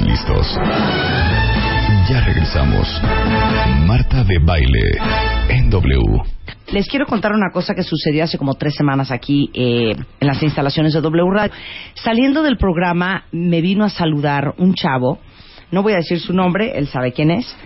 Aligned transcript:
Listos. 0.00 0.58
Ya 2.08 2.20
regresamos. 2.24 2.88
Marta 3.86 4.24
de 4.24 4.38
Baile 4.38 4.98
en 5.48 5.70
W. 5.70 6.22
Les 6.72 6.88
quiero 6.88 7.06
contar 7.06 7.32
una 7.32 7.50
cosa 7.52 7.74
que 7.74 7.82
sucedió 7.82 8.24
hace 8.24 8.38
como 8.38 8.54
tres 8.54 8.74
semanas 8.74 9.10
aquí 9.10 9.50
eh, 9.54 9.94
en 10.20 10.26
las 10.26 10.42
instalaciones 10.42 10.94
de 10.94 11.00
W 11.00 11.30
Radio. 11.30 11.52
Saliendo 11.94 12.42
del 12.42 12.56
programa 12.56 13.24
me 13.30 13.60
vino 13.60 13.84
a 13.84 13.88
saludar 13.88 14.54
un 14.58 14.74
chavo, 14.74 15.18
no 15.70 15.82
voy 15.82 15.92
a 15.92 15.96
decir 15.96 16.18
su 16.18 16.32
nombre, 16.32 16.76
él 16.76 16.88
sabe 16.88 17.12
quién 17.12 17.30
es, 17.30 17.56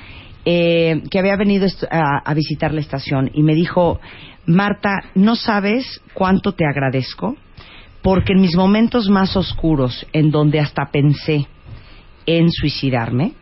eh, 0.45 1.03
que 1.11 1.19
había 1.19 1.37
venido 1.37 1.67
a 1.91 2.35
visitar 2.35 2.75
la 2.75 2.81
estación 2.81 3.31
y 3.33 3.43
me 3.43 3.55
dijo, 3.55 4.01
Marta, 4.45 4.97
no 5.15 5.37
sabes 5.37 6.03
cuánto 6.15 6.53
te 6.53 6.65
agradezco, 6.67 7.37
porque 8.03 8.33
en 8.35 8.41
mis 8.41 8.57
momentos 8.57 9.09
más 9.09 9.37
oscuros, 9.37 10.07
en 10.13 10.31
donde 10.31 10.61
hasta 10.61 10.91
pensé 10.91 11.47
en 12.29 12.51
suicidarme, 12.51 13.33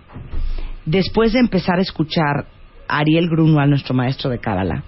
después 0.85 1.33
de 1.33 1.41
empezar 1.41 1.81
a 1.81 1.83
escuchar 1.83 2.47
a 2.87 2.99
Ariel 2.99 3.29
Grunwald, 3.29 3.71
nuestro 3.71 3.95
maestro 3.95 4.31
de 4.31 4.39
Cábala, 4.39 4.85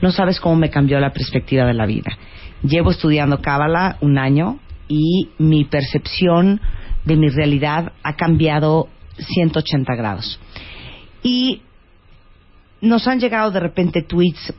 no 0.00 0.12
sabes 0.12 0.38
cómo 0.38 0.54
me 0.54 0.70
cambió 0.70 1.00
la 1.00 1.12
perspectiva 1.12 1.64
de 1.64 1.74
la 1.74 1.84
vida. 1.84 2.16
Llevo 2.62 2.92
estudiando 2.92 3.42
Cábala 3.42 3.96
un 4.00 4.16
año 4.16 4.60
y 4.86 5.28
mi 5.38 5.64
percepción 5.64 6.60
de 7.04 7.16
mi 7.16 7.30
realidad 7.30 7.92
ha 8.04 8.14
cambiado 8.14 8.88
180 9.18 9.92
grados. 9.96 10.38
Y 11.24 11.62
nos 12.80 13.08
han 13.08 13.18
llegado 13.18 13.50
de 13.50 13.58
repente 13.58 14.02
tweets 14.02 14.54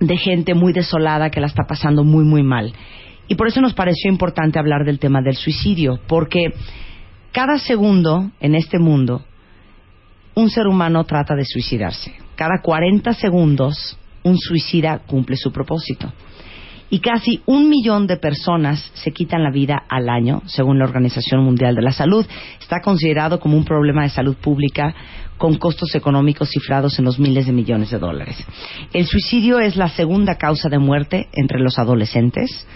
de 0.00 0.16
gente 0.16 0.54
muy 0.54 0.72
desolada 0.72 1.30
que 1.30 1.40
la 1.40 1.48
está 1.48 1.64
pasando 1.68 2.02
muy, 2.02 2.24
muy 2.24 2.42
mal. 2.42 2.72
Y 3.28 3.34
por 3.34 3.46
eso 3.46 3.60
nos 3.60 3.74
pareció 3.74 4.10
importante 4.10 4.58
hablar 4.58 4.86
del 4.86 4.98
tema 4.98 5.20
del 5.20 5.36
suicidio, 5.36 6.00
porque 6.06 6.54
cada 7.32 7.58
segundo 7.58 8.30
en 8.40 8.54
este 8.54 8.78
mundo 8.78 9.24
un 10.34 10.50
ser 10.50 10.66
humano 10.66 11.04
trata 11.04 11.34
de 11.34 11.44
suicidarse. 11.44 12.14
Cada 12.36 12.60
40 12.62 13.12
segundos 13.14 13.98
un 14.22 14.38
suicida 14.38 14.98
cumple 15.06 15.36
su 15.36 15.50
propósito. 15.50 16.12
Y 16.90 17.00
casi 17.00 17.40
un 17.46 17.70
millón 17.70 18.06
de 18.06 18.18
personas 18.18 18.90
se 18.94 19.12
quitan 19.12 19.42
la 19.42 19.50
vida 19.50 19.82
al 19.88 20.10
año, 20.10 20.42
según 20.44 20.78
la 20.78 20.84
Organización 20.84 21.42
Mundial 21.42 21.74
de 21.74 21.80
la 21.80 21.92
Salud. 21.92 22.26
Está 22.60 22.80
considerado 22.82 23.40
como 23.40 23.56
un 23.56 23.64
problema 23.64 24.02
de 24.02 24.10
salud 24.10 24.36
pública 24.36 24.94
con 25.38 25.56
costos 25.56 25.94
económicos 25.94 26.50
cifrados 26.50 26.98
en 26.98 27.06
los 27.06 27.18
miles 27.18 27.46
de 27.46 27.52
millones 27.52 27.90
de 27.90 27.98
dólares. 27.98 28.46
El 28.92 29.06
suicidio 29.06 29.58
es 29.58 29.76
la 29.76 29.88
segunda 29.88 30.36
causa 30.36 30.68
de 30.68 30.78
muerte 30.78 31.28
entre 31.32 31.60
los 31.60 31.78
adolescentes 31.78 32.66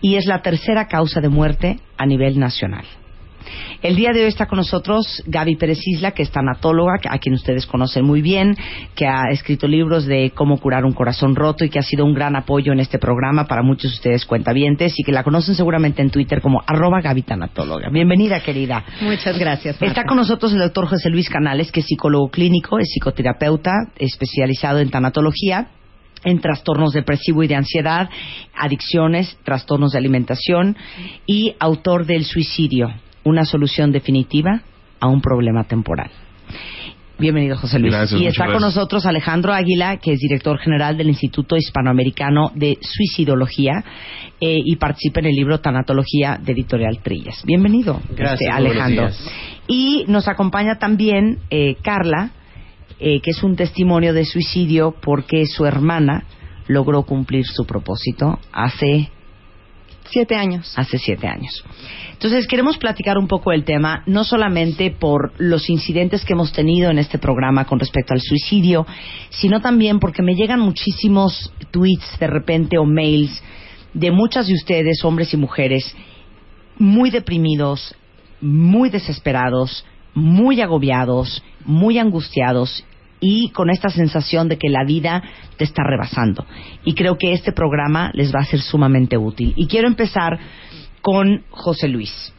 y 0.00 0.14
es 0.14 0.24
la 0.24 0.40
tercera 0.40 0.86
causa 0.86 1.20
de 1.20 1.28
muerte 1.28 1.78
a 1.98 2.06
nivel 2.06 2.38
nacional. 2.38 2.86
El 3.82 3.96
día 3.96 4.12
de 4.12 4.22
hoy 4.22 4.28
está 4.28 4.46
con 4.46 4.58
nosotros 4.58 5.22
Gaby 5.26 5.56
Pérez 5.56 5.78
Isla, 5.86 6.10
que 6.10 6.22
es 6.22 6.30
tanatóloga, 6.30 6.98
a 7.08 7.18
quien 7.18 7.34
ustedes 7.34 7.66
conocen 7.66 8.04
muy 8.04 8.22
bien, 8.22 8.56
que 8.94 9.06
ha 9.06 9.30
escrito 9.30 9.68
libros 9.68 10.06
de 10.06 10.32
cómo 10.34 10.58
curar 10.58 10.84
un 10.84 10.92
corazón 10.92 11.36
roto 11.36 11.64
y 11.64 11.70
que 11.70 11.78
ha 11.78 11.82
sido 11.82 12.04
un 12.04 12.14
gran 12.14 12.36
apoyo 12.36 12.72
en 12.72 12.80
este 12.80 12.98
programa 12.98 13.46
para 13.46 13.62
muchos 13.62 13.92
de 13.92 13.96
ustedes 13.96 14.26
cuentavientes 14.26 14.94
y 14.98 15.04
que 15.04 15.12
la 15.12 15.22
conocen 15.22 15.54
seguramente 15.54 16.02
en 16.02 16.10
Twitter 16.10 16.40
como 16.40 16.62
arroba 16.66 17.00
Gaby 17.00 17.22
Tanatóloga. 17.22 17.88
Bienvenida, 17.90 18.40
querida. 18.40 18.84
Muchas 19.00 19.38
gracias. 19.38 19.80
Marta. 19.80 19.86
Está 19.86 20.04
con 20.04 20.16
nosotros 20.16 20.52
el 20.52 20.58
doctor 20.58 20.86
José 20.86 21.10
Luis 21.10 21.28
Canales, 21.28 21.70
que 21.70 21.80
es 21.80 21.86
psicólogo 21.86 22.30
clínico, 22.30 22.78
es 22.78 22.88
psicoterapeuta, 22.92 23.72
especializado 23.96 24.80
en 24.80 24.90
tanatología 24.90 25.68
en 26.24 26.40
trastornos 26.40 26.92
depresivos 26.92 27.44
y 27.44 27.48
de 27.48 27.54
ansiedad, 27.54 28.08
adicciones, 28.54 29.38
trastornos 29.44 29.92
de 29.92 29.98
alimentación 29.98 30.76
y 31.26 31.54
autor 31.60 32.06
del 32.06 32.24
suicidio, 32.24 32.92
una 33.28 33.44
solución 33.44 33.92
definitiva 33.92 34.62
a 35.00 35.08
un 35.08 35.20
problema 35.20 35.64
temporal. 35.64 36.10
Bienvenido, 37.18 37.56
José 37.56 37.80
Luis. 37.80 37.92
Gracias, 37.92 38.20
y 38.20 38.26
está 38.26 38.44
con 38.44 38.52
gracias. 38.52 38.76
nosotros 38.76 39.04
Alejandro 39.04 39.52
Águila, 39.52 39.96
que 39.96 40.12
es 40.12 40.20
director 40.20 40.56
general 40.58 40.96
del 40.96 41.08
Instituto 41.08 41.56
Hispanoamericano 41.56 42.52
de 42.54 42.78
Suicidología 42.80 43.84
eh, 44.40 44.60
y 44.64 44.76
participa 44.76 45.18
en 45.20 45.26
el 45.26 45.34
libro 45.34 45.58
Tanatología 45.58 46.38
de 46.40 46.52
Editorial 46.52 47.00
Trillas. 47.02 47.42
Bienvenido, 47.44 48.00
Gracias, 48.10 48.40
este, 48.40 48.62
buenos 48.62 48.82
Alejandro. 48.84 49.08
Y 49.66 50.04
nos 50.06 50.28
acompaña 50.28 50.78
también 50.78 51.40
eh, 51.50 51.76
Carla, 51.82 52.30
eh, 53.00 53.20
que 53.20 53.30
es 53.30 53.42
un 53.42 53.56
testimonio 53.56 54.14
de 54.14 54.24
suicidio 54.24 54.94
porque 55.02 55.46
su 55.46 55.66
hermana 55.66 56.24
logró 56.68 57.02
cumplir 57.02 57.46
su 57.46 57.66
propósito 57.66 58.38
hace 58.52 59.10
Siete 60.10 60.36
años. 60.36 60.72
hace 60.76 60.98
siete 60.98 61.26
años. 61.26 61.64
Entonces 62.12 62.46
queremos 62.46 62.78
platicar 62.78 63.18
un 63.18 63.28
poco 63.28 63.50
del 63.50 63.64
tema, 63.64 64.02
no 64.06 64.24
solamente 64.24 64.90
por 64.90 65.32
los 65.38 65.68
incidentes 65.70 66.24
que 66.24 66.32
hemos 66.32 66.52
tenido 66.52 66.90
en 66.90 66.98
este 66.98 67.18
programa 67.18 67.64
con 67.64 67.78
respecto 67.78 68.14
al 68.14 68.20
suicidio, 68.20 68.86
sino 69.30 69.60
también 69.60 70.00
porque 70.00 70.22
me 70.22 70.34
llegan 70.34 70.60
muchísimos 70.60 71.52
tweets 71.70 72.18
de 72.18 72.26
repente 72.26 72.78
o 72.78 72.84
mails 72.84 73.42
de 73.94 74.10
muchas 74.10 74.46
de 74.46 74.54
ustedes, 74.54 75.04
hombres 75.04 75.32
y 75.32 75.36
mujeres, 75.36 75.94
muy 76.78 77.10
deprimidos, 77.10 77.94
muy 78.40 78.90
desesperados, 78.90 79.84
muy 80.14 80.60
agobiados, 80.60 81.42
muy 81.64 81.98
angustiados 81.98 82.84
y 83.20 83.50
con 83.50 83.70
esta 83.70 83.88
sensación 83.88 84.48
de 84.48 84.58
que 84.58 84.68
la 84.68 84.84
vida 84.84 85.22
te 85.56 85.64
está 85.64 85.82
rebasando. 85.84 86.46
Y 86.84 86.94
creo 86.94 87.18
que 87.18 87.32
este 87.32 87.52
programa 87.52 88.10
les 88.14 88.34
va 88.34 88.40
a 88.40 88.44
ser 88.44 88.60
sumamente 88.60 89.16
útil. 89.16 89.52
Y 89.56 89.66
quiero 89.66 89.88
empezar 89.88 90.38
con 91.02 91.42
José 91.50 91.88
Luis. 91.88 92.32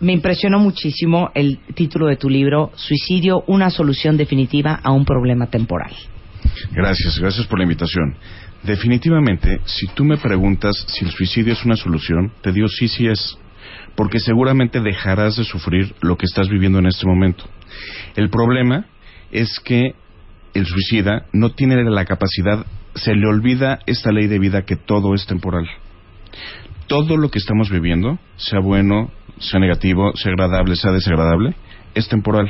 Me 0.00 0.12
impresionó 0.12 0.58
muchísimo 0.58 1.30
el 1.34 1.58
título 1.74 2.06
de 2.06 2.16
tu 2.16 2.28
libro, 2.28 2.72
Suicidio, 2.74 3.44
una 3.46 3.70
solución 3.70 4.16
definitiva 4.16 4.80
a 4.82 4.92
un 4.92 5.04
problema 5.04 5.46
temporal. 5.46 5.92
Gracias, 6.72 7.18
gracias 7.18 7.46
por 7.46 7.58
la 7.58 7.64
invitación. 7.64 8.16
Definitivamente, 8.62 9.60
si 9.64 9.86
tú 9.88 10.04
me 10.04 10.16
preguntas 10.16 10.72
si 10.88 11.04
el 11.04 11.10
suicidio 11.10 11.52
es 11.52 11.64
una 11.64 11.76
solución, 11.76 12.32
te 12.42 12.52
digo 12.52 12.68
sí, 12.68 12.88
sí 12.88 13.06
es. 13.06 13.38
Porque 13.94 14.18
seguramente 14.18 14.80
dejarás 14.80 15.36
de 15.36 15.44
sufrir 15.44 15.94
lo 16.00 16.16
que 16.16 16.26
estás 16.26 16.48
viviendo 16.48 16.78
en 16.78 16.86
este 16.86 17.06
momento. 17.06 17.44
El 18.16 18.30
problema 18.30 18.86
es 19.34 19.60
que 19.60 19.94
el 20.54 20.64
suicida 20.66 21.26
no 21.32 21.50
tiene 21.50 21.82
la 21.84 22.04
capacidad, 22.04 22.64
se 22.94 23.14
le 23.14 23.26
olvida 23.26 23.80
esta 23.86 24.12
ley 24.12 24.28
de 24.28 24.38
vida 24.38 24.62
que 24.62 24.76
todo 24.76 25.14
es 25.14 25.26
temporal. 25.26 25.68
Todo 26.86 27.16
lo 27.16 27.28
que 27.30 27.38
estamos 27.38 27.70
viviendo, 27.70 28.18
sea 28.36 28.60
bueno, 28.60 29.10
sea 29.38 29.58
negativo, 29.58 30.12
sea 30.14 30.32
agradable, 30.32 30.76
sea 30.76 30.92
desagradable, 30.92 31.54
es 31.94 32.08
temporal. 32.08 32.48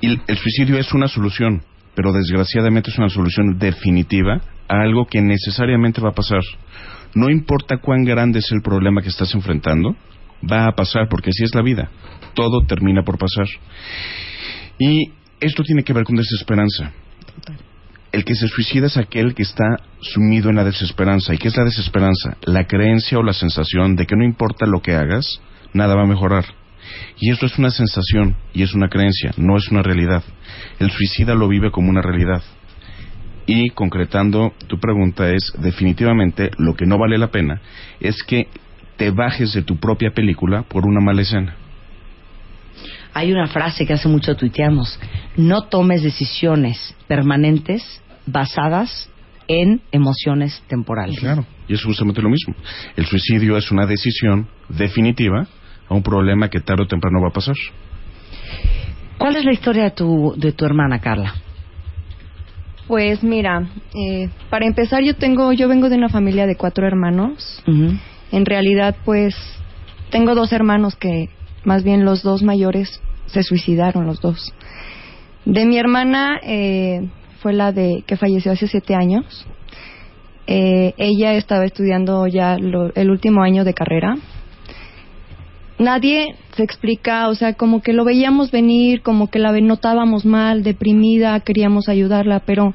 Y 0.00 0.18
el- 0.26 0.36
suicidio 0.38 0.78
es 0.78 0.92
una 0.94 1.08
solución, 1.08 1.62
pero 1.94 2.12
desgraciadamente 2.12 2.90
es 2.90 2.98
una 2.98 3.10
solución 3.10 3.58
definitiva 3.58 4.40
a 4.68 4.80
algo 4.80 5.06
que 5.06 5.20
necesariamente 5.20 6.00
va 6.00 6.10
a 6.10 6.14
pasar. 6.14 6.42
No 7.14 7.30
importa 7.30 7.78
cuán 7.78 8.04
grande 8.04 8.38
es 8.38 8.50
el 8.52 8.62
problema 8.62 9.02
que 9.02 9.08
estás 9.08 9.34
enfrentando, 9.34 9.96
va 10.50 10.66
a 10.66 10.72
pasar 10.72 11.08
porque 11.10 11.30
así 11.30 11.44
es 11.44 11.54
la 11.54 11.62
vida. 11.62 11.90
Todo 12.34 12.66
termina 12.66 13.02
por 13.02 13.18
pasar. 13.18 13.46
Y 14.78 15.12
esto 15.40 15.62
tiene 15.62 15.82
que 15.82 15.92
ver 15.92 16.04
con 16.04 16.16
desesperanza. 16.16 16.92
El 18.12 18.24
que 18.24 18.34
se 18.34 18.48
suicida 18.48 18.86
es 18.86 18.96
aquel 18.96 19.34
que 19.34 19.42
está 19.42 19.76
sumido 20.00 20.48
en 20.48 20.56
la 20.56 20.64
desesperanza. 20.64 21.34
¿Y 21.34 21.38
qué 21.38 21.48
es 21.48 21.56
la 21.56 21.64
desesperanza? 21.64 22.36
La 22.42 22.66
creencia 22.66 23.18
o 23.18 23.22
la 23.22 23.34
sensación 23.34 23.96
de 23.96 24.06
que 24.06 24.16
no 24.16 24.24
importa 24.24 24.66
lo 24.66 24.80
que 24.80 24.94
hagas, 24.94 25.40
nada 25.74 25.94
va 25.94 26.04
a 26.04 26.06
mejorar. 26.06 26.44
Y 27.18 27.30
esto 27.30 27.46
es 27.46 27.58
una 27.58 27.70
sensación 27.70 28.36
y 28.54 28.62
es 28.62 28.74
una 28.74 28.88
creencia, 28.88 29.32
no 29.36 29.56
es 29.56 29.68
una 29.70 29.82
realidad. 29.82 30.22
El 30.78 30.90
suicida 30.90 31.34
lo 31.34 31.48
vive 31.48 31.70
como 31.70 31.90
una 31.90 32.00
realidad. 32.00 32.42
Y 33.44 33.70
concretando 33.70 34.54
tu 34.66 34.78
pregunta 34.78 35.30
es, 35.30 35.52
definitivamente, 35.58 36.50
lo 36.58 36.74
que 36.74 36.86
no 36.86 36.98
vale 36.98 37.18
la 37.18 37.30
pena 37.30 37.60
es 38.00 38.22
que 38.22 38.48
te 38.96 39.10
bajes 39.10 39.52
de 39.52 39.62
tu 39.62 39.76
propia 39.76 40.10
película 40.12 40.62
por 40.62 40.86
una 40.86 41.00
mala 41.00 41.22
escena. 41.22 41.56
Hay 43.16 43.32
una 43.32 43.46
frase 43.46 43.86
que 43.86 43.94
hace 43.94 44.08
mucho 44.08 44.36
tuiteamos, 44.36 45.00
no 45.38 45.62
tomes 45.62 46.02
decisiones 46.02 46.94
permanentes 47.08 48.02
basadas 48.26 49.08
en 49.48 49.80
emociones 49.90 50.62
temporales. 50.68 51.18
Claro. 51.18 51.46
Y 51.66 51.72
es 51.72 51.82
justamente 51.82 52.20
lo 52.20 52.28
mismo. 52.28 52.54
El 52.94 53.06
suicidio 53.06 53.56
es 53.56 53.70
una 53.70 53.86
decisión 53.86 54.48
definitiva 54.68 55.46
a 55.88 55.94
un 55.94 56.02
problema 56.02 56.50
que 56.50 56.60
tarde 56.60 56.82
o 56.82 56.86
temprano 56.86 57.22
va 57.22 57.28
a 57.28 57.32
pasar. 57.32 57.54
¿Cuál 59.16 59.36
es 59.36 59.46
la 59.46 59.52
historia 59.54 59.84
de 59.84 59.92
tu, 59.92 60.34
de 60.36 60.52
tu 60.52 60.66
hermana, 60.66 60.98
Carla? 60.98 61.32
Pues 62.86 63.22
mira, 63.22 63.66
eh, 63.94 64.28
para 64.50 64.66
empezar 64.66 65.02
yo 65.02 65.16
tengo, 65.16 65.54
yo 65.54 65.68
vengo 65.68 65.88
de 65.88 65.96
una 65.96 66.10
familia 66.10 66.46
de 66.46 66.56
cuatro 66.56 66.86
hermanos. 66.86 67.62
En 68.30 68.44
realidad, 68.44 68.94
pues 69.06 69.34
tengo 70.10 70.34
dos 70.34 70.52
hermanos 70.52 70.96
que, 70.96 71.30
más 71.64 71.82
bien 71.82 72.04
los 72.04 72.22
dos 72.22 72.42
mayores, 72.42 73.00
se 73.26 73.42
suicidaron 73.42 74.06
los 74.06 74.20
dos. 74.20 74.52
De 75.44 75.64
mi 75.64 75.78
hermana 75.78 76.38
eh, 76.42 77.08
fue 77.40 77.52
la 77.52 77.72
de 77.72 78.02
que 78.06 78.16
falleció 78.16 78.52
hace 78.52 78.66
siete 78.66 78.94
años. 78.94 79.46
Eh, 80.46 80.94
ella 80.96 81.34
estaba 81.34 81.64
estudiando 81.64 82.26
ya 82.26 82.56
lo- 82.58 82.94
el 82.94 83.10
último 83.10 83.42
año 83.42 83.64
de 83.64 83.74
carrera 83.74 84.16
nadie 85.78 86.36
se 86.56 86.62
explica, 86.62 87.28
o 87.28 87.34
sea, 87.34 87.54
como 87.54 87.82
que 87.82 87.92
lo 87.92 88.04
veíamos 88.04 88.50
venir, 88.50 89.02
como 89.02 89.28
que 89.28 89.38
la 89.38 89.52
notábamos 89.52 90.24
mal, 90.24 90.62
deprimida, 90.62 91.38
queríamos 91.40 91.88
ayudarla, 91.88 92.40
pero 92.40 92.74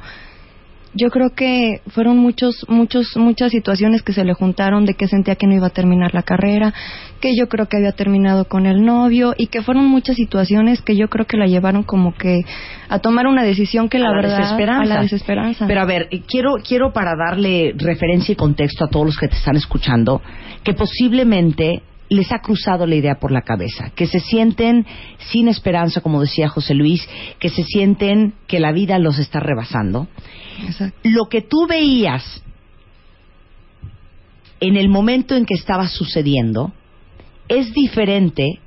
yo 0.93 1.09
creo 1.09 1.33
que 1.33 1.81
fueron 1.87 2.17
muchos, 2.17 2.65
muchos, 2.67 3.15
muchas 3.15 3.51
situaciones 3.51 4.01
que 4.01 4.13
se 4.13 4.25
le 4.25 4.33
juntaron 4.33 4.85
de 4.85 4.93
que 4.95 5.07
sentía 5.07 5.35
que 5.35 5.47
no 5.47 5.55
iba 5.55 5.67
a 5.67 5.71
terminar 5.71 6.13
la 6.13 6.23
carrera, 6.23 6.73
que 7.21 7.35
yo 7.35 7.47
creo 7.47 7.67
que 7.67 7.77
había 7.77 7.93
terminado 7.93 8.45
con 8.45 8.65
el 8.65 8.83
novio 8.83 9.33
y 9.37 9.47
que 9.47 9.61
fueron 9.61 9.85
muchas 9.85 10.17
situaciones 10.17 10.81
que 10.81 10.97
yo 10.97 11.07
creo 11.07 11.25
que 11.25 11.37
la 11.37 11.45
llevaron 11.45 11.83
como 11.83 12.13
que 12.13 12.41
a 12.89 12.99
tomar 12.99 13.27
una 13.27 13.43
decisión 13.43 13.87
que 13.87 13.99
la, 13.99 14.09
A 14.09 14.13
verdad 14.13 14.81
a 14.81 14.85
la 14.85 15.01
desesperanza. 15.01 15.65
Pero 15.67 15.81
a 15.81 15.85
ver, 15.85 16.09
quiero, 16.27 16.55
quiero 16.67 16.91
para 16.91 17.11
darle 17.15 17.73
referencia 17.77 18.33
y 18.33 18.35
contexto 18.35 18.85
a 18.85 18.89
todos 18.89 19.05
los 19.05 19.17
que 19.17 19.27
te 19.27 19.35
están 19.35 19.55
escuchando, 19.55 20.21
que 20.63 20.73
posiblemente 20.73 21.83
les 22.11 22.29
ha 22.33 22.39
cruzado 22.39 22.85
la 22.85 22.95
idea 22.95 23.15
por 23.15 23.31
la 23.31 23.43
cabeza, 23.43 23.91
que 23.95 24.05
se 24.05 24.19
sienten 24.19 24.85
sin 25.31 25.47
esperanza, 25.47 26.01
como 26.01 26.19
decía 26.19 26.49
José 26.49 26.73
Luis, 26.73 27.07
que 27.39 27.47
se 27.47 27.63
sienten 27.63 28.33
que 28.47 28.59
la 28.59 28.73
vida 28.73 28.99
los 28.99 29.17
está 29.17 29.39
rebasando. 29.39 30.09
Exacto. 30.61 30.99
Lo 31.03 31.29
que 31.29 31.41
tú 31.41 31.67
veías 31.69 32.43
en 34.59 34.75
el 34.75 34.89
momento 34.89 35.35
en 35.35 35.45
que 35.45 35.53
estaba 35.53 35.87
sucediendo 35.87 36.73
es 37.47 37.73
diferente 37.73 38.59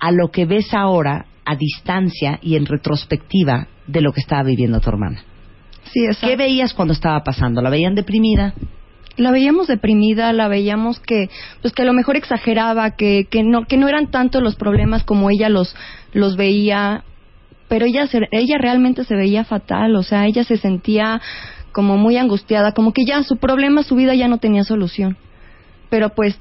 a 0.00 0.10
lo 0.10 0.32
que 0.32 0.44
ves 0.44 0.74
ahora 0.74 1.26
a 1.44 1.54
distancia 1.54 2.40
y 2.42 2.56
en 2.56 2.66
retrospectiva 2.66 3.68
de 3.86 4.00
lo 4.00 4.12
que 4.12 4.20
estaba 4.20 4.42
viviendo 4.42 4.80
tu 4.80 4.90
hermana. 4.90 5.22
Sí. 5.92 6.00
¿Qué 6.20 6.34
veías 6.34 6.74
cuando 6.74 6.94
estaba 6.94 7.22
pasando? 7.22 7.62
¿La 7.62 7.70
veían 7.70 7.94
deprimida? 7.94 8.54
La 9.18 9.30
veíamos 9.30 9.66
deprimida, 9.66 10.32
la 10.32 10.48
veíamos 10.48 11.00
que, 11.00 11.28
pues 11.60 11.74
que 11.74 11.82
a 11.82 11.84
lo 11.84 11.92
mejor 11.92 12.16
exageraba, 12.16 12.92
que, 12.92 13.26
que 13.30 13.42
no, 13.42 13.66
que 13.66 13.76
no 13.76 13.88
eran 13.88 14.10
tanto 14.10 14.40
los 14.40 14.56
problemas 14.56 15.04
como 15.04 15.30
ella 15.30 15.48
los, 15.48 15.74
los 16.12 16.36
veía, 16.36 17.04
pero 17.68 17.86
ella, 17.86 18.06
se- 18.06 18.28
ella 18.30 18.56
realmente 18.58 19.04
se 19.04 19.14
veía 19.14 19.44
fatal, 19.44 19.94
o 19.96 20.02
sea, 20.02 20.26
ella 20.26 20.44
se 20.44 20.56
sentía 20.56 21.20
como 21.72 21.96
muy 21.96 22.16
angustiada, 22.16 22.72
como 22.72 22.92
que 22.92 23.04
ya 23.06 23.22
su 23.22 23.36
problema, 23.36 23.82
su 23.82 23.94
vida 23.94 24.14
ya 24.14 24.28
no 24.28 24.38
tenía 24.38 24.64
solución. 24.64 25.16
Pero 25.90 26.10
pues, 26.10 26.38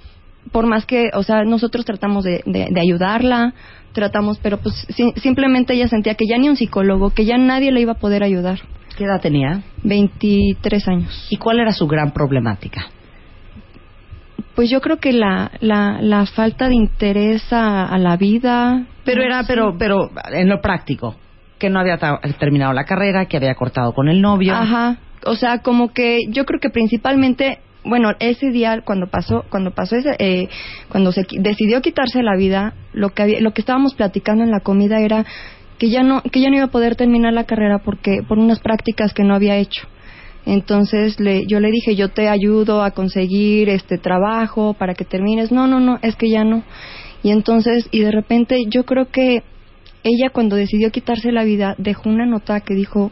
por 0.52 0.66
más 0.68 0.86
que, 0.86 1.10
o 1.14 1.24
sea, 1.24 1.44
nosotros 1.44 1.86
tratamos 1.86 2.24
de, 2.24 2.42
de, 2.46 2.68
de 2.72 2.80
ayudarla, 2.82 3.54
tratamos, 3.94 4.40
pero 4.40 4.58
pues 4.58 4.86
si- 4.90 5.12
simplemente 5.18 5.74
ella 5.74 5.88
sentía 5.88 6.16
que 6.16 6.26
ya 6.28 6.38
ni 6.38 6.50
un 6.50 6.56
psicólogo, 6.56 7.10
que 7.12 7.26
ya 7.26 7.38
nadie 7.38 7.72
le 7.72 7.82
iba 7.82 7.94
a 7.94 8.00
poder 8.00 8.24
ayudar. 8.24 8.60
¿Qué 8.98 9.04
edad 9.04 9.22
tenía? 9.22 9.62
23 9.84 10.88
años. 10.88 11.28
¿Y 11.30 11.38
cuál 11.38 11.60
era 11.60 11.72
su 11.72 11.88
gran 11.88 12.12
problemática? 12.12 12.88
Pues 14.56 14.70
yo 14.72 14.82
creo 14.82 14.98
que 14.98 15.14
la, 15.14 15.52
la, 15.60 16.02
la 16.02 16.26
falta 16.26 16.68
de 16.68 16.76
interés 16.76 17.44
a, 17.54 17.86
a 17.86 17.98
la 18.00 18.18
vida. 18.18 18.86
Pero 19.06 19.22
no 19.22 19.26
era, 19.28 19.42
sé. 19.44 19.48
pero, 19.48 19.76
pero 19.78 20.10
en 20.34 20.50
lo 20.50 20.62
práctico, 20.62 21.16
que 21.60 21.70
no 21.70 21.80
había 21.80 22.00
terminado 22.40 22.74
la 22.74 22.86
carrera, 22.86 23.26
que 23.26 23.38
había 23.38 23.54
cortado 23.54 23.94
con 23.94 24.10
el 24.10 24.20
novio. 24.20 24.56
Ajá. 24.56 24.98
O 25.26 25.36
sea, 25.36 25.60
como 25.60 25.94
que 25.94 26.22
yo 26.30 26.46
creo 26.46 26.60
que 26.60 26.70
principalmente, 26.72 27.60
bueno, 27.88 28.12
ese 28.20 28.52
día 28.52 28.82
cuando 28.84 29.08
pasó, 29.08 29.46
cuando 29.50 29.72
pasó 29.72 29.96
ese, 29.96 30.16
eh, 30.20 30.50
cuando 30.90 31.12
se 31.12 31.26
decidió 31.40 31.82
quitarse 31.82 32.22
la 32.22 32.36
vida, 32.36 32.74
lo 32.94 33.10
que 33.10 33.24
había, 33.24 33.42
lo 33.42 33.52
que 33.52 33.62
estábamos 33.62 33.96
platicando 33.96 34.44
en 34.44 34.52
la 34.52 34.60
comida 34.60 35.00
era 35.00 35.26
que 35.78 35.90
ya 35.90 36.04
no, 36.04 36.22
que 36.22 36.42
ya 36.42 36.50
no 36.50 36.58
iba 36.58 36.66
a 36.66 36.72
poder 36.72 36.96
terminar 36.96 37.34
la 37.34 37.46
carrera 37.46 37.80
porque 37.80 38.24
por 38.28 38.40
unas 38.40 38.60
prácticas 38.60 39.14
que 39.14 39.24
no 39.24 39.36
había 39.36 39.58
hecho. 39.58 39.88
Entonces 40.46 41.20
le, 41.20 41.46
yo 41.46 41.60
le 41.60 41.72
dije, 41.72 41.96
yo 41.96 42.10
te 42.10 42.30
ayudo 42.30 42.82
a 42.82 42.92
conseguir 42.92 43.70
este 43.70 43.98
trabajo 43.98 44.74
para 44.74 44.94
que 44.94 45.04
termines. 45.04 45.52
No, 45.52 45.68
no, 45.68 45.80
no, 45.80 46.00
es 46.02 46.16
que 46.16 46.30
ya 46.30 46.44
no. 46.46 46.64
Y 47.22 47.32
entonces, 47.32 47.88
y 47.92 48.00
de 48.00 48.12
repente 48.12 48.66
yo 48.68 48.86
creo 48.86 49.10
que 49.12 49.44
ella 50.04 50.30
cuando 50.32 50.56
decidió 50.56 50.92
quitarse 50.92 51.32
la 51.32 51.44
vida 51.44 51.76
dejó 51.78 52.10
una 52.10 52.26
nota 52.26 52.62
que 52.62 52.76
dijo, 52.76 53.12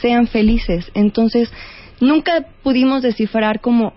sean 0.00 0.28
felices. 0.28 0.90
Entonces, 0.94 1.52
nunca 2.00 2.46
pudimos 2.62 3.02
descifrar 3.02 3.60
como 3.60 3.94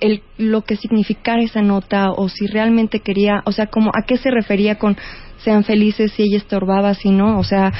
el, 0.00 0.22
lo 0.38 0.62
que 0.62 0.76
significara 0.76 1.42
esa 1.42 1.62
nota 1.62 2.10
o 2.10 2.28
si 2.28 2.46
realmente 2.46 3.00
quería, 3.00 3.42
o 3.44 3.52
sea, 3.52 3.66
como 3.66 3.90
a 3.94 4.02
qué 4.06 4.16
se 4.16 4.30
refería 4.30 4.76
con 4.76 4.96
sean 5.38 5.64
felices 5.64 6.12
si 6.12 6.24
ella 6.24 6.38
estorbaba, 6.38 6.94
si 6.94 7.10
no, 7.10 7.38
o 7.38 7.44
sea, 7.44 7.72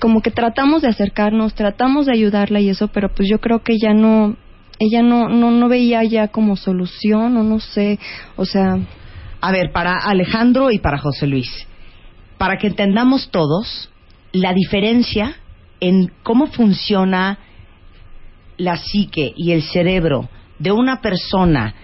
como 0.00 0.22
que 0.22 0.30
tratamos 0.30 0.82
de 0.82 0.88
acercarnos, 0.88 1.54
tratamos 1.54 2.06
de 2.06 2.12
ayudarla 2.12 2.60
y 2.60 2.68
eso, 2.68 2.88
pero 2.88 3.08
pues 3.14 3.28
yo 3.28 3.40
creo 3.40 3.62
que 3.62 3.74
ella 3.74 3.94
no, 3.94 4.36
ella 4.78 5.02
no, 5.02 5.28
no, 5.28 5.50
no 5.50 5.68
veía 5.68 6.02
ya 6.04 6.28
como 6.28 6.56
solución 6.56 7.36
o 7.36 7.42
no 7.42 7.60
sé, 7.60 7.98
o 8.36 8.44
sea, 8.44 8.78
A 9.40 9.52
ver, 9.52 9.72
para 9.72 9.98
Alejandro 9.98 10.70
y 10.70 10.78
para 10.78 10.96
José 10.96 11.26
Luis, 11.26 11.66
para 12.38 12.56
que 12.56 12.68
entendamos 12.68 13.30
todos 13.30 13.90
la 14.32 14.54
diferencia 14.54 15.36
en 15.80 16.10
cómo 16.22 16.46
funciona 16.46 17.38
la 18.56 18.76
psique 18.76 19.34
y 19.36 19.52
el 19.52 19.62
cerebro 19.62 20.30
de 20.58 20.72
una 20.72 21.00
persona 21.00 21.74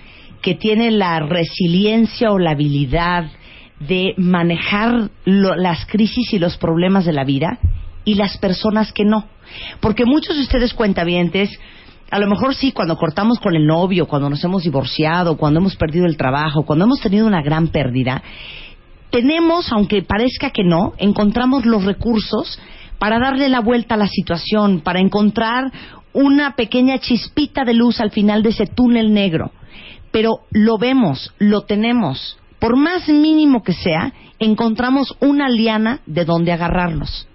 que 0.42 0.54
tiene 0.54 0.90
la 0.90 1.20
resiliencia 1.20 2.32
o 2.32 2.38
la 2.38 2.52
habilidad 2.52 3.26
de 3.80 4.14
manejar 4.16 5.10
lo- 5.24 5.56
las 5.56 5.86
crisis 5.86 6.32
y 6.32 6.38
los 6.38 6.56
problemas 6.56 7.04
de 7.04 7.12
la 7.12 7.24
vida 7.24 7.58
y 8.04 8.14
las 8.14 8.38
personas 8.38 8.92
que 8.92 9.04
no. 9.04 9.26
Porque 9.80 10.04
muchos 10.04 10.36
de 10.36 10.42
ustedes 10.42 10.74
cuentavientes, 10.74 11.50
a 12.10 12.18
lo 12.18 12.26
mejor 12.26 12.54
sí, 12.54 12.72
cuando 12.72 12.96
cortamos 12.96 13.38
con 13.38 13.54
el 13.54 13.66
novio, 13.66 14.06
cuando 14.06 14.30
nos 14.30 14.42
hemos 14.44 14.62
divorciado, 14.64 15.36
cuando 15.36 15.60
hemos 15.60 15.76
perdido 15.76 16.06
el 16.06 16.16
trabajo, 16.16 16.64
cuando 16.64 16.84
hemos 16.84 17.00
tenido 17.00 17.26
una 17.26 17.42
gran 17.42 17.68
pérdida, 17.68 18.22
tenemos, 19.10 19.72
aunque 19.72 20.02
parezca 20.02 20.50
que 20.50 20.62
no, 20.64 20.92
encontramos 20.98 21.66
los 21.66 21.84
recursos 21.84 22.60
para 22.98 23.18
darle 23.18 23.48
la 23.48 23.60
vuelta 23.60 23.94
a 23.94 23.98
la 23.98 24.06
situación, 24.06 24.80
para 24.80 25.00
encontrar 25.00 25.72
una 26.12 26.56
pequeña 26.56 26.98
chispita 26.98 27.64
de 27.64 27.74
luz 27.74 28.00
al 28.00 28.10
final 28.10 28.42
de 28.42 28.50
ese 28.50 28.66
túnel 28.66 29.12
negro. 29.12 29.52
Pero 30.10 30.40
lo 30.50 30.78
vemos, 30.78 31.32
lo 31.38 31.62
tenemos. 31.62 32.38
Por 32.58 32.76
más 32.76 33.08
mínimo 33.08 33.62
que 33.62 33.72
sea, 33.72 34.12
encontramos 34.38 35.16
una 35.20 35.48
liana 35.48 36.00
de 36.06 36.24
donde 36.24 36.52
agarrarnos. 36.52 37.28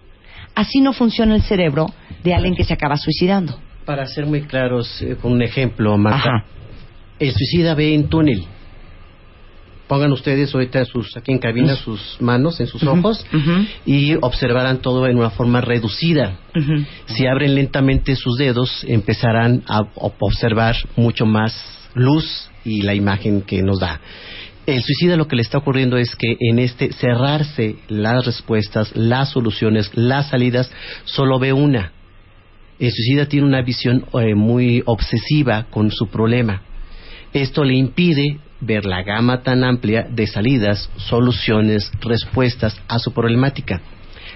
Así 0.56 0.82
no 0.82 0.94
funciona 0.94 1.36
el 1.36 1.42
cerebro 1.42 1.88
de 2.24 2.34
alguien 2.34 2.56
que 2.56 2.64
se 2.64 2.74
acaba 2.74 2.98
suicidando. 2.98 3.60
Para 3.86 4.06
ser 4.08 4.26
muy 4.26 4.44
claros, 4.44 5.02
eh, 5.02 5.16
con 5.22 5.34
un 5.34 5.42
ejemplo, 5.42 5.98
Marta. 5.98 6.20
Ajá. 6.20 6.46
El 7.20 7.32
suicida 7.32 7.76
ve 7.76 7.94
en 7.94 8.10
túnel. 8.10 8.46
Pongan 9.88 10.12
ustedes 10.14 10.54
ahorita 10.56 10.84
sus, 10.86 11.16
aquí 11.16 11.32
en 11.32 11.38
cabina 11.38 11.76
sus 11.76 12.18
manos 12.20 12.60
en 12.60 12.66
sus 12.68 12.82
ojos 12.84 13.24
y 13.86 14.16
observarán 14.16 14.80
todo 14.80 15.06
en 15.08 15.18
una 15.18 15.30
forma 15.30 15.62
reducida. 15.62 16.40
Si 17.06 17.28
abren 17.28 17.54
lentamente 17.54 18.16
sus 18.16 18.38
dedos, 18.38 18.84
empezarán 18.88 19.62
a 19.68 19.82
ob- 19.96 20.14
observar 20.20 20.76
mucho 20.96 21.26
más 21.28 21.54
luz 21.94 22.50
y 22.64 22.82
la 22.82 22.96
imagen 22.96 23.42
que 23.44 23.62
nos 23.62 23.80
da. 23.80 24.00
El 24.66 24.82
suicida 24.82 25.16
lo 25.18 25.28
que 25.28 25.36
le 25.36 25.44
está 25.44 25.60
ocurriendo 25.60 25.98
es 25.98 26.16
que 26.16 26.36
en 26.40 26.58
este 26.58 26.92
cerrarse 26.92 27.76
las 27.88 28.26
respuestas, 28.26 28.92
las 28.96 29.30
soluciones, 29.30 29.92
las 29.94 30.30
salidas, 30.30 30.72
solo 31.04 31.38
ve 31.38 31.54
una. 31.54 31.92
El 32.80 32.92
suicida 32.92 33.28
tiene 33.28 33.46
una 33.46 33.62
visión 33.62 34.04
eh, 34.20 34.34
muy 34.34 34.82
obsesiva 34.88 35.68
con 35.70 35.92
su 35.92 36.08
problema. 36.08 36.64
Esto 37.32 37.64
le 37.64 37.76
impide 37.76 38.40
ver 38.62 38.86
la 38.86 39.04
gama 39.04 39.42
tan 39.44 39.64
amplia 39.64 40.08
de 40.10 40.28
salidas, 40.28 40.90
soluciones, 40.98 41.92
respuestas 42.02 42.80
a 42.88 43.00
su 43.00 43.14
problemática. 43.14 43.82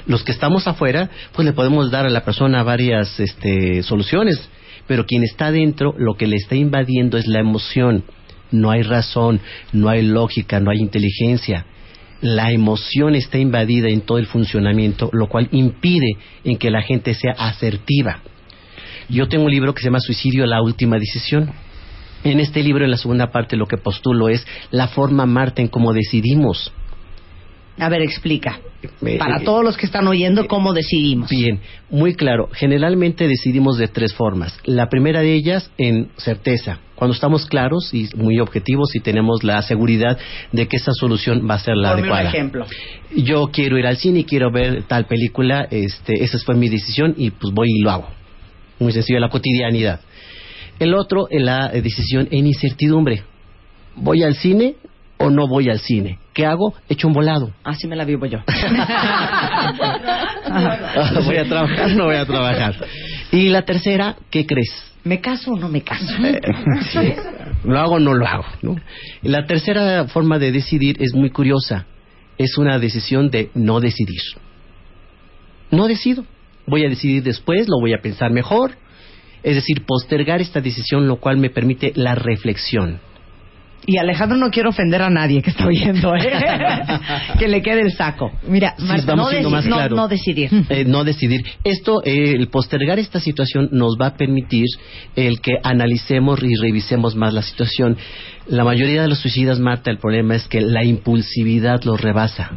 Los 0.05 0.23
que 0.23 0.31
estamos 0.31 0.67
afuera, 0.67 1.09
pues 1.33 1.45
le 1.45 1.53
podemos 1.53 1.91
dar 1.91 2.05
a 2.05 2.09
la 2.09 2.23
persona 2.23 2.63
varias 2.63 3.19
este, 3.19 3.83
soluciones, 3.83 4.49
pero 4.87 5.05
quien 5.05 5.23
está 5.23 5.47
adentro, 5.47 5.93
lo 5.97 6.15
que 6.15 6.27
le 6.27 6.35
está 6.35 6.55
invadiendo 6.55 7.17
es 7.17 7.27
la 7.27 7.39
emoción. 7.39 8.03
No 8.51 8.71
hay 8.71 8.81
razón, 8.81 9.39
no 9.71 9.89
hay 9.89 10.01
lógica, 10.01 10.59
no 10.59 10.71
hay 10.71 10.79
inteligencia. 10.79 11.65
La 12.21 12.51
emoción 12.51 13.15
está 13.15 13.37
invadida 13.37 13.89
en 13.89 14.01
todo 14.01 14.17
el 14.17 14.25
funcionamiento, 14.25 15.09
lo 15.13 15.27
cual 15.27 15.47
impide 15.51 16.17
en 16.43 16.57
que 16.57 16.71
la 16.71 16.81
gente 16.81 17.13
sea 17.13 17.33
asertiva. 17.37 18.21
Yo 19.09 19.27
tengo 19.27 19.45
un 19.45 19.51
libro 19.51 19.73
que 19.73 19.81
se 19.81 19.87
llama 19.87 19.99
Suicidio, 19.99 20.45
la 20.45 20.61
última 20.61 20.97
decisión. 20.97 21.51
En 22.23 22.39
este 22.39 22.63
libro, 22.63 22.83
en 22.83 22.91
la 22.91 22.97
segunda 22.97 23.31
parte, 23.31 23.55
lo 23.55 23.65
que 23.65 23.77
postulo 23.77 24.29
es 24.29 24.45
la 24.71 24.87
forma, 24.87 25.25
Marta, 25.25 25.61
en 25.61 25.67
cómo 25.67 25.93
decidimos. 25.93 26.71
A 27.79 27.87
ver, 27.87 28.01
explica. 28.01 28.59
Eh, 29.05 29.17
Para 29.17 29.37
eh, 29.37 29.45
todos 29.45 29.63
los 29.63 29.77
que 29.77 29.85
están 29.85 30.05
oyendo, 30.07 30.47
¿cómo 30.47 30.73
decidimos? 30.73 31.29
Bien, 31.29 31.61
muy 31.89 32.13
claro. 32.13 32.49
Generalmente 32.51 33.27
decidimos 33.27 33.77
de 33.77 33.87
tres 33.87 34.13
formas. 34.13 34.57
La 34.65 34.89
primera 34.89 35.21
de 35.21 35.33
ellas 35.33 35.71
en 35.77 36.09
certeza. 36.17 36.79
Cuando 36.95 37.13
estamos 37.13 37.45
claros 37.45 37.93
y 37.93 38.09
muy 38.15 38.39
objetivos 38.39 38.93
y 38.95 38.99
tenemos 38.99 39.43
la 39.43 39.61
seguridad 39.61 40.17
de 40.51 40.67
que 40.67 40.75
esa 40.75 40.91
solución 40.91 41.47
va 41.49 41.55
a 41.55 41.59
ser 41.59 41.77
la 41.77 41.91
adecuada. 41.91 42.29
ejemplo. 42.29 42.65
Yo 43.15 43.47
quiero 43.51 43.77
ir 43.77 43.87
al 43.87 43.95
cine 43.95 44.19
y 44.19 44.23
quiero 44.25 44.51
ver 44.51 44.83
tal 44.83 45.05
película, 45.05 45.65
este, 45.71 46.21
esa 46.21 46.37
fue 46.39 46.55
mi 46.55 46.67
decisión 46.67 47.13
y 47.17 47.31
pues 47.31 47.53
voy 47.53 47.67
y 47.69 47.81
lo 47.81 47.91
hago. 47.91 48.09
Muy 48.79 48.91
sencillo, 48.91 49.19
la 49.19 49.29
cotidianidad. 49.29 50.01
El 50.79 50.93
otro, 50.93 51.27
en 51.29 51.45
la 51.45 51.71
eh, 51.73 51.81
decisión 51.81 52.27
en 52.31 52.47
incertidumbre. 52.47 53.23
Voy 53.95 54.23
al 54.23 54.35
cine 54.35 54.75
o 55.17 55.29
no 55.29 55.47
voy 55.47 55.69
al 55.69 55.79
cine. 55.79 56.17
¿Qué 56.33 56.45
hago? 56.45 56.73
Echo 56.87 57.07
un 57.07 57.13
volado. 57.13 57.51
Así 57.63 57.87
me 57.87 57.97
la 57.97 58.05
vivo 58.05 58.25
yo. 58.25 58.39
voy 61.25 61.35
a 61.35 61.45
trabajar, 61.45 61.91
no 61.91 62.05
voy 62.05 62.15
a 62.15 62.25
trabajar. 62.25 62.75
Y 63.31 63.49
la 63.49 63.63
tercera, 63.63 64.15
¿qué 64.29 64.45
crees? 64.45 64.71
¿Me 65.03 65.19
caso 65.19 65.51
o 65.51 65.57
no 65.57 65.67
me 65.69 65.81
caso? 65.81 66.05
Sí. 66.91 67.13
¿Lo 67.65 67.79
hago 67.79 67.95
o 67.95 67.99
no 67.99 68.13
lo 68.13 68.25
hago? 68.25 68.45
¿no? 68.61 68.77
La 69.21 69.45
tercera 69.45 70.07
forma 70.07 70.39
de 70.39 70.51
decidir 70.51 70.95
es 71.01 71.13
muy 71.13 71.29
curiosa. 71.29 71.85
Es 72.37 72.57
una 72.57 72.79
decisión 72.79 73.29
de 73.29 73.51
no 73.53 73.81
decidir. 73.81 74.21
No 75.71 75.87
decido. 75.87 76.25
Voy 76.65 76.85
a 76.85 76.89
decidir 76.89 77.23
después, 77.23 77.67
lo 77.67 77.79
voy 77.81 77.93
a 77.93 78.01
pensar 78.01 78.31
mejor. 78.31 78.71
Es 79.43 79.55
decir, 79.55 79.85
postergar 79.85 80.41
esta 80.41 80.61
decisión, 80.61 81.07
lo 81.07 81.17
cual 81.17 81.37
me 81.37 81.49
permite 81.49 81.91
la 81.95 82.15
reflexión. 82.15 82.99
Y 83.85 83.97
Alejandro 83.97 84.37
no 84.37 84.51
quiere 84.51 84.67
ofender 84.69 85.01
a 85.01 85.09
nadie 85.09 85.41
que 85.41 85.49
está 85.51 85.65
oyendo, 85.65 86.13
¿eh? 86.15 86.29
que 87.39 87.47
le 87.47 87.61
quede 87.61 87.81
el 87.81 87.93
saco. 87.93 88.29
Mira, 88.47 88.75
Sí, 88.77 88.83
Marta, 88.85 89.15
no, 89.15 89.29
deci- 89.31 89.49
más 89.49 89.65
no- 89.65 89.75
claros. 89.77 89.95
no 89.95 90.07
decidir. 90.09 90.49
Eh, 90.69 90.83
no 90.85 91.03
decidir. 91.05 91.41
Esto, 91.63 92.03
eh, 92.03 92.33
el 92.35 92.49
postergar 92.49 92.99
esta 92.99 93.19
situación 93.21 93.69
nos 93.71 93.95
va 93.99 94.07
a 94.07 94.17
permitir 94.17 94.65
el 95.15 95.39
que 95.39 95.53
analicemos 95.63 96.43
y 96.43 96.55
revisemos 96.55 97.15
más 97.15 97.33
la 97.33 97.41
situación. 97.41 97.97
La 98.47 98.65
mayoría 98.65 99.01
de 99.01 99.07
los 99.07 99.19
suicidas, 99.19 99.59
Marta, 99.59 99.89
el 99.89 99.97
problema 99.97 100.35
es 100.35 100.47
que 100.47 100.59
la 100.61 100.83
impulsividad 100.83 101.81
los 101.83 101.99
rebasa. 102.01 102.51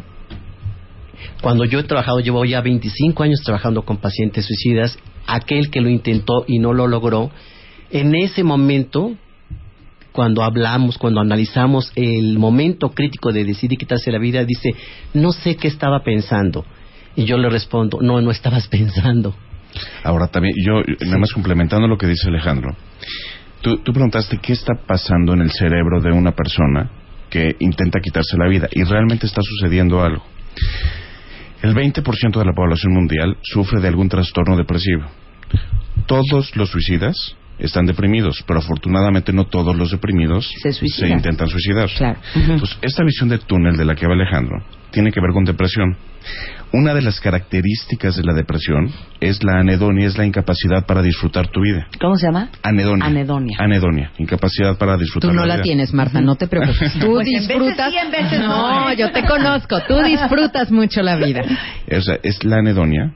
Cuando 1.41 1.65
yo 1.65 1.79
he 1.79 1.85
trabajado, 1.85 2.19
llevo 2.21 2.45
ya 2.45 2.61
25 2.61 3.23
años 3.23 3.41
trabajando 3.45 3.83
con 3.83 3.99
pacientes 3.99 4.45
suicidas, 4.45 4.99
aquel 5.27 5.71
que 5.71 5.81
lo 5.81 5.89
intentó 5.89 6.45
y 6.47 6.59
no 6.59 6.73
lo 6.73 6.87
logró, 6.87 7.31
en 7.91 8.15
ese 8.15 8.43
momento, 8.43 9.15
cuando 10.13 10.43
hablamos, 10.43 10.99
cuando 10.99 11.21
analizamos 11.21 11.93
el 11.95 12.39
momento 12.39 12.91
crítico 12.91 13.33
de 13.33 13.45
decidir 13.45 13.79
quitarse 13.79 14.11
la 14.11 14.19
vida, 14.19 14.45
dice, 14.45 14.71
no 15.15 15.33
sé 15.33 15.57
qué 15.57 15.69
estaba 15.69 16.03
pensando. 16.03 16.65
Y 17.15 17.25
yo 17.25 17.37
le 17.37 17.51
respondo, 17.51 17.99
no, 18.01 18.21
no 18.21 18.31
estabas 18.31 18.67
pensando. 18.69 19.35
Ahora 20.05 20.29
también, 20.29 20.55
yo, 20.65 20.83
nada 21.01 21.19
más 21.19 21.33
complementando 21.33 21.87
lo 21.87 21.97
que 21.97 22.07
dice 22.07 22.29
Alejandro, 22.29 22.75
tú, 23.61 23.79
tú 23.79 23.93
preguntaste 23.93 24.39
qué 24.39 24.53
está 24.53 24.75
pasando 24.87 25.35
en 25.35 25.43
el 25.43 25.51
cerebro 25.51 26.01
de 26.01 26.13
una 26.13 26.33
persona 26.33 26.91
que 27.31 27.57
intenta 27.61 28.01
quitarse 28.01 28.37
la 28.37 28.49
vida 28.49 28.69
y 28.71 28.85
realmente 28.85 29.27
está 29.27 29.41
sucediendo 29.43 30.03
algo. 30.03 30.23
El 31.63 31.75
20% 31.75 32.39
de 32.39 32.45
la 32.45 32.53
población 32.53 32.93
mundial 32.93 33.37
sufre 33.43 33.81
de 33.81 33.89
algún 33.89 34.09
trastorno 34.09 34.57
depresivo. 34.57 35.05
Todos 36.07 36.57
los 36.57 36.71
suicidas 36.71 37.37
están 37.63 37.87
deprimidos, 37.87 38.43
pero 38.47 38.59
afortunadamente 38.61 39.33
no 39.33 39.47
todos 39.47 39.75
los 39.77 39.91
deprimidos 39.91 40.51
Se 40.63 41.09
intentan 41.09 41.49
suicidar. 41.49 41.89
Claro. 41.97 42.19
Entonces, 42.35 42.79
esta 42.83 43.05
visión 43.05 43.29
de 43.29 43.39
túnel 43.39 43.77
de 43.77 43.85
la 43.85 43.95
que 43.95 44.05
habla 44.05 44.23
Alejandro 44.25 44.65
tiene 44.91 45.11
que 45.11 45.21
ver 45.21 45.31
con 45.33 45.45
depresión. 45.45 45.97
Una 46.75 46.95
de 46.95 47.03
las 47.03 47.21
características 47.21 48.17
de 48.17 48.23
la 48.25 48.33
depresión 48.35 48.91
es 49.21 49.43
la 49.43 49.59
anedonia, 49.61 50.07
es 50.07 50.17
la 50.17 50.25
incapacidad 50.25 50.87
para 50.87 51.03
disfrutar 51.03 51.49
tu 51.49 51.61
vida. 51.61 51.87
¿Cómo 52.01 52.17
se 52.17 52.27
llama? 52.27 52.49
Anedonia. 52.63 53.07
Anedonia. 53.07 53.57
Anedonia, 53.61 54.13
incapacidad 54.19 54.77
para 54.79 54.97
disfrutar 54.97 55.31
Tú 55.31 55.37
no 55.37 55.45
la 55.45 55.55
vida. 55.57 55.63
tienes, 55.65 55.93
Marta, 55.93 56.21
no 56.21 56.35
te 56.37 56.47
preocupes. 56.49 56.93
Tú 57.01 57.13
Pues 57.13 57.27
en 57.27 57.35
veces 57.35 57.49
disfrutas. 57.49 57.91
sí, 57.91 57.97
en 57.99 58.11
veces 58.11 58.41
no. 58.41 58.89
no, 58.89 58.95
yo 58.95 59.11
te 59.13 59.25
conozco. 59.25 59.81
Tú 59.87 59.97
disfrutas 60.03 60.71
mucho 60.71 61.03
la 61.03 61.17
vida. 61.17 61.43
O 61.91 62.01
sea, 62.01 62.19
es 62.23 62.43
la 62.45 62.57
anedonia, 62.59 63.13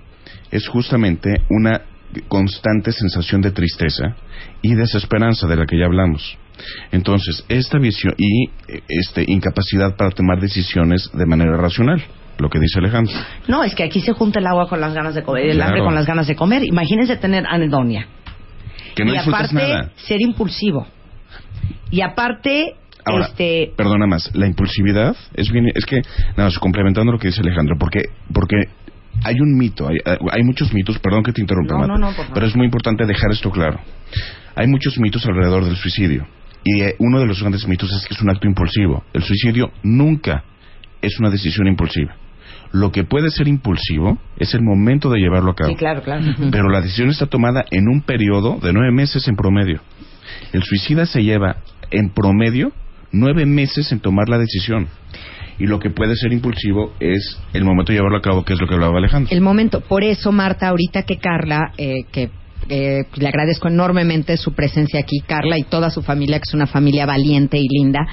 es 0.50 0.66
justamente 0.68 1.40
una 1.50 1.82
constante 2.28 2.92
sensación 2.92 3.40
de 3.40 3.50
tristeza 3.50 4.16
y 4.62 4.74
desesperanza 4.74 5.46
de 5.46 5.56
la 5.56 5.66
que 5.66 5.78
ya 5.78 5.86
hablamos. 5.86 6.38
Entonces, 6.92 7.44
esta 7.48 7.78
visión 7.78 8.14
y 8.16 8.48
este 8.88 9.24
incapacidad 9.26 9.96
para 9.96 10.10
tomar 10.10 10.40
decisiones 10.40 11.10
de 11.12 11.26
manera 11.26 11.56
racional, 11.56 12.02
lo 12.38 12.48
que 12.48 12.58
dice 12.58 12.78
Alejandro. 12.78 13.14
No, 13.48 13.62
es 13.64 13.74
que 13.74 13.82
aquí 13.84 14.00
se 14.00 14.12
junta 14.12 14.38
el 14.40 14.46
agua 14.46 14.68
con 14.68 14.80
las 14.80 14.94
ganas 14.94 15.14
de 15.14 15.22
comer, 15.22 15.46
el 15.46 15.56
Claro. 15.56 15.68
hambre 15.68 15.84
con 15.84 15.94
las 15.94 16.06
ganas 16.06 16.26
de 16.26 16.36
comer. 16.36 16.64
Imagínense 16.64 17.16
tener 17.16 17.44
anedonia. 17.46 18.06
Que 18.94 19.04
no 19.04 19.14
y 19.14 19.16
aparte, 19.18 19.54
nada. 19.54 19.90
ser 19.96 20.20
impulsivo. 20.22 20.86
Y 21.90 22.00
aparte, 22.00 22.74
Ahora, 23.04 23.26
este... 23.26 23.72
perdona 23.76 24.06
más, 24.06 24.34
la 24.34 24.46
impulsividad 24.46 25.14
es 25.34 25.50
bien, 25.52 25.66
es 25.74 25.84
que, 25.86 26.02
nada, 26.36 26.50
complementando 26.58 27.12
lo 27.12 27.18
que 27.18 27.28
dice 27.28 27.40
Alejandro, 27.42 27.76
porque, 27.78 28.00
porque 28.32 28.56
hay 29.24 29.40
un 29.40 29.56
mito, 29.56 29.88
hay, 29.88 29.96
hay 30.04 30.42
muchos 30.42 30.72
mitos, 30.72 30.98
perdón 30.98 31.22
que 31.22 31.32
te 31.32 31.40
interrumpa, 31.40 31.74
No, 31.74 31.98
Marta, 31.98 32.22
no, 32.22 32.34
pero 32.34 32.46
es 32.46 32.56
muy 32.56 32.66
importante 32.66 33.06
dejar 33.06 33.30
esto 33.32 33.50
claro. 33.50 33.80
Hay 34.54 34.66
muchos 34.66 34.98
mitos 34.98 35.26
alrededor 35.26 35.64
del 35.64 35.76
suicidio, 35.76 36.26
y 36.66 36.82
eh, 36.82 36.96
uno 36.98 37.20
de 37.20 37.26
los 37.26 37.40
grandes 37.40 37.66
mitos 37.68 37.92
es 37.92 38.06
que 38.06 38.14
es 38.14 38.20
un 38.20 38.28
acto 38.28 38.48
impulsivo. 38.48 39.04
El 39.12 39.22
suicidio 39.22 39.70
nunca 39.84 40.42
es 41.00 41.18
una 41.20 41.30
decisión 41.30 41.68
impulsiva. 41.68 42.16
Lo 42.72 42.90
que 42.90 43.04
puede 43.04 43.30
ser 43.30 43.46
impulsivo 43.46 44.18
es 44.36 44.52
el 44.52 44.62
momento 44.62 45.08
de 45.08 45.20
llevarlo 45.20 45.52
a 45.52 45.54
cabo. 45.54 45.70
Sí, 45.70 45.76
claro, 45.76 46.02
claro. 46.02 46.24
Pero 46.50 46.68
la 46.68 46.80
decisión 46.80 47.08
está 47.08 47.26
tomada 47.26 47.64
en 47.70 47.88
un 47.88 48.02
periodo 48.02 48.58
de 48.60 48.72
nueve 48.72 48.90
meses 48.90 49.28
en 49.28 49.36
promedio. 49.36 49.80
El 50.52 50.64
suicida 50.64 51.06
se 51.06 51.22
lleva 51.22 51.58
en 51.92 52.10
promedio 52.10 52.72
nueve 53.12 53.46
meses 53.46 53.92
en 53.92 54.00
tomar 54.00 54.28
la 54.28 54.38
decisión. 54.38 54.88
Y 55.58 55.66
lo 55.66 55.78
que 55.78 55.90
puede 55.90 56.14
ser 56.16 56.32
impulsivo 56.32 56.92
es 57.00 57.38
el 57.52 57.64
momento 57.64 57.92
de 57.92 57.98
llevarlo 57.98 58.18
a 58.18 58.22
cabo, 58.22 58.44
que 58.44 58.52
es 58.52 58.60
lo 58.60 58.66
que 58.66 58.74
hablaba 58.74 58.98
Alejandro. 58.98 59.34
El 59.34 59.40
momento. 59.40 59.80
Por 59.80 60.04
eso, 60.04 60.32
Marta, 60.32 60.68
ahorita 60.68 61.02
que 61.04 61.16
Carla, 61.18 61.72
eh, 61.78 62.04
que 62.12 62.30
eh, 62.68 63.04
le 63.14 63.28
agradezco 63.28 63.68
enormemente 63.68 64.36
su 64.36 64.52
presencia 64.52 65.00
aquí, 65.00 65.20
Carla 65.26 65.58
y 65.58 65.62
toda 65.62 65.88
su 65.90 66.02
familia, 66.02 66.38
que 66.38 66.44
es 66.48 66.54
una 66.54 66.66
familia 66.66 67.06
valiente 67.06 67.58
y 67.58 67.66
linda. 67.68 68.06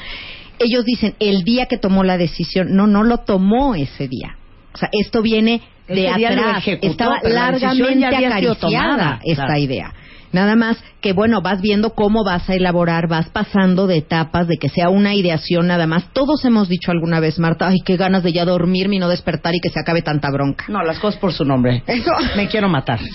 Ellos 0.60 0.86
dicen, 0.86 1.16
el 1.20 1.44
día 1.44 1.66
que 1.66 1.78
tomó 1.78 2.04
la 2.04 2.18
decisión, 2.18 2.68
no, 2.76 2.88
no 2.88 3.04
lo 3.04 3.18
tomó 3.20 3.76
ese 3.76 4.08
día. 4.08 4.38
O 4.74 4.78
sea, 4.78 4.90
esto 4.92 5.22
viene 5.22 5.62
de 5.88 6.08
Ese 6.08 6.18
día 6.18 6.32
lo 6.32 6.42
atrás. 6.44 6.58
ejecutó, 6.60 6.92
Estaba 6.92 7.20
pero 7.22 7.36
la 7.36 7.52
decisión 7.52 7.78
largamente 7.78 8.00
ya 8.02 8.08
había 8.08 8.40
sido 8.40 8.52
acariciada 8.54 8.90
tomada, 8.90 9.20
esta 9.26 9.46
claro. 9.46 9.60
idea. 9.60 9.94
Nada 10.34 10.56
más 10.56 10.78
que, 11.02 11.14
bueno, 11.14 11.42
vas 11.42 11.62
viendo 11.62 11.92
cómo 11.92 12.24
vas 12.24 12.50
a 12.50 12.56
elaborar, 12.56 13.08
vas 13.08 13.30
pasando 13.30 13.88
de 13.88 13.98
etapas, 13.98 14.48
de 14.48 14.58
que 14.58 14.70
sea 14.70 14.90
una 14.90 15.16
ideación 15.16 15.68
nada 15.68 15.88
más. 15.88 16.12
Todos 16.14 16.44
hemos 16.46 16.68
dicho 16.70 16.92
alguna 16.92 17.20
vez, 17.20 17.40
Marta, 17.40 17.68
ay, 17.68 17.78
qué 17.86 17.98
ganas 17.98 18.24
de 18.24 18.34
ya 18.34 18.44
dormirme 18.46 18.96
y 18.96 19.00
no 19.00 19.10
despertar 19.10 19.54
y 19.56 19.60
que 19.62 19.70
se 19.70 19.80
acabe 19.80 20.02
tanta 20.02 20.30
bronca. 20.32 20.66
No, 20.68 20.84
las 20.84 21.00
cosas 21.00 21.20
por 21.20 21.34
su 21.34 21.46
nombre. 21.46 21.84
Eso. 21.88 22.12
Me 22.36 22.48
quiero 22.48 22.68
matar. 22.70 23.00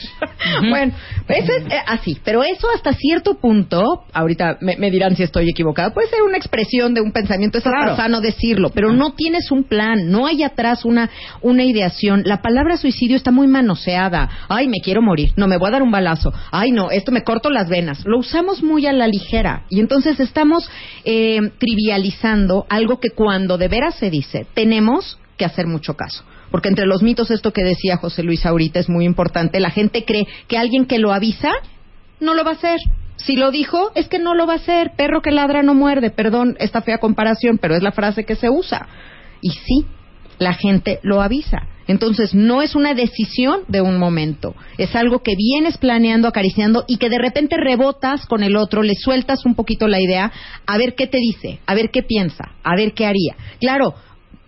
Bueno, 0.71 0.95
eso 1.29 1.53
es 1.53 1.65
eh, 1.67 1.83
así, 1.87 2.19
pero 2.25 2.43
eso 2.43 2.69
hasta 2.75 2.93
cierto 2.95 3.35
punto, 3.35 4.05
ahorita 4.13 4.59
me, 4.61 4.77
me 4.77 4.91
dirán 4.91 5.17
si 5.17 5.23
estoy 5.25 5.49
equivocada, 5.51 5.93
puede 5.93 6.09
ser 6.09 6.23
una 6.23 6.37
expresión 6.37 6.95
de 6.95 7.01
un 7.01 7.13
pensamiento, 7.13 7.59
es 7.59 7.65
Claro. 7.65 7.97
sano 7.97 8.21
decirlo, 8.21 8.71
pero 8.71 8.93
no 8.93 9.13
tienes 9.15 9.51
un 9.51 9.65
plan, 9.65 10.09
no 10.11 10.27
hay 10.27 10.43
atrás 10.45 10.85
una, 10.85 11.11
una 11.43 11.65
ideación. 11.65 12.23
La 12.25 12.41
palabra 12.41 12.77
suicidio 12.77 13.17
está 13.17 13.31
muy 13.31 13.47
manoseada. 13.49 14.29
Ay, 14.49 14.69
me 14.69 14.79
quiero 14.83 15.03
morir, 15.03 15.33
no, 15.37 15.49
me 15.49 15.59
voy 15.59 15.69
a 15.69 15.73
dar 15.73 15.83
un 15.83 15.91
balazo. 15.91 16.33
Ay, 16.53 16.71
no, 16.71 16.91
me 17.11 17.25
corto 17.25 17.51
las 17.51 17.69
venas. 17.69 18.05
Lo 18.05 18.19
usamos 18.19 18.63
muy 18.63 18.87
a 18.87 18.93
la 18.93 19.07
ligera 19.07 19.65
y 19.69 19.81
entonces 19.81 20.21
estamos 20.21 20.69
eh, 21.05 21.41
trivializando 21.59 22.67
algo 22.69 23.01
que 23.01 23.11
cuando 23.11 23.59
de 23.59 23.69
veras 23.69 23.97
se 23.97 24.11
dice, 24.11 24.47
tenemos 24.55 25.19
que 25.37 25.45
hacer 25.45 25.67
mucho 25.67 25.95
caso. 25.95 26.25
Porque 26.51 26.69
entre 26.69 26.87
los 26.87 27.03
mitos, 27.03 27.31
esto 27.31 27.53
que 27.53 27.63
decía 27.63 27.99
José 27.99 28.23
Luis 28.23 28.47
ahorita 28.47 28.81
es 28.81 28.89
muy 28.89 29.05
importante. 29.05 29.61
La 29.61 29.71
gente 29.71 30.05
cree 30.05 30.27
que 30.47 30.59
alguien 30.59 30.87
que 30.87 30.99
lo 30.99 31.13
avisa 31.13 31.51
no 32.21 32.35
lo 32.35 32.45
va 32.45 32.53
a 32.53 32.55
hacer. 32.55 32.79
Si 33.17 33.37
lo 33.37 33.51
dijo, 33.51 33.91
es 33.95 34.09
que 34.09 34.19
no 34.19 34.35
lo 34.35 34.47
va 34.47 34.55
a 34.55 34.57
hacer. 34.57 34.93
Perro 34.97 35.21
que 35.23 35.31
ladra 35.31 35.63
no 35.63 35.75
muerde. 35.75 36.11
Perdón 36.11 36.57
esta 36.59 36.83
fea 36.83 36.99
comparación, 36.99 37.59
pero 37.59 37.75
es 37.75 37.83
la 37.83 37.93
frase 37.93 38.25
que 38.25 38.37
se 38.37 38.49
usa. 38.49 38.89
Y 39.41 39.51
sí, 39.51 39.87
la 40.39 40.55
gente 40.55 41.01
lo 41.03 41.21
avisa. 41.21 41.67
Entonces, 41.89 42.35
no 42.35 42.63
es 42.63 42.77
una 42.77 42.95
decisión 42.95 43.63
de 43.67 43.81
un 43.81 43.99
momento. 43.99 44.55
Es 44.77 44.95
algo 44.95 45.21
que 45.21 45.35
vienes 45.37 45.79
planeando, 45.79 46.29
acariciando 46.29 46.85
y 46.87 46.99
que 46.99 47.09
de 47.09 47.19
repente 47.19 47.57
rebotas 47.57 48.27
con 48.27 48.43
el 48.43 48.57
otro, 48.57 48.83
le 48.83 48.95
sueltas 48.95 49.45
un 49.47 49.55
poquito 49.55 49.89
la 49.89 50.01
idea, 50.01 50.31
a 50.67 50.79
ver 50.79 50.95
qué 50.95 51.07
te 51.07 51.19
dice, 51.19 51.61
a 51.67 51.75
ver 51.75 51.91
qué 51.91 52.03
piensa, 52.03 52.53
a 52.63 52.77
ver 52.77 52.93
qué 52.93 53.07
haría. 53.07 53.37
Claro, 53.59 53.95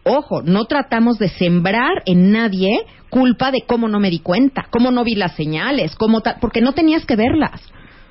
ojo, 0.04 0.42
no 0.42 0.66
tratamos 0.66 1.18
de 1.18 1.30
sembrar 1.30 2.02
en 2.04 2.30
nadie 2.30 2.84
culpa 3.08 3.50
de 3.50 3.62
cómo 3.66 3.88
no 3.88 4.00
me 4.00 4.10
di 4.10 4.20
cuenta, 4.20 4.66
cómo 4.70 4.90
no 4.90 5.02
vi 5.02 5.14
las 5.14 5.34
señales, 5.34 5.96
cómo 5.96 6.22
porque 6.40 6.60
no 6.60 6.72
tenías 6.72 7.04
que 7.06 7.16
verlas. 7.16 7.60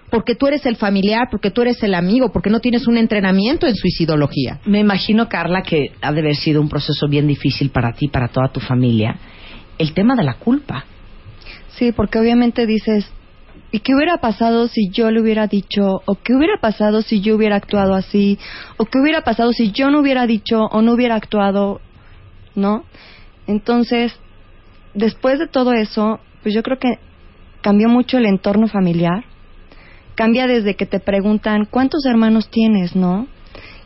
Porque 0.10 0.36
tú 0.36 0.48
eres 0.48 0.66
el 0.66 0.76
familiar, 0.76 1.28
porque 1.30 1.52
tú 1.52 1.62
eres 1.62 1.82
el 1.84 1.94
amigo, 1.94 2.32
porque 2.32 2.50
no 2.50 2.60
tienes 2.60 2.88
un 2.88 2.98
entrenamiento 2.98 3.68
en 3.68 3.76
suicidología. 3.76 4.60
Me 4.66 4.80
imagino, 4.80 5.30
Carla, 5.30 5.62
que 5.62 5.92
ha 6.02 6.12
de 6.12 6.22
haber 6.22 6.36
sido 6.36 6.62
un 6.62 6.70
proceso 6.70 7.08
bien 7.08 7.28
difícil 7.28 7.70
para 7.70 7.94
ti, 7.94 8.08
para 8.08 8.30
toda 8.30 8.52
tu 8.52 8.60
familia. 8.60 9.18
El 9.78 9.94
tema 9.94 10.16
de 10.16 10.24
la 10.24 10.36
culpa. 10.36 10.86
Sí, 11.70 11.92
porque 11.92 12.20
obviamente 12.20 12.66
dices, 12.66 13.10
¿y 13.72 13.80
qué 13.80 13.94
hubiera 13.96 14.18
pasado 14.18 14.68
si 14.68 14.90
yo 14.90 15.12
le 15.12 15.22
hubiera 15.22 15.48
dicho? 15.48 16.02
¿O 16.06 16.16
qué 16.16 16.34
hubiera 16.34 16.58
pasado 16.60 17.02
si 17.02 17.22
yo 17.22 17.36
hubiera 17.36 17.56
actuado 17.56 17.94
así? 17.94 18.40
¿O 18.78 18.86
qué 18.86 19.00
hubiera 19.00 19.22
pasado 19.22 19.54
si 19.54 19.72
yo 19.72 19.92
no 19.92 20.00
hubiera 20.00 20.26
dicho 20.26 20.64
o 20.64 20.82
no 20.82 20.94
hubiera 20.94 21.16
actuado? 21.16 21.82
¿No? 22.56 22.84
Entonces, 23.48 24.14
después 24.94 25.40
de 25.40 25.48
todo 25.48 25.74
eso, 25.74 26.20
pues 26.42 26.56
yo 26.56 26.64
creo 26.64 26.80
que 26.80 27.00
cambió 27.62 27.90
mucho 27.90 28.18
el 28.18 28.26
entorno 28.26 28.68
familiar. 28.68 29.24
Cambia 30.20 30.48
desde 30.48 30.76
que 30.76 30.86
te 30.86 31.00
preguntan, 31.00 31.64
¿cuántos 31.64 32.06
hermanos 32.06 32.50
tienes, 32.50 32.94
no? 32.94 33.26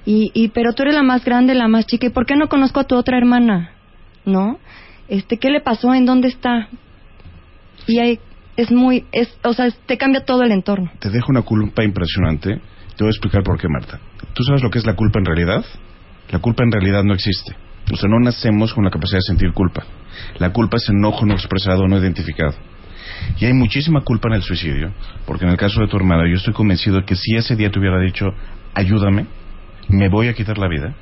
Y, 0.03 0.31
y, 0.33 0.47
pero 0.47 0.73
tú 0.73 0.81
eres 0.81 0.95
la 0.95 1.03
más 1.03 1.23
grande, 1.23 1.53
la 1.53 1.67
más 1.67 1.85
chica, 1.85 2.07
¿y 2.07 2.09
por 2.09 2.25
qué 2.25 2.35
no 2.35 2.49
conozco 2.49 2.79
a 2.79 2.85
tu 2.85 2.95
otra 2.95 3.19
hermana? 3.19 3.73
¿No? 4.25 4.57
Este, 5.07 5.37
¿qué 5.37 5.51
le 5.51 5.61
pasó? 5.61 5.93
¿En 5.93 6.07
dónde 6.07 6.29
está? 6.29 6.69
Y 7.85 7.99
hay, 7.99 8.19
es 8.57 8.71
muy, 8.71 9.05
es, 9.11 9.31
o 9.43 9.53
sea, 9.53 9.69
te 9.85 9.95
cambia 9.99 10.25
todo 10.25 10.41
el 10.41 10.51
entorno. 10.51 10.89
Te 10.97 11.11
dejo 11.11 11.27
una 11.29 11.43
culpa 11.43 11.83
impresionante. 11.83 12.59
Te 12.97 13.03
voy 13.03 13.09
a 13.09 13.11
explicar 13.11 13.43
por 13.43 13.61
qué, 13.61 13.67
Marta. 13.69 13.99
¿Tú 14.33 14.41
sabes 14.41 14.63
lo 14.63 14.71
que 14.71 14.79
es 14.79 14.87
la 14.87 14.95
culpa 14.95 15.19
en 15.19 15.25
realidad? 15.25 15.63
La 16.31 16.39
culpa 16.39 16.63
en 16.63 16.71
realidad 16.71 17.03
no 17.03 17.13
existe. 17.13 17.55
O 17.91 17.95
sea, 17.95 18.09
no 18.09 18.19
nacemos 18.19 18.73
con 18.73 18.83
la 18.83 18.89
capacidad 18.89 19.19
de 19.19 19.27
sentir 19.27 19.53
culpa. 19.53 19.83
La 20.39 20.51
culpa 20.51 20.77
es 20.77 20.89
enojo 20.89 21.27
no 21.27 21.35
expresado, 21.35 21.87
no 21.87 21.99
identificado. 21.99 22.55
Y 23.39 23.45
hay 23.45 23.53
muchísima 23.53 24.01
culpa 24.01 24.29
en 24.29 24.35
el 24.35 24.41
suicidio, 24.41 24.91
porque 25.25 25.45
en 25.45 25.51
el 25.51 25.57
caso 25.57 25.81
de 25.81 25.87
tu 25.87 25.97
hermana, 25.97 26.27
yo 26.29 26.35
estoy 26.35 26.53
convencido 26.53 26.97
de 26.97 27.05
que 27.05 27.15
si 27.15 27.35
ese 27.35 27.55
día 27.55 27.71
te 27.71 27.79
hubiera 27.79 27.99
dicho, 27.99 28.33
ayúdame, 28.73 29.25
me 29.89 30.09
voy 30.09 30.27
a 30.27 30.33
quitar 30.33 30.57
la 30.57 30.67
vida, 30.67 30.95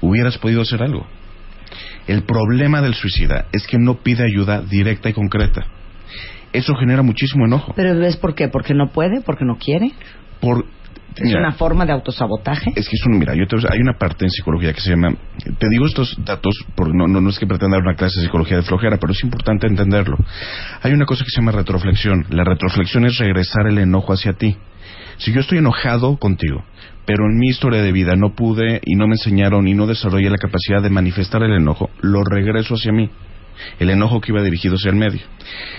hubieras 0.00 0.38
podido 0.38 0.62
hacer 0.62 0.82
algo. 0.82 1.06
El 2.06 2.22
problema 2.22 2.80
del 2.80 2.94
suicida 2.94 3.46
es 3.52 3.66
que 3.66 3.78
no 3.78 3.96
pide 4.02 4.24
ayuda 4.24 4.62
directa 4.62 5.08
y 5.08 5.12
concreta. 5.12 5.66
Eso 6.52 6.74
genera 6.74 7.02
muchísimo 7.02 7.44
enojo. 7.44 7.72
¿Pero 7.74 7.98
ves 7.98 8.16
por 8.16 8.34
qué? 8.34 8.48
¿Porque 8.48 8.74
no 8.74 8.88
puede? 8.92 9.20
¿Porque 9.20 9.44
no 9.44 9.58
quiere? 9.58 9.92
Por, 10.40 10.64
¿Es 11.16 11.24
mira, 11.24 11.38
una 11.40 11.52
forma 11.52 11.84
de 11.86 11.92
autosabotaje? 11.92 12.70
Es 12.76 12.88
que 12.88 12.96
es 12.96 13.06
un, 13.06 13.18
mira, 13.18 13.34
yo 13.34 13.46
te- 13.46 13.56
hay 13.70 13.80
una 13.80 13.94
parte 13.98 14.24
en 14.24 14.30
psicología 14.30 14.72
que 14.72 14.80
se 14.80 14.90
llama, 14.90 15.08
te 15.58 15.68
digo 15.70 15.86
estos 15.86 16.14
datos 16.24 16.54
porque 16.74 16.92
no, 16.94 17.06
no, 17.06 17.20
no 17.20 17.30
es 17.30 17.38
que 17.38 17.46
pretenda 17.46 17.76
dar 17.76 17.86
una 17.86 17.94
clase 17.96 18.20
de 18.20 18.26
psicología 18.26 18.56
de 18.58 18.62
flojera, 18.62 18.98
pero 18.98 19.12
es 19.12 19.22
importante 19.24 19.66
entenderlo. 19.66 20.16
Hay 20.82 20.92
una 20.92 21.06
cosa 21.06 21.24
que 21.24 21.30
se 21.30 21.40
llama 21.40 21.52
retroflexión. 21.52 22.26
La 22.30 22.44
retroflexión 22.44 23.04
es 23.06 23.18
regresar 23.18 23.66
el 23.66 23.78
enojo 23.78 24.12
hacia 24.12 24.34
ti. 24.34 24.56
Si 25.18 25.32
yo 25.32 25.40
estoy 25.40 25.58
enojado 25.58 26.18
contigo, 26.18 26.62
pero 27.06 27.24
en 27.24 27.38
mi 27.38 27.48
historia 27.48 27.80
de 27.82 27.92
vida 27.92 28.14
no 28.16 28.34
pude 28.34 28.80
y 28.84 28.96
no 28.96 29.06
me 29.06 29.14
enseñaron 29.14 29.66
y 29.66 29.74
no 29.74 29.86
desarrollé 29.86 30.28
la 30.28 30.36
capacidad 30.36 30.82
de 30.82 30.90
manifestar 30.90 31.42
el 31.42 31.52
enojo, 31.54 31.88
lo 32.02 32.22
regreso 32.24 32.74
hacia 32.74 32.92
mí. 32.92 33.10
El 33.78 33.90
enojo 33.90 34.20
que 34.20 34.32
iba 34.32 34.42
dirigido 34.42 34.76
hacia 34.76 34.90
el 34.90 34.96
medio. 34.96 35.20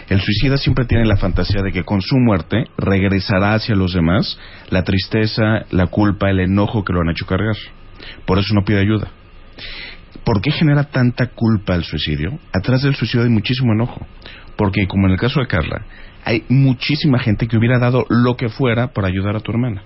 El 0.09 0.21
suicida 0.21 0.57
siempre 0.57 0.85
tiene 0.85 1.05
la 1.05 1.17
fantasía 1.17 1.61
de 1.61 1.71
que 1.71 1.83
con 1.83 2.01
su 2.01 2.17
muerte 2.17 2.65
regresará 2.77 3.53
hacia 3.53 3.75
los 3.75 3.93
demás 3.93 4.37
la 4.69 4.83
tristeza, 4.83 5.65
la 5.71 5.87
culpa, 5.87 6.29
el 6.29 6.39
enojo 6.39 6.83
que 6.83 6.93
lo 6.93 7.01
han 7.01 7.09
hecho 7.09 7.25
cargar. 7.25 7.55
Por 8.25 8.39
eso 8.39 8.53
no 8.53 8.63
pide 8.63 8.79
ayuda. 8.79 9.09
¿Por 10.23 10.41
qué 10.41 10.51
genera 10.51 10.85
tanta 10.85 11.27
culpa 11.27 11.75
el 11.75 11.83
suicidio? 11.83 12.39
Atrás 12.53 12.81
del 12.81 12.95
suicidio 12.95 13.25
hay 13.25 13.31
muchísimo 13.31 13.73
enojo. 13.73 14.05
Porque, 14.55 14.87
como 14.87 15.07
en 15.07 15.13
el 15.13 15.19
caso 15.19 15.39
de 15.39 15.47
Carla, 15.47 15.85
hay 16.25 16.43
muchísima 16.49 17.19
gente 17.19 17.47
que 17.47 17.57
hubiera 17.57 17.79
dado 17.79 18.05
lo 18.09 18.35
que 18.35 18.49
fuera 18.49 18.87
para 18.87 19.07
ayudar 19.07 19.35
a 19.35 19.39
tu 19.39 19.51
hermana. 19.51 19.83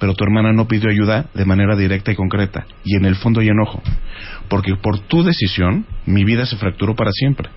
Pero 0.00 0.14
tu 0.14 0.24
hermana 0.24 0.52
no 0.52 0.66
pidió 0.66 0.90
ayuda 0.90 1.26
de 1.34 1.44
manera 1.44 1.76
directa 1.76 2.10
y 2.10 2.16
concreta. 2.16 2.66
Y 2.84 2.96
en 2.96 3.04
el 3.04 3.16
fondo 3.16 3.40
hay 3.40 3.48
enojo. 3.48 3.82
Porque 4.48 4.74
por 4.74 4.98
tu 4.98 5.22
decisión, 5.22 5.84
mi 6.06 6.24
vida 6.24 6.46
se 6.46 6.56
fracturó 6.56 6.96
para 6.96 7.12
siempre. 7.12 7.50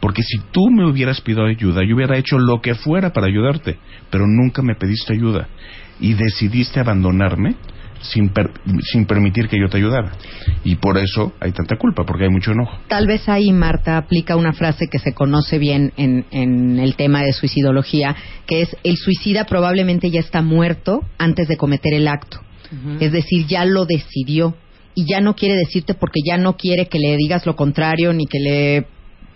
Porque 0.00 0.22
si 0.22 0.38
tú 0.50 0.68
me 0.70 0.84
hubieras 0.84 1.20
pedido 1.20 1.44
ayuda, 1.46 1.82
yo 1.86 1.94
hubiera 1.94 2.18
hecho 2.18 2.38
lo 2.38 2.60
que 2.60 2.74
fuera 2.74 3.12
para 3.12 3.28
ayudarte. 3.28 3.78
Pero 4.10 4.26
nunca 4.26 4.62
me 4.62 4.74
pediste 4.74 5.14
ayuda. 5.14 5.46
Y 6.00 6.14
decidiste 6.14 6.80
abandonarme 6.80 7.54
sin, 8.00 8.30
per- 8.30 8.52
sin 8.92 9.06
permitir 9.06 9.48
que 9.48 9.58
yo 9.58 9.68
te 9.68 9.78
ayudara. 9.78 10.12
Y 10.64 10.76
por 10.76 10.98
eso 10.98 11.32
hay 11.40 11.52
tanta 11.52 11.76
culpa, 11.76 12.04
porque 12.04 12.24
hay 12.24 12.30
mucho 12.30 12.52
enojo. 12.52 12.78
Tal 12.88 13.06
vez 13.06 13.28
ahí 13.28 13.52
Marta 13.52 13.96
aplica 13.96 14.36
una 14.36 14.52
frase 14.52 14.86
que 14.90 14.98
se 14.98 15.12
conoce 15.14 15.58
bien 15.58 15.92
en, 15.96 16.24
en 16.30 16.78
el 16.78 16.96
tema 16.96 17.22
de 17.22 17.32
suicidología, 17.32 18.14
que 18.46 18.62
es 18.62 18.76
el 18.84 18.96
suicida 18.96 19.44
probablemente 19.44 20.10
ya 20.10 20.20
está 20.20 20.42
muerto 20.42 21.00
antes 21.18 21.48
de 21.48 21.56
cometer 21.56 21.94
el 21.94 22.08
acto. 22.08 22.40
Es 22.98 23.12
decir, 23.12 23.46
ya 23.46 23.64
lo 23.64 23.84
decidió 23.86 24.56
y 24.96 25.04
ya 25.08 25.20
no 25.20 25.36
quiere 25.36 25.54
decirte 25.54 25.94
porque 25.94 26.18
ya 26.26 26.36
no 26.36 26.56
quiere 26.56 26.86
que 26.88 26.98
le 26.98 27.16
digas 27.16 27.46
lo 27.46 27.54
contrario 27.54 28.12
ni 28.12 28.26
que 28.26 28.38
le 28.40 28.86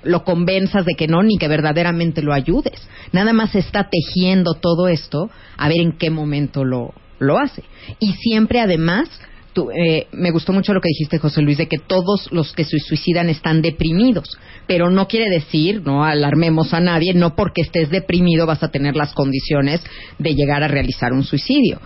lo 0.03 0.25
convenzas 0.25 0.85
de 0.87 0.95
que 0.95 1.07
no 1.07 1.23
ni 1.23 1.37
que 1.39 1.47
verdaderamente 1.47 2.23
lo 2.23 2.33
ayudes. 2.33 2.89
Nada 3.13 3.33
más 3.33 3.55
está 3.55 3.89
tejiendo 3.89 4.55
todo 4.55 4.89
esto 4.89 5.31
a 5.59 5.69
ver 5.69 5.77
en 5.81 5.93
qué 5.93 6.11
momento 6.11 6.65
lo, 6.65 6.93
lo 7.21 7.39
hace. 7.39 7.63
Y 8.01 8.13
siempre 8.15 8.61
además 8.61 9.09
tú, 9.53 9.71
eh, 9.71 10.07
me 10.13 10.31
gustó 10.31 10.53
mucho 10.53 10.73
lo 10.73 10.81
que 10.81 10.89
dijiste, 10.89 11.19
José 11.19 11.43
Luis, 11.43 11.59
de 11.59 11.69
que 11.69 11.79
todos 11.79 12.29
los 12.33 12.53
que 12.53 12.65
se 12.65 12.79
suicidan 12.79 13.29
están 13.29 13.63
deprimidos, 13.63 14.39
pero 14.67 14.91
no 14.91 15.09
quiere 15.09 15.31
decir, 15.31 15.83
no 15.85 16.05
alarmemos 16.05 16.73
a 16.75 16.81
nadie, 16.81 17.15
no 17.15 17.35
porque 17.35 17.63
estés 17.63 17.91
deprimido 17.91 18.47
vas 18.47 18.63
a 18.63 18.71
tener 18.71 18.97
las 18.97 19.13
condiciones 19.13 19.83
de 20.19 20.35
llegar 20.35 20.63
a 20.63 20.69
realizar 20.69 21.13
un 21.13 21.25
suicidio. 21.25 21.81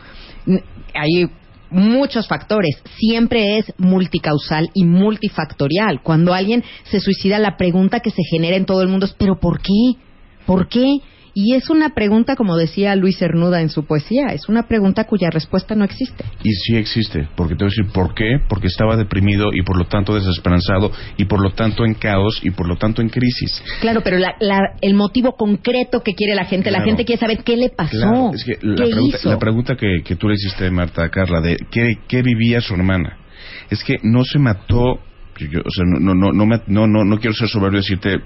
Hay 0.95 1.29
muchos 1.71 2.29
factores, 2.29 2.77
siempre 2.99 3.59
es 3.59 3.73
multicausal 3.79 4.71
y 4.75 4.85
multifactorial. 4.85 6.03
Cuando 6.03 6.35
alguien 6.35 6.63
se 6.85 7.01
suicida, 7.01 7.39
la 7.39 7.57
pregunta 7.57 8.01
que 8.01 8.11
se 8.11 8.23
genera 8.31 8.57
en 8.57 8.67
todo 8.67 8.83
el 8.83 8.89
mundo 8.89 9.07
es, 9.07 9.15
¿pero 9.15 9.41
por 9.41 9.61
qué? 9.61 9.99
¿Por 10.47 10.69
qué? 10.69 10.99
Y 11.37 11.55
es 11.57 11.69
una 11.69 11.91
pregunta, 11.95 12.37
como 12.37 12.57
decía 12.57 12.95
Luis 12.95 13.19
Cernuda 13.19 13.61
en 13.61 13.69
su 13.69 13.85
poesía, 13.85 14.27
es 14.29 14.49
una 14.49 14.69
pregunta 14.69 15.03
cuya 15.05 15.31
respuesta 15.31 15.75
no 15.75 15.85
existe. 15.85 16.25
Y 16.45 16.53
sí 16.53 16.77
existe, 16.77 17.29
porque 17.35 17.57
te 17.57 17.65
voy 17.65 17.73
a 17.73 17.75
decir 17.77 17.93
por 17.93 18.15
qué, 18.15 18.39
porque 18.49 18.69
estaba 18.69 18.97
deprimido 18.97 19.49
y 19.53 19.63
por 19.63 19.77
lo 19.77 19.87
tanto 19.87 20.15
desesperanzado 20.15 20.93
y 21.17 21.25
por 21.25 21.43
lo 21.43 21.51
tanto 21.51 21.85
en 21.85 21.95
caos 21.95 22.39
y 22.45 22.51
por 22.53 22.69
lo 22.69 22.77
tanto 22.77 23.03
en 23.03 23.09
crisis. 23.09 23.63
Claro, 23.81 24.01
pero 24.05 24.19
la- 24.19 24.37
la- 24.39 24.77
el 24.81 24.95
motivo 24.95 25.33
concreto 25.33 26.03
que 26.05 26.15
quiere 26.15 26.37
la 26.37 26.45
gente, 26.45 26.71
la 26.71 26.83
gente 26.83 27.05
quiere 27.05 27.19
saber 27.19 27.43
qué 27.43 27.57
le 27.57 27.71
pasó, 27.71 27.91
Claro, 27.99 28.31
es 28.33 28.45
que 28.45 28.53
la 28.63 28.77
qué 28.77 28.91
pregunta, 28.93 29.17
hizo. 29.19 29.29
la 29.29 29.39
pregunta 29.39 29.77
que, 29.77 30.03
que 30.05 30.15
tú 30.15 30.29
le 30.29 30.35
hiciste, 30.35 30.71
Marta, 30.71 31.03
a 31.03 31.09
Carla, 31.11 31.41
de 31.41 31.57
¿qué, 31.71 31.99
qué 32.07 32.23
vivía 32.23 32.61
su 32.61 32.75
hermana, 32.75 33.19
es 33.71 33.83
que 33.83 33.97
no 34.05 34.23
se 34.25 34.39
mató, 34.39 35.01
yo- 35.39 35.49
yo- 35.51 35.61
o 35.65 35.71
sea, 35.71 35.85
no, 35.85 35.99
no, 35.99 36.15
no, 36.15 36.33
no, 36.33 36.47
me- 36.47 36.63
no, 36.69 36.87
no, 36.87 37.05
no 37.05 37.19
quiero 37.19 37.35
ser 37.35 37.49
soberbio 37.49 37.81
y 37.81 37.83
decirte, 37.83 38.21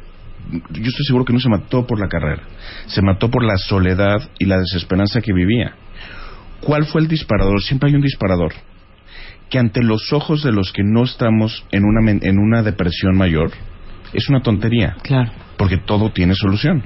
yo 0.50 0.82
estoy 0.88 1.04
seguro 1.06 1.24
que 1.24 1.32
no 1.32 1.40
se 1.40 1.48
mató 1.48 1.86
por 1.86 2.00
la 2.00 2.08
carrera, 2.08 2.42
se 2.86 3.02
mató 3.02 3.30
por 3.30 3.44
la 3.44 3.56
soledad 3.56 4.30
y 4.38 4.46
la 4.46 4.58
desesperanza 4.58 5.20
que 5.20 5.32
vivía. 5.32 5.74
¿Cuál 6.60 6.86
fue 6.86 7.00
el 7.02 7.08
disparador? 7.08 7.60
Siempre 7.62 7.88
hay 7.90 7.94
un 7.96 8.02
disparador 8.02 8.52
que 9.48 9.58
ante 9.58 9.82
los 9.82 10.12
ojos 10.12 10.42
de 10.42 10.52
los 10.52 10.72
que 10.72 10.82
no 10.84 11.04
estamos 11.04 11.64
en 11.70 11.84
una, 11.84 12.10
en 12.10 12.38
una 12.38 12.62
depresión 12.62 13.16
mayor, 13.16 13.50
es 14.12 14.28
una 14.28 14.42
tontería 14.42 14.96
Claro. 15.02 15.30
porque 15.56 15.78
todo 15.78 16.10
tiene 16.12 16.34
solución. 16.34 16.82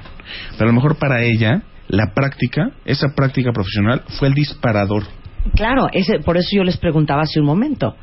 Pero 0.51 0.63
a 0.63 0.67
lo 0.67 0.73
mejor 0.73 0.97
para 0.97 1.23
ella, 1.23 1.63
la 1.89 2.13
práctica, 2.13 2.71
esa 2.85 3.09
práctica 3.15 3.51
profesional, 3.51 4.03
fue 4.19 4.29
el 4.29 4.33
disparador. 4.33 5.03
Claro, 5.55 5.87
ese, 5.91 6.19
por 6.19 6.37
eso 6.37 6.49
yo 6.55 6.63
les 6.63 6.77
preguntaba 6.77 7.23
hace 7.23 7.39
un 7.41 7.45
momento. 7.45 7.95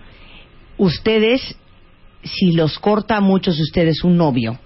Ustedes, 0.76 1.56
si 2.22 2.52
los 2.52 2.78
corta 2.78 3.16
a 3.16 3.20
muchos 3.20 3.56
de 3.56 3.62
ustedes 3.62 4.04
un 4.04 4.16
novio, 4.16 4.58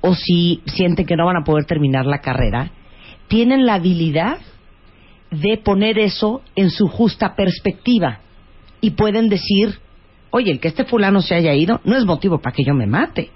o 0.00 0.14
si 0.14 0.62
sienten 0.66 1.06
que 1.06 1.16
no 1.16 1.26
van 1.26 1.36
a 1.36 1.44
poder 1.44 1.64
terminar 1.64 2.06
la 2.06 2.20
carrera, 2.20 2.70
tienen 3.28 3.66
la 3.66 3.74
habilidad 3.74 4.38
de 5.30 5.56
poner 5.58 5.98
eso 5.98 6.42
en 6.54 6.70
su 6.70 6.88
justa 6.88 7.34
perspectiva. 7.34 8.20
Y 8.80 8.90
pueden 8.90 9.28
decir, 9.28 9.78
oye, 10.30 10.52
el 10.52 10.60
que 10.60 10.68
este 10.68 10.84
fulano 10.84 11.22
se 11.22 11.34
haya 11.34 11.54
ido 11.54 11.80
no 11.84 11.96
es 11.96 12.04
motivo 12.04 12.38
para 12.38 12.54
que 12.54 12.64
yo 12.64 12.74
me 12.74 12.86
mate. 12.86 13.30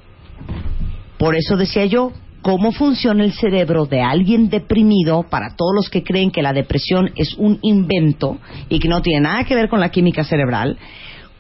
Por 1.18 1.35
eso 1.35 1.57
decía 1.57 1.87
yo, 1.87 2.12
cómo 2.42 2.73
funciona 2.73 3.25
el 3.25 3.33
cerebro 3.33 3.87
de 3.87 4.01
alguien 4.01 4.49
deprimido 4.49 5.25
para 5.25 5.55
todos 5.57 5.75
los 5.75 5.90
que 5.90 6.03
creen 6.03 6.31
que 6.31 6.42
la 6.42 6.53
depresión 6.53 7.11
es 7.16 7.35
un 7.35 7.59
invento 7.62 8.38
y 8.68 8.79
que 8.79 8.88
no 8.88 9.03
tiene 9.03 9.20
nada 9.23 9.44
que 9.44 9.55
ver 9.55 9.68
con 9.68 9.81
la 9.81 9.90
química 9.90 10.25
cerebral. 10.25 10.79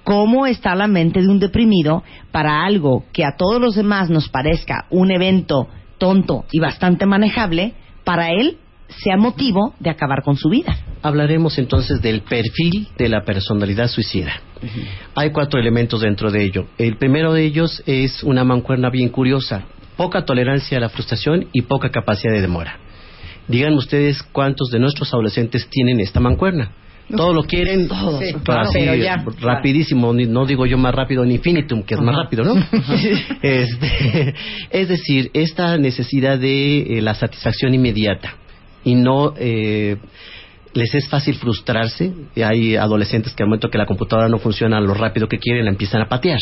¿Cómo 0.04 0.46
está 0.46 0.74
la 0.74 0.86
mente 0.86 1.20
de 1.20 1.28
un 1.28 1.38
deprimido 1.38 2.02
para 2.32 2.64
algo 2.64 3.04
que 3.12 3.24
a 3.24 3.36
todos 3.36 3.60
los 3.60 3.74
demás 3.74 4.10
nos 4.10 4.28
parezca 4.28 4.86
un 4.90 5.10
evento 5.10 5.68
tonto 5.98 6.44
y 6.50 6.58
bastante 6.58 7.06
manejable, 7.06 7.74
para 8.04 8.30
él 8.30 8.58
sea 8.88 9.16
motivo 9.16 9.74
de 9.78 9.90
acabar 9.90 10.22
con 10.22 10.36
su 10.36 10.48
vida? 10.48 10.76
Hablaremos 11.02 11.58
entonces 11.58 12.02
del 12.02 12.22
perfil 12.22 12.88
de 12.98 13.08
la 13.08 13.22
personalidad 13.24 13.88
suicida. 13.88 14.32
Hay 15.14 15.30
cuatro 15.30 15.58
elementos 15.58 16.00
dentro 16.00 16.30
de 16.30 16.44
ello. 16.44 16.66
El 16.76 16.96
primero 16.96 17.32
de 17.32 17.44
ellos 17.44 17.82
es 17.86 18.22
una 18.22 18.44
mancuerna 18.44 18.90
bien 18.90 19.08
curiosa, 19.08 19.64
poca 19.96 20.24
tolerancia 20.24 20.78
a 20.78 20.80
la 20.80 20.88
frustración 20.88 21.48
y 21.52 21.62
poca 21.62 21.90
capacidad 21.90 22.32
de 22.32 22.42
demora. 22.42 22.78
Digan 23.48 23.74
ustedes 23.74 24.22
cuántos 24.22 24.70
de 24.70 24.78
nuestros 24.78 25.12
adolescentes 25.12 25.68
tienen 25.68 26.00
esta 26.00 26.20
mancuerna. 26.20 26.72
Todo 27.16 27.32
lo 27.34 27.42
quieren. 27.44 27.88
Sí, 27.88 27.88
pero 28.32 28.40
claro, 28.44 28.60
así, 28.68 28.78
pero 28.78 28.94
ya. 28.94 29.24
rapidísimo, 29.40 30.12
ni- 30.12 30.26
no 30.26 30.46
digo 30.46 30.66
yo 30.66 30.78
más 30.78 30.94
rápido 30.94 31.24
ni 31.24 31.34
infinitum, 31.34 31.82
que 31.82 31.94
es 31.94 32.00
más 32.00 32.14
rápido, 32.14 32.44
¿no? 32.44 32.54
Este, 33.42 34.34
es 34.70 34.88
decir, 34.88 35.30
esta 35.34 35.76
necesidad 35.78 36.38
de 36.38 36.98
eh, 36.98 37.02
la 37.02 37.14
satisfacción 37.14 37.74
inmediata 37.74 38.34
y 38.84 38.94
no 38.94 39.34
eh, 39.38 39.96
les 40.72 40.94
es 40.94 41.08
fácil 41.08 41.34
frustrarse. 41.34 42.12
Hay 42.36 42.76
adolescentes 42.76 43.32
que 43.34 43.42
al 43.42 43.48
momento 43.48 43.68
que 43.70 43.78
la 43.78 43.86
computadora 43.86 44.28
no 44.28 44.38
funciona 44.38 44.80
lo 44.80 44.94
rápido 44.94 45.26
que 45.28 45.38
quieren, 45.38 45.64
la 45.64 45.70
empiezan 45.70 46.00
a 46.02 46.08
patear. 46.08 46.38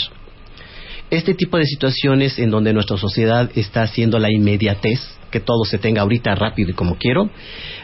Este 1.11 1.33
tipo 1.33 1.57
de 1.57 1.65
situaciones 1.65 2.39
en 2.39 2.51
donde 2.51 2.75
nuestra 2.75 2.99
sociedad 2.99 3.51
está 3.55 3.81
haciendo 3.83 4.19
la 4.19 4.31
inmediatez, 4.31 5.01
que 5.31 5.41
todo 5.41 5.65
se 5.65 5.79
tenga 5.79 6.03
ahorita 6.03 6.35
rápido 6.35 6.71
y 6.71 6.75
como 6.75 6.97
quiero, 6.97 7.31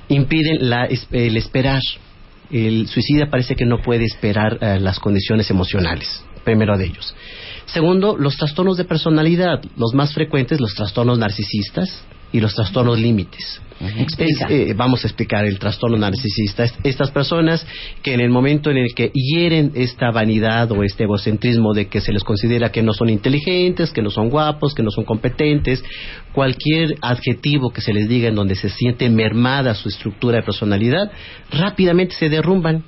impiden 0.09 0.69
la, 0.69 0.87
el 1.11 1.37
esperar. 1.39 1.81
El 2.55 2.87
suicida 2.89 3.27
parece 3.31 3.57
que 3.57 3.67
no 3.67 3.83
puede 3.83 4.05
esperar 4.05 4.59
eh, 4.61 4.79
las 4.79 5.01
condiciones 5.01 5.51
emocionales, 5.51 6.25
primero 6.45 6.79
de 6.79 6.87
ellos. 6.87 7.15
Segundo, 7.67 8.17
los 8.17 8.37
trastornos 8.37 8.77
de 8.77 8.85
personalidad, 8.85 9.61
los 9.77 9.93
más 9.93 10.15
frecuentes, 10.15 10.61
los 10.61 10.75
trastornos 10.75 11.19
narcisistas 11.19 12.05
y 12.33 12.41
los 12.41 12.55
trastornos 12.55 12.99
límites. 12.99 13.61
Explica. 13.99 14.47
Es, 14.47 14.51
eh, 14.71 14.75
vamos 14.77 15.05
a 15.05 15.09
explicar 15.09 15.45
el 15.45 15.59
trastorno 15.59 15.97
narcisista. 15.97 16.65
Es- 16.65 16.75
Estas 16.85 17.11
personas 17.11 17.67
que 18.03 18.15
en 18.15 18.21
el 18.21 18.31
momento 18.31 18.71
en 18.71 18.77
el 18.79 18.95
que 18.95 19.11
hieren 19.13 19.73
esta 19.75 20.11
vanidad 20.11 20.71
o 20.73 20.83
este 20.85 21.05
egocentrismo 21.05 21.75
de 21.75 21.89
que 21.89 22.01
se 22.01 22.13
les 22.13 22.23
considera 22.23 22.71
que 22.71 22.83
no 22.83 22.93
son 22.93 23.09
inteligentes, 23.11 23.91
que 23.91 24.01
no 24.03 24.11
son 24.11 24.31
guapos, 24.31 24.75
que 24.75 24.83
no 24.83 24.91
son 24.91 25.05
competentes, 25.05 25.83
cualquier 26.33 26.95
adjetivo 27.03 27.71
que 27.73 27.81
se 27.81 27.93
les 27.93 28.09
diga 28.09 28.29
en 28.29 28.35
donde 28.37 28.55
se 28.55 28.69
siente 28.69 29.09
mermada 29.11 29.75
su 29.75 29.89
estructura 29.89 30.37
de 30.39 30.43
personalidad, 30.45 31.11
rápidamente 31.51 32.15
se 32.15 32.29
derrumban. 32.29 32.85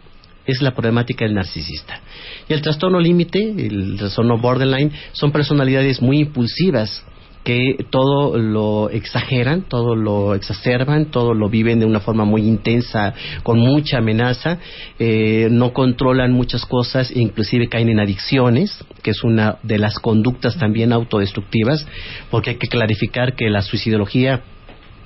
Es 0.47 0.63
la 0.63 0.71
problemática 0.75 1.25
del 1.25 1.35
narcisista. 1.35 2.01
Y 2.49 2.53
el 2.53 2.63
trastorno 2.63 3.01
límite, 3.01 3.41
el 3.41 3.97
trastorno 3.99 4.39
borderline, 4.39 4.93
son 5.13 5.33
personalidades 5.33 6.01
muy 6.01 6.21
impulsivas 6.21 7.05
que 7.47 7.87
todo 7.91 8.37
lo 8.37 8.91
exageran, 8.91 9.63
todo 9.69 9.95
lo 9.95 10.35
exacerban, 10.35 11.13
todo 11.13 11.33
lo 11.33 11.49
viven 11.49 11.79
de 11.79 11.87
una 11.87 12.01
forma 12.01 12.25
muy 12.25 12.43
intensa, 12.43 13.15
con 13.45 13.61
mucha 13.61 13.99
amenaza, 13.99 14.59
eh, 14.99 15.47
no 15.49 15.73
controlan 15.73 16.33
muchas 16.33 16.67
cosas, 16.67 17.15
inclusive 17.15 17.69
caen 17.69 17.89
en 17.89 18.01
adicciones, 18.01 18.85
que 19.01 19.13
es 19.13 19.23
una 19.23 19.59
de 19.63 19.79
las 19.79 20.01
conductas 20.01 20.59
también 20.59 20.93
autodestructivas, 20.93 21.87
porque 22.33 22.51
hay 22.51 22.57
que 22.57 22.67
clarificar 22.67 23.37
que 23.37 23.49
la 23.49 23.63
suicidología 23.63 24.43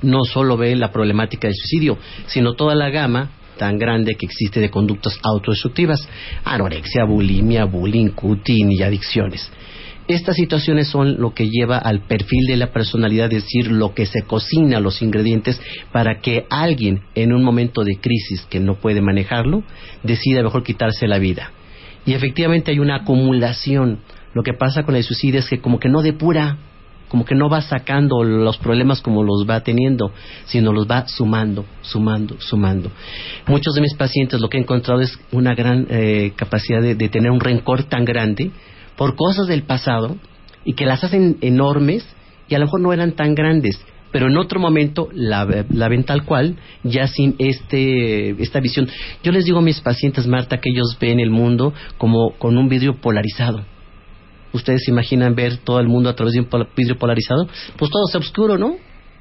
no 0.01 0.25
solo 0.25 0.57
ve 0.57 0.75
la 0.77 0.93
problemática 0.93 1.47
del 1.47 1.55
suicidio, 1.55 1.99
sino 2.25 2.55
toda 2.55 2.75
la 2.75 2.89
gama 2.89 3.33
tan 3.59 3.77
grande 3.77 4.15
que 4.15 4.25
existe 4.25 4.61
de 4.61 4.71
conductas 4.71 5.21
autodestructivas, 5.23 6.09
anorexia, 6.43 7.05
bulimia, 7.05 7.67
bullying, 7.67 8.13
cutting 8.13 8.73
y 8.73 8.83
adicciones. 8.83 9.53
Estas 10.11 10.35
situaciones 10.35 10.89
son 10.89 11.21
lo 11.21 11.35
que 11.35 11.49
lleva 11.49 11.79
al 11.79 12.01
perfil 12.01 12.45
de 12.49 12.57
la 12.57 12.73
personalidad, 12.73 13.33
es 13.33 13.45
decir, 13.45 13.71
lo 13.71 13.95
que 13.95 14.07
se 14.07 14.23
cocina, 14.23 14.81
los 14.81 15.03
ingredientes, 15.03 15.63
para 15.93 16.21
que 16.21 16.47
alguien 16.51 17.03
en 17.15 17.33
un 17.33 17.45
momento 17.45 17.85
de 17.85 17.95
crisis 17.95 18.45
que 18.51 18.59
no 18.59 18.75
puede 18.75 19.03
manejarlo, 19.03 19.63
decida 20.03 20.43
mejor 20.43 20.65
quitarse 20.65 21.07
la 21.07 21.19
vida. 21.19 21.53
Y 22.07 22.15
efectivamente 22.15 22.73
hay 22.73 22.81
una 22.81 22.97
acumulación. 22.97 24.01
Lo 24.35 24.43
que 24.43 24.53
pasa 24.53 24.83
con 24.83 24.97
el 24.97 25.05
suicidio 25.05 25.39
es 25.39 25.47
que 25.47 25.61
como 25.61 25.79
que 25.79 25.89
no 25.89 26.03
depura, 26.03 26.59
como 27.09 27.25
que 27.25 27.37
no 27.37 27.49
va 27.49 27.63
sacando 27.63 28.25
los 28.25 28.59
problemas 28.59 29.03
como 29.03 29.23
los 29.23 29.49
va 29.49 29.61
teniendo, 29.61 30.13
sino 30.47 30.73
los 30.73 30.89
va 30.89 31.07
sumando, 31.07 31.67
sumando, 31.83 32.35
sumando. 32.41 32.91
Muchos 33.47 33.75
de 33.75 33.81
mis 33.81 33.95
pacientes 33.95 34.41
lo 34.41 34.49
que 34.49 34.59
he 34.59 34.61
encontrado 34.61 35.03
es 35.03 35.17
una 35.31 35.55
gran 35.55 35.87
eh, 35.89 36.33
capacidad 36.35 36.83
de, 36.83 36.97
de 36.97 37.09
tener 37.09 37.31
un 37.31 37.39
rencor 37.39 37.85
tan 37.85 38.05
grande 38.05 38.51
por 39.01 39.17
cosas 39.17 39.47
del 39.47 39.63
pasado 39.63 40.19
y 40.63 40.75
que 40.75 40.85
las 40.85 41.03
hacen 41.03 41.39
enormes 41.41 42.07
y 42.51 42.55
a 42.55 42.59
lo 42.59 42.67
mejor 42.67 42.83
no 42.83 42.93
eran 42.93 43.13
tan 43.13 43.35
grandes, 43.35 43.83
pero 44.13 44.27
en 44.27 44.37
otro 44.37 44.61
momento 44.61 45.09
la, 45.15 45.65
la 45.71 45.89
ven 45.89 46.05
tal 46.05 46.27
cual, 46.27 46.57
ya 46.85 47.07
sin 47.07 47.35
este, 47.39 48.33
esta 48.43 48.61
visión. 48.61 48.91
Yo 49.23 49.33
les 49.33 49.47
digo 49.47 49.61
a 49.61 49.63
mis 49.63 49.81
pacientes, 49.81 50.27
Marta, 50.27 50.61
que 50.61 50.69
ellos 50.69 50.99
ven 51.01 51.19
el 51.19 51.31
mundo 51.31 51.73
como 51.97 52.33
con 52.33 52.59
un 52.59 52.69
vidrio 52.69 53.01
polarizado. 53.01 53.65
¿Ustedes 54.53 54.85
se 54.85 54.91
imaginan 54.91 55.35
ver 55.35 55.57
todo 55.57 55.81
el 55.81 55.89
mundo 55.89 56.11
a 56.11 56.15
través 56.15 56.35
de 56.35 56.41
un 56.41 56.49
vidrio 56.77 56.99
polarizado? 56.99 57.49
Pues 57.79 57.91
todo 57.91 58.03
es 58.07 58.15
oscuro, 58.17 58.59
¿no? 58.59 58.77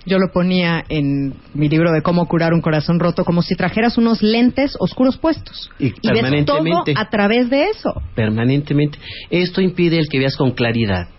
Yo 0.05 0.17
lo 0.17 0.31
ponía 0.31 0.83
en 0.89 1.33
mi 1.53 1.67
libro 1.69 1.91
de 1.91 2.01
cómo 2.01 2.25
curar 2.27 2.53
un 2.53 2.61
corazón 2.61 2.99
roto 2.99 3.23
como 3.25 3.41
si 3.41 3.55
trajeras 3.55 3.97
unos 3.97 4.21
lentes 4.23 4.75
oscuros 4.79 5.17
puestos 5.17 5.69
Y 5.77 5.87
y 5.87 5.89
ves 5.89 6.01
todo 6.01 6.13
permanentemente. 6.13 6.93
a 6.95 7.09
través 7.09 7.49
de 7.49 7.65
eso. 7.65 8.01
permanentemente. 8.15 8.97
Esto 9.29 9.61
impide 9.61 9.99
el 9.99 10.07
que 10.09 10.19
veas 10.19 10.35
con 10.35 10.51
claridad. 10.51 11.09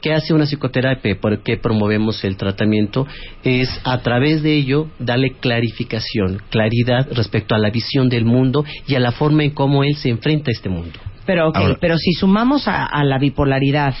¿Qué 0.00 0.12
hace 0.14 0.32
una 0.32 0.44
psicoterapia? 0.46 1.18
¿Por 1.20 1.42
qué 1.42 1.56
promovemos 1.56 2.22
el 2.24 2.36
tratamiento? 2.36 3.04
Es 3.42 3.68
a 3.82 3.98
través 4.02 4.44
de 4.44 4.54
ello 4.54 4.86
darle 5.00 5.32
clarificación, 5.40 6.40
claridad 6.50 7.08
respecto 7.12 7.56
a 7.56 7.58
la 7.58 7.70
visión 7.70 8.08
del 8.08 8.24
mundo 8.24 8.64
y 8.86 8.94
a 8.94 9.00
la 9.00 9.10
forma 9.10 9.42
en 9.42 9.50
cómo 9.50 9.82
él 9.82 9.96
se 9.96 10.08
enfrenta 10.08 10.50
a 10.50 10.54
este 10.54 10.68
mundo. 10.68 10.98
Pero, 11.26 11.48
ok, 11.48 11.56
Ahora- 11.56 11.78
pero 11.80 11.98
si 11.98 12.12
sumamos 12.12 12.68
a, 12.68 12.84
a 12.86 13.02
la 13.04 13.18
bipolaridad. 13.18 13.94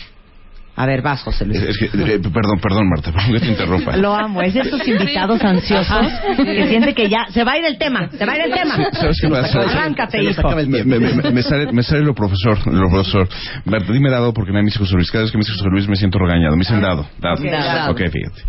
A 0.78 0.86
ver, 0.86 1.02
vas, 1.02 1.20
José 1.22 1.44
Luis. 1.44 1.60
Es 1.60 1.76
que, 1.76 1.86
eh, 1.86 2.18
perdón, 2.20 2.60
perdón, 2.62 2.88
Marta, 2.88 3.10
perdón 3.12 3.32
que 3.32 3.40
te 3.40 3.46
interrumpa. 3.48 3.96
Lo 3.96 4.14
amo, 4.14 4.40
es 4.42 4.54
de 4.54 4.60
estos 4.60 4.86
invitados 4.86 5.42
ansiosos 5.42 6.06
que 6.36 6.68
siente 6.68 6.94
que 6.94 7.08
ya 7.08 7.26
se 7.30 7.42
va 7.44 7.52
a 7.52 7.58
ir 7.58 7.64
el 7.64 7.78
tema, 7.78 8.08
se 8.10 8.24
va 8.24 8.32
a 8.32 8.36
ir 8.38 8.44
el 8.44 8.52
tema. 8.52 8.76
¿Sabes 8.92 9.18
qué 9.20 9.28
pasa? 9.28 9.60
Arráncate, 9.60 10.22
hijo. 10.22 10.48
Me, 10.54 10.84
me- 10.84 10.98
me- 11.00 11.30
me 11.32 11.42
sale, 11.42 11.72
me 11.72 11.82
sale 11.82 12.02
lo 12.02 12.14
profesor, 12.14 12.58
lo 12.72 12.88
profesor. 12.88 13.28
Marta, 13.64 13.92
dime 13.92 14.08
dado 14.10 14.32
porque 14.32 14.52
me 14.52 14.62
dice 14.62 14.78
José 14.78 14.94
Luis. 14.94 15.10
Cada 15.10 15.24
vez 15.24 15.32
que 15.32 15.38
me 15.38 15.42
dice 15.42 15.52
José 15.52 15.68
Luis 15.70 15.88
me 15.88 15.96
siento 15.96 16.18
regañado. 16.18 16.54
Me 16.56 16.60
dicen 16.60 16.80
dado, 16.80 17.06
dado. 17.20 17.36
Dado. 17.74 17.92
Ok, 17.92 17.98
fíjate. 18.12 18.42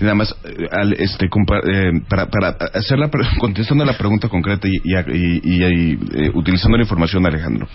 Nada 0.00 0.14
más, 0.14 0.34
eh, 0.44 0.66
al, 0.70 0.92
este, 0.94 1.26
eh, 1.26 1.90
para, 2.08 2.26
para 2.26 2.48
hacer 2.74 2.98
la, 2.98 3.08
pre- 3.08 3.24
contestando 3.38 3.84
la 3.84 3.94
pregunta 3.96 4.28
concreta 4.28 4.68
y, 4.68 4.76
y, 4.84 4.94
y- 4.96 5.40
y- 5.42 5.60
y, 5.64 5.98
eh, 6.26 6.30
utilizando 6.34 6.76
la 6.76 6.82
información 6.82 7.22
de 7.22 7.28
Alejandro, 7.30 7.66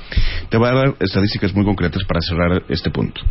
te 0.49 0.57
voy 0.57 0.69
a 0.69 0.73
dar 0.73 0.93
estadísticas 0.99 1.53
muy 1.55 1.65
concretas 1.65 2.03
para 2.05 2.21
cerrar 2.21 2.63
este 2.69 2.91
punto. 2.91 3.21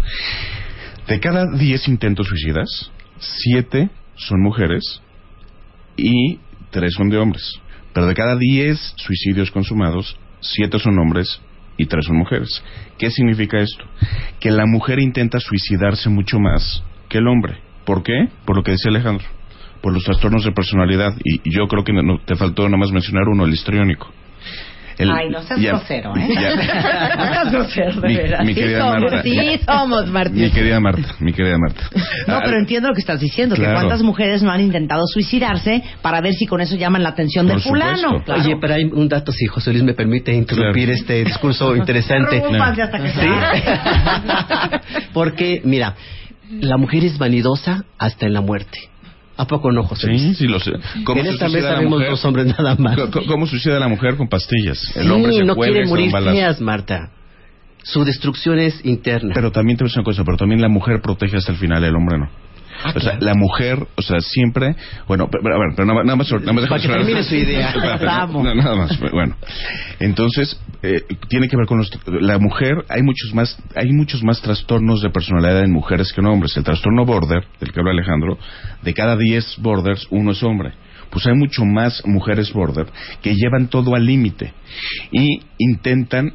De 1.09 1.21
cada 1.21 1.47
10 1.53 1.89
intentos 1.89 2.27
suicidas, 2.29 2.91
7 3.19 3.91
son 4.17 4.43
mujeres 4.43 5.03
y 5.97 6.39
3 6.71 6.93
son 6.95 7.11
de 7.11 7.19
hombres. 7.19 7.43
Pero 7.93 8.07
de 8.07 8.15
cada 8.15 8.37
10 8.37 8.95
suicidios 8.97 9.51
consumados, 9.51 10.17
7 10.41 10.79
son 10.79 10.99
hombres 10.99 11.41
y 11.77 11.87
3 11.87 12.07
son 12.07 12.17
mujeres. 12.17 12.63
¿Qué 12.99 13.11
significa 13.11 13.61
esto? 13.61 13.85
Que 14.41 14.51
la 14.51 14.65
mujer 14.67 14.99
intenta 14.99 15.39
suicidarse 15.41 16.09
mucho 16.09 16.39
más 16.39 16.83
que 17.09 17.19
el 17.19 17.29
hombre. 17.29 17.59
¿Por 17.85 18.03
qué? 18.03 18.29
Por 18.45 18.57
lo 18.57 18.63
que 18.63 18.73
decía 18.73 18.91
Alejandro. 18.91 19.27
Por 19.83 19.93
los 19.93 20.03
trastornos 20.05 20.45
de 20.45 20.53
personalidad. 20.53 21.15
Y, 21.23 21.41
yo 21.51 21.67
creo 21.69 21.85
que 21.85 21.93
no- 21.93 22.19
te 22.25 22.35
faltó 22.37 22.65
nada 22.65 22.79
más 22.79 22.91
mencionar 22.91 23.29
uno, 23.29 23.45
el 23.45 23.53
histriónico. 23.53 24.11
El- 24.99 25.11
Ay, 25.11 25.29
no 25.31 25.43
seas 25.43 25.61
ya- 25.61 25.71
grosero, 25.71 26.13
¿eh? 26.17 26.29
ya- 26.35 27.17
No 27.17 27.25
seas 27.27 27.53
grosero, 27.53 28.01
de 28.01 28.09
Mi- 28.09 28.17
veras. 28.17 28.41
mi 28.47 28.55
Sí 28.55 28.61
querida 28.61 28.79
somos, 28.81 29.01
Marta. 29.03 29.23
sí 29.23 29.61
somos, 29.67 30.07
Martín. 30.11 30.41
Mi 30.43 30.51
querida 30.51 30.81
Marta, 30.81 31.15
mi 31.21 31.33
querida 31.33 31.57
Marta. 31.59 31.83
No, 32.29 32.35
Ah, 32.37 32.41
pero 32.45 32.59
entiendo 32.59 32.89
lo 32.89 32.95
que 32.95 33.01
estás 33.01 33.21
diciendo, 33.21 33.57
que 33.57 33.63
cuántas 33.65 34.03
mujeres 34.03 34.43
no 34.43 34.51
han 34.53 34.61
intentado 34.61 35.03
suicidarse 35.07 35.83
para 36.03 36.21
ver 36.21 36.35
si 36.35 36.47
con 36.47 36.61
eso 36.61 36.77
llaman 36.77 37.03
la 37.03 37.09
atención 37.11 37.47
del 37.47 37.57
Por 37.57 37.63
fulano. 37.73 37.97
supuesto. 37.97 38.25
Claro. 38.25 38.41
Oye, 38.43 38.57
pero 38.61 38.75
hay 38.75 38.85
un 38.85 39.09
dato, 39.09 39.33
si 39.33 39.47
José 39.47 39.73
Luis 39.73 39.83
me 39.83 39.95
permite 39.95 40.33
interrumpir 40.33 40.85
Claro. 40.87 41.01
este 41.01 41.25
discurso 41.25 41.75
interesante. 41.75 42.37
Interrúmpanse 42.37 42.83
hasta 42.83 42.99
que 43.03 43.11
sea. 43.11 44.81
Porque, 45.13 45.61
mira, 45.65 45.95
la 46.61 46.77
mujer 46.77 47.05
es 47.05 47.19
vanidosa 47.19 47.85
hasta 47.99 48.27
en 48.27 48.33
la 48.35 48.41
muerte. 48.41 48.79
¿A 49.37 49.47
poco 49.47 49.73
no, 49.73 49.83
José 49.83 50.07
Luis? 50.09 50.23
Sí, 50.23 50.35
sí, 50.35 50.47
lo 50.47 50.61
sé. 50.61 50.73
¿Cómo 51.05 51.21
en 51.21 51.27
esta 51.27 51.49
mesa 51.49 51.79
vemos 51.81 52.01
dos 52.07 52.25
hombres 52.25 52.47
nada 52.47 52.77
más. 52.77 52.97
Co- 53.11 53.27
¿Cómo 53.27 53.47
suicida 53.47 53.79
la 53.81 53.89
mujer 53.89 54.17
con 54.17 54.29
pastillas? 54.29 54.81
El 54.95 55.05
sí, 55.07 55.11
hombre 55.11 55.33
se 55.33 55.45
no 55.45 55.57
quiere 55.57 55.87
morir 55.87 56.13
feas, 56.13 56.61
Marta. 56.61 57.11
Su 57.83 58.05
destrucción 58.05 58.59
es 58.61 58.85
interna. 58.85 59.33
Pero 59.35 59.51
también 59.51 59.77
te 59.77 59.85
voy 59.85 59.89
a 59.89 59.91
decir 59.91 59.99
una 60.01 60.05
cosa, 60.05 60.25
pero 60.25 60.37
también 60.37 60.61
la 60.63 60.69
mujer 60.69 61.01
protege 61.03 61.37
hasta 61.37 61.53
el 61.53 61.59
final, 61.59 61.83
el 61.85 61.95
hombre 61.97 62.19
no. 62.19 62.31
Ah, 62.83 62.93
o 62.95 63.01
sea, 63.01 63.13
claro. 63.13 63.19
la 63.21 63.35
mujer, 63.35 63.87
o 63.97 64.03
sea, 64.03 64.21
siempre, 64.21 64.75
bueno, 65.07 65.29
pero, 65.31 65.43
pero, 65.43 65.57
a 65.57 65.59
ver, 65.59 65.69
pero 65.77 65.87
nada, 65.87 66.05
nada 66.05 66.17
más, 66.17 66.31
nada 66.33 66.53
más 66.53 66.67
Para 66.67 66.83
que 66.83 66.89
termine 66.89 67.23
su 67.23 67.35
idea. 67.35 67.75
No, 68.35 68.55
nada 68.55 68.75
más, 68.75 68.99
bueno. 69.13 69.37
Entonces, 70.01 70.61
eh, 70.83 71.03
tiene 71.29 71.49
que 71.49 71.57
ver 71.57 71.67
con 71.67 71.79
los, 71.79 71.91
la 72.07 72.39
mujer, 72.39 72.85
hay 72.89 73.03
muchos 73.03 73.35
más, 73.35 73.57
hay 73.75 73.93
muchos 73.93 74.23
más 74.23 74.41
trastornos 74.43 75.03
de 75.03 75.11
personalidad 75.11 75.63
en 75.63 75.73
mujeres 75.73 76.13
que 76.13 76.21
en 76.21 76.27
hombres. 76.27 76.57
El 76.57 76.65
trastorno 76.65 77.05
border, 77.05 77.45
del 77.61 77.73
que 77.73 77.81
habla 77.81 77.93
Alejandro, 77.93 78.39
de 78.83 78.95
cada 78.95 79.17
10 79.17 79.57
borders, 79.59 80.07
uno 80.11 80.33
es 80.33 80.43
hombre. 80.43 80.73
Pues 81.11 81.27
hay 81.27 81.35
mucho 81.35 81.65
más 81.65 82.03
mujeres 82.07 82.53
border 82.53 82.87
que 83.23 83.35
llevan 83.35 83.69
todo 83.69 83.95
al 83.95 84.05
límite 84.05 84.53
y 85.13 85.41
intentan 85.59 86.33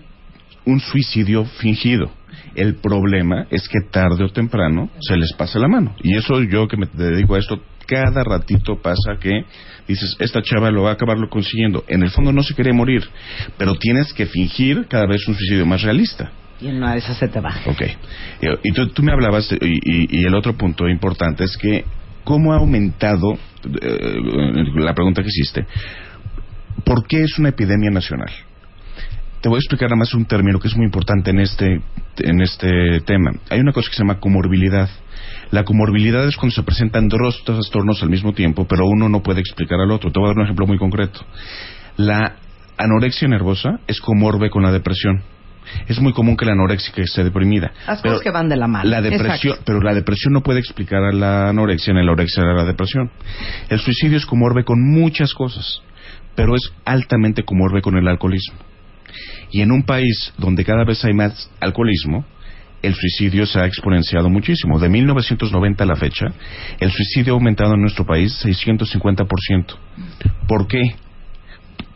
un 0.66 0.80
suicidio 0.80 1.46
fingido. 1.46 2.12
El 2.60 2.76
problema 2.76 3.48
es 3.50 3.70
que 3.70 3.80
tarde 3.90 4.26
o 4.26 4.30
temprano 4.30 4.90
se 5.00 5.16
les 5.16 5.32
pasa 5.34 5.60
la 5.60 5.70
mano. 5.70 5.96
Y 6.04 6.18
eso 6.18 6.42
yo 6.44 6.68
que 6.68 6.76
me 6.76 6.88
dedico 6.92 7.36
a 7.36 7.40
esto, 7.40 7.62
cada 7.88 8.22
ratito 8.24 8.82
pasa 8.82 9.16
que 9.20 9.46
dices, 9.88 10.18
esta 10.20 10.42
chava 10.42 10.70
lo 10.70 10.84
va 10.84 10.90
a 10.90 10.94
acabarlo 10.94 11.30
consiguiendo. 11.30 11.86
En 11.88 12.04
el 12.04 12.10
fondo 12.10 12.34
no 12.34 12.44
se 12.44 12.54
quiere 12.54 12.74
morir, 12.74 13.04
pero 13.58 13.76
tienes 13.76 14.12
que 14.14 14.26
fingir 14.26 14.88
cada 14.90 15.08
vez 15.08 15.26
un 15.30 15.36
suicidio 15.36 15.66
más 15.66 15.82
realista. 15.84 16.32
Y 16.62 16.68
en 16.68 16.76
una 16.76 16.92
de 16.92 16.98
esas 16.98 17.18
se 17.18 17.30
te 17.30 17.40
va. 17.40 17.56
Ok. 17.66 17.82
Eh, 17.82 18.58
Y 18.64 18.74
tú, 18.74 18.88
tú 18.90 19.04
me 19.04 19.14
hablabas, 19.14 19.50
y, 19.54 19.56
y- 19.66 20.20
y 20.20 20.26
el 20.26 20.36
otro 20.36 20.54
punto 20.58 20.88
importante 20.90 21.46
es 21.46 21.56
que, 21.56 21.86
¿cómo 22.26 22.52
ha 22.52 22.58
aumentado, 22.58 23.38
eh, 23.82 24.16
la 24.76 24.94
pregunta 24.94 25.22
que 25.24 25.30
hiciste, 25.30 25.66
¿por 26.84 27.08
qué 27.08 27.22
es 27.24 27.40
una 27.40 27.50
epidemia 27.50 27.90
nacional? 27.90 28.30
Te 29.42 29.48
voy 29.48 29.56
a 29.56 29.60
explicar 29.60 29.90
nada 29.90 30.00
más 30.00 30.14
un 30.14 30.26
término 30.26 30.60
que 30.60 30.68
es 30.68 30.76
muy 30.76 30.86
importante 30.86 31.32
en 31.32 31.40
este, 31.40 31.82
en 32.18 32.42
este 32.42 33.00
tema. 33.06 33.32
Hay 33.50 33.62
una 33.62 33.72
cosa 33.72 33.90
que 33.90 33.96
se 33.96 34.04
llama 34.04 34.20
comorbilidad. 34.20 34.90
La 35.52 35.64
comorbilidad 35.64 36.28
es 36.28 36.36
cuando 36.36 36.56
se 36.56 36.64
presentan 36.64 37.08
dos 37.08 37.42
trastornos 37.46 38.04
al 38.04 38.10
mismo 38.10 38.34
tiempo, 38.34 38.68
pero 38.68 38.86
uno 38.86 39.08
no 39.08 39.24
puede 39.24 39.40
explicar 39.40 39.80
al 39.80 39.92
otro. 39.92 40.12
Te 40.12 40.20
voy 40.20 40.28
a 40.28 40.32
dar 40.32 40.40
un 40.40 40.44
ejemplo 40.44 40.68
muy 40.68 40.78
concreto. 40.78 41.22
La 41.96 42.36
anorexia 42.78 43.30
nervosa 43.30 43.80
es 43.88 44.02
comorbe 44.02 44.50
con 44.50 44.64
la 44.64 44.74
depresión. 44.74 45.24
Es 45.88 46.02
muy 46.02 46.12
común 46.12 46.36
que 46.36 46.46
la 46.46 46.52
anorexia 46.52 46.92
esté 46.98 47.24
deprimida. 47.24 47.72
Las 47.88 48.02
pero 48.02 48.16
cosas 48.16 48.24
que 48.24 48.32
van 48.32 48.50
de 48.50 48.58
la 48.58 48.68
mano. 48.68 48.90
La 48.90 49.02
depresión, 49.02 49.58
pero 49.66 49.82
la 49.82 49.94
depresión 49.94 50.34
no 50.34 50.42
puede 50.42 50.60
explicar 50.60 51.02
a 51.04 51.14
la 51.14 51.50
anorexia, 51.50 51.94
ni 51.94 52.00
la 52.00 52.12
anorexia 52.12 52.44
a 52.44 52.54
la 52.54 52.66
depresión. 52.66 53.10
El 53.70 53.80
suicidio 53.80 54.18
es 54.18 54.26
comorbe 54.26 54.66
con 54.66 54.82
muchas 54.82 55.34
cosas, 55.34 55.82
pero 56.36 56.56
es 56.56 56.72
altamente 56.84 57.44
comorbe 57.44 57.82
con 57.82 57.98
el 57.98 58.08
alcoholismo. 58.08 58.69
Y 59.52 59.62
en 59.62 59.72
un 59.72 59.84
país 59.84 60.34
donde 60.38 60.66
cada 60.66 60.84
vez 60.84 61.04
hay 61.06 61.14
más 61.14 61.50
alcoholismo, 61.60 62.26
el 62.82 62.96
suicidio 62.96 63.46
se 63.46 63.60
ha 63.60 63.66
exponenciado 63.66 64.30
muchísimo. 64.30 64.80
De 64.80 64.90
1990 64.90 65.84
a 65.84 65.88
la 65.88 65.96
fecha, 65.96 66.28
el 66.80 66.92
suicidio 66.92 67.34
ha 67.34 67.38
aumentado 67.38 67.74
en 67.74 67.82
nuestro 67.82 68.06
país 68.06 68.34
650%. 68.44 69.76
¿Por 70.48 70.68
qué? 70.68 70.82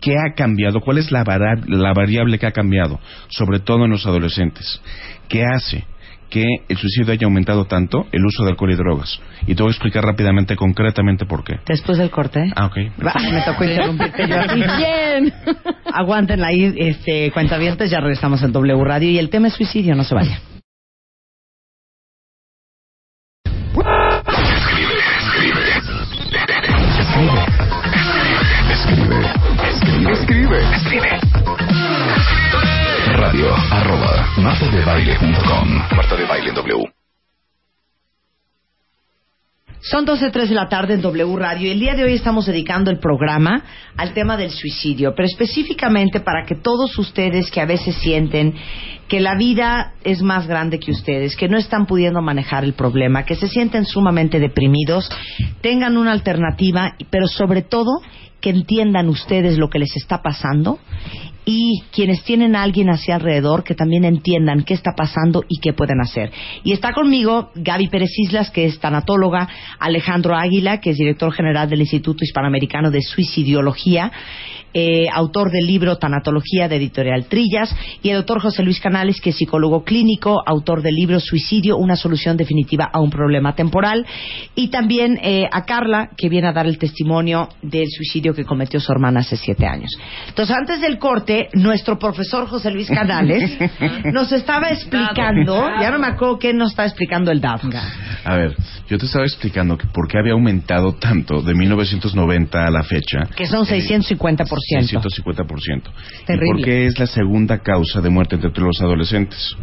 ¿Qué 0.01 0.15
ha 0.17 0.33
cambiado? 0.35 0.81
¿Cuál 0.81 0.97
es 0.97 1.11
la, 1.11 1.23
la 1.67 1.93
variable 1.93 2.37
que 2.37 2.45
ha 2.45 2.51
cambiado? 2.51 2.99
Sobre 3.29 3.59
todo 3.59 3.85
en 3.85 3.91
los 3.91 4.05
adolescentes. 4.05 4.81
¿Qué 5.29 5.43
hace 5.45 5.85
que 6.33 6.43
el 6.67 6.77
suicidio 6.77 7.13
haya 7.13 7.25
aumentado 7.25 7.65
tanto? 7.65 8.07
El 8.11 8.25
uso 8.25 8.43
de 8.43 8.49
alcohol 8.49 8.71
y 8.71 8.75
drogas. 8.75 9.19
Y 9.45 9.53
te 9.53 9.61
voy 9.61 9.69
a 9.69 9.73
explicar 9.73 10.03
rápidamente, 10.03 10.55
concretamente 10.55 11.27
por 11.27 11.43
qué. 11.43 11.59
Después 11.67 11.99
del 11.99 12.09
corte. 12.09 12.51
Ah, 12.55 12.65
ok. 12.65 12.77
Va, 13.05 13.13
me 13.31 13.41
tocó 13.41 13.63
interrumpirte 13.63 14.27
yo 14.27 14.39
a 14.39 14.47
ti. 14.47 14.55
Bien. 14.77 15.31
Aguántenla 15.93 16.47
ahí, 16.47 16.73
este, 16.75 17.29
cuentavientes, 17.31 17.91
ya 17.91 17.99
regresamos 17.99 18.41
en 18.41 18.51
W 18.51 18.83
Radio 18.83 19.11
y 19.11 19.19
el 19.19 19.29
tema 19.29 19.49
es 19.49 19.53
suicidio, 19.53 19.93
no 19.93 20.03
se 20.03 20.15
vaya. 20.15 20.39
Escribe, 28.71 29.31
escribe, 29.69 30.11
escribe, 30.11 30.61
escribe. 30.75 31.12
Radio 31.12 31.12
martadebaile.com 34.37 35.69
Marta 35.95 36.15
de 36.15 36.25
Baile 36.25 36.49
en 36.49 36.55
W. 36.55 36.83
Son 39.79 40.05
12.03 40.05 40.47
de 40.47 40.55
la 40.55 40.69
tarde 40.69 40.95
en 40.95 41.01
W 41.01 41.35
Radio 41.35 41.67
y 41.67 41.71
el 41.71 41.79
día 41.79 41.93
de 41.93 42.03
hoy 42.03 42.13
estamos 42.13 42.45
dedicando 42.45 42.89
el 42.89 42.99
programa 42.99 43.63
al 43.95 44.13
tema 44.13 44.37
del 44.37 44.49
suicidio, 44.49 45.13
pero 45.15 45.27
específicamente 45.27 46.19
para 46.21 46.45
que 46.45 46.55
todos 46.55 46.97
ustedes 46.97 47.51
que 47.51 47.61
a 47.61 47.65
veces 47.65 47.95
sienten 47.97 48.55
que 49.07 49.19
la 49.19 49.35
vida 49.35 49.93
es 50.03 50.21
más 50.23 50.47
grande 50.47 50.79
que 50.79 50.91
ustedes, 50.91 51.35
que 51.35 51.49
no 51.49 51.57
están 51.57 51.85
pudiendo 51.85 52.21
manejar 52.21 52.63
el 52.63 52.73
problema, 52.73 53.25
que 53.25 53.35
se 53.35 53.47
sienten 53.47 53.85
sumamente 53.85 54.39
deprimidos, 54.39 55.09
tengan 55.61 55.97
una 55.97 56.13
alternativa, 56.13 56.95
pero 57.11 57.27
sobre 57.27 57.61
todo 57.61 58.01
que 58.41 58.49
entiendan 58.49 59.09
ustedes 59.09 59.57
lo 59.57 59.69
que 59.69 59.79
les 59.79 59.95
está 59.95 60.21
pasando 60.21 60.79
y 61.45 61.83
quienes 61.91 62.23
tienen 62.23 62.55
a 62.55 62.63
alguien 62.63 62.89
hacia 62.89 63.15
alrededor 63.15 63.63
que 63.63 63.75
también 63.75 64.05
entiendan 64.05 64.63
qué 64.63 64.73
está 64.73 64.91
pasando 64.95 65.43
y 65.47 65.59
qué 65.59 65.73
pueden 65.73 66.01
hacer. 66.01 66.31
Y 66.63 66.71
está 66.71 66.93
conmigo 66.93 67.51
Gaby 67.55 67.87
Pérez 67.87 68.11
Islas, 68.17 68.49
que 68.51 68.65
es 68.65 68.79
tanatóloga, 68.79 69.47
Alejandro 69.79 70.35
Águila, 70.35 70.79
que 70.79 70.91
es 70.91 70.97
director 70.97 71.33
general 71.33 71.69
del 71.69 71.81
Instituto 71.81 72.23
Hispanoamericano 72.23 72.91
de 72.91 73.01
Suicidiología, 73.01 74.11
eh, 74.73 75.05
autor 75.11 75.51
del 75.51 75.65
libro 75.65 75.97
Tanatología 75.97 76.67
de 76.67 76.77
Editorial 76.77 77.25
Trillas, 77.25 77.75
y 78.01 78.09
el 78.09 78.17
doctor 78.17 78.41
José 78.41 78.63
Luis 78.63 78.79
Canales, 78.79 79.21
que 79.21 79.31
es 79.31 79.37
psicólogo 79.37 79.83
clínico, 79.83 80.41
autor 80.45 80.81
del 80.81 80.95
libro 80.95 81.19
Suicidio, 81.19 81.77
una 81.77 81.95
solución 81.95 82.37
definitiva 82.37 82.89
a 82.91 82.99
un 82.99 83.09
problema 83.09 83.55
temporal, 83.55 84.05
y 84.55 84.69
también 84.69 85.19
eh, 85.21 85.47
a 85.51 85.63
Carla, 85.65 86.09
que 86.17 86.29
viene 86.29 86.47
a 86.47 86.53
dar 86.53 86.65
el 86.65 86.77
testimonio 86.77 87.49
del 87.61 87.87
suicidio 87.89 88.33
que 88.33 88.45
cometió 88.45 88.79
su 88.79 88.91
hermana 88.91 89.21
hace 89.21 89.37
siete 89.37 89.65
años. 89.65 89.91
Entonces, 90.27 90.55
antes 90.55 90.81
del 90.81 90.97
corte, 90.97 91.49
nuestro 91.53 91.99
profesor 91.99 92.47
José 92.47 92.71
Luis 92.71 92.87
Canales 92.87 93.57
nos 94.13 94.31
estaba 94.31 94.69
explicando, 94.69 95.69
ya 95.79 95.91
no 95.91 95.99
me 95.99 96.07
acuerdo 96.07 96.39
qué 96.39 96.53
nos 96.53 96.71
está 96.71 96.85
explicando 96.85 97.31
el 97.31 97.41
DAF. 97.41 97.63
A 98.25 98.35
ver, 98.35 98.55
yo 98.89 98.97
te 98.97 99.05
estaba 99.05 99.25
explicando 99.25 99.77
que 99.77 99.87
por 99.87 100.07
qué 100.07 100.17
había 100.17 100.33
aumentado 100.33 100.93
tanto 100.93 101.41
de 101.41 101.53
1990 101.53 102.65
a 102.65 102.71
la 102.71 102.83
fecha. 102.83 103.29
Que 103.35 103.45
son 103.45 103.65
650%. 103.65 104.62
650%. 104.71 105.81
¿Y 106.23 106.25
Terrible. 106.25 106.47
por 106.47 106.61
qué 106.63 106.85
es 106.85 106.99
la 106.99 107.07
segunda 107.07 107.59
causa 107.59 108.01
de 108.01 108.09
muerte 108.09 108.35
entre 108.35 108.63
los 108.63 108.79
adolescentes? 108.81 109.55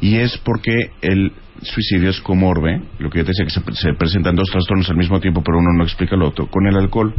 Y 0.00 0.16
es 0.16 0.36
porque 0.38 0.92
el 1.02 1.32
suicidio 1.62 2.08
es 2.08 2.20
comorbe, 2.20 2.80
lo 2.98 3.10
que 3.10 3.18
yo 3.18 3.24
te 3.24 3.32
decía 3.32 3.44
que 3.44 3.50
se, 3.50 3.60
se 3.82 3.94
presentan 3.94 4.34
dos 4.34 4.48
trastornos 4.50 4.88
al 4.88 4.96
mismo 4.96 5.20
tiempo, 5.20 5.42
pero 5.44 5.58
uno 5.58 5.72
no 5.76 5.84
explica 5.84 6.16
el 6.16 6.22
otro, 6.22 6.46
con 6.46 6.66
el 6.66 6.76
alcohol. 6.76 7.14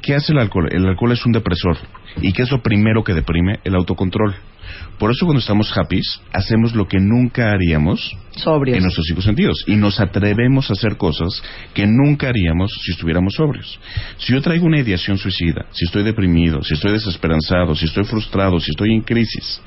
¿Qué 0.00 0.14
hace 0.14 0.32
el 0.32 0.38
alcohol? 0.38 0.68
El 0.70 0.86
alcohol 0.86 1.12
es 1.12 1.26
un 1.26 1.32
depresor. 1.32 1.76
¿Y 2.20 2.32
qué 2.32 2.42
es 2.42 2.50
lo 2.50 2.62
primero 2.62 3.02
que 3.02 3.14
deprime? 3.14 3.58
El 3.64 3.74
autocontrol. 3.74 4.34
Por 4.98 5.10
eso 5.10 5.26
cuando 5.26 5.40
estamos 5.40 5.76
happy, 5.76 6.00
hacemos 6.32 6.74
lo 6.74 6.86
que 6.86 6.98
nunca 7.00 7.52
haríamos 7.52 8.16
Sobrios. 8.36 8.76
en 8.76 8.82
nuestros 8.82 9.06
cinco 9.06 9.22
sentidos 9.22 9.64
y 9.66 9.76
nos 9.76 10.00
atrevemos 10.00 10.70
a 10.70 10.74
hacer 10.74 10.96
cosas 10.96 11.42
que 11.74 11.86
nunca 11.86 12.28
haríamos 12.28 12.72
si 12.82 12.92
estuviéramos 12.92 13.34
sobrios. 13.34 13.78
Si 14.18 14.32
yo 14.32 14.40
traigo 14.40 14.66
una 14.66 14.78
ideación 14.78 15.18
suicida, 15.18 15.66
si 15.72 15.84
estoy 15.84 16.02
deprimido, 16.02 16.62
si 16.62 16.74
estoy 16.74 16.92
desesperanzado, 16.92 17.74
si 17.74 17.86
estoy 17.86 18.04
frustrado, 18.04 18.60
si 18.60 18.70
estoy 18.70 18.92
en 18.94 19.02
crisis 19.02 19.60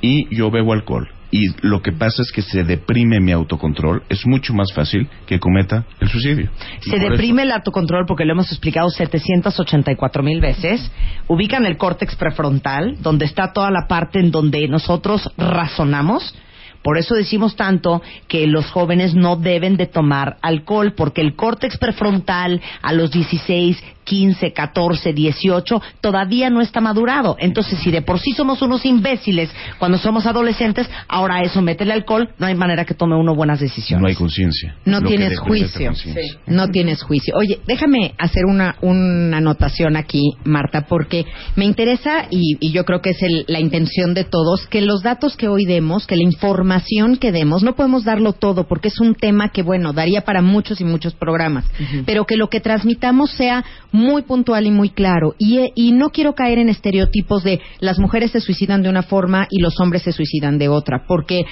y 0.00 0.34
yo 0.34 0.50
bebo 0.50 0.72
alcohol 0.72 1.08
y 1.30 1.48
lo 1.60 1.82
que 1.82 1.92
pasa 1.92 2.22
es 2.22 2.32
que 2.32 2.42
se 2.42 2.64
deprime 2.64 3.20
mi 3.20 3.32
autocontrol, 3.32 4.02
es 4.08 4.26
mucho 4.26 4.54
más 4.54 4.72
fácil 4.72 5.08
que 5.26 5.38
cometa 5.38 5.84
el 6.00 6.08
suicidio. 6.08 6.50
Se 6.80 6.98
deprime 6.98 7.42
el 7.42 7.52
autocontrol 7.52 8.06
porque 8.06 8.24
lo 8.24 8.32
hemos 8.32 8.50
explicado 8.50 8.88
784 8.88 10.22
mil 10.22 10.40
veces. 10.40 10.90
Ubican 11.26 11.66
el 11.66 11.76
córtex 11.76 12.16
prefrontal, 12.16 12.96
donde 13.02 13.26
está 13.26 13.52
toda 13.52 13.70
la 13.70 13.86
parte 13.86 14.20
en 14.20 14.30
donde 14.30 14.66
nosotros 14.68 15.30
razonamos. 15.36 16.34
Por 16.82 16.96
eso 16.96 17.14
decimos 17.14 17.56
tanto 17.56 18.02
que 18.28 18.46
los 18.46 18.70
jóvenes 18.70 19.14
no 19.14 19.36
deben 19.36 19.76
de 19.76 19.86
tomar 19.86 20.38
alcohol, 20.40 20.94
porque 20.96 21.20
el 21.20 21.34
córtex 21.34 21.76
prefrontal 21.76 22.62
a 22.80 22.92
los 22.92 23.10
16, 23.10 23.82
15, 24.08 24.52
14, 24.52 25.12
18 25.12 25.82
todavía 26.00 26.48
no 26.50 26.60
está 26.60 26.80
madurado. 26.80 27.36
Entonces, 27.38 27.78
si 27.80 27.90
de 27.90 28.02
por 28.02 28.18
sí 28.18 28.32
somos 28.32 28.62
unos 28.62 28.84
imbéciles 28.86 29.50
cuando 29.78 29.98
somos 29.98 30.26
adolescentes, 30.26 30.88
ahora 31.08 31.42
eso 31.42 31.60
mete 31.60 31.84
el 31.84 31.90
alcohol, 31.90 32.30
no 32.38 32.46
hay 32.46 32.54
manera 32.54 32.84
que 32.84 32.94
tome 32.94 33.16
uno 33.16 33.34
buenas 33.34 33.60
decisiones. 33.60 34.00
No 34.02 34.08
hay 34.08 34.14
conciencia. 34.14 34.76
No 34.84 35.00
Lo 35.00 35.08
tienes 35.08 35.38
juicio. 35.38 35.92
No 36.46 36.68
tienes 36.68 37.02
juicio. 37.02 37.34
Oye, 37.36 37.60
déjame 37.66 38.14
hacer 38.18 38.44
una, 38.46 38.76
una 38.80 39.36
anotación 39.36 39.96
aquí, 39.96 40.32
Marta, 40.44 40.86
porque 40.88 41.26
me 41.56 41.64
interesa 41.66 42.26
y, 42.30 42.56
y 42.60 42.72
yo 42.72 42.84
creo 42.84 43.00
que 43.02 43.10
es 43.10 43.22
el- 43.22 43.44
la 43.48 43.60
intención 43.60 44.14
de 44.14 44.24
todos 44.24 44.66
que 44.68 44.80
los 44.80 45.02
datos 45.02 45.36
que 45.36 45.48
hoy 45.48 45.64
demos, 45.66 46.06
que 46.06 46.16
la 46.16 46.22
información 46.22 47.16
que 47.16 47.32
demos, 47.32 47.62
no 47.62 47.74
podemos 47.76 48.04
darlo 48.04 48.32
todo 48.32 48.66
porque 48.66 48.88
es 48.88 49.00
un 49.00 49.14
tema 49.14 49.50
que, 49.50 49.62
bueno, 49.62 49.92
daría 49.92 50.22
para 50.22 50.40
muchos 50.42 50.80
y 50.80 50.84
muchos 50.84 51.14
programas, 51.14 51.64
pero 52.06 52.24
que 52.24 52.36
lo 52.36 52.48
que 52.48 52.60
transmitamos 52.60 53.30
sea 53.32 53.64
muy 53.98 54.22
puntual 54.22 54.66
y 54.66 54.70
muy 54.70 54.90
claro. 54.90 55.34
Y, 55.38 55.58
eh, 55.58 55.72
y 55.74 55.92
no 55.92 56.10
quiero 56.10 56.34
caer 56.34 56.58
en 56.58 56.68
estereotipos 56.68 57.42
de 57.42 57.60
las 57.80 57.98
mujeres 57.98 58.30
se 58.30 58.40
suicidan 58.40 58.82
de 58.82 58.88
una 58.88 59.02
forma 59.02 59.46
y 59.50 59.60
los 59.60 59.78
hombres 59.80 60.02
se 60.02 60.12
suicidan 60.12 60.58
de 60.58 60.68
otra, 60.68 61.04
porque 61.06 61.44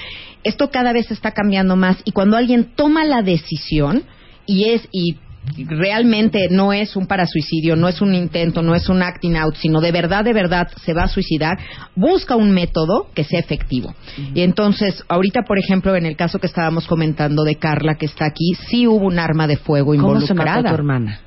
esto 0.43 0.69
cada 0.69 0.93
vez 0.93 1.11
está 1.11 1.31
cambiando 1.31 1.75
más 1.75 1.97
y 2.05 2.11
cuando 2.11 2.37
alguien 2.37 2.71
toma 2.75 3.03
la 3.03 3.21
decisión 3.21 4.03
y 4.45 4.65
es 4.69 4.87
y 4.91 5.17
realmente 5.55 6.47
no 6.49 6.73
es 6.73 6.95
un 6.95 7.07
parasuicidio, 7.07 7.75
no 7.75 7.87
es 7.87 8.01
un 8.01 8.13
intento, 8.13 8.61
no 8.61 8.75
es 8.75 8.89
un 8.89 9.01
acting 9.01 9.35
out, 9.37 9.55
sino 9.55 9.79
de 9.79 9.91
verdad, 9.91 10.23
de 10.23 10.33
verdad 10.33 10.67
se 10.83 10.93
va 10.93 11.03
a 11.03 11.07
suicidar, 11.07 11.57
busca 11.95 12.35
un 12.35 12.51
método 12.51 13.07
que 13.13 13.23
sea 13.23 13.39
efectivo. 13.39 13.93
Y 14.33 14.41
entonces, 14.41 15.03
ahorita, 15.07 15.43
por 15.43 15.57
ejemplo, 15.57 15.95
en 15.95 16.05
el 16.05 16.15
caso 16.15 16.39
que 16.39 16.47
estábamos 16.47 16.87
comentando 16.87 17.43
de 17.43 17.55
Carla, 17.55 17.95
que 17.95 18.05
está 18.05 18.25
aquí, 18.25 18.53
sí 18.69 18.87
hubo 18.87 19.05
un 19.05 19.19
arma 19.19 19.47
de 19.47 19.57
fuego 19.57 19.91
¿Cómo 19.91 20.15
involucrada. 20.15 20.27
se 20.27 20.33
mató 20.33 20.69
tu 20.69 20.75
hermana? 20.75 21.21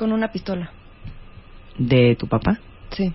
Con 0.00 0.12
una 0.12 0.32
pistola. 0.32 0.70
¿De 1.76 2.16
tu 2.16 2.26
papá? 2.26 2.58
Sí. 2.88 3.12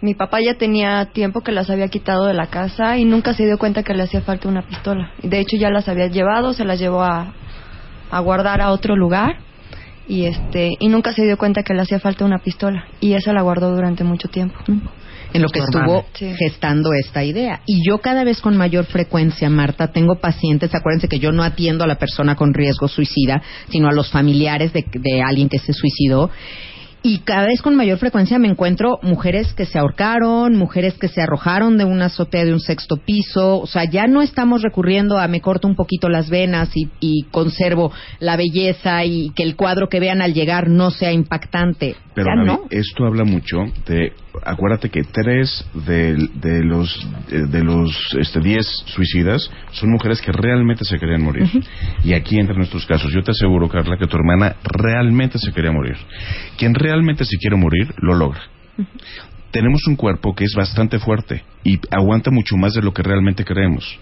Mi 0.00 0.14
papá 0.14 0.38
ya 0.40 0.54
tenía 0.54 1.04
tiempo 1.12 1.42
que 1.42 1.52
las 1.52 1.68
había 1.68 1.88
quitado 1.88 2.24
de 2.24 2.32
la 2.32 2.46
casa 2.46 2.96
y 2.96 3.04
nunca 3.04 3.34
se 3.34 3.44
dio 3.44 3.58
cuenta 3.58 3.82
que 3.82 3.92
le 3.92 4.04
hacía 4.04 4.22
falta 4.22 4.48
una 4.48 4.62
pistola. 4.62 5.12
De 5.22 5.40
hecho, 5.40 5.58
ya 5.58 5.68
las 5.68 5.90
había 5.90 6.06
llevado, 6.06 6.54
se 6.54 6.64
las 6.64 6.80
llevó 6.80 7.02
a, 7.02 7.34
a 8.10 8.20
guardar 8.20 8.62
a 8.62 8.70
otro 8.70 8.96
lugar 8.96 9.40
y 10.08 10.24
este 10.24 10.70
y 10.80 10.88
nunca 10.88 11.12
se 11.12 11.22
dio 11.26 11.36
cuenta 11.36 11.62
que 11.62 11.74
le 11.74 11.82
hacía 11.82 12.00
falta 12.00 12.24
una 12.24 12.38
pistola 12.38 12.86
y 13.00 13.12
esa 13.12 13.34
la 13.34 13.42
guardó 13.42 13.74
durante 13.74 14.04
mucho 14.04 14.28
tiempo. 14.28 14.58
En 15.32 15.42
lo 15.42 15.48
que 15.48 15.60
Tu 15.60 15.64
estuvo. 15.64 16.04
Sí. 16.14 16.32
gestando 16.38 16.92
esta 16.94 17.24
idea. 17.24 17.60
Y 17.66 17.86
yo 17.86 17.98
cada 17.98 18.24
vez 18.24 18.40
con 18.40 18.56
mayor 18.56 18.84
frecuencia, 18.84 19.48
Marta, 19.50 19.92
tengo 19.92 20.16
pacientes, 20.20 20.74
acuérdense 20.74 21.08
que 21.08 21.18
yo 21.18 21.32
no 21.32 21.42
atiendo 21.42 21.84
a 21.84 21.86
la 21.86 21.96
persona 21.96 22.34
con 22.36 22.54
riesgo 22.54 22.88
suicida, 22.88 23.42
sino 23.70 23.88
a 23.88 23.92
los 23.92 24.10
familiares 24.10 24.72
de, 24.72 24.84
de 24.92 25.22
alguien 25.22 25.48
que 25.48 25.58
se 25.58 25.72
suicidó. 25.72 26.30
Y 27.04 27.18
cada 27.24 27.46
vez 27.46 27.60
con 27.62 27.74
mayor 27.74 27.98
frecuencia 27.98 28.38
me 28.38 28.46
encuentro 28.46 29.00
mujeres 29.02 29.52
que 29.54 29.66
se 29.66 29.76
ahorcaron, 29.76 30.54
mujeres 30.56 30.94
que 30.94 31.08
se 31.08 31.20
arrojaron 31.20 31.76
de 31.76 31.84
una 31.84 32.04
azotea 32.04 32.44
de 32.44 32.52
un 32.52 32.60
sexto 32.60 32.96
piso. 32.96 33.58
O 33.58 33.66
sea, 33.66 33.82
ya 33.90 34.06
no 34.06 34.22
estamos 34.22 34.62
recurriendo 34.62 35.18
a 35.18 35.26
me 35.26 35.40
corto 35.40 35.66
un 35.66 35.74
poquito 35.74 36.08
las 36.08 36.30
venas 36.30 36.70
y, 36.76 36.90
y 37.00 37.22
conservo 37.32 37.90
la 38.20 38.36
belleza 38.36 39.04
y 39.04 39.30
que 39.34 39.42
el 39.42 39.56
cuadro 39.56 39.88
que 39.88 39.98
vean 39.98 40.22
al 40.22 40.32
llegar 40.32 40.68
no 40.68 40.92
sea 40.92 41.10
impactante. 41.10 41.96
Pero 42.14 42.28
Ya 42.28 42.36
Gaby, 42.36 42.46
no. 42.46 42.60
esto 42.70 43.04
habla 43.04 43.24
mucho 43.24 43.56
de, 43.84 44.12
acuérdate 44.44 44.90
que 44.90 45.02
tres 45.02 45.64
de, 45.74 46.16
de 46.34 46.64
los 46.64 47.06
de, 47.28 47.46
de 47.46 47.64
los 47.64 48.16
este, 48.18 48.40
diez 48.40 48.66
suicidas 48.86 49.50
son 49.72 49.90
mujeres 49.90 50.20
que 50.20 50.32
realmente 50.32 50.84
se 50.84 50.98
querían 50.98 51.22
morir. 51.22 51.48
Y 52.04 52.14
aquí 52.14 52.38
entran 52.38 52.58
nuestros 52.58 52.86
casos. 52.86 53.12
Yo 53.12 53.22
te 53.22 53.32
aseguro, 53.32 53.68
Carla, 53.68 53.96
que 53.96 54.06
tu 54.06 54.16
hermana 54.16 54.56
realmente 54.62 55.38
se 55.38 55.52
quería 55.52 55.72
morir. 55.72 55.96
Quien 56.56 56.74
realmente 56.74 57.24
se 57.24 57.36
quiere 57.36 57.56
morir, 57.56 57.94
lo 57.98 58.14
logra. 58.14 58.40
Tenemos 59.52 59.86
un 59.86 59.96
cuerpo 59.96 60.34
que 60.34 60.44
es 60.44 60.54
bastante 60.56 60.98
fuerte 60.98 61.44
y 61.62 61.78
aguanta 61.90 62.30
mucho 62.30 62.56
más 62.56 62.72
de 62.72 62.82
lo 62.82 62.92
que 62.92 63.02
realmente 63.02 63.44
creemos. 63.44 63.98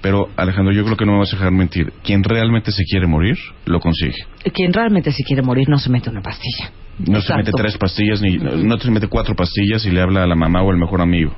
Pero, 0.00 0.30
Alejandro, 0.36 0.72
yo 0.72 0.84
creo 0.84 0.96
que 0.96 1.04
no 1.04 1.12
me 1.12 1.18
vas 1.18 1.32
a 1.32 1.36
dejar 1.36 1.52
mentir. 1.52 1.92
Quien 2.02 2.24
realmente 2.24 2.72
se 2.72 2.82
quiere 2.84 3.06
morir, 3.06 3.36
lo 3.66 3.78
consigue. 3.78 4.16
Quien 4.54 4.72
realmente 4.72 5.12
se 5.12 5.22
quiere 5.22 5.42
morir 5.42 5.68
no 5.68 5.78
se 5.78 5.90
mete 5.90 6.08
una 6.10 6.22
pastilla. 6.22 6.70
No 6.98 7.20
se 7.20 7.34
mete 7.36 7.52
tres 7.52 7.76
pastillas, 7.76 8.22
ni 8.22 8.38
no 8.38 8.78
se 8.78 8.90
mete 8.90 9.06
cuatro 9.06 9.36
pastillas 9.36 9.84
y 9.84 9.90
le 9.90 10.00
habla 10.00 10.22
a 10.24 10.26
la 10.26 10.34
mamá 10.34 10.62
o 10.62 10.70
al 10.70 10.78
mejor 10.78 11.02
amigo. 11.02 11.34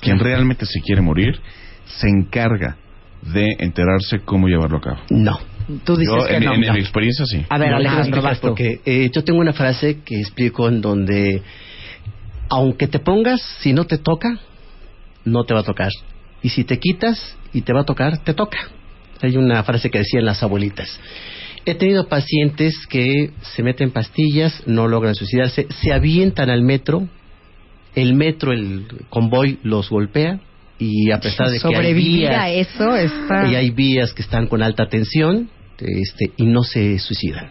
Quien 0.00 0.18
realmente 0.18 0.66
se 0.66 0.80
quiere 0.80 1.00
morir 1.00 1.40
se 1.86 2.08
encarga 2.08 2.76
de 3.22 3.46
enterarse 3.60 4.20
cómo 4.24 4.48
llevarlo 4.48 4.78
a 4.78 4.80
cabo. 4.80 4.98
No. 5.10 5.38
Tú 5.84 5.96
dices 5.96 6.14
Yo, 6.18 6.26
que 6.26 6.36
en, 6.36 6.44
no. 6.44 6.54
en- 6.54 6.64
en 6.64 6.72
mi 6.74 6.80
experiencia, 6.80 7.24
sí. 7.26 7.44
A 7.48 7.58
ver, 7.58 7.70
No, 7.70 7.76
Alejandro, 7.76 8.22
porque 8.40 8.80
eh, 8.84 9.10
yo 9.14 9.22
tengo 9.22 9.38
una 9.38 9.52
frase 9.52 10.00
que 10.04 10.18
explico 10.18 10.68
en 10.68 10.80
donde 10.80 11.42
aunque 12.48 12.86
te 12.88 12.98
pongas, 12.98 13.40
si 13.60 13.72
no 13.72 13.84
te 13.84 13.98
toca, 13.98 14.38
no 15.24 15.44
te 15.44 15.54
va 15.54 15.60
a 15.60 15.64
tocar. 15.64 15.90
Y 16.42 16.50
si 16.50 16.64
te 16.64 16.78
quitas 16.78 17.36
y 17.52 17.62
te 17.62 17.72
va 17.72 17.80
a 17.80 17.84
tocar, 17.84 18.18
te 18.24 18.34
toca. 18.34 18.58
Hay 19.20 19.36
una 19.36 19.62
frase 19.64 19.90
que 19.90 19.98
decían 19.98 20.24
las 20.24 20.42
abuelitas. 20.42 20.88
He 21.64 21.74
tenido 21.74 22.08
pacientes 22.08 22.74
que 22.88 23.32
se 23.42 23.62
meten 23.62 23.90
pastillas, 23.90 24.62
no 24.66 24.86
logran 24.88 25.14
suicidarse, 25.14 25.66
se 25.82 25.92
avientan 25.92 26.50
al 26.50 26.62
metro, 26.62 27.08
el 27.94 28.14
metro, 28.14 28.52
el 28.52 28.86
convoy 29.10 29.58
los 29.64 29.90
golpea 29.90 30.40
y 30.78 31.10
a 31.10 31.18
pesar 31.18 31.50
de 31.50 31.58
que 31.58 31.74
hay 31.76 31.94
vías- 31.94 32.34
a 32.38 32.50
eso 32.50 32.96
está... 32.96 33.48
y 33.50 33.56
hay 33.56 33.70
vías 33.70 34.12
que 34.14 34.22
están 34.22 34.46
con 34.46 34.62
alta 34.62 34.88
tensión 34.88 35.50
este, 35.78 36.32
y 36.36 36.46
no 36.46 36.62
se 36.62 36.98
suicidan. 37.00 37.50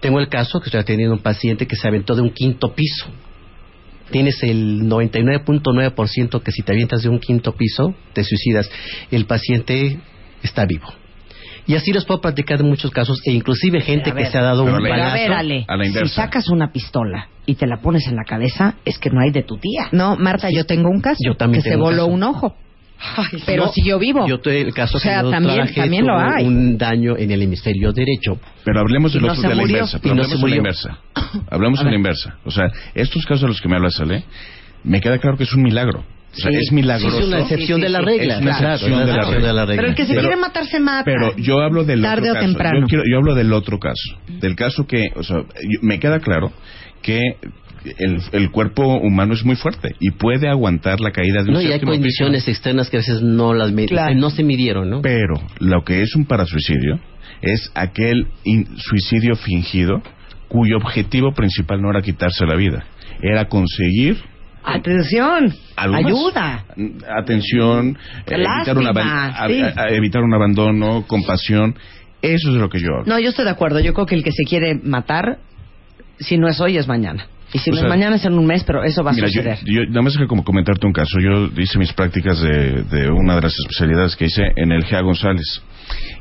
Tengo 0.00 0.20
el 0.20 0.28
caso 0.28 0.60
que 0.60 0.66
estoy 0.66 0.80
atendiendo 0.80 1.14
a 1.14 1.16
un 1.16 1.22
paciente 1.22 1.66
que 1.66 1.74
se 1.76 1.88
aventó 1.88 2.14
de 2.14 2.22
un 2.22 2.30
quinto 2.30 2.74
piso. 2.74 3.06
Tienes 4.10 4.42
el 4.42 4.82
99.9% 4.88 6.42
que 6.42 6.52
si 6.52 6.62
te 6.62 6.72
avientas 6.72 7.02
de 7.02 7.08
un 7.08 7.18
quinto 7.18 7.52
piso, 7.52 7.94
te 8.12 8.22
suicidas. 8.24 8.70
El 9.10 9.26
paciente 9.26 9.98
está 10.42 10.64
vivo. 10.66 10.86
Y 11.68 11.74
así 11.74 11.92
les 11.92 12.04
puedo 12.04 12.20
platicar 12.20 12.58
de 12.58 12.64
muchos 12.64 12.92
casos, 12.92 13.20
e 13.24 13.32
inclusive 13.32 13.80
gente 13.80 14.10
A 14.10 14.14
que 14.14 14.26
se 14.26 14.38
ha 14.38 14.42
dado 14.42 14.62
un 14.62 14.72
Pero 14.80 14.86
a 14.86 14.88
balazo. 14.88 15.14
ver, 15.14 15.32
Ale, 15.32 15.64
a 15.66 15.76
la 15.76 15.84
si 15.84 16.08
sacas 16.08 16.48
una 16.48 16.70
pistola 16.70 17.28
y 17.44 17.56
te 17.56 17.66
la 17.66 17.78
pones 17.78 18.06
en 18.06 18.14
la 18.14 18.22
cabeza, 18.24 18.76
es 18.84 18.98
que 18.98 19.10
no 19.10 19.20
hay 19.20 19.32
de 19.32 19.42
tu 19.42 19.56
tía. 19.56 19.88
No, 19.90 20.16
Marta, 20.16 20.48
yo 20.50 20.64
tengo 20.64 20.88
un 20.88 21.00
caso. 21.00 21.18
Yo 21.24 21.34
también 21.34 21.62
que 21.64 21.70
se 21.70 21.74
tengo 21.74 21.86
voló 21.86 22.04
caso. 22.04 22.06
un 22.14 22.22
ojo. 22.22 22.56
Ay, 22.98 23.42
Pero 23.44 23.66
Yo- 23.66 23.72
siguió 23.72 23.98
vivo. 23.98 24.26
Yo 24.26 24.38
tuve 24.40 24.60
el 24.62 24.72
caso 24.72 24.96
O 24.96 25.00
sea, 25.00 25.18
que 25.20 25.24
yo 25.26 25.30
también- 25.30 25.54
trabajé, 25.54 25.80
también 25.80 26.06
lo 26.06 26.18
hay. 26.18 26.44
un 26.46 26.78
daño 26.78 27.16
en 27.16 27.30
el 27.30 27.42
hemisferio 27.42 27.92
derecho. 27.92 28.38
Pero 28.64 28.80
hablemos 28.80 29.12
Y 29.12 29.14
del 29.18 29.26
no 29.26 29.32
otro 29.32 29.42
se 29.42 29.48
de 29.48 29.54
la 29.54 29.60
murió. 29.60 29.76
inversa. 29.76 29.96
Y 29.96 30.00
Pero 30.00 30.14
no 30.14 30.22
hablemos 30.22 30.28
se 30.30 30.34
de 30.34 30.38
la 30.38 30.40
murió. 30.40 30.56
inversa. 30.56 30.98
Hablamos 31.50 31.78
de 31.78 31.84
la 31.90 31.96
inversa. 31.96 32.38
O 32.44 32.50
sea, 32.50 32.64
estos 32.94 33.24
casos 33.26 33.42
de 33.42 33.48
los 33.48 33.60
que 33.60 33.68
me 33.68 33.76
hablas, 33.76 34.00
Ale, 34.00 34.24
me 34.84 35.00
queda 35.00 35.18
claro 35.18 35.36
que 35.36 35.44
es 35.44 35.52
un 35.52 35.62
milagro. 35.62 36.00
O 36.00 36.38
sea, 36.38 36.50
Sí. 36.50 36.58
es 36.60 36.72
milagroso. 36.72 37.16
Sí, 37.16 37.22
es 37.22 37.28
una 37.28 37.40
excepción 37.40 37.80
Sí, 37.80 37.82
sí, 37.82 37.82
de 37.82 37.88
la 37.88 38.00
regla. 38.00 38.34
Es 38.36 38.42
una 38.42 38.58
claro, 38.58 38.74
excepción 38.74 38.98
de 39.00 39.06
la 39.06 39.22
regla. 39.24 39.46
de 39.46 39.52
la 39.54 39.64
regla. 39.66 39.76
Pero 39.76 39.88
el 39.88 39.94
que 39.94 40.02
se 40.04 40.08
Pero- 40.14 40.20
quiere 40.20 40.36
matar 40.36 40.66
se 40.66 40.80
mata. 40.80 41.04
Pero 41.04 41.36
yo 41.36 41.60
hablo 41.60 41.84
del 41.84 42.02
Tarde 42.02 42.28
otro 42.28 42.32
o 42.32 42.34
caso. 42.34 42.46
temprano. 42.46 42.80
Yo, 42.80 42.86
quiero- 42.86 43.04
yo 43.10 43.16
hablo 43.18 43.34
del 43.34 43.52
otro 43.52 43.78
caso. 43.78 44.18
Del 44.28 44.54
caso 44.56 44.86
que, 44.86 45.04
o 45.16 45.22
sea, 45.22 45.36
yo- 45.38 45.80
me 45.82 45.98
queda 45.98 46.20
claro 46.20 46.52
que 47.02 47.20
el, 47.98 48.20
el 48.32 48.50
cuerpo 48.50 48.96
humano 48.98 49.34
es 49.34 49.44
muy 49.44 49.56
fuerte 49.56 49.94
y 50.00 50.10
puede 50.12 50.48
aguantar 50.48 51.00
la 51.00 51.10
caída 51.12 51.42
de 51.42 51.48
un 51.48 51.54
No, 51.54 51.60
y 51.62 51.66
hay 51.72 51.78
piso. 51.80 51.92
condiciones 51.92 52.48
externas 52.48 52.90
que 52.90 52.96
a 52.96 53.00
veces 53.00 53.22
no 53.22 53.52
las 53.54 53.72
Claro. 53.72 54.14
no 54.14 54.30
se 54.30 54.42
midieron, 54.42 54.90
¿no? 54.90 55.02
Pero 55.02 55.34
lo 55.60 55.84
que 55.84 56.02
es 56.02 56.14
un 56.16 56.24
parasuicidio 56.26 56.98
es 57.42 57.70
aquel 57.74 58.26
in- 58.44 58.66
suicidio 58.78 59.36
fingido 59.36 60.02
cuyo 60.48 60.76
objetivo 60.76 61.32
principal 61.32 61.80
no 61.82 61.90
era 61.90 62.00
quitarse 62.02 62.44
la 62.46 62.54
vida, 62.56 62.84
era 63.22 63.46
conseguir 63.48 64.16
Atención, 64.68 65.54
ayuda. 65.76 66.64
atención, 67.16 67.96
eh, 68.26 68.34
evitar, 68.34 68.76
un 68.76 68.84
Lástima, 68.84 68.90
aban- 68.90 69.34
a- 69.36 69.48
sí. 69.48 69.60
a- 69.62 69.82
a- 69.82 69.88
evitar 69.90 70.22
un 70.22 70.34
abandono, 70.34 71.04
compasión. 71.06 71.76
Eso 72.22 72.48
es 72.48 72.54
de 72.54 72.60
lo 72.60 72.68
que 72.68 72.80
yo 72.80 72.88
hablo. 72.98 73.04
No, 73.06 73.20
yo 73.20 73.28
estoy 73.28 73.44
de 73.44 73.50
acuerdo. 73.52 73.78
Yo 73.78 73.94
creo 73.94 74.06
que 74.06 74.16
el 74.16 74.24
que 74.24 74.32
se 74.32 74.42
quiere 74.44 74.74
matar, 74.82 75.38
si 76.18 76.36
no 76.38 76.48
es 76.48 76.60
hoy, 76.60 76.78
es 76.78 76.88
mañana. 76.88 77.26
Y 77.56 77.58
si 77.58 77.70
no 77.70 77.78
es 77.78 77.82
mañana, 77.84 78.16
es 78.16 78.24
en 78.24 78.34
un 78.38 78.46
mes, 78.46 78.62
pero 78.64 78.84
eso 78.84 79.02
va 79.02 79.10
a 79.10 79.14
Mira, 79.14 79.28
yo, 79.28 79.40
suceder. 79.42 79.58
yo 79.64 79.86
nada 79.88 80.02
más 80.02 80.16
que 80.16 80.26
como 80.26 80.44
comentarte 80.44 80.86
un 80.86 80.92
caso. 80.92 81.18
Yo 81.20 81.48
hice 81.60 81.78
mis 81.78 81.92
prácticas 81.92 82.40
de, 82.40 82.82
de 82.84 83.10
una 83.10 83.36
de 83.36 83.42
las 83.42 83.54
especialidades 83.58 84.14
que 84.16 84.26
hice 84.26 84.42
en 84.56 84.72
el 84.72 84.84
GEA 84.84 85.00
González. 85.00 85.62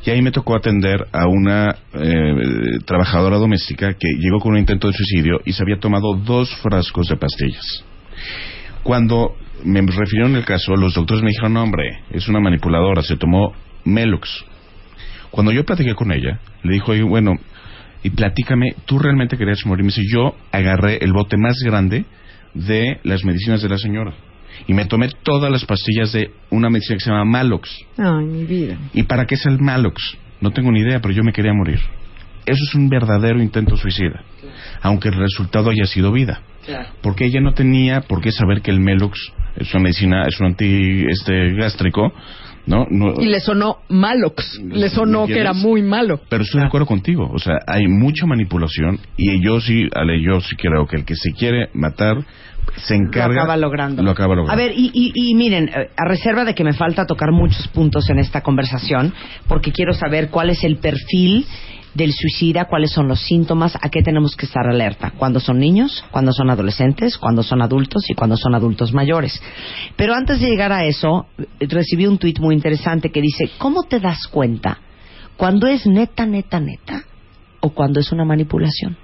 Y 0.06 0.12
ahí 0.12 0.22
me 0.22 0.32
tocó 0.32 0.56
atender 0.56 1.08
a 1.12 1.28
una 1.28 1.76
eh, 1.94 2.80
trabajadora 2.86 3.38
doméstica 3.38 3.94
que 3.94 4.08
llegó 4.20 4.40
con 4.40 4.54
un 4.54 4.60
intento 4.60 4.88
de 4.88 4.94
suicidio 4.94 5.40
y 5.46 5.54
se 5.54 5.64
había 5.64 5.78
tomado 5.80 6.14
dos 6.16 6.54
frascos 6.62 7.08
de 7.08 7.18
pastillas. 7.18 7.84
Cuando 8.84 9.36
me 9.64 9.82
refirieron 9.82 10.36
el 10.36 10.46
caso, 10.46 10.76
los 10.76 10.94
doctores 10.94 11.24
me 11.24 11.30
dijeron, 11.30 11.54
no, 11.54 11.64
hombre, 11.64 12.02
es 12.12 12.28
una 12.28 12.40
manipuladora, 12.40 13.02
se 13.02 13.18
tomó 13.18 13.54
Melux. 13.84 14.46
Cuando 15.32 15.52
yo 15.52 15.66
platiqué 15.66 15.96
con 15.96 16.12
ella, 16.12 16.40
le 16.64 16.74
dijo, 16.74 16.92
"Oye, 16.92 17.02
bueno, 17.04 17.34
y 18.06 18.12
platícame, 18.12 18.76
¿tú 18.86 19.00
realmente 19.00 19.36
querías 19.36 19.66
morir? 19.66 19.84
Me 19.84 19.88
dice, 19.88 20.04
yo 20.08 20.36
agarré 20.52 20.98
el 20.98 21.12
bote 21.12 21.38
más 21.38 21.56
grande 21.66 22.06
de 22.54 23.00
las 23.04 23.26
medicinas 23.26 23.64
de 23.64 23.70
la 23.70 23.80
señora. 23.80 24.14
Y 24.68 24.76
me 24.76 24.86
tomé 24.86 25.10
todas 25.24 25.52
las 25.52 25.66
pastillas 25.66 26.12
de 26.12 26.30
una 26.52 26.70
medicina 26.70 26.98
que 26.98 27.04
se 27.04 27.10
llama 27.10 27.26
Malox. 27.26 27.68
Ay, 27.98 28.26
mi 28.26 28.46
vida. 28.46 28.78
¿Y 28.94 29.02
para 29.04 29.26
qué 29.26 29.34
es 29.34 29.46
el 29.48 29.60
Malox? 29.60 30.20
No 30.40 30.52
tengo 30.52 30.72
ni 30.72 30.82
idea, 30.82 31.00
pero 31.02 31.16
yo 31.16 31.24
me 31.24 31.34
quería 31.34 31.52
morir. 31.52 31.80
Eso 32.46 32.64
es 32.70 32.76
un 32.76 32.90
verdadero 32.90 33.42
intento 33.42 33.76
suicida, 33.76 34.24
aunque 34.84 35.10
el 35.10 35.16
resultado 35.16 35.72
haya 35.72 35.88
sido 35.88 36.12
vida. 36.12 36.42
Porque 37.02 37.26
ella 37.26 37.42
no 37.42 37.56
tenía 37.56 38.02
por 38.02 38.22
qué 38.22 38.32
saber 38.32 38.62
que 38.62 38.70
el 38.70 38.82
Melox 38.82 39.20
es 39.56 39.74
una 39.74 39.82
medicina, 39.82 40.28
es 40.28 40.40
un 40.40 40.46
anti 40.46 41.06
este 41.10 41.56
gástrico, 41.56 42.14
¿no? 42.68 42.88
no 42.90 43.14
Y 43.22 43.26
le 43.26 43.40
sonó 43.40 43.78
Malox. 43.90 44.60
Le 44.64 44.90
sonó 44.90 45.28
que 45.28 45.40
era 45.40 45.54
muy 45.54 45.82
malo. 45.82 46.20
pero 46.30 46.44
estoy 46.44 46.62
de 46.62 46.68
acuerdo 46.68 46.88
contigo, 46.88 47.30
o 47.34 47.40
sea, 47.40 47.60
hay 47.68 47.88
mucha 47.88 48.26
manipulación 48.26 49.00
y 49.18 49.44
yo 49.44 49.60
sí, 49.60 49.88
Ale, 49.94 50.22
yo 50.22 50.42
sí 50.42 50.56
creo 50.56 50.86
que 50.88 50.98
el 50.98 51.06
que 51.06 51.16
se 51.16 51.32
quiere 51.32 51.70
matar 51.74 52.18
se 52.78 52.96
encarga 52.96 53.36
Lo 53.36 53.42
acaba 53.42 53.58
logrando. 53.58 54.04
Lo 54.04 54.12
acaba 54.12 54.36
logrando. 54.36 54.52
A 54.52 54.56
ver, 54.56 54.74
y, 54.76 54.92
y, 54.94 55.12
y 55.14 55.36
miren, 55.36 55.70
eh, 55.70 55.90
a 55.96 56.08
reserva 56.08 56.44
de 56.46 56.56
que 56.56 56.64
me 56.64 56.74
falta 56.74 57.06
tocar 57.06 57.32
muchos 57.32 57.68
puntos 57.70 58.10
en 58.10 58.20
esta 58.20 58.42
conversación, 58.42 59.14
porque 59.48 59.72
quiero 59.72 59.94
saber 59.94 60.30
cuál 60.30 60.50
es 60.50 60.64
el 60.64 60.78
perfil 60.78 61.46
del 61.96 62.12
suicida, 62.14 62.66
cuáles 62.66 62.92
son 62.92 63.08
los 63.08 63.22
síntomas, 63.22 63.76
a 63.82 63.90
qué 63.90 64.04
tenemos 64.04 64.36
que 64.36 64.46
estar 64.46 64.68
alerta, 64.68 65.14
cuando 65.18 65.40
son 65.40 65.58
niños, 65.58 66.04
cuando 66.12 66.34
son 66.34 66.50
adolescentes, 66.50 67.18
cuando 67.18 67.42
son 67.42 67.62
adultos 67.62 68.10
y 68.10 68.14
cuando 68.14 68.38
son 68.38 68.54
adultos 68.54 68.94
mayores. 68.94 69.42
Pero 69.96 70.14
antes 70.14 70.42
de 70.42 70.50
llegar 70.50 70.72
a 70.74 70.86
eso, 70.86 71.28
recibí 71.60 72.06
un 72.06 72.18
tuit 72.18 72.38
muy 72.40 72.54
interesante 72.54 73.10
que 73.12 73.22
dice, 73.22 73.50
¿cómo 73.58 73.84
te 73.84 74.00
das 74.00 74.28
cuenta 74.28 74.80
cuando 75.38 75.68
es 75.68 75.88
neta, 75.88 76.26
neta, 76.26 76.60
neta 76.60 77.04
o 77.62 77.70
cuando 77.70 78.02
es 78.02 78.12
una 78.12 78.26
manipulación? 78.26 78.98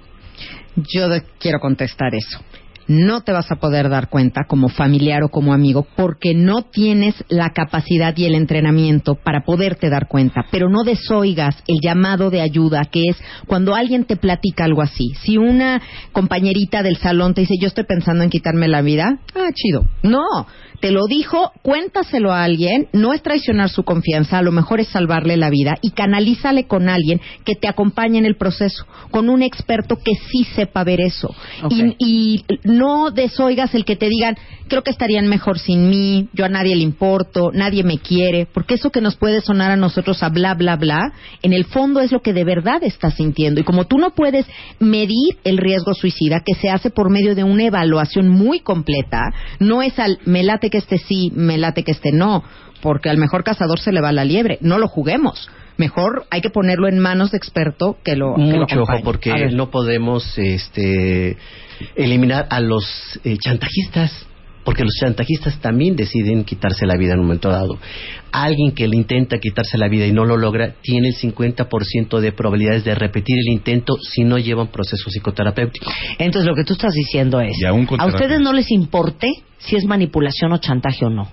Yo 0.76 1.08
quiero 1.38 1.60
contestar 1.60 2.14
eso. 2.14 2.40
No 2.86 3.22
te 3.22 3.32
vas 3.32 3.50
a 3.50 3.56
poder 3.56 3.88
dar 3.88 4.08
cuenta 4.08 4.42
como 4.48 4.68
familiar 4.68 5.22
o 5.22 5.28
como 5.28 5.52
amigo 5.52 5.86
porque 5.96 6.34
no 6.34 6.62
tienes 6.62 7.14
la 7.28 7.50
capacidad 7.50 8.16
y 8.16 8.24
el 8.26 8.34
entrenamiento 8.34 9.14
para 9.14 9.44
poderte 9.44 9.88
dar 9.88 10.08
cuenta, 10.08 10.46
pero 10.50 10.68
no 10.68 10.84
desoigas 10.84 11.56
el 11.66 11.78
llamado 11.82 12.30
de 12.30 12.40
ayuda 12.40 12.84
que 12.86 13.02
es 13.08 13.16
cuando 13.46 13.74
alguien 13.74 14.04
te 14.04 14.16
platica 14.16 14.64
algo 14.64 14.82
así. 14.82 15.12
Si 15.22 15.38
una 15.38 15.80
compañerita 16.12 16.82
del 16.82 16.96
salón 16.96 17.34
te 17.34 17.42
dice, 17.42 17.54
yo 17.60 17.68
estoy 17.68 17.84
pensando 17.84 18.24
en 18.24 18.30
quitarme 18.30 18.68
la 18.68 18.82
vida, 18.82 19.18
ah, 19.34 19.50
chido. 19.54 19.84
No, 20.02 20.46
te 20.82 20.90
lo 20.90 21.06
dijo, 21.06 21.52
cuéntaselo 21.62 22.32
a 22.32 22.42
alguien, 22.42 22.88
no 22.92 23.12
es 23.14 23.22
traicionar 23.22 23.68
su 23.68 23.84
confianza, 23.84 24.38
a 24.38 24.42
lo 24.42 24.50
mejor 24.50 24.80
es 24.80 24.88
salvarle 24.88 25.36
la 25.36 25.48
vida 25.48 25.78
y 25.80 25.92
canalízale 25.92 26.66
con 26.66 26.88
alguien 26.88 27.20
que 27.44 27.54
te 27.54 27.68
acompañe 27.68 28.18
en 28.18 28.26
el 28.26 28.36
proceso, 28.36 28.84
con 29.12 29.30
un 29.30 29.42
experto 29.42 29.96
que 29.96 30.14
sí 30.14 30.44
sepa 30.56 30.82
ver 30.82 31.00
eso. 31.00 31.32
Y, 31.70 31.94
y 31.98 32.44
no 32.72 33.10
desoigas 33.10 33.74
el 33.74 33.84
que 33.84 33.96
te 33.96 34.08
digan, 34.08 34.36
creo 34.68 34.82
que 34.82 34.90
estarían 34.90 35.28
mejor 35.28 35.58
sin 35.58 35.88
mí, 35.88 36.28
yo 36.32 36.44
a 36.44 36.48
nadie 36.48 36.74
le 36.74 36.82
importo, 36.82 37.50
nadie 37.52 37.84
me 37.84 37.98
quiere, 37.98 38.46
porque 38.46 38.74
eso 38.74 38.90
que 38.90 39.00
nos 39.00 39.16
puede 39.16 39.40
sonar 39.40 39.70
a 39.70 39.76
nosotros 39.76 40.22
a 40.22 40.28
bla, 40.28 40.54
bla, 40.54 40.76
bla, 40.76 41.12
en 41.42 41.52
el 41.52 41.64
fondo 41.66 42.00
es 42.00 42.10
lo 42.10 42.22
que 42.22 42.32
de 42.32 42.44
verdad 42.44 42.82
estás 42.82 43.14
sintiendo. 43.14 43.60
Y 43.60 43.64
como 43.64 43.86
tú 43.86 43.98
no 43.98 44.10
puedes 44.14 44.46
medir 44.80 45.38
el 45.44 45.58
riesgo 45.58 45.94
suicida, 45.94 46.42
que 46.44 46.54
se 46.54 46.70
hace 46.70 46.90
por 46.90 47.10
medio 47.10 47.34
de 47.34 47.44
una 47.44 47.64
evaluación 47.64 48.28
muy 48.28 48.60
completa, 48.60 49.20
no 49.60 49.82
es 49.82 49.98
al 49.98 50.18
me 50.24 50.42
late 50.42 50.70
que 50.70 50.78
este 50.78 50.98
sí, 50.98 51.30
me 51.34 51.58
late 51.58 51.84
que 51.84 51.92
este 51.92 52.12
no, 52.12 52.42
porque 52.80 53.10
al 53.10 53.18
mejor 53.18 53.44
cazador 53.44 53.78
se 53.78 53.92
le 53.92 54.00
va 54.00 54.12
la 54.12 54.24
liebre, 54.24 54.58
no 54.60 54.78
lo 54.78 54.88
juguemos. 54.88 55.48
Mejor 55.76 56.24
hay 56.30 56.40
que 56.40 56.50
ponerlo 56.50 56.88
en 56.88 56.98
manos 56.98 57.30
de 57.30 57.38
experto 57.38 57.96
que 58.04 58.16
lo 58.16 58.34
que 58.34 58.42
lo 58.42 58.60
Mucho 58.60 58.82
ojo, 58.82 59.00
porque 59.02 59.32
no 59.52 59.70
podemos 59.70 60.36
este, 60.38 61.36
eliminar 61.96 62.46
a 62.50 62.60
los 62.60 62.84
eh, 63.24 63.36
chantajistas, 63.38 64.26
porque 64.64 64.84
los 64.84 64.94
chantajistas 65.00 65.58
también 65.60 65.96
deciden 65.96 66.44
quitarse 66.44 66.86
la 66.86 66.96
vida 66.96 67.14
en 67.14 67.20
un 67.20 67.26
momento 67.26 67.48
dado. 67.48 67.78
Alguien 68.30 68.72
que 68.72 68.86
le 68.86 68.96
intenta 68.96 69.38
quitarse 69.38 69.76
la 69.76 69.88
vida 69.88 70.06
y 70.06 70.12
no 70.12 70.24
lo 70.24 70.36
logra, 70.36 70.74
tiene 70.82 71.08
el 71.08 71.14
50% 71.16 72.20
de 72.20 72.32
probabilidades 72.32 72.84
de 72.84 72.94
repetir 72.94 73.36
el 73.38 73.52
intento 73.52 73.94
si 74.00 74.24
no 74.24 74.38
lleva 74.38 74.62
un 74.62 74.68
proceso 74.68 75.10
psicoterapéutico. 75.10 75.90
Entonces 76.18 76.46
lo 76.48 76.54
que 76.54 76.64
tú 76.64 76.74
estás 76.74 76.92
diciendo 76.94 77.40
es, 77.40 77.56
a 77.98 78.06
ustedes 78.06 78.40
no 78.40 78.52
les 78.52 78.70
importe 78.70 79.28
si 79.58 79.76
es 79.76 79.84
manipulación 79.84 80.52
o 80.52 80.58
chantaje 80.58 81.04
o 81.06 81.10
no. 81.10 81.30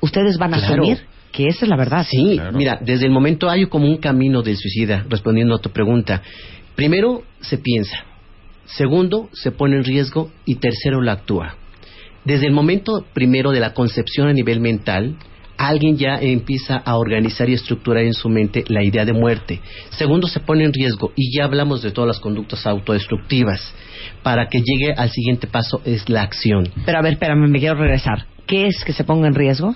Ustedes 0.00 0.38
van 0.38 0.54
a 0.54 0.58
Claro. 0.58 0.82
asumir 0.82 0.98
que 1.32 1.46
esa 1.48 1.64
es 1.64 1.68
la 1.68 1.76
verdad. 1.76 2.06
Sí, 2.08 2.34
Claro. 2.34 2.56
mira, 2.56 2.78
desde 2.80 3.06
el 3.06 3.12
momento 3.12 3.48
hay 3.48 3.66
como 3.66 3.86
un 3.86 3.98
camino 3.98 4.42
del 4.42 4.56
suicida, 4.56 5.04
respondiendo 5.08 5.54
a 5.54 5.58
tu 5.60 5.70
pregunta. 5.70 6.22
Primero, 6.74 7.22
se 7.40 7.58
piensa. 7.58 8.04
Segundo, 8.64 9.28
se 9.32 9.50
pone 9.50 9.76
en 9.76 9.84
riesgo. 9.84 10.30
Y 10.44 10.56
tercero, 10.56 11.00
lo 11.00 11.10
actúa. 11.10 11.56
Desde 12.24 12.46
el 12.46 12.52
momento 12.52 13.04
primero 13.12 13.50
de 13.50 13.60
la 13.60 13.74
concepción 13.74 14.28
a 14.28 14.32
nivel 14.32 14.60
mental, 14.60 15.16
alguien 15.56 15.96
ya 15.96 16.16
empieza 16.20 16.76
a 16.76 16.96
organizar 16.96 17.48
y 17.48 17.54
estructurar 17.54 18.04
en 18.04 18.14
su 18.14 18.28
mente 18.28 18.64
la 18.68 18.82
idea 18.82 19.04
de 19.04 19.12
muerte. 19.12 19.60
Segundo, 19.90 20.26
se 20.28 20.40
pone 20.40 20.64
en 20.64 20.72
riesgo. 20.72 21.12
Y 21.16 21.36
ya 21.36 21.44
hablamos 21.44 21.82
de 21.82 21.90
todas 21.90 22.08
las 22.08 22.20
conductas 22.20 22.66
autodestructivas. 22.66 23.74
Para 24.22 24.48
que 24.48 24.62
llegue 24.62 24.92
al 24.96 25.10
siguiente 25.10 25.46
paso 25.46 25.80
es 25.84 26.08
la 26.08 26.22
acción. 26.22 26.68
Pero 26.86 26.98
a 26.98 27.02
ver, 27.02 27.14
espérame, 27.14 27.48
me 27.50 27.58
quiero 27.58 27.74
regresar. 27.76 28.26
¿Qué 28.46 28.66
es 28.66 28.84
que 28.84 28.92
se 28.92 29.04
ponga 29.04 29.28
en 29.28 29.34
riesgo? 29.34 29.74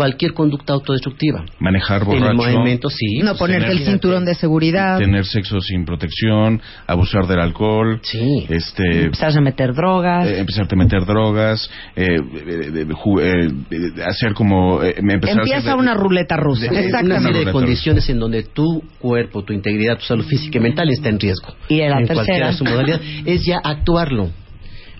Cualquier 0.00 0.32
conducta 0.32 0.72
autodestructiva. 0.72 1.44
Manejar 1.58 2.04
En 2.04 2.24
el 2.24 2.34
borracho. 2.36 2.58
momento, 2.58 2.88
sí. 2.88 3.18
no 3.22 3.34
ponerte 3.36 3.66
el 3.70 3.78
tener- 3.80 3.92
cinturón 3.92 4.24
de 4.24 4.34
seguridad. 4.34 4.98
Tener 4.98 5.26
sexo 5.26 5.60
sin 5.60 5.84
protección, 5.84 6.62
abusar 6.86 7.26
del 7.26 7.38
alcohol, 7.38 8.00
Sí. 8.02 8.46
este, 8.48 9.04
Empezar 9.04 9.36
a 9.36 9.40
meter 9.42 9.74
drogas. 9.74 10.26
eh, 10.26 10.38
empezarte 10.40 10.74
a 10.74 10.78
meter 10.78 11.04
drogas, 11.04 11.70
eh, 11.96 12.06
eh, 12.06 12.70
de- 12.70 12.86
ju- 12.86 13.20
eh, 13.20 13.52
de- 13.68 14.04
hacer 14.04 14.32
como 14.32 14.82
eh, 14.82 14.94
empezar 14.96 15.40
a 15.40 15.42
hacer 15.42 15.54
Empieza 15.56 15.70
de- 15.74 15.76
una 15.76 15.92
ruleta 15.94 16.36
rusa. 16.38 16.62
de- 16.62 16.70
Una 16.70 16.80
Exactamente. 16.80 17.28
serie 17.32 17.44
de 17.44 17.52
condiciones 17.52 18.08
en 18.08 18.18
donde 18.20 18.42
tu 18.44 18.82
cuerpo, 18.98 19.44
tu 19.44 19.52
integridad, 19.52 19.98
tu 19.98 20.04
salud 20.06 20.24
física 20.24 20.56
y 20.58 20.62
mental 20.62 20.88
está 20.88 21.10
en 21.10 21.20
riesgo. 21.20 21.54
Y 21.68 21.76
la 21.78 21.84
en 21.98 22.06
tercera. 22.06 22.14
cualquiera 22.14 22.46
de 22.46 22.52
su 22.54 22.64
modalidad, 22.64 23.00
es 23.26 23.44
ya 23.44 23.58
actuarlo. 23.62 24.30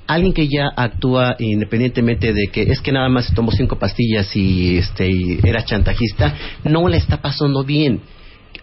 Alguien 0.07 0.33
que 0.33 0.49
ya 0.49 0.65
actúa 0.77 1.37
independientemente 1.39 2.33
de 2.33 2.49
que 2.49 2.63
es 2.63 2.81
que 2.81 2.91
nada 2.91 3.09
más 3.09 3.27
se 3.27 3.35
tomó 3.35 3.53
cinco 3.53 3.79
pastillas 3.79 4.35
y 4.35 4.79
este 4.79 5.09
y 5.09 5.39
era 5.45 5.65
chantajista, 5.65 6.35
no 6.65 6.89
le 6.89 6.97
está 6.97 7.21
pasando 7.23 7.63
bien. 7.65 8.01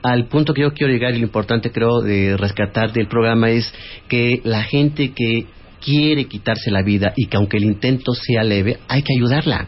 Al 0.03 0.25
punto 0.27 0.53
que 0.53 0.61
yo 0.61 0.73
quiero 0.73 0.91
llegar 0.91 1.13
y 1.15 1.19
lo 1.19 1.23
importante 1.25 1.71
creo 1.71 2.01
de 2.01 2.35
rescatar 2.37 2.91
del 2.91 3.07
programa 3.07 3.49
es 3.49 3.73
que 4.09 4.41
la 4.43 4.63
gente 4.63 5.13
que 5.13 5.45
quiere 5.83 6.25
quitarse 6.25 6.69
la 6.69 6.81
vida 6.83 7.13
y 7.15 7.27
que 7.27 7.37
aunque 7.37 7.57
el 7.57 7.63
intento 7.63 8.13
sea 8.13 8.43
leve, 8.43 8.79
hay 8.89 9.01
que 9.01 9.13
ayudarla. 9.17 9.67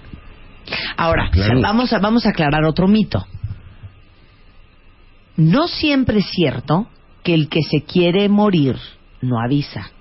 Ahora, 0.97 1.30
Claro. 1.32 1.61
vamos, 1.61 1.93
a, 1.93 1.99
vamos 1.99 2.26
a 2.26 2.30
aclarar 2.30 2.63
otro 2.65 2.88
mito. 2.88 3.26
No 5.38 5.67
siempre 5.67 6.20
es 6.20 6.26
cierto 6.26 6.88
que 7.24 7.34
el 7.34 7.47
que 7.47 7.61
se 7.63 7.84
quiere 7.84 8.28
morir 8.28 8.76
no 9.22 9.39
avisa. 9.39 9.91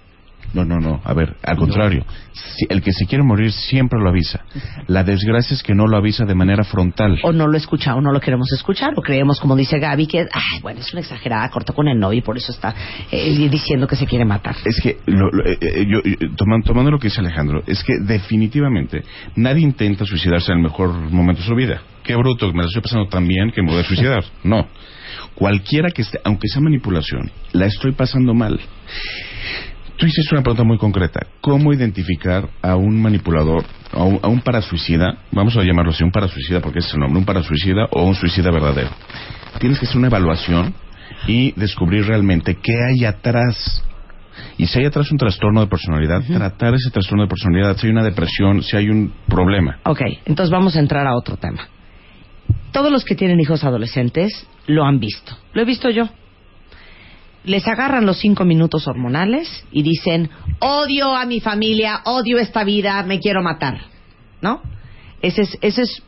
No, 0.54 0.64
no, 0.64 0.78
no. 0.80 1.00
A 1.04 1.12
ver, 1.12 1.36
al 1.42 1.56
contrario. 1.56 2.04
Si- 2.32 2.66
el 2.70 2.80
que 2.82 2.92
se 2.92 3.06
quiere 3.06 3.22
morir 3.22 3.52
siempre 3.52 4.00
lo 4.00 4.08
avisa. 4.08 4.44
La 4.86 5.04
desgracia 5.04 5.54
es 5.54 5.62
que 5.62 5.74
no 5.74 5.86
lo 5.86 5.96
avisa 5.96 6.24
de 6.24 6.34
manera 6.34 6.64
frontal. 6.64 7.18
O 7.22 7.32
no 7.32 7.46
lo 7.46 7.56
escucha 7.58 7.94
o 7.94 8.00
no 8.00 8.12
lo 8.12 8.20
queremos 8.20 8.50
escuchar. 8.52 8.94
O 8.96 9.02
creemos, 9.02 9.40
como 9.40 9.54
dice 9.56 9.78
Gaby, 9.78 10.06
que 10.06 10.20
ay, 10.20 10.60
bueno, 10.62 10.80
es 10.80 10.90
una 10.92 11.00
exagerada, 11.02 11.48
cortó 11.50 11.74
con 11.74 11.86
el 11.88 11.98
novio 11.98 12.18
y 12.20 12.22
por 12.22 12.36
eso 12.38 12.50
está 12.52 12.74
eh, 13.10 13.48
diciendo 13.50 13.86
que 13.86 13.96
se 13.96 14.06
quiere 14.06 14.24
matar. 14.24 14.56
Es 14.64 14.80
que, 14.82 14.98
lo- 15.06 15.30
lo- 15.30 15.44
eh, 15.46 15.58
eh, 15.60 15.86
yo, 15.86 16.00
yo- 16.02 16.28
toman- 16.36 16.62
tomando 16.64 16.90
lo 16.90 16.98
que 16.98 17.08
dice 17.08 17.20
Alejandro, 17.20 17.62
es 17.66 17.82
que 17.84 17.98
definitivamente 18.00 19.02
nadie 19.36 19.62
intenta 19.62 20.04
suicidarse 20.06 20.50
en 20.52 20.58
el 20.58 20.64
mejor 20.64 20.92
momento 21.10 21.42
de 21.42 21.48
su 21.48 21.54
vida. 21.54 21.82
Qué 22.02 22.16
bruto, 22.16 22.50
me 22.54 22.62
la 22.62 22.66
estoy 22.68 22.80
pasando 22.80 23.06
tan 23.08 23.28
bien 23.28 23.50
que 23.50 23.62
me 23.62 23.70
voy 23.70 23.80
a 23.80 23.84
suicidar. 23.84 24.24
No. 24.44 24.66
Cualquiera 25.34 25.90
que 25.90 26.02
esté, 26.02 26.18
aunque 26.24 26.48
sea 26.48 26.60
manipulación, 26.60 27.30
la 27.52 27.66
estoy 27.66 27.92
pasando 27.92 28.34
mal. 28.34 28.58
Tú 29.98 30.06
hiciste 30.06 30.32
una 30.32 30.44
pregunta 30.44 30.62
muy 30.62 30.78
concreta. 30.78 31.26
¿Cómo 31.40 31.72
identificar 31.72 32.48
a 32.62 32.76
un 32.76 33.02
manipulador, 33.02 33.64
a 33.92 34.04
un, 34.04 34.20
a 34.22 34.28
un 34.28 34.40
parasuicida? 34.40 35.18
Vamos 35.32 35.56
a 35.56 35.64
llamarlo 35.64 35.90
así, 35.90 36.04
un 36.04 36.12
parasuicida 36.12 36.60
porque 36.60 36.78
ese 36.78 36.88
es 36.88 36.94
el 36.94 37.00
nombre, 37.00 37.18
un 37.18 37.24
parasuicida 37.24 37.88
o 37.90 38.04
un 38.04 38.14
suicida 38.14 38.52
verdadero. 38.52 38.90
Tienes 39.58 39.80
que 39.80 39.86
hacer 39.86 39.96
una 39.96 40.06
evaluación 40.06 40.72
y 41.26 41.50
descubrir 41.58 42.06
realmente 42.06 42.56
qué 42.62 42.74
hay 42.74 43.06
atrás. 43.06 43.82
Y 44.56 44.66
si 44.66 44.78
hay 44.78 44.86
atrás 44.86 45.10
un 45.10 45.18
trastorno 45.18 45.62
de 45.62 45.66
personalidad, 45.66 46.22
tratar 46.22 46.74
ese 46.74 46.90
trastorno 46.90 47.24
de 47.24 47.28
personalidad, 47.28 47.76
si 47.76 47.88
hay 47.88 47.92
una 47.92 48.04
depresión, 48.04 48.62
si 48.62 48.76
hay 48.76 48.88
un 48.90 49.12
problema. 49.26 49.80
Ok, 49.84 50.02
entonces 50.26 50.52
vamos 50.52 50.76
a 50.76 50.78
entrar 50.78 51.08
a 51.08 51.16
otro 51.16 51.38
tema. 51.38 51.66
Todos 52.70 52.92
los 52.92 53.04
que 53.04 53.16
tienen 53.16 53.40
hijos 53.40 53.64
adolescentes 53.64 54.46
lo 54.68 54.84
han 54.84 55.00
visto. 55.00 55.36
Lo 55.54 55.62
he 55.62 55.64
visto 55.64 55.90
yo. 55.90 56.08
Les 57.44 57.66
agarran 57.66 58.04
los 58.04 58.18
cinco 58.18 58.44
minutos 58.44 58.86
hormonales 58.86 59.64
y 59.70 59.82
dicen, 59.82 60.30
odio 60.60 61.14
a 61.14 61.24
mi 61.24 61.40
familia, 61.40 62.00
odio 62.04 62.38
esta 62.38 62.64
vida, 62.64 63.02
me 63.04 63.20
quiero 63.20 63.42
matar. 63.42 63.80
¿No? 64.40 64.62
Ese 65.20 65.42
es, 65.42 65.58
ese 65.60 65.82
es 65.82 66.02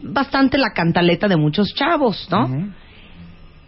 bastante 0.00 0.58
la 0.58 0.70
cantaleta 0.70 1.28
de 1.28 1.36
muchos 1.36 1.74
chavos, 1.74 2.28
¿no? 2.30 2.72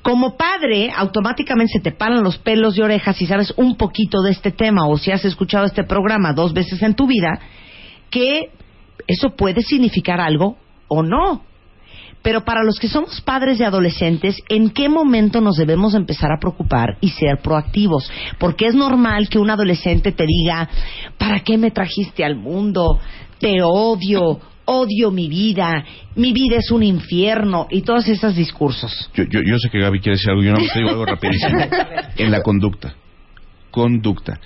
Como 0.03 0.37
padre, 0.37 0.93
automáticamente 0.97 1.73
se 1.75 1.81
te 1.81 1.93
paran 1.93 2.23
los 2.23 2.39
pelos 2.39 2.77
de 2.77 2.85
orejas 2.85 3.17
si 3.17 3.27
sabes 3.27 3.53
un 3.57 3.77
poquito 3.77 4.23
de 4.23 4.31
este 4.31 4.53
tema 4.53 4.87
o 4.87 4.99
si 4.99 5.11
has 5.11 5.25
escuchado 5.25 5.65
este 5.65 5.83
programa 5.83 6.33
dos 6.33 6.53
veces 6.53 6.81
en 6.83 6.95
tu 6.95 7.07
vida, 7.07 7.41
que 8.11 8.51
eso 9.07 9.31
puede 9.31 9.63
significar 9.63 10.21
algo 10.21 10.57
o 10.89 11.03
no. 11.03 11.43
Pero 12.27 12.45
para 12.45 12.65
los 12.65 12.81
que 12.81 12.89
somos 12.89 13.21
padres 13.21 13.57
de 13.61 13.65
adolescentes, 13.65 14.43
¿en 14.49 14.71
qué 14.71 14.89
momento 14.89 15.41
nos 15.41 15.55
debemos 15.55 15.95
empezar 15.95 16.33
a 16.33 16.41
preocupar 16.41 16.99
y 17.01 17.11
ser 17.11 17.39
proactivos? 17.41 18.11
Porque 18.41 18.67
es 18.67 18.75
normal 18.75 19.29
que 19.29 19.39
un 19.39 19.49
adolescente 19.49 20.11
te 20.11 20.27
diga, 20.27 20.69
¿para 21.19 21.39
qué 21.45 21.57
me 21.57 21.71
trajiste 21.71 22.25
al 22.25 22.35
mundo? 22.35 22.99
Te 23.39 23.63
odio, 23.63 24.41
odio 24.65 25.13
mi 25.13 25.29
vida, 25.29 25.85
mi 26.17 26.33
vida 26.33 26.57
es 26.57 26.73
un 26.73 26.83
infierno 26.83 27.69
y 27.71 27.83
todos 27.83 28.09
esos 28.09 28.35
discursos. 28.35 29.09
Yo, 29.15 29.23
yo, 29.31 29.39
yo 29.47 29.57
sé 29.59 29.71
que 29.71 29.79
Gaby 29.79 30.01
quiere 30.01 30.17
decir 30.17 30.31
algo, 30.31 30.43
yo 30.43 30.51
no 30.51 30.59
te 30.59 30.81
digo 30.81 30.91
algo 30.91 31.07
rapidísimo. 31.07 31.61
En 32.17 32.33
la 32.33 32.43
conducta. 32.43 32.97
Conducta. 33.71 34.41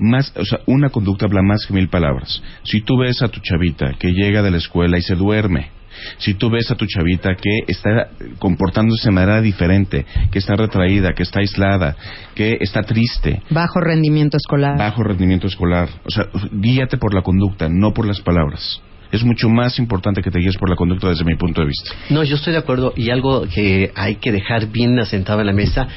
Más, 0.00 0.34
o 0.36 0.44
sea, 0.44 0.62
una 0.66 0.88
conducta 0.88 1.26
habla 1.26 1.42
más 1.42 1.64
que 1.64 1.74
mil 1.74 1.88
palabras. 1.88 2.42
Si 2.64 2.80
tú 2.80 2.98
ves 2.98 3.22
a 3.22 3.28
tu 3.28 3.38
chavita 3.38 3.94
que 4.00 4.08
llega 4.08 4.42
de 4.42 4.50
la 4.50 4.56
escuela 4.56 4.98
y 4.98 5.02
se 5.02 5.14
duerme, 5.14 5.78
si 6.18 6.34
tú 6.34 6.50
ves 6.50 6.70
a 6.70 6.74
tu 6.74 6.86
chavita 6.86 7.34
que 7.34 7.60
está 7.66 8.08
comportándose 8.38 9.08
de 9.08 9.14
manera 9.14 9.40
diferente, 9.40 10.04
que 10.30 10.38
está 10.38 10.54
retraída, 10.56 11.12
que 11.14 11.22
está 11.22 11.40
aislada, 11.40 11.96
que 12.34 12.58
está 12.60 12.82
triste, 12.82 13.42
Bajo 13.50 13.80
rendimiento 13.80 14.36
escolar. 14.36 14.76
bajo 14.78 15.02
rendimiento 15.02 15.46
escolar, 15.46 15.88
o 16.04 16.10
sea, 16.10 16.26
guíate 16.52 16.96
por 16.96 17.14
la 17.14 17.22
conducta, 17.22 17.68
no 17.68 17.92
por 17.92 18.06
las 18.06 18.20
palabras. 18.20 18.80
Es 19.12 19.24
mucho 19.24 19.48
más 19.48 19.80
importante 19.80 20.22
que 20.22 20.30
te 20.30 20.38
guíes 20.38 20.56
por 20.56 20.70
la 20.70 20.76
conducta 20.76 21.08
desde 21.08 21.24
mi 21.24 21.34
punto 21.34 21.62
de 21.62 21.66
vista. 21.66 21.90
No, 22.10 22.22
yo 22.22 22.36
estoy 22.36 22.52
de 22.52 22.60
acuerdo 22.60 22.92
y 22.96 23.10
algo 23.10 23.42
que 23.52 23.90
hay 23.96 24.16
que 24.16 24.30
dejar 24.30 24.68
bien 24.68 24.96
asentado 25.00 25.40
en 25.40 25.46
la 25.48 25.52
mesa, 25.52 25.88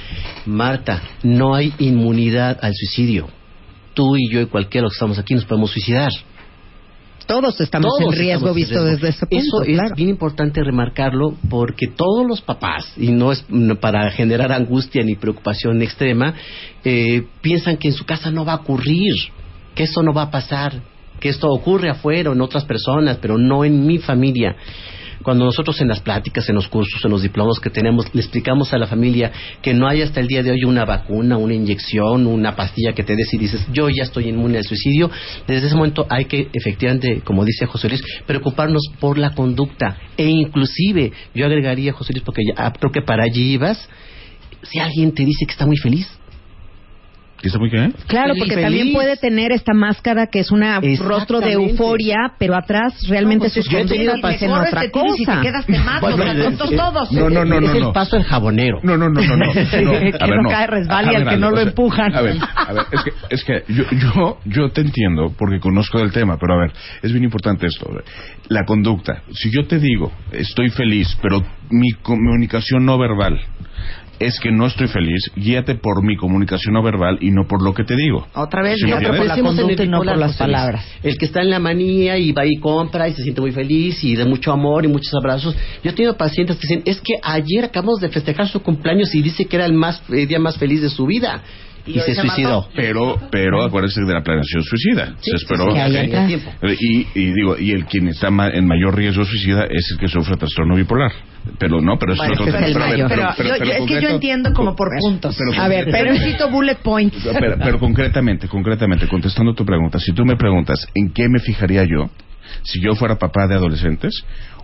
Marta, 0.48 1.02
no 1.22 1.54
hay 1.54 1.74
inmunidad 1.78 2.58
al 2.62 2.74
suicidio. 2.74 3.28
Tú 3.94 4.16
y 4.18 4.32
yo 4.32 4.42
y 4.42 4.48
cualquiera 4.48 4.82
de 4.82 4.86
los 4.86 4.94
que 4.94 4.98
estamos 4.98 5.20
aquí 5.20 5.36
nos 5.36 5.46
podemos 5.46 5.70
suicidar. 5.72 6.10
Todos 7.26 7.60
estamos 7.62 7.92
Todos 7.98 8.14
en 8.14 8.20
riesgo 8.20 8.36
estamos 8.36 8.50
en 8.50 8.56
visto 8.56 8.84
riesgo. 8.84 8.92
desde 8.92 9.10
ese 9.10 9.26
punto. 9.26 9.64
Eso 9.64 9.66
claro. 9.66 9.90
es 9.90 9.96
bien 9.96 10.10
importante 10.10 10.64
remarcarlo 10.64 11.36
porque 11.50 11.88
todos 11.88 12.26
los 12.28 12.42
papás, 12.42 12.94
y 12.98 13.12
no 13.12 13.32
es 13.32 13.46
para 13.80 14.10
generar 14.12 14.52
angustia 14.52 15.04
ni 15.04 15.16
preocupación 15.16 15.82
extrema, 15.82 16.34
eh, 16.84 17.26
piensan 17.42 17.78
que 17.78 17.90
en 17.90 17.94
su 17.94 18.06
casa 18.06 18.32
no 18.32 18.46
va 18.46 18.54
a 18.54 18.58
ocurrir, 18.58 19.14
que 19.76 19.84
eso 19.84 20.04
no 20.04 20.14
va 20.14 20.24
a 20.24 20.32
pasar, 20.32 20.74
que 21.20 21.30
esto 21.30 21.48
ocurre 21.50 21.90
afuera 21.90 22.32
en 22.32 22.42
otras 22.42 22.66
personas, 22.66 23.18
pero 23.22 23.38
no 23.38 23.64
en 23.64 23.86
mi 23.86 23.98
familia. 23.98 24.56
Cuando 25.24 25.46
nosotros 25.46 25.80
en 25.82 25.88
las 25.88 26.02
pláticas, 26.02 26.48
en 26.50 26.56
los 26.56 26.68
cursos, 26.68 27.04
en 27.04 27.12
los 27.12 27.22
diplomas 27.22 27.60
que 27.60 27.70
tenemos, 27.70 28.14
le 28.14 28.22
explicamos 28.22 28.74
a 28.74 28.78
la 28.78 28.88
familia 28.88 29.32
que 29.62 29.74
no 29.74 29.88
hay 29.88 30.02
hasta 30.02 30.20
el 30.20 30.28
día 30.28 30.44
de 30.44 30.52
hoy 30.52 30.64
una 30.66 30.86
vacuna, 30.86 31.38
una 31.38 31.54
inyección, 31.54 32.28
una 32.28 32.56
pastilla 32.56 32.94
que 32.94 33.04
te 33.04 33.16
des 33.16 33.34
y 33.34 33.38
dices, 33.38 33.66
yo 33.72 33.90
ya 33.90 34.04
estoy 34.04 34.28
inmune 34.28 34.58
al 34.58 34.64
suicidio, 34.64 35.10
desde 35.48 35.68
ese 35.68 35.76
momento 35.76 36.06
hay 36.10 36.26
que 36.26 36.50
efectivamente, 36.54 37.22
como 37.24 37.46
dice 37.46 37.66
José 37.66 37.90
Luis, 37.90 38.04
preocuparnos 38.26 38.84
por 39.00 39.18
la 39.18 39.34
conducta. 39.34 39.98
E 40.18 40.28
inclusive, 40.28 41.12
yo 41.34 41.46
agregaría, 41.46 41.94
José 41.94 42.14
Luis, 42.14 42.24
porque 42.24 42.42
ya, 42.46 42.72
creo 42.72 42.92
que 42.92 43.02
para 43.02 43.24
allí 43.24 43.54
ibas, 43.54 43.90
si 44.64 44.80
alguien 44.80 45.14
te 45.14 45.26
dice 45.26 45.46
que 45.46 45.52
está 45.52 45.66
muy 45.66 45.78
feliz, 45.78 46.08
¿Que 46.23 46.23
está 47.48 47.60
muy 47.60 47.70
qué? 47.70 47.92
Claro, 48.08 48.34
porque 48.38 48.56
Feliz. 48.56 48.66
también 48.66 48.94
puede 48.94 49.18
tener 49.18 49.52
esta 49.52 49.74
máscara 49.74 50.28
que 50.28 50.40
es 50.40 50.52
un 50.52 50.64
rostro 51.00 51.40
de 51.40 51.54
euforia, 51.54 52.34
pero 52.40 52.56
atrás 52.56 52.94
realmente 53.10 53.48
No, 53.48 53.54
pues, 53.54 53.66
sus 53.66 53.74
dicen 54.32 54.50
Mejor 54.50 54.68
otra 54.68 54.90
cosa. 54.90 55.42
te 55.42 55.48
quedas 55.48 55.66
te 55.66 55.80
mato, 55.80 56.02
Bueno, 56.02 56.34
los 56.34 56.54
eh, 56.54 56.76
todos. 56.76 57.12
No, 57.12 57.30
no, 57.30 57.46
no, 57.46 57.56
es 57.58 57.62
no, 57.62 57.72
el 57.74 57.80
no. 57.82 57.94
paso 57.94 58.16
del 58.16 58.26
jabonero. 58.26 58.80
No, 58.84 58.98
no, 58.98 59.10
no, 59.10 59.22
no, 59.22 59.36
no. 59.38 59.46
No. 59.46 59.52
que 59.54 60.18
A 60.20 60.28
ver, 60.28 60.42
no 60.42 60.50
cae, 60.50 60.68
resbala 60.68 61.12
y 61.12 61.16
A 61.16 61.18
al 61.18 61.24
ver, 61.26 61.34
que 61.34 61.40
no 61.40 61.50
lo 61.50 61.56
o 61.56 61.60
sea, 61.60 61.70
empujan. 61.70 62.16
A 62.16 62.22
ver, 62.22 62.38
a 62.56 62.74
ver, 62.74 62.86
es 62.92 63.04
que, 63.04 63.12
es 63.30 63.44
que 63.44 63.74
yo, 63.74 63.84
yo, 63.92 64.38
yo 64.46 64.70
te 64.72 64.82
entiendo 64.82 65.34
porque 65.38 65.60
conozco 65.60 66.00
del 66.00 66.12
tema, 66.12 66.38
pero 66.40 66.54
a 66.54 66.58
ver, 66.58 66.72
es 67.02 67.12
bien 67.12 67.24
importante 67.24 67.68
esto. 67.68 67.90
La 68.50 68.66
conducta. 68.66 69.24
Si 69.34 69.52
yo 69.52 69.68
te 69.68 69.80
digo, 69.80 70.12
estoy 70.32 70.70
feliz, 70.70 71.18
pero 71.22 71.42
mi 71.70 71.92
comunicación 72.02 72.86
no 72.86 72.98
verbal 72.98 73.40
es 74.20 74.40
que 74.40 74.52
no 74.52 74.68
estoy 74.68 74.88
feliz, 74.88 75.32
guíate 75.36 75.76
por 75.76 76.04
mi 76.04 76.16
comunicación 76.16 76.74
no 76.74 76.84
verbal 76.84 77.18
y 77.22 77.32
no 77.32 77.48
por 77.48 77.64
lo 77.64 77.74
que 77.74 77.84
te 77.84 77.96
digo. 77.96 78.28
Otra 78.34 78.62
vez, 78.62 78.80
¿Sí 78.80 78.92
por 78.92 79.26
la 79.26 79.38
conducta 79.38 79.84
el 79.84 79.88
y 79.88 79.92
no 79.92 79.98
por 79.98 80.08
bipolar, 80.08 80.18
las 80.18 80.38
palabras. 80.38 80.86
El 81.02 81.18
que 81.18 81.26
está 81.26 81.42
en 81.42 81.50
la 81.50 81.60
manía 81.60 82.18
y 82.18 82.32
va 82.32 82.46
y 82.46 82.60
compra 82.60 83.08
y 83.08 83.14
se 83.14 83.24
siente 83.24 83.42
muy 83.42 83.52
feliz 83.52 84.04
y 84.04 84.16
de 84.16 84.26
mucho 84.26 84.52
amor 84.52 84.86
y 84.86 84.88
muchos 84.88 85.14
abrazos. 85.14 85.56
Yo 85.84 85.92
he 85.92 85.94
tenido 85.94 86.16
pacientes 86.16 86.58
que 86.58 86.68
dicen, 86.68 86.84
es 86.86 87.02
que 87.02 87.14
ayer 87.22 87.66
acabamos 87.66 88.00
de 88.00 88.10
festejar 88.10 88.48
su 88.48 88.62
cumpleaños 88.62 89.14
y 89.14 89.22
dice 89.22 89.46
que 89.46 89.56
era 89.56 89.66
el 89.66 89.74
más 89.74 90.02
el 90.10 90.28
día 90.28 90.40
más 90.40 90.58
feliz 90.58 90.82
de 90.82 90.90
su 90.90 91.06
vida. 91.06 91.44
Y, 91.86 91.94
se 92.00 92.16
se 92.16 92.22
suicidó. 92.22 92.62
mató. 92.62 92.70
Pero, 92.76 93.20
pero 93.30 93.62
acuérdense 93.64 94.02
de 94.06 94.14
la 94.14 94.22
planeación 94.22 94.64
suicida. 94.64 95.16
Sí, 95.20 95.32
se 95.32 95.36
esperó. 95.36 95.66
sí. 95.74 96.78
Y, 96.80 97.08
y 97.20 97.34
digo, 97.34 97.58
y 97.60 97.72
el 97.72 97.86
quien 97.86 98.08
está 98.08 98.30
ma- 98.30 98.48
en 98.50 98.66
mayor 98.66 98.96
riesgo 98.96 99.26
suicida 99.26 99.66
es 99.70 99.92
el 99.92 99.98
que 99.98 100.08
sufre 100.08 100.38
trastorno 100.38 100.76
bipolar. 100.76 101.12
Pero 101.60 101.82
no, 101.82 101.98
pero 102.00 102.14
eso 102.14 102.22
Bueno, 102.22 102.34
es 102.36 102.40
otro 102.40 102.58
ese 102.58 102.68
es 102.68 102.74
tema. 102.74 102.90
el 102.90 103.36
Pero 103.36 103.54
es 103.56 103.86
que 103.86 104.02
yo 104.02 104.10
entiendo 104.12 104.54
como 104.54 104.76
por 104.76 104.88
puntos. 105.00 105.36
pero- 105.38 105.62
A 105.62 105.68
ver, 105.68 105.88
pero 105.92 106.14
necesito 106.14 106.50
bullet 106.50 106.78
points. 106.82 107.18
pero, 107.38 107.58
pero 107.58 107.80
concretamente, 107.82 108.48
concretamente, 108.48 109.08
contestando 109.08 109.54
tu 109.54 109.66
pregunta, 109.66 110.00
si 110.00 110.14
tú 110.14 110.24
me 110.26 110.38
preguntas 110.38 110.88
en 110.96 111.12
qué 111.12 111.28
me 111.28 111.40
fijaría 111.40 111.84
yo 111.84 112.10
si 112.62 112.80
yo 112.82 112.94
fuera 112.96 113.18
papá 113.18 113.48
de 113.48 113.56
adolescentes, 113.56 114.14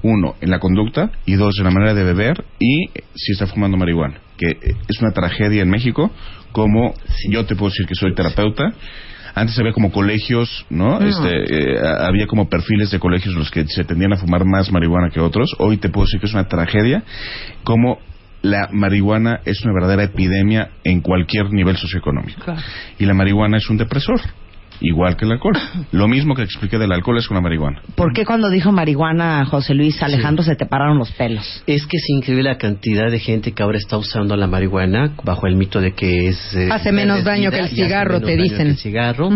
uno, 0.04 0.36
en 0.42 0.52
la 0.52 0.60
conducta 0.60 1.12
y 1.26 1.34
dos, 1.36 1.56
en 1.58 1.64
la 1.66 1.72
manera 1.72 1.94
de 1.94 2.04
beber 2.04 2.44
y 2.60 2.88
si 3.16 3.32
está 3.32 3.48
fumando 3.48 3.78
marihuana, 3.78 4.20
que 4.40 4.58
es 4.88 5.02
una 5.02 5.12
tragedia 5.12 5.62
en 5.62 5.70
México, 5.70 6.10
como 6.54 6.94
yo 7.30 7.46
te 7.46 7.56
puedo 7.56 7.70
decir 7.70 7.86
que 7.86 7.96
soy 7.96 8.16
terapeuta. 8.16 8.74
Antes 9.36 9.60
había 9.60 9.74
como 9.74 9.92
colegios, 9.92 10.66
¿no? 10.70 11.00
Este, 11.02 11.74
eh, 11.74 11.80
había 11.80 12.26
como 12.26 12.50
perfiles 12.50 12.90
de 12.90 13.00
colegios 13.00 13.36
los 13.36 13.52
que 13.52 13.66
se 13.68 13.84
tendían 13.84 14.14
a 14.14 14.18
fumar 14.18 14.44
más 14.46 14.72
marihuana 14.72 15.12
que 15.12 15.20
otros. 15.20 15.52
Hoy 15.60 15.78
te 15.78 15.90
puedo 15.90 16.06
decir 16.06 16.20
que 16.20 16.26
es 16.26 16.34
una 16.34 16.48
tragedia, 16.48 17.04
como 17.64 18.00
la 18.42 18.70
marihuana 18.72 19.42
es 19.46 19.62
una 19.64 19.74
verdadera 19.74 20.04
epidemia 20.04 20.72
en 20.84 21.02
cualquier 21.02 21.52
nivel 21.52 21.78
socioeconómico. 21.78 22.42
Claro. 22.44 22.62
Y 22.98 23.06
la 23.06 23.14
marihuana 23.14 23.58
es 23.58 23.70
un 23.70 23.78
depresor, 23.78 24.20
igual 24.82 25.18
que 25.18 25.26
el 25.26 25.32
alcohol. 25.34 25.54
Lo 25.92 26.08
mismo 26.08 26.36
que 26.36 26.44
expliqué 26.44 26.78
del 26.78 26.92
alcohol 26.92 27.18
es 27.18 27.28
con 27.28 27.36
la 27.36 27.42
marihuana. 27.42 27.82
¿Por 27.96 28.14
qué 28.14 28.26
cuando 28.26 28.50
dijo 28.50 28.72
marihuana 28.72 29.46
José 29.46 29.74
Luis 29.74 30.02
Alejandro 30.02 30.44
se 30.44 30.56
te 30.56 30.66
pararon 30.66 30.98
los 30.98 31.12
pelos? 31.12 31.64
Es 31.68 31.86
que 31.86 31.98
es 31.98 32.10
increíble 32.10 32.44
la 32.44 32.58
cantidad 32.58 33.10
de 33.12 33.20
gente 33.20 33.52
que 33.52 33.64
ahora 33.64 33.78
está 33.78 33.98
usando 33.98 34.36
la 34.38 34.48
marihuana 34.48 35.14
bajo 35.24 35.48
el 35.48 35.56
mito 35.56 35.82
de 35.82 35.92
que 35.94 36.28
es... 36.30 36.56
eh, 36.56 36.70
Hace 36.72 36.92
menos 36.92 37.24
daño 37.24 37.52
que 37.52 37.60
el 37.60 37.70
cigarro, 37.70 38.14
menos 38.16 38.26
te 38.26 38.32
daño 38.32 38.44
dicen. 38.44 38.58
que 38.58 38.64
el 38.72 38.78
cigarro. 38.78 39.30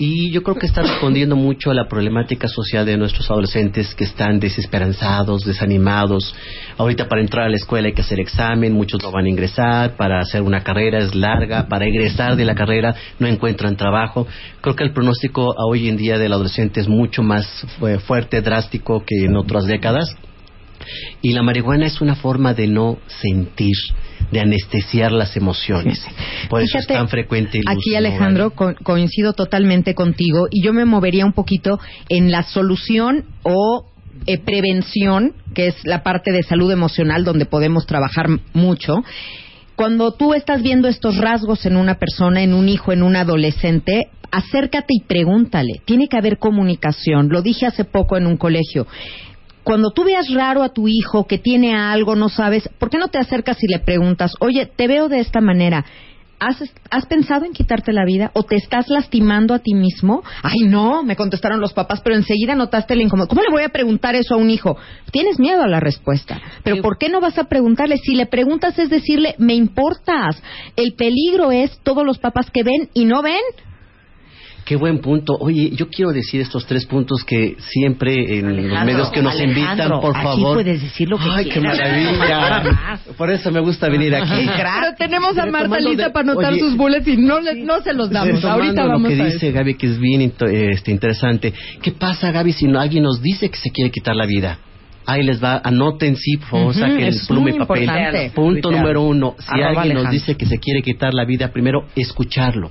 Y 0.00 0.30
yo 0.30 0.44
creo 0.44 0.56
que 0.56 0.66
está 0.66 0.82
respondiendo 0.82 1.34
mucho 1.34 1.72
a 1.72 1.74
la 1.74 1.88
problemática 1.88 2.46
social 2.46 2.86
de 2.86 2.96
nuestros 2.96 3.28
adolescentes 3.32 3.96
que 3.96 4.04
están 4.04 4.38
desesperanzados, 4.38 5.44
desanimados. 5.44 6.34
Ahorita 6.76 7.08
para 7.08 7.20
entrar 7.20 7.46
a 7.46 7.48
la 7.48 7.56
escuela 7.56 7.88
hay 7.88 7.94
que 7.94 8.02
hacer 8.02 8.20
examen, 8.20 8.72
muchos 8.74 9.02
no 9.02 9.10
van 9.10 9.24
a 9.24 9.28
ingresar, 9.28 9.96
para 9.96 10.20
hacer 10.20 10.42
una 10.42 10.60
carrera 10.60 10.98
es 10.98 11.16
larga, 11.16 11.66
para 11.66 11.86
egresar 11.86 12.36
de 12.36 12.44
la 12.44 12.54
carrera 12.54 12.94
no 13.18 13.26
encuentran 13.26 13.76
trabajo. 13.76 14.28
Creo 14.68 14.76
que 14.76 14.84
el 14.84 14.92
pronóstico 14.92 15.52
a 15.58 15.64
hoy 15.66 15.88
en 15.88 15.96
día 15.96 16.18
del 16.18 16.30
adolescente 16.30 16.78
es 16.80 16.88
mucho 16.88 17.22
más 17.22 17.46
fu- 17.78 17.98
fuerte, 18.00 18.42
drástico 18.42 19.02
que 19.02 19.24
en 19.24 19.34
otras 19.34 19.64
décadas. 19.64 20.14
Y 21.22 21.32
la 21.32 21.42
marihuana 21.42 21.86
es 21.86 22.02
una 22.02 22.14
forma 22.14 22.52
de 22.52 22.66
no 22.66 22.98
sentir, 23.06 23.72
de 24.30 24.40
anestesiar 24.40 25.10
las 25.10 25.38
emociones. 25.38 26.04
Por 26.50 26.60
eso 26.60 26.76
es 26.76 26.86
tan 26.86 27.08
frecuente. 27.08 27.60
el 27.60 27.64
Aquí, 27.66 27.88
uso, 27.92 27.96
Alejandro, 27.96 28.50
co- 28.50 28.74
coincido 28.82 29.32
totalmente 29.32 29.94
contigo 29.94 30.48
y 30.50 30.62
yo 30.62 30.74
me 30.74 30.84
movería 30.84 31.24
un 31.24 31.32
poquito 31.32 31.80
en 32.10 32.30
la 32.30 32.42
solución 32.42 33.24
o 33.44 33.86
eh, 34.26 34.36
prevención, 34.36 35.32
que 35.54 35.68
es 35.68 35.76
la 35.84 36.02
parte 36.02 36.30
de 36.30 36.42
salud 36.42 36.70
emocional 36.70 37.24
donde 37.24 37.46
podemos 37.46 37.86
trabajar 37.86 38.26
mucho. 38.52 38.96
Cuando 39.78 40.10
tú 40.10 40.34
estás 40.34 40.60
viendo 40.60 40.88
estos 40.88 41.18
rasgos 41.18 41.64
en 41.64 41.76
una 41.76 42.00
persona, 42.00 42.42
en 42.42 42.52
un 42.52 42.68
hijo, 42.68 42.90
en 42.90 43.04
un 43.04 43.14
adolescente, 43.14 44.08
acércate 44.32 44.88
y 44.88 45.04
pregúntale. 45.04 45.82
Tiene 45.84 46.08
que 46.08 46.16
haber 46.16 46.38
comunicación. 46.38 47.28
Lo 47.28 47.42
dije 47.42 47.64
hace 47.64 47.84
poco 47.84 48.16
en 48.16 48.26
un 48.26 48.36
colegio 48.36 48.88
cuando 49.68 49.90
tú 49.90 50.04
veas 50.04 50.32
raro 50.32 50.62
a 50.62 50.70
tu 50.70 50.88
hijo 50.88 51.26
que 51.26 51.36
tiene 51.36 51.76
algo, 51.76 52.16
no 52.16 52.30
sabes, 52.30 52.70
¿por 52.78 52.88
qué 52.88 52.96
no 52.96 53.08
te 53.08 53.18
acercas 53.18 53.62
y 53.62 53.66
le 53.66 53.78
preguntas, 53.78 54.32
oye, 54.40 54.64
te 54.64 54.88
veo 54.88 55.10
de 55.10 55.20
esta 55.20 55.42
manera? 55.42 55.84
¿Has, 56.40 56.62
¿Has 56.90 57.06
pensado 57.06 57.44
en 57.44 57.52
quitarte 57.52 57.92
la 57.92 58.04
vida 58.04 58.30
o 58.34 58.44
te 58.44 58.56
estás 58.56 58.88
lastimando 58.88 59.54
a 59.54 59.58
ti 59.58 59.74
mismo? 59.74 60.22
Ay, 60.42 60.66
no, 60.68 61.02
me 61.02 61.16
contestaron 61.16 61.60
los 61.60 61.72
papás, 61.72 62.00
pero 62.02 62.16
enseguida 62.16 62.54
notaste 62.54 62.94
el 62.94 63.02
incómodo. 63.02 63.28
¿Cómo 63.28 63.42
le 63.42 63.50
voy 63.50 63.62
a 63.62 63.70
preguntar 63.70 64.14
eso 64.14 64.34
a 64.34 64.38
un 64.38 64.50
hijo? 64.50 64.76
Tienes 65.10 65.38
miedo 65.38 65.62
a 65.62 65.68
la 65.68 65.80
respuesta. 65.80 66.40
Pero 66.62 66.80
¿por 66.80 66.98
qué 66.98 67.08
no 67.08 67.20
vas 67.20 67.38
a 67.38 67.44
preguntarle? 67.44 67.96
Si 67.98 68.14
le 68.14 68.26
preguntas 68.26 68.78
es 68.78 68.90
decirle, 68.90 69.34
me 69.38 69.54
importas. 69.54 70.42
El 70.76 70.94
peligro 70.94 71.50
es 71.50 71.78
todos 71.82 72.04
los 72.04 72.18
papás 72.18 72.50
que 72.50 72.62
ven 72.62 72.88
y 72.94 73.04
no 73.04 73.22
ven. 73.22 73.42
Qué 74.68 74.76
buen 74.76 74.98
punto. 74.98 75.34
Oye, 75.40 75.70
yo 75.74 75.88
quiero 75.88 76.10
decir 76.12 76.42
estos 76.42 76.66
tres 76.66 76.84
puntos 76.84 77.24
que 77.24 77.56
siempre 77.58 78.38
en 78.38 78.68
los 78.68 78.84
medios 78.84 79.08
que 79.10 79.22
nos 79.22 79.32
Alejandro, 79.34 79.62
invitan, 79.62 80.00
por 80.02 80.14
aquí 80.14 80.24
favor. 80.24 80.54
puedes 80.56 80.82
decir 80.82 81.08
lo 81.08 81.16
que 81.16 81.24
Ay, 81.30 81.44
qué 81.46 81.52
quieras. 81.52 81.78
maravilla. 81.78 83.00
Por 83.16 83.30
eso 83.30 83.50
me 83.50 83.60
gusta 83.60 83.88
venir 83.88 84.14
aquí. 84.14 84.46
Pero 84.46 84.94
tenemos 84.98 85.38
a 85.38 85.46
Marta 85.46 85.80
lista 85.80 86.04
de- 86.04 86.10
para 86.10 86.30
anotar 86.32 86.52
oye, 86.52 86.60
sus 86.60 86.76
bullets 86.76 87.08
y 87.08 87.16
no, 87.16 87.40
le- 87.40 87.64
no 87.64 87.80
se 87.80 87.94
los 87.94 88.10
damos. 88.10 88.44
Ahorita 88.44 88.82
lo 88.84 88.88
vamos 88.90 89.08
que 89.12 89.22
a 89.22 89.24
dice 89.24 89.48
eso. 89.48 89.56
Gaby, 89.56 89.74
que 89.74 89.86
es 89.86 89.98
bien 89.98 90.20
este, 90.20 90.90
interesante. 90.90 91.54
¿Qué 91.80 91.92
pasa, 91.92 92.30
Gaby, 92.30 92.52
si 92.52 92.66
no, 92.66 92.78
alguien 92.78 93.04
nos 93.04 93.22
dice 93.22 93.48
que 93.48 93.56
se 93.56 93.70
quiere 93.70 93.90
quitar 93.90 94.14
la 94.14 94.26
vida? 94.26 94.58
Ahí 95.06 95.22
les 95.22 95.42
va, 95.42 95.62
anoten 95.64 96.14
sí, 96.16 96.36
por 96.36 96.48
favor, 96.48 96.70
Ujú, 96.72 96.80
saquen 96.80 97.00
es 97.00 97.26
pluma 97.26 97.48
y 97.48 97.58
papel. 97.58 97.84
importante. 97.84 98.30
Punto 98.34 98.70
número 98.70 99.00
uno, 99.00 99.34
si 99.38 99.46
Arroba 99.62 99.80
alguien 99.80 99.94
nos 99.96 100.10
dice 100.10 100.34
que 100.36 100.44
se 100.44 100.58
quiere 100.58 100.82
quitar 100.82 101.14
la 101.14 101.24
vida, 101.24 101.48
primero, 101.48 101.86
escucharlo. 101.96 102.70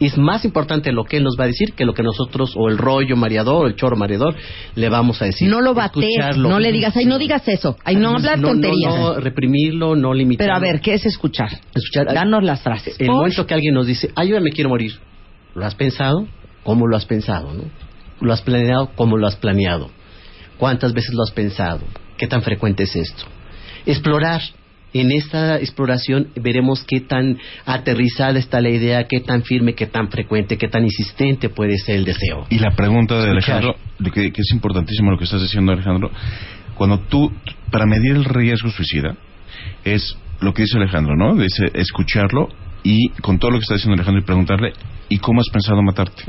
Es 0.00 0.16
más 0.16 0.44
importante 0.44 0.92
lo 0.92 1.04
que 1.04 1.16
él 1.16 1.24
nos 1.24 1.36
va 1.38 1.44
a 1.44 1.46
decir 1.48 1.72
que 1.74 1.84
lo 1.84 1.92
que 1.92 2.04
nosotros, 2.04 2.52
o 2.56 2.68
el 2.68 2.78
rollo 2.78 3.16
mareador, 3.16 3.64
o 3.64 3.66
el 3.68 3.74
chorro 3.74 3.96
mareador, 3.96 4.36
le 4.76 4.88
vamos 4.88 5.20
a 5.20 5.24
decir. 5.24 5.48
No 5.50 5.60
lo 5.60 5.74
bates, 5.74 6.36
no 6.36 6.60
le 6.60 6.70
digas, 6.70 6.96
ay, 6.96 7.04
no 7.06 7.18
digas 7.18 7.46
eso, 7.48 7.76
ay, 7.84 7.96
no 7.96 8.10
hablas 8.10 8.38
No, 8.38 8.48
no, 8.48 8.52
tonterías. 8.52 8.94
No, 8.94 9.14
reprimirlo, 9.14 9.96
no 9.96 10.14
limitarlo. 10.14 10.52
Pero 10.54 10.56
a 10.56 10.60
ver, 10.72 10.80
¿qué 10.80 10.94
es 10.94 11.04
escuchar? 11.06 11.50
Escuchar- 11.74 12.14
Danos 12.14 12.44
las 12.44 12.62
frases. 12.62 12.94
El 13.00 13.08
momento 13.10 13.44
que 13.46 13.54
alguien 13.54 13.74
nos 13.74 13.86
dice, 13.88 14.10
ayúdame, 14.14 14.44
me 14.44 14.50
quiero 14.52 14.70
morir. 14.70 14.92
¿Lo 15.54 15.64
has 15.66 15.74
pensado? 15.74 16.26
¿Cómo 16.62 16.86
lo 16.86 16.96
has 16.96 17.04
pensado? 17.06 17.52
¿no? 17.52 17.64
¿Lo 18.20 18.32
has 18.32 18.42
planeado? 18.42 18.90
¿Cómo 18.94 19.16
lo 19.16 19.26
has 19.26 19.36
planeado? 19.36 19.90
¿Cuántas 20.58 20.92
veces 20.92 21.12
lo 21.14 21.22
has 21.24 21.32
pensado? 21.32 21.80
¿Qué 22.16 22.26
tan 22.28 22.42
frecuente 22.42 22.84
es 22.84 22.94
esto? 22.94 23.24
Explorar. 23.86 24.42
En 24.94 25.12
esta 25.12 25.58
exploración 25.58 26.28
veremos 26.36 26.84
qué 26.84 27.00
tan 27.00 27.38
aterrizada 27.66 28.38
está 28.38 28.60
la 28.60 28.70
idea, 28.70 29.04
qué 29.04 29.20
tan 29.20 29.42
firme, 29.42 29.74
qué 29.74 29.86
tan 29.86 30.08
frecuente, 30.08 30.56
qué 30.56 30.68
tan 30.68 30.84
insistente 30.84 31.50
puede 31.50 31.76
ser 31.76 31.96
el 31.96 32.04
deseo. 32.04 32.46
Y 32.48 32.58
la 32.58 32.70
pregunta 32.70 33.20
de. 33.22 33.30
Alejandro, 33.30 33.76
que, 34.02 34.32
que 34.32 34.40
es 34.40 34.50
importantísimo 34.52 35.10
lo 35.10 35.18
que 35.18 35.24
estás 35.24 35.42
diciendo, 35.42 35.72
Alejandro, 35.72 36.10
cuando 36.74 37.00
tú, 37.00 37.30
para 37.70 37.84
medir 37.84 38.12
el 38.12 38.24
riesgo 38.24 38.70
suicida, 38.70 39.16
es 39.84 40.16
lo 40.40 40.54
que 40.54 40.62
dice 40.62 40.78
Alejandro, 40.78 41.16
¿no? 41.16 41.34
Dice 41.34 41.66
escucharlo 41.74 42.48
y 42.82 43.08
con 43.20 43.38
todo 43.38 43.50
lo 43.50 43.58
que 43.58 43.62
está 43.62 43.74
diciendo 43.74 43.94
Alejandro 43.94 44.22
y 44.22 44.24
preguntarle, 44.24 44.72
¿y 45.08 45.18
cómo 45.18 45.40
has 45.40 45.48
pensado 45.52 45.82
matarte? 45.82 46.22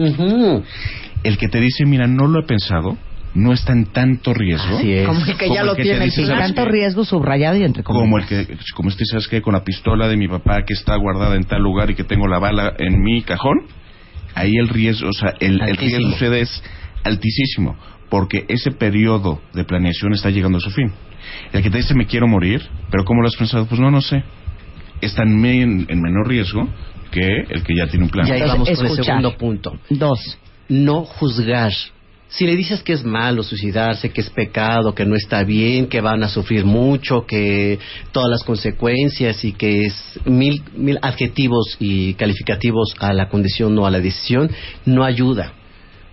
El 1.23 1.37
que 1.37 1.47
te 1.47 1.59
dice, 1.59 1.85
mira, 1.85 2.07
no 2.07 2.27
lo 2.27 2.41
he 2.41 2.43
pensado, 2.43 2.97
no 3.35 3.53
está 3.53 3.73
en 3.73 3.85
tanto 3.85 4.33
riesgo. 4.33 4.77
Así 4.77 4.91
es. 4.93 5.05
Como 5.07 5.23
que, 5.23 5.35
que 5.35 5.47
ya 5.49 5.61
Como 5.61 5.65
lo 5.65 5.71
el 5.71 5.77
que 5.77 5.83
te 5.83 5.89
tiene 5.89 6.03
el 6.05 6.09
dice, 6.09 6.15
sin 6.21 6.27
¿sabes 6.27 6.43
tanto 6.45 6.63
qué? 6.65 6.71
riesgo 6.71 7.05
subrayado 7.05 7.57
y 7.57 7.63
entre 7.63 7.83
Como 7.83 8.01
el 8.17 8.25
comillas. 8.25 8.47
que, 8.47 8.57
como 8.75 8.89
este, 8.89 9.05
¿sabes 9.05 9.27
qué? 9.27 9.41
Con 9.41 9.53
la 9.53 9.63
pistola 9.63 10.07
de 10.07 10.17
mi 10.17 10.27
papá 10.27 10.63
que 10.65 10.73
está 10.73 10.95
guardada 10.95 11.35
en 11.35 11.43
tal 11.43 11.61
lugar 11.61 11.89
y 11.91 11.95
que 11.95 12.03
tengo 12.03 12.27
la 12.27 12.39
bala 12.39 12.73
en 12.79 13.01
mi 13.01 13.21
cajón, 13.21 13.65
ahí 14.35 14.55
el 14.57 14.67
riesgo, 14.69 15.09
o 15.09 15.13
sea, 15.13 15.33
el, 15.39 15.61
el 15.61 15.77
riesgo 15.77 16.01
sucede 16.11 16.41
es 16.41 16.63
altísimo, 17.03 17.77
porque 18.09 18.45
ese 18.47 18.71
periodo 18.71 19.41
de 19.53 19.63
planeación 19.63 20.13
está 20.13 20.29
llegando 20.31 20.57
a 20.57 20.61
su 20.61 20.71
fin. 20.71 20.91
El 21.53 21.61
que 21.61 21.69
te 21.69 21.77
dice 21.77 21.93
me 21.93 22.05
quiero 22.07 22.27
morir, 22.27 22.61
pero 22.89 23.05
¿cómo 23.05 23.21
lo 23.21 23.27
has 23.27 23.35
pensado? 23.35 23.65
Pues 23.67 23.79
no, 23.79 23.91
no 23.91 24.01
sé. 24.01 24.23
Está 25.01 25.23
en, 25.23 25.39
me- 25.39 25.61
en- 25.61 25.85
en 25.87 26.01
menor 26.01 26.27
riesgo 26.27 26.67
que 27.11 27.25
el 27.49 27.63
que 27.63 27.75
ya 27.75 27.87
tiene 27.87 28.05
un 28.05 28.09
plan. 28.11 28.27
Y 28.27 28.31
ahí 28.31 28.41
Entonces, 28.41 28.77
vamos 28.77 28.79
con 28.89 28.97
el 28.99 29.03
segundo 29.05 29.37
punto. 29.37 29.79
Dos. 29.89 30.37
no 30.67 31.03
juzgar 31.05 31.71
Si 32.29 32.45
le 32.45 32.55
dices 32.55 32.83
que 32.83 32.93
es 32.93 33.03
malo 33.03 33.41
suicidarse, 33.41 34.11
que 34.11 34.21
es 34.21 34.29
pecado, 34.29 34.93
que 34.93 35.03
no 35.03 35.15
está 35.15 35.43
bien, 35.43 35.87
que 35.87 35.99
van 35.99 36.21
a 36.21 36.29
sufrir 36.29 36.63
mucho, 36.63 37.25
que 37.25 37.79
todas 38.11 38.29
las 38.29 38.43
consecuencias 38.43 39.43
y 39.43 39.53
que 39.53 39.85
es 39.85 40.19
mil, 40.25 40.61
mil 40.75 40.99
adjetivos 41.01 41.75
y 41.79 42.13
calificativos 42.13 42.93
a 42.99 43.13
la 43.13 43.29
condición 43.29 43.75
o 43.79 43.87
a 43.87 43.91
la 43.91 43.99
decisión, 43.99 44.51
no 44.85 45.03
ayuda. 45.03 45.53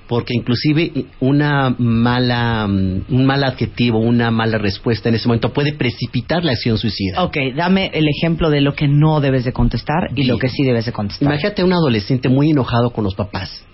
Porque 0.09 0.33
inclusive 0.35 1.05
una 1.21 1.75
mala, 1.79 2.65
un 2.65 3.27
mal 3.27 3.45
adjetivo, 3.45 3.99
una 3.99 4.31
mala 4.31 4.57
respuesta 4.57 5.11
en 5.11 5.17
ese 5.17 5.29
momento 5.29 5.53
puede 5.53 5.75
precipitar 5.75 6.45
la 6.45 6.53
acción 6.53 6.79
suicida. 6.79 7.25
Ok, 7.25 7.37
dame 7.55 7.91
el 7.93 8.09
ejemplo 8.09 8.49
de 8.49 8.63
lo 8.63 8.75
que 8.75 8.89
no 8.89 9.21
debes 9.21 9.45
de 9.45 9.53
contestar 9.53 10.11
y 10.13 10.23
Bien. 10.23 10.29
lo 10.29 10.39
que 10.39 10.49
sí 10.49 10.63
debes 10.63 10.87
de 10.87 10.93
contestar. 10.93 11.29
Imagínate 11.29 11.61
a 11.61 11.65
un 11.67 11.75
adolescente 11.75 12.31
muy 12.31 12.53
enojado 12.53 12.91
con 12.91 13.05
los 13.05 13.15
papás 13.15 13.67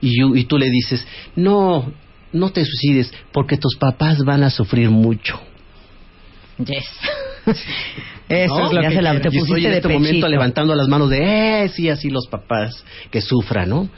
y, 0.00 0.38
y 0.38 0.44
tú 0.44 0.58
le 0.58 0.70
dices, 0.70 1.06
no, 1.36 1.92
no 2.32 2.50
te 2.50 2.64
suicides 2.64 3.12
porque 3.32 3.56
tus 3.56 3.76
papás 3.76 4.24
van 4.24 4.42
a 4.42 4.50
sufrir 4.50 4.90
mucho. 4.90 5.40
Yes. 6.58 6.86
Eso 8.28 8.58
¿no? 8.58 8.66
es 8.66 8.72
lo 8.72 8.80
que 8.82 8.90
se 8.92 9.02
la, 9.02 9.20
te 9.20 9.28
Y 9.32 9.38
estoy 9.38 9.40
pusiste 9.40 9.66
en 9.66 9.70
de 9.72 9.76
este 9.78 9.88
momento 9.88 10.08
pechito. 10.10 10.28
levantando 10.28 10.74
las 10.74 10.88
manos 10.88 11.10
de, 11.10 11.64
eh, 11.64 11.68
sí, 11.68 11.88
así 11.88 12.10
los 12.10 12.28
papás 12.28 12.84
que 13.10 13.20
sufran, 13.20 13.68
¿no? 13.70 13.88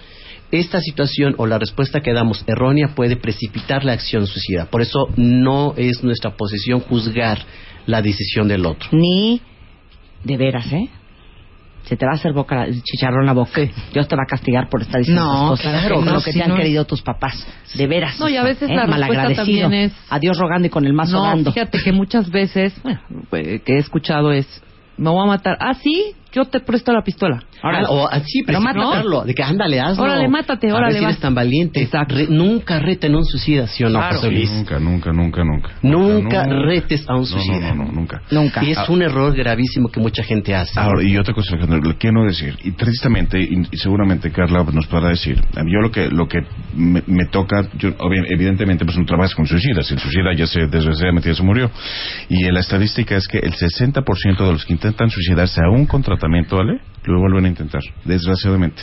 Esta 0.50 0.80
situación 0.80 1.34
o 1.38 1.46
la 1.46 1.58
respuesta 1.58 2.00
que 2.00 2.12
damos 2.12 2.44
errónea 2.46 2.88
puede 2.94 3.16
precipitar 3.16 3.84
la 3.84 3.92
acción 3.92 4.26
suicida. 4.26 4.66
Por 4.66 4.82
eso 4.82 5.08
no 5.16 5.74
es 5.76 6.02
nuestra 6.02 6.36
posición 6.36 6.80
juzgar 6.80 7.44
la 7.86 8.00
decisión 8.02 8.48
del 8.48 8.64
otro. 8.66 8.88
Ni 8.92 9.40
de 10.24 10.36
veras, 10.36 10.70
¿eh? 10.72 10.88
Se 11.92 11.98
te 11.98 12.06
va 12.06 12.12
a 12.12 12.14
hacer 12.14 12.32
boca, 12.32 12.64
chicharrón 12.84 13.26
la 13.26 13.34
boca. 13.34 13.60
Dios 13.92 14.08
te 14.08 14.16
va 14.16 14.22
a 14.22 14.26
castigar 14.26 14.70
por 14.70 14.80
estar 14.80 14.98
diciendo 15.00 15.22
No, 15.22 15.34
esas 15.34 15.48
cosas. 15.50 15.80
claro, 15.80 16.00
no, 16.02 16.12
lo 16.14 16.22
que 16.22 16.32
si 16.32 16.38
te 16.38 16.44
han 16.50 16.56
querido 16.56 16.86
tus 16.86 17.02
papás. 17.02 17.46
De 17.74 17.86
veras. 17.86 18.18
No, 18.18 18.30
y 18.30 18.36
a 18.38 18.42
veces 18.42 18.70
la 18.70 18.86
respuesta 18.86 18.90
malagradecido. 19.08 19.68
también 19.68 19.74
es- 19.74 19.92
A 20.08 20.18
Dios 20.18 20.38
rogando 20.38 20.68
y 20.68 20.70
con 20.70 20.86
el 20.86 20.94
mazo 20.94 21.18
no, 21.18 21.22
dando. 21.24 21.52
fíjate 21.52 21.78
que 21.84 21.92
muchas 21.92 22.30
veces, 22.30 22.72
bueno, 22.82 23.00
eh, 23.32 23.60
que 23.62 23.74
he 23.74 23.78
escuchado 23.78 24.32
es, 24.32 24.46
me 24.96 25.10
voy 25.10 25.22
a 25.22 25.26
matar. 25.26 25.58
Ah, 25.60 25.74
sí, 25.74 26.14
yo 26.32 26.44
te 26.46 26.60
presto 26.60 26.92
la 26.92 27.02
pistola. 27.02 27.42
Ah, 27.62 27.82
o 27.88 28.08
así, 28.10 28.42
pero 28.44 28.60
Pero 28.60 28.60
mátatelo. 28.82 29.22
De 29.22 29.34
que 29.34 29.42
ándale, 29.42 29.80
hazlo. 29.80 30.04
Órale, 30.04 30.28
mátate, 30.28 30.66
A 30.68 30.72
ver 30.74 30.82
órale, 30.82 30.98
si 30.98 31.04
eres 31.04 31.18
tan 31.18 31.34
valiente. 31.34 31.80
Exacto. 31.82 32.14
Re- 32.16 32.26
nunca 32.28 32.78
reten 32.80 33.14
a 33.14 33.18
un 33.18 33.24
suicida, 33.24 33.66
¿sí 33.68 33.84
o 33.84 33.88
no, 33.88 33.98
Claro. 34.00 34.16
José 34.16 34.30
Luis? 34.30 34.50
Nunca, 34.50 34.78
nunca, 34.80 35.12
nunca, 35.12 35.44
nunca. 35.44 35.70
Nunca 35.82 36.44
Nunca. 36.46 36.64
retes 36.66 37.04
a 37.08 37.14
un 37.14 37.26
suicida. 37.26 37.68
No, 37.74 37.74
no, 37.76 37.84
no, 37.84 37.92
nunca. 37.92 38.22
Nunca. 38.30 38.64
Y 38.64 38.72
es 38.72 38.88
un 38.88 39.02
error 39.02 39.34
gravísimo 39.34 39.88
que 39.90 40.00
mucha 40.00 40.22
gente 40.24 40.54
hace. 40.54 40.78
Ahora, 40.80 41.02
y 41.06 41.16
otra 41.16 41.34
cosa, 41.34 41.52
Alejandro, 41.54 41.80
lo 41.90 41.98
que 41.98 42.10
no 42.10 42.24
decir, 42.24 42.56
y 42.64 42.72
precisamente, 42.72 43.40
y, 43.40 43.62
y 43.70 43.76
seguramente 43.76 44.30
Carla 44.32 44.64
nos 44.72 44.86
podrá 44.86 45.10
decir, 45.10 45.40
a 45.56 45.62
mí 45.62 45.72
yo 45.72 45.80
lo 45.80 45.90
que, 45.90 46.08
lo 46.10 46.26
que 46.28 46.38
me, 46.74 47.02
me 47.06 47.26
toca, 47.26 47.68
yo, 47.78 47.90
evidentemente, 48.28 48.84
pues 48.84 48.96
no 48.98 49.04
trabajas 49.04 49.34
con 49.34 49.46
suicidas, 49.46 49.90
el 49.90 49.98
suicida 49.98 50.32
ya 50.34 50.46
se, 50.46 50.66
desgraciadamente 50.66 51.28
ya 51.28 51.34
se 51.34 51.42
murió, 51.42 51.70
y 52.28 52.42
la 52.50 52.60
estadística 52.60 53.16
es 53.16 53.26
que 53.28 53.38
el 53.38 53.52
60% 53.52 54.46
de 54.46 54.52
los 54.52 54.64
que 54.64 54.72
intentan 54.72 55.10
suicidarse 55.10 55.60
aún 55.64 55.86
con 55.86 56.02
tratamiento, 56.22 56.56
¿vale? 56.56 56.80
Lo 57.04 57.18
vuelven 57.18 57.46
a 57.46 57.48
intentar, 57.48 57.82
desgraciadamente. 58.04 58.82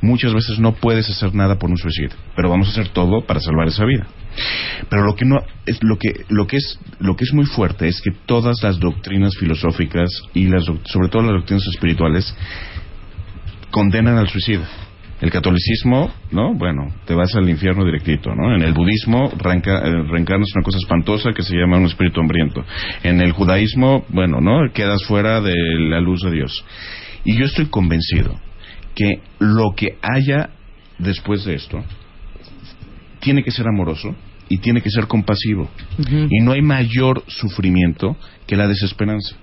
Muchas 0.00 0.32
veces 0.32 0.58
no 0.58 0.72
puedes 0.72 1.08
hacer 1.10 1.34
nada 1.34 1.58
por 1.58 1.70
un 1.70 1.76
suicidio, 1.76 2.16
pero 2.34 2.48
vamos 2.48 2.68
a 2.68 2.70
hacer 2.72 2.88
todo 2.88 3.24
para 3.26 3.38
salvar 3.38 3.68
esa 3.68 3.84
vida. 3.84 4.06
Pero 4.88 5.04
lo 5.04 5.14
que 5.14 5.24
no 5.24 5.36
es 5.66 5.78
lo 5.82 5.96
que 5.96 6.24
lo 6.28 6.46
que 6.46 6.56
es 6.56 6.80
lo 6.98 7.14
que 7.16 7.24
es 7.24 7.32
muy 7.32 7.44
fuerte 7.44 7.86
es 7.86 8.00
que 8.00 8.10
todas 8.26 8.62
las 8.62 8.80
doctrinas 8.80 9.32
filosóficas 9.38 10.10
y 10.34 10.46
las 10.46 10.64
sobre 10.64 11.08
todo 11.08 11.22
las 11.22 11.32
doctrinas 11.32 11.66
espirituales 11.68 12.34
condenan 13.70 14.16
al 14.16 14.28
suicidio. 14.28 14.66
El 15.20 15.30
catolicismo, 15.30 16.10
¿no? 16.30 16.54
Bueno, 16.54 16.88
te 17.04 17.14
vas 17.14 17.34
al 17.36 17.48
infierno 17.50 17.84
directito, 17.84 18.34
¿no? 18.34 18.54
En 18.54 18.62
el 18.62 18.72
budismo 18.72 19.30
reenca- 19.32 19.82
eh, 19.84 20.02
reencarnas 20.08 20.48
una 20.54 20.64
cosa 20.64 20.78
espantosa 20.78 21.32
que 21.34 21.42
se 21.42 21.54
llama 21.56 21.76
un 21.78 21.84
espíritu 21.84 22.20
hambriento. 22.20 22.64
En 23.02 23.20
el 23.20 23.32
judaísmo, 23.32 24.04
bueno, 24.08 24.40
¿no? 24.40 24.72
Quedas 24.72 25.02
fuera 25.06 25.40
de 25.42 25.54
la 25.90 26.00
luz 26.00 26.22
de 26.22 26.30
Dios. 26.30 26.64
Y 27.24 27.38
yo 27.38 27.44
estoy 27.44 27.66
convencido 27.66 28.34
que 28.94 29.20
lo 29.38 29.74
que 29.76 29.98
haya 30.00 30.50
después 30.98 31.44
de 31.44 31.54
esto 31.54 31.84
tiene 33.20 33.42
que 33.42 33.50
ser 33.50 33.66
amoroso 33.68 34.14
y 34.48 34.58
tiene 34.58 34.80
que 34.80 34.90
ser 34.90 35.06
compasivo. 35.06 35.68
Y 36.30 36.40
no 36.42 36.52
hay 36.52 36.62
mayor 36.62 37.22
sufrimiento 37.28 38.16
que 38.46 38.56
la 38.56 38.66
desesperanza. 38.66 39.36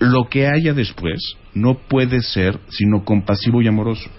Lo 0.00 0.28
que 0.28 0.46
haya 0.48 0.74
después 0.74 1.20
no 1.54 1.74
puede 1.74 2.20
ser 2.20 2.58
sino 2.68 3.04
compasivo 3.04 3.62
y 3.62 3.68
amoroso. 3.68 4.10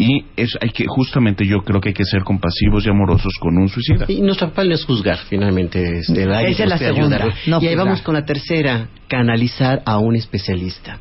Y 0.00 0.24
es, 0.34 0.56
hay 0.62 0.70
que, 0.70 0.86
justamente 0.88 1.46
yo 1.46 1.58
creo 1.58 1.78
que 1.78 1.90
hay 1.90 1.94
que 1.94 2.06
ser 2.06 2.22
compasivos 2.22 2.86
y 2.86 2.88
amorosos 2.88 3.34
con 3.38 3.58
un 3.58 3.68
suicida. 3.68 4.06
Y 4.08 4.22
nuestro 4.22 4.48
papel 4.48 4.70
no 4.70 4.74
es 4.74 4.84
juzgar, 4.86 5.18
finalmente. 5.28 5.98
Este, 5.98 6.22
Esa 6.22 6.62
es 6.62 6.68
la 6.70 6.78
segunda, 6.78 7.28
no 7.46 7.60
y 7.60 7.66
ahí 7.66 7.74
vamos 7.74 8.00
con 8.00 8.14
la 8.14 8.24
tercera, 8.24 8.88
canalizar 9.08 9.82
a 9.84 9.98
un 9.98 10.16
especialista. 10.16 10.98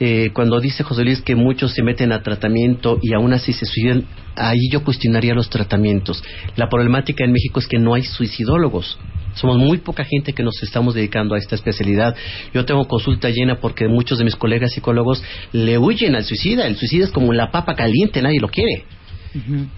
Eh, 0.00 0.30
cuando 0.32 0.60
dice 0.60 0.82
José 0.82 1.04
Luis 1.04 1.22
que 1.22 1.36
muchos 1.36 1.72
se 1.72 1.82
meten 1.82 2.12
a 2.12 2.22
tratamiento 2.22 2.98
y 3.00 3.14
aún 3.14 3.32
así 3.32 3.52
se 3.52 3.64
suicidan, 3.66 4.04
ahí 4.36 4.68
yo 4.70 4.82
cuestionaría 4.82 5.34
los 5.34 5.48
tratamientos. 5.50 6.22
La 6.56 6.68
problemática 6.68 7.24
en 7.24 7.32
México 7.32 7.60
es 7.60 7.68
que 7.68 7.78
no 7.78 7.94
hay 7.94 8.02
suicidólogos. 8.02 8.98
Somos 9.34 9.58
muy 9.58 9.78
poca 9.78 10.04
gente 10.04 10.32
que 10.32 10.42
nos 10.42 10.62
estamos 10.62 10.94
dedicando 10.94 11.34
a 11.34 11.38
esta 11.38 11.56
especialidad. 11.56 12.14
Yo 12.52 12.64
tengo 12.64 12.86
consulta 12.86 13.30
llena 13.30 13.60
porque 13.60 13.88
muchos 13.88 14.18
de 14.18 14.24
mis 14.24 14.36
colegas 14.36 14.72
psicólogos 14.72 15.22
le 15.52 15.76
huyen 15.78 16.14
al 16.14 16.24
suicida. 16.24 16.66
El 16.66 16.76
suicida 16.76 17.04
es 17.04 17.10
como 17.10 17.32
la 17.32 17.50
papa 17.50 17.74
caliente, 17.74 18.22
nadie 18.22 18.40
lo 18.40 18.48
quiere. 18.48 18.84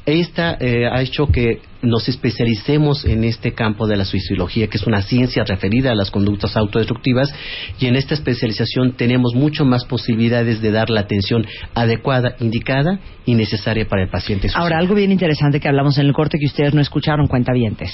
Esta 0.04 0.56
eh, 0.60 0.86
ha 0.86 1.00
hecho 1.00 1.28
que 1.28 1.60
nos 1.82 2.08
especialicemos 2.08 3.04
en 3.04 3.24
este 3.24 3.52
campo 3.52 3.86
de 3.86 3.96
la 3.96 4.04
suicidología, 4.04 4.66
que 4.66 4.76
es 4.76 4.86
una 4.86 5.02
ciencia 5.02 5.44
referida 5.44 5.92
a 5.92 5.94
las 5.94 6.10
conductas 6.10 6.56
autodestructivas, 6.56 7.32
y 7.78 7.86
en 7.86 7.96
esta 7.96 8.14
especialización 8.14 8.92
tenemos 8.92 9.34
mucho 9.34 9.64
más 9.64 9.84
posibilidades 9.84 10.60
de 10.60 10.70
dar 10.72 10.90
la 10.90 11.00
atención 11.00 11.46
adecuada, 11.74 12.36
indicada 12.40 13.00
y 13.24 13.34
necesaria 13.34 13.86
para 13.88 14.02
el 14.02 14.08
paciente. 14.08 14.48
suicida. 14.48 14.60
Ahora, 14.60 14.78
algo 14.78 14.94
bien 14.94 15.12
interesante 15.12 15.60
que 15.60 15.68
hablamos 15.68 15.96
en 15.98 16.06
el 16.06 16.12
corte 16.12 16.38
que 16.38 16.46
ustedes 16.46 16.74
no 16.74 16.80
escucharon, 16.80 17.26
cuentavientes. 17.26 17.90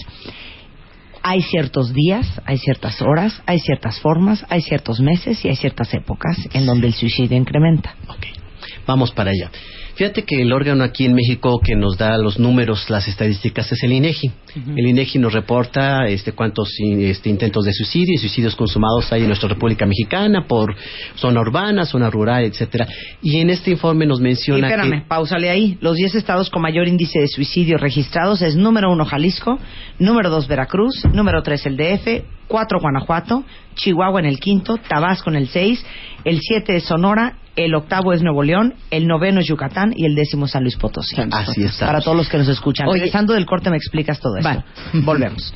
Hay 1.22 1.42
ciertos 1.42 1.92
días, 1.92 2.40
hay 2.44 2.58
ciertas 2.58 3.00
horas, 3.00 3.40
hay 3.46 3.60
ciertas 3.60 4.00
formas, 4.00 4.44
hay 4.48 4.60
ciertos 4.60 5.00
meses 5.00 5.44
y 5.44 5.48
hay 5.48 5.56
ciertas 5.56 5.94
épocas 5.94 6.36
en 6.52 6.66
donde 6.66 6.88
el 6.88 6.94
suicidio 6.94 7.36
incrementa. 7.36 7.94
Ok, 8.08 8.26
vamos 8.86 9.12
para 9.12 9.30
allá. 9.30 9.50
Fíjate 9.94 10.22
que 10.22 10.40
el 10.40 10.52
órgano 10.52 10.84
aquí 10.84 11.04
en 11.04 11.14
México 11.14 11.60
que 11.62 11.76
nos 11.76 11.98
da 11.98 12.16
los 12.16 12.38
números, 12.38 12.88
las 12.88 13.06
estadísticas 13.08 13.70
es 13.70 13.82
el 13.82 13.92
INEGI. 13.92 14.30
El 14.76 14.86
INEGI 14.86 15.18
nos 15.18 15.32
reporta 15.32 16.06
este 16.06 16.32
cuántos 16.32 16.68
este, 16.80 17.28
intentos 17.28 17.64
de 17.64 17.72
suicidio 17.72 18.14
y 18.14 18.18
suicidios 18.18 18.56
consumados 18.56 19.12
hay 19.12 19.22
en 19.22 19.28
nuestra 19.28 19.48
República 19.48 19.84
Mexicana 19.84 20.46
por 20.48 20.74
zona 21.16 21.40
urbana, 21.40 21.84
zona 21.84 22.08
rural, 22.08 22.44
etcétera. 22.44 22.86
Y 23.20 23.38
en 23.38 23.50
este 23.50 23.70
informe 23.70 24.06
nos 24.06 24.20
menciona 24.20 24.68
espérame, 24.68 25.02
que 25.02 25.08
pausale 25.08 25.50
ahí. 25.50 25.76
Los 25.80 25.96
10 25.96 26.14
estados 26.14 26.48
con 26.48 26.62
mayor 26.62 26.88
índice 26.88 27.20
de 27.20 27.28
suicidio 27.28 27.76
registrados 27.76 28.40
es 28.42 28.56
número 28.56 28.90
1 28.92 29.04
Jalisco, 29.04 29.58
número 29.98 30.30
2 30.30 30.48
Veracruz, 30.48 31.04
número 31.12 31.42
3 31.42 31.66
el 31.66 31.76
DF, 31.76 32.24
4 32.48 32.80
Guanajuato, 32.80 33.44
Chihuahua 33.74 34.20
en 34.20 34.26
el 34.26 34.38
quinto, 34.38 34.76
Tabasco 34.76 35.30
en 35.30 35.36
el 35.36 35.48
6, 35.48 35.84
el 36.24 36.40
7 36.40 36.76
es 36.76 36.84
Sonora, 36.84 37.38
el 37.56 37.74
octavo 37.74 38.12
es 38.12 38.22
Nuevo 38.22 38.42
León, 38.42 38.74
el 38.90 39.06
noveno 39.06 39.40
es 39.40 39.46
Yucatán 39.46 39.81
y 39.94 40.04
el 40.04 40.14
décimo 40.14 40.46
San 40.46 40.62
Luis 40.62 40.76
Potosí. 40.76 41.16
Así 41.30 41.64
está. 41.64 41.86
Para 41.86 42.00
todos 42.00 42.16
los 42.16 42.28
que 42.28 42.38
nos 42.38 42.48
escuchan. 42.48 42.86
Oye. 42.88 43.00
Regresando 43.00 43.34
del 43.34 43.46
corte 43.46 43.70
me 43.70 43.76
explicas 43.76 44.20
todo 44.20 44.36
eso. 44.36 44.48
Vale. 44.48 44.64
Volvemos. 45.04 45.52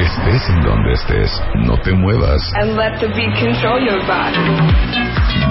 Estés 0.00 0.48
en 0.50 0.62
donde 0.62 0.92
estés, 0.92 1.42
no 1.64 1.76
te 1.80 1.92
muevas. 1.92 2.40
and 2.56 2.76
let 2.76 2.98
the 3.00 3.08
beat 3.08 3.32
control 3.38 3.80
your 3.84 4.00
body. 4.06 4.36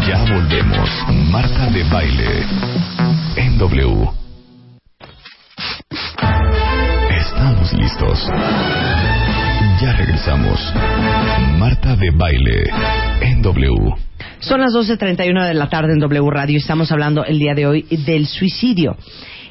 Ya 0.07 0.19
volvemos. 0.33 0.89
Marta 1.31 1.69
de 1.71 1.83
baile. 1.85 2.45
En 3.37 3.57
W. 3.57 4.07
Estamos 7.09 7.73
listos. 7.73 8.27
Ya 9.81 9.93
regresamos. 9.97 10.59
Marta 11.57 11.95
de 11.95 12.11
baile. 12.11 12.63
En 13.21 13.41
W. 13.41 13.95
Son 14.47 14.61
las 14.61 14.73
12.31 14.73 15.47
de 15.47 15.53
la 15.55 15.69
tarde 15.69 15.93
en 15.93 15.99
W 15.99 16.29
Radio 16.29 16.53
y 16.53 16.57
estamos 16.57 16.91
hablando 16.91 17.25
el 17.25 17.39
día 17.39 17.55
de 17.55 17.65
hoy 17.65 17.81
del 18.05 18.27
suicidio. 18.27 18.95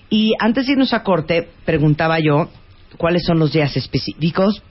Y 0.09 0.35
antes 0.39 0.67
de 0.67 0.73
irnos 0.73 0.93
a 0.93 1.03
corte, 1.03 1.49
preguntaba 1.65 2.19
yo 2.21 2.49
cuáles 2.97 3.25
son 3.27 3.41
los 3.41 3.53
días 3.53 3.77
específicos, 3.77 4.63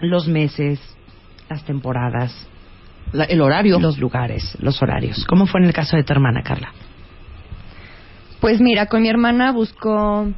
los 0.00 0.28
meses, 0.28 0.78
las 1.48 1.64
temporadas, 1.64 2.32
La- 3.12 3.24
el 3.24 3.40
horario. 3.40 3.80
los 3.80 3.98
lugares, 3.98 4.56
los 4.60 4.80
horarios. 4.82 5.24
¿Cómo 5.26 5.46
fue 5.46 5.60
en 5.60 5.66
el 5.66 5.72
caso 5.72 5.96
de 5.96 6.04
tu 6.04 6.12
hermana, 6.12 6.42
Carla? 6.42 6.72
Pues 8.40 8.60
mira, 8.60 8.86
con 8.86 9.02
mi 9.02 9.08
hermana 9.08 9.50
buscó, 9.50 10.28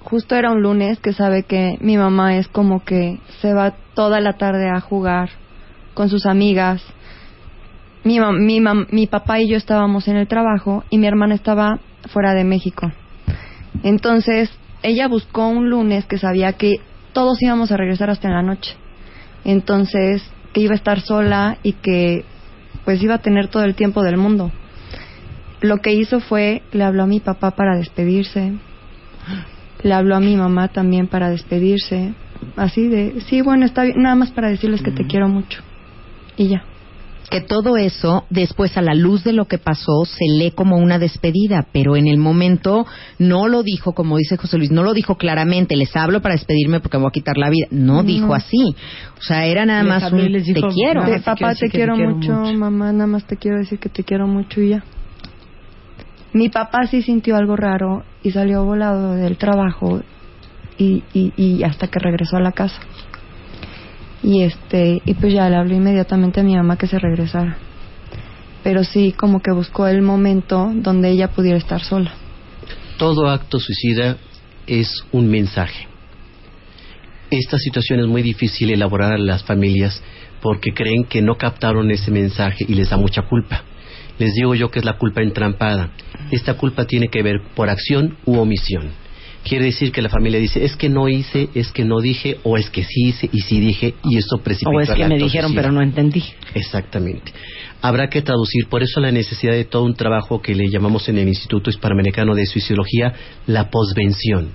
justo 0.00 0.36
era 0.36 0.50
un 0.50 0.62
lunes 0.62 0.98
que 1.00 1.12
sabe 1.12 1.42
que 1.42 1.76
mi 1.82 1.98
mamá 1.98 2.36
es 2.38 2.48
como 2.48 2.82
que 2.82 3.20
se 3.42 3.52
va 3.52 3.74
toda 3.94 4.20
la 4.20 4.38
tarde 4.38 4.70
a 4.74 4.80
jugar 4.80 5.28
con 5.92 6.08
sus 6.08 6.24
amigas. 6.24 6.82
Mi, 8.04 8.18
mam- 8.18 8.40
mi, 8.44 8.60
mam- 8.60 8.86
mi 8.90 9.06
papá 9.06 9.40
y 9.40 9.48
yo 9.48 9.56
estábamos 9.56 10.08
en 10.08 10.16
el 10.16 10.28
trabajo 10.28 10.84
y 10.90 10.98
mi 10.98 11.06
hermana 11.06 11.34
estaba 11.34 11.78
fuera 12.12 12.34
de 12.34 12.44
México. 12.44 12.92
Entonces, 13.82 14.50
ella 14.82 15.08
buscó 15.08 15.48
un 15.48 15.70
lunes 15.70 16.04
que 16.04 16.18
sabía 16.18 16.52
que 16.52 16.74
todos 17.12 17.40
íbamos 17.40 17.72
a 17.72 17.76
regresar 17.76 18.10
hasta 18.10 18.28
en 18.28 18.34
la 18.34 18.42
noche. 18.42 18.76
Entonces, 19.44 20.22
que 20.52 20.60
iba 20.60 20.72
a 20.72 20.76
estar 20.76 21.00
sola 21.00 21.58
y 21.62 21.72
que 21.72 22.24
pues 22.84 23.02
iba 23.02 23.14
a 23.14 23.18
tener 23.18 23.48
todo 23.48 23.64
el 23.64 23.74
tiempo 23.74 24.02
del 24.02 24.18
mundo. 24.18 24.52
Lo 25.60 25.78
que 25.78 25.92
hizo 25.94 26.20
fue, 26.20 26.62
le 26.72 26.84
habló 26.84 27.04
a 27.04 27.06
mi 27.06 27.20
papá 27.20 27.52
para 27.52 27.76
despedirse, 27.76 28.52
le 29.82 29.94
habló 29.94 30.16
a 30.16 30.20
mi 30.20 30.36
mamá 30.36 30.68
también 30.68 31.08
para 31.08 31.30
despedirse, 31.30 32.12
así 32.56 32.88
de, 32.88 33.22
sí, 33.22 33.40
bueno, 33.40 33.64
está 33.64 33.84
bien, 33.84 34.02
nada 34.02 34.14
más 34.14 34.30
para 34.32 34.50
decirles 34.50 34.82
que 34.82 34.90
te 34.90 35.06
quiero 35.06 35.28
mucho. 35.28 35.62
Y 36.36 36.48
ya. 36.48 36.64
Que 37.30 37.40
todo 37.40 37.76
eso, 37.76 38.24
después 38.30 38.76
a 38.76 38.82
la 38.82 38.94
luz 38.94 39.24
de 39.24 39.32
lo 39.32 39.46
que 39.46 39.58
pasó, 39.58 40.04
se 40.04 40.26
lee 40.28 40.50
como 40.52 40.76
una 40.76 40.98
despedida, 40.98 41.66
pero 41.72 41.96
en 41.96 42.06
el 42.06 42.18
momento 42.18 42.86
no 43.18 43.48
lo 43.48 43.62
dijo, 43.62 43.92
como 43.92 44.18
dice 44.18 44.36
José 44.36 44.58
Luis, 44.58 44.70
no 44.70 44.82
lo 44.82 44.92
dijo 44.94 45.16
claramente, 45.16 45.74
les 45.76 45.94
hablo 45.96 46.20
para 46.22 46.34
despedirme 46.34 46.80
porque 46.80 46.98
me 46.98 47.02
voy 47.02 47.08
a 47.08 47.12
quitar 47.12 47.36
la 47.38 47.50
vida. 47.50 47.66
No, 47.70 47.94
No. 47.96 48.02
dijo 48.04 48.34
así. 48.34 48.76
O 49.18 49.22
sea, 49.22 49.46
era 49.46 49.64
nada 49.66 49.82
Les 49.82 49.88
más 49.88 50.02
habló 50.04 50.22
un 50.24 50.32
les 50.32 50.44
dijo, 50.46 50.68
te 50.68 50.74
quiero. 50.74 51.00
"Nada 51.00 51.06
De, 51.06 51.12
más 51.12 51.24
te 51.24 51.24
papá, 51.24 51.36
quiero 51.36 51.48
te 51.48 51.54
decir 51.54 51.70
que 51.70 51.78
quiero, 51.78 51.92
te 51.94 51.98
quiero 51.98 52.14
mucho, 52.16 52.32
mucho". 52.32 52.58
mamá, 52.58 52.92
nada 52.92 53.06
más 53.06 53.24
te 53.26 53.36
quiero 53.36 53.58
decir 53.58 53.78
que 53.78 53.88
te 53.88 54.04
quiero 54.04 54.26
mucho 54.26 54.60
y 54.60 54.68
ya. 54.70 54.84
Mi 56.32 56.48
papá 56.48 56.86
sí 56.88 57.02
sintió 57.02 57.36
algo 57.36 57.56
raro 57.56 58.04
y 58.22 58.30
salió 58.32 58.64
volado 58.64 59.12
del 59.14 59.36
trabajo 59.36 60.02
y, 60.78 61.04
y, 61.12 61.32
y 61.36 61.62
hasta 61.62 61.86
que 61.88 61.98
regresó 62.00 62.36
a 62.36 62.40
la 62.40 62.52
casa. 62.52 62.80
Y 64.24 64.40
este, 64.40 65.02
y 65.04 65.14
pues 65.14 65.34
ya 65.34 65.50
le 65.50 65.56
habló 65.56 65.74
inmediatamente 65.74 66.40
a 66.40 66.42
mi 66.42 66.56
mamá 66.56 66.78
que 66.78 66.86
se 66.86 66.98
regresara. 66.98 67.58
Pero 68.62 68.82
sí 68.82 69.12
como 69.12 69.40
que 69.40 69.52
buscó 69.52 69.86
el 69.86 70.00
momento 70.00 70.72
donde 70.74 71.10
ella 71.10 71.28
pudiera 71.28 71.58
estar 71.58 71.82
sola. 71.82 72.14
Todo 72.96 73.28
acto 73.28 73.60
suicida 73.60 74.16
es 74.66 75.04
un 75.12 75.28
mensaje. 75.28 75.88
Esta 77.30 77.58
situación 77.58 78.00
es 78.00 78.06
muy 78.06 78.22
difícil 78.22 78.70
elaborar 78.70 79.12
a 79.12 79.18
las 79.18 79.44
familias 79.44 80.02
porque 80.40 80.72
creen 80.72 81.04
que 81.04 81.20
no 81.20 81.36
captaron 81.36 81.90
ese 81.90 82.10
mensaje 82.10 82.64
y 82.66 82.74
les 82.74 82.88
da 82.88 82.96
mucha 82.96 83.22
culpa. 83.22 83.62
Les 84.18 84.32
digo 84.32 84.54
yo 84.54 84.70
que 84.70 84.78
es 84.78 84.86
la 84.86 84.96
culpa 84.96 85.20
entrampada. 85.20 85.90
Esta 86.30 86.54
culpa 86.54 86.86
tiene 86.86 87.08
que 87.08 87.22
ver 87.22 87.42
por 87.54 87.68
acción 87.68 88.16
u 88.24 88.38
omisión. 88.38 89.03
Quiere 89.44 89.66
decir 89.66 89.92
que 89.92 90.00
la 90.00 90.08
familia 90.08 90.40
dice, 90.40 90.64
es 90.64 90.74
que 90.74 90.88
no 90.88 91.06
hice, 91.06 91.50
es 91.54 91.70
que 91.70 91.84
no 91.84 92.00
dije, 92.00 92.38
o 92.44 92.56
es 92.56 92.70
que 92.70 92.82
sí 92.82 93.08
hice 93.08 93.28
y 93.30 93.40
sí 93.40 93.60
dije, 93.60 93.94
y 94.02 94.16
eso 94.16 94.38
precipita 94.38 94.70
O 94.74 94.80
es 94.80 94.90
que 94.90 95.06
me 95.06 95.18
dijeron, 95.18 95.54
pero 95.54 95.70
no 95.70 95.82
entendí. 95.82 96.24
Exactamente. 96.54 97.30
Habrá 97.82 98.08
que 98.08 98.22
traducir, 98.22 98.66
por 98.68 98.82
eso 98.82 99.00
la 99.00 99.12
necesidad 99.12 99.52
de 99.52 99.64
todo 99.64 99.84
un 99.84 99.94
trabajo 99.94 100.40
que 100.40 100.54
le 100.54 100.70
llamamos 100.70 101.10
en 101.10 101.18
el 101.18 101.28
Instituto 101.28 101.68
Hispanoamericano 101.68 102.34
de 102.34 102.46
Suicidología 102.46 103.12
la 103.46 103.68
posvención. 103.68 104.52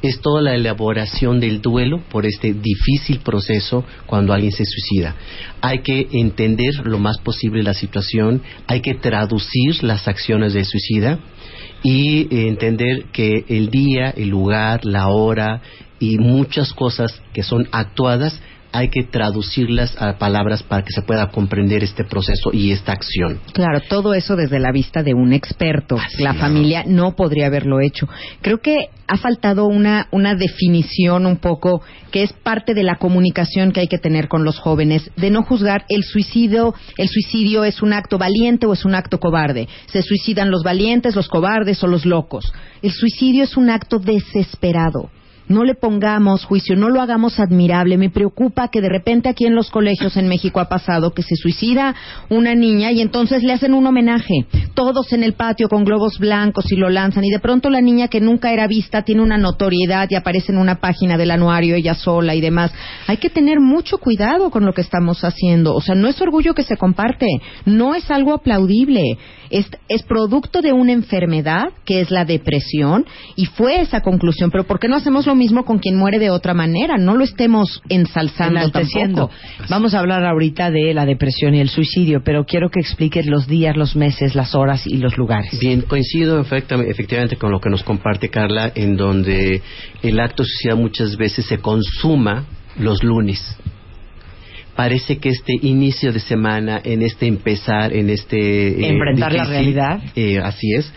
Es 0.00 0.20
toda 0.20 0.40
la 0.40 0.54
elaboración 0.54 1.38
del 1.38 1.60
duelo 1.60 2.00
por 2.10 2.24
este 2.24 2.54
difícil 2.54 3.20
proceso 3.20 3.84
cuando 4.06 4.32
alguien 4.32 4.50
se 4.50 4.64
suicida. 4.64 5.14
Hay 5.60 5.80
que 5.80 6.08
entender 6.12 6.72
lo 6.84 6.98
más 6.98 7.18
posible 7.18 7.62
la 7.62 7.74
situación, 7.74 8.42
hay 8.66 8.80
que 8.80 8.94
traducir 8.94 9.84
las 9.84 10.08
acciones 10.08 10.54
del 10.54 10.64
suicida 10.64 11.20
y 11.82 12.22
eh, 12.22 12.48
entender 12.48 13.06
que 13.12 13.44
el 13.48 13.70
día, 13.70 14.10
el 14.10 14.28
lugar, 14.28 14.84
la 14.84 15.08
hora 15.08 15.60
y 15.98 16.18
muchas 16.18 16.72
cosas 16.72 17.20
que 17.32 17.42
son 17.42 17.68
actuadas 17.72 18.40
hay 18.72 18.88
que 18.88 19.04
traducirlas 19.04 19.94
a 20.00 20.18
palabras 20.18 20.62
para 20.62 20.82
que 20.82 20.92
se 20.92 21.02
pueda 21.02 21.30
comprender 21.30 21.84
este 21.84 22.04
proceso 22.04 22.50
y 22.52 22.72
esta 22.72 22.92
acción. 22.92 23.38
Claro, 23.52 23.80
todo 23.88 24.14
eso 24.14 24.34
desde 24.34 24.58
la 24.58 24.72
vista 24.72 25.02
de 25.02 25.14
un 25.14 25.32
experto. 25.32 25.96
Así 25.96 26.22
la 26.22 26.32
es. 26.32 26.38
familia 26.38 26.84
no 26.86 27.14
podría 27.14 27.46
haberlo 27.46 27.80
hecho. 27.80 28.08
Creo 28.40 28.60
que 28.60 28.88
ha 29.06 29.18
faltado 29.18 29.66
una, 29.66 30.08
una 30.10 30.34
definición 30.34 31.26
un 31.26 31.36
poco 31.36 31.82
que 32.10 32.22
es 32.22 32.32
parte 32.32 32.72
de 32.72 32.82
la 32.82 32.96
comunicación 32.96 33.72
que 33.72 33.80
hay 33.80 33.88
que 33.88 33.98
tener 33.98 34.28
con 34.28 34.44
los 34.44 34.58
jóvenes, 34.58 35.10
de 35.16 35.30
no 35.30 35.42
juzgar 35.42 35.84
el 35.88 36.02
suicidio, 36.02 36.74
el 36.96 37.08
suicidio 37.08 37.64
es 37.64 37.82
un 37.82 37.92
acto 37.92 38.16
valiente 38.16 38.66
o 38.66 38.72
es 38.72 38.84
un 38.84 38.94
acto 38.94 39.18
cobarde. 39.18 39.68
Se 39.86 40.02
suicidan 40.02 40.50
los 40.50 40.62
valientes, 40.62 41.14
los 41.14 41.28
cobardes 41.28 41.82
o 41.84 41.86
los 41.86 42.06
locos. 42.06 42.52
El 42.80 42.92
suicidio 42.92 43.44
es 43.44 43.56
un 43.56 43.70
acto 43.70 43.98
desesperado. 43.98 45.10
No 45.52 45.64
le 45.64 45.74
pongamos 45.74 46.46
juicio, 46.46 46.76
no 46.76 46.88
lo 46.88 47.02
hagamos 47.02 47.38
admirable. 47.38 47.98
Me 47.98 48.08
preocupa 48.08 48.68
que 48.68 48.80
de 48.80 48.88
repente 48.88 49.28
aquí 49.28 49.44
en 49.44 49.54
los 49.54 49.70
colegios 49.70 50.16
en 50.16 50.26
México 50.26 50.60
ha 50.60 50.68
pasado 50.70 51.12
que 51.12 51.22
se 51.22 51.36
suicida 51.36 51.94
una 52.30 52.54
niña 52.54 52.90
y 52.90 53.02
entonces 53.02 53.42
le 53.42 53.52
hacen 53.52 53.74
un 53.74 53.86
homenaje. 53.86 54.46
Todos 54.72 55.12
en 55.12 55.22
el 55.22 55.34
patio 55.34 55.68
con 55.68 55.84
globos 55.84 56.18
blancos 56.18 56.72
y 56.72 56.76
lo 56.76 56.88
lanzan 56.88 57.24
y 57.24 57.30
de 57.30 57.38
pronto 57.38 57.68
la 57.68 57.82
niña 57.82 58.08
que 58.08 58.22
nunca 58.22 58.50
era 58.50 58.66
vista 58.66 59.02
tiene 59.02 59.20
una 59.20 59.36
notoriedad 59.36 60.08
y 60.08 60.14
aparece 60.14 60.52
en 60.52 60.58
una 60.58 60.76
página 60.76 61.18
del 61.18 61.30
anuario 61.30 61.74
ella 61.74 61.94
sola 61.94 62.34
y 62.34 62.40
demás. 62.40 62.72
Hay 63.06 63.18
que 63.18 63.28
tener 63.28 63.60
mucho 63.60 63.98
cuidado 63.98 64.50
con 64.50 64.64
lo 64.64 64.72
que 64.72 64.80
estamos 64.80 65.22
haciendo. 65.22 65.74
O 65.74 65.82
sea, 65.82 65.94
no 65.94 66.08
es 66.08 66.18
orgullo 66.22 66.54
que 66.54 66.62
se 66.62 66.78
comparte, 66.78 67.26
no 67.66 67.94
es 67.94 68.10
algo 68.10 68.32
aplaudible. 68.32 69.18
Es, 69.50 69.66
es 69.86 70.02
producto 70.04 70.62
de 70.62 70.72
una 70.72 70.92
enfermedad 70.92 71.64
que 71.84 72.00
es 72.00 72.10
la 72.10 72.24
depresión 72.24 73.04
y 73.36 73.44
fue 73.44 73.82
esa 73.82 74.00
conclusión. 74.00 74.50
Pero 74.50 74.64
¿por 74.64 74.78
qué 74.78 74.88
no 74.88 74.96
hacemos 74.96 75.26
lo 75.26 75.34
mismo 75.34 75.41
con 75.64 75.78
quien 75.78 75.96
muere 75.96 76.18
de 76.18 76.30
otra 76.30 76.54
manera? 76.54 76.96
No 76.98 77.16
lo 77.16 77.24
estemos 77.24 77.82
ensalzando 77.88 78.70
tampoco. 78.70 79.30
Vamos 79.68 79.94
a 79.94 79.98
hablar 80.00 80.24
ahorita 80.24 80.70
de 80.70 80.94
la 80.94 81.04
depresión 81.06 81.54
y 81.54 81.60
el 81.60 81.68
suicidio, 81.68 82.22
pero 82.24 82.44
quiero 82.44 82.70
que 82.70 82.80
expliques 82.80 83.26
los 83.26 83.46
días, 83.46 83.76
los 83.76 83.96
meses, 83.96 84.34
las 84.34 84.54
horas 84.54 84.86
y 84.86 84.98
los 84.98 85.16
lugares. 85.16 85.58
Bien, 85.60 85.82
coincido 85.82 86.40
efectivamente 86.40 87.36
con 87.36 87.50
lo 87.50 87.60
que 87.60 87.70
nos 87.70 87.82
comparte 87.82 88.28
Carla, 88.28 88.72
en 88.74 88.96
donde 88.96 89.62
el 90.02 90.20
acto 90.20 90.44
suicida 90.44 90.74
muchas 90.76 91.16
veces 91.16 91.46
se 91.46 91.58
consuma 91.58 92.44
los 92.78 93.02
lunes. 93.02 93.56
Parece 94.76 95.18
que 95.18 95.28
este 95.28 95.52
inicio 95.60 96.12
de 96.12 96.20
semana, 96.20 96.80
en 96.82 97.02
este 97.02 97.26
empezar, 97.26 97.92
en 97.92 98.08
este... 98.08 98.68
eh, 98.82 98.88
Enfrentar 98.88 99.32
la 99.34 99.44
realidad. 99.44 100.00
eh, 100.16 100.38
así 100.42 100.66
es. 100.74 100.90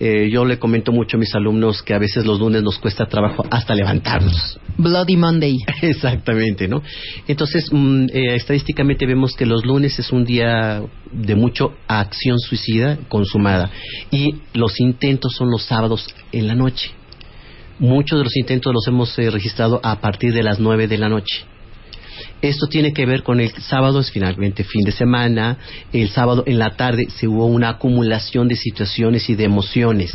Eh, 0.00 0.28
yo 0.28 0.44
le 0.44 0.58
comento 0.58 0.90
mucho 0.90 1.16
a 1.16 1.20
mis 1.20 1.34
alumnos 1.34 1.82
que 1.82 1.94
a 1.94 1.98
veces 1.98 2.26
los 2.26 2.40
lunes 2.40 2.62
nos 2.62 2.78
cuesta 2.78 3.06
trabajo 3.06 3.44
hasta 3.50 3.74
levantarnos. 3.74 4.58
Bloody 4.76 5.16
Monday. 5.16 5.56
Exactamente, 5.82 6.66
¿no? 6.66 6.82
Entonces, 7.28 7.68
mm, 7.70 8.06
eh, 8.12 8.34
estadísticamente 8.34 9.06
vemos 9.06 9.34
que 9.34 9.46
los 9.46 9.64
lunes 9.64 9.98
es 9.98 10.10
un 10.10 10.24
día 10.24 10.82
de 11.12 11.34
mucho 11.36 11.74
acción 11.86 12.40
suicida 12.40 12.98
consumada 13.08 13.70
y 14.10 14.34
los 14.52 14.80
intentos 14.80 15.34
son 15.34 15.50
los 15.50 15.62
sábados 15.62 16.08
en 16.32 16.48
la 16.48 16.54
noche. 16.54 16.90
Muchos 17.78 18.18
de 18.18 18.24
los 18.24 18.36
intentos 18.36 18.72
los 18.72 18.86
hemos 18.88 19.16
eh, 19.18 19.30
registrado 19.30 19.80
a 19.82 20.00
partir 20.00 20.32
de 20.32 20.42
las 20.42 20.58
nueve 20.58 20.88
de 20.88 20.98
la 20.98 21.08
noche. 21.08 21.44
Esto 22.44 22.66
tiene 22.66 22.92
que 22.92 23.06
ver 23.06 23.22
con 23.22 23.40
el 23.40 23.50
sábado, 23.62 24.00
es 24.00 24.10
finalmente 24.10 24.64
fin 24.64 24.82
de 24.82 24.92
semana. 24.92 25.56
El 25.94 26.10
sábado 26.10 26.44
en 26.46 26.58
la 26.58 26.76
tarde 26.76 27.06
se 27.08 27.26
hubo 27.26 27.46
una 27.46 27.70
acumulación 27.70 28.48
de 28.48 28.56
situaciones 28.56 29.30
y 29.30 29.34
de 29.34 29.44
emociones. 29.44 30.14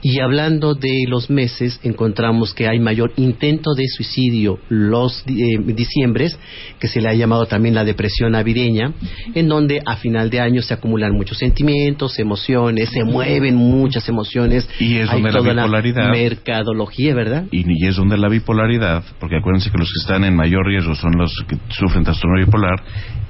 Y 0.00 0.20
hablando 0.20 0.74
de 0.74 1.04
los 1.08 1.28
meses, 1.28 1.80
encontramos 1.82 2.54
que 2.54 2.68
hay 2.68 2.78
mayor 2.78 3.12
intento 3.16 3.74
de 3.74 3.84
suicidio 3.88 4.58
los 4.68 5.24
eh, 5.26 5.58
diciembres, 5.64 6.38
que 6.78 6.86
se 6.86 7.00
le 7.00 7.08
ha 7.08 7.14
llamado 7.14 7.46
también 7.46 7.74
la 7.74 7.84
depresión 7.84 8.32
navideña, 8.32 8.92
en 9.34 9.48
donde 9.48 9.80
a 9.84 9.96
final 9.96 10.30
de 10.30 10.40
año 10.40 10.62
se 10.62 10.74
acumulan 10.74 11.12
muchos 11.14 11.38
sentimientos, 11.38 12.18
emociones, 12.18 12.90
se 12.90 13.02
mueven 13.04 13.56
muchas 13.56 14.08
emociones. 14.08 14.68
Y 14.78 14.98
es 14.98 15.10
Hay 15.10 15.20
donde 15.20 15.54
la 15.54 15.64
bipolaridad- 15.64 16.10
mercadología, 16.10 17.14
¿verdad? 17.14 17.44
Y, 17.50 17.64
y 17.66 17.86
es 17.88 17.96
donde 17.96 18.16
la 18.18 18.28
bipolaridad, 18.28 19.02
porque 19.18 19.36
acuérdense 19.36 19.70
que 19.70 19.78
los 19.78 19.88
que 19.88 20.00
están 20.00 20.24
en 20.24 20.36
mayor 20.36 20.66
riesgo 20.66 20.94
son 20.94 21.12
los 21.18 21.32
que 21.48 21.56
sufren 21.70 22.04
trastorno 22.04 22.38
bipolar, 22.38 22.82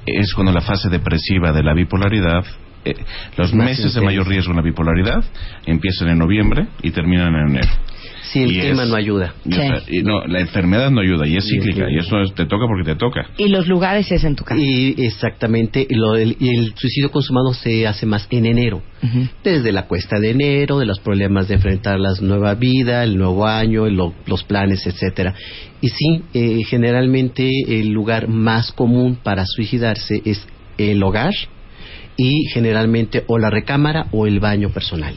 es 0.05 0.33
cuando 0.33 0.51
la 0.51 0.61
fase 0.61 0.89
depresiva 0.89 1.51
de 1.51 1.63
la 1.63 1.73
bipolaridad, 1.73 2.43
eh, 2.85 2.93
los 3.37 3.53
Más 3.53 3.65
meses 3.69 3.93
de 3.93 4.01
mayor 4.01 4.27
riesgo 4.27 4.51
en 4.51 4.57
la 4.57 4.63
bipolaridad 4.63 5.23
empiezan 5.65 6.09
en 6.09 6.17
noviembre 6.19 6.67
y 6.81 6.91
terminan 6.91 7.33
en 7.35 7.49
enero. 7.49 7.69
Si 8.23 8.43
el 8.43 8.51
Y 8.51 8.59
clima 8.59 8.83
es- 8.83 8.89
no 8.89 8.95
ayuda. 8.95 9.33
y, 9.43 9.53
o 9.53 9.55
sea, 9.55 9.81
y 9.87 10.03
no, 10.03 10.21
la 10.27 10.39
enfermedad 10.39 10.91
no 10.91 11.01
ayuda 11.01 11.25
y 11.27 11.35
es 11.37 11.45
Y 11.45 11.57
es 11.57 11.63
cíclica 11.63 11.89
y 11.89 11.97
eso 11.97 12.21
es- 12.21 12.33
te 12.35 12.45
toca 12.45 12.65
porque 12.67 12.83
te 12.83 12.95
toca. 12.95 13.25
Y 13.37 13.47
los 13.49 13.67
lugares 13.67 14.11
es 14.11 14.23
en 14.23 14.35
tu 14.35 14.43
casa. 14.43 14.61
Y 14.61 14.95
exactamente, 15.03 15.85
y 15.89 15.95
lo- 15.95 16.15
el, 16.15 16.35
y 16.39 16.49
el 16.55 16.73
suicidio 16.75 17.09
consumado 17.11 17.53
se 17.53 17.87
hace 17.87 18.05
más 18.05 18.27
en 18.29 18.45
enero. 18.45 18.81
Desde 19.43 19.71
la 19.71 19.87
cuesta 19.87 20.19
de 20.19 20.31
enero, 20.31 20.77
de 20.79 20.85
los 20.85 20.99
problemas 20.99 21.47
de 21.47 21.55
enfrentar 21.55 21.99
la 21.99 22.13
nueva 22.21 22.53
vida, 22.55 23.03
el 23.03 23.17
nuevo 23.17 23.45
año, 23.47 23.85
el- 23.87 23.95
los 24.27 24.43
planes, 24.43 24.85
etcétera. 24.85 25.33
Y 25.81 25.87
sí, 25.89 26.21
eh, 26.33 26.59
generalmente 26.67 27.49
el 27.67 27.89
lugar 27.89 28.27
más 28.27 28.71
común 28.73 29.17
para 29.23 29.43
suicidarse 29.45 30.21
es 30.25 30.45
el 30.77 31.01
hogar 31.01 31.33
y 32.21 32.49
generalmente 32.49 33.23
o 33.27 33.37
la 33.37 33.49
recámara 33.49 34.07
o 34.11 34.27
el 34.27 34.41
baño 34.41 34.69
personal 34.71 35.15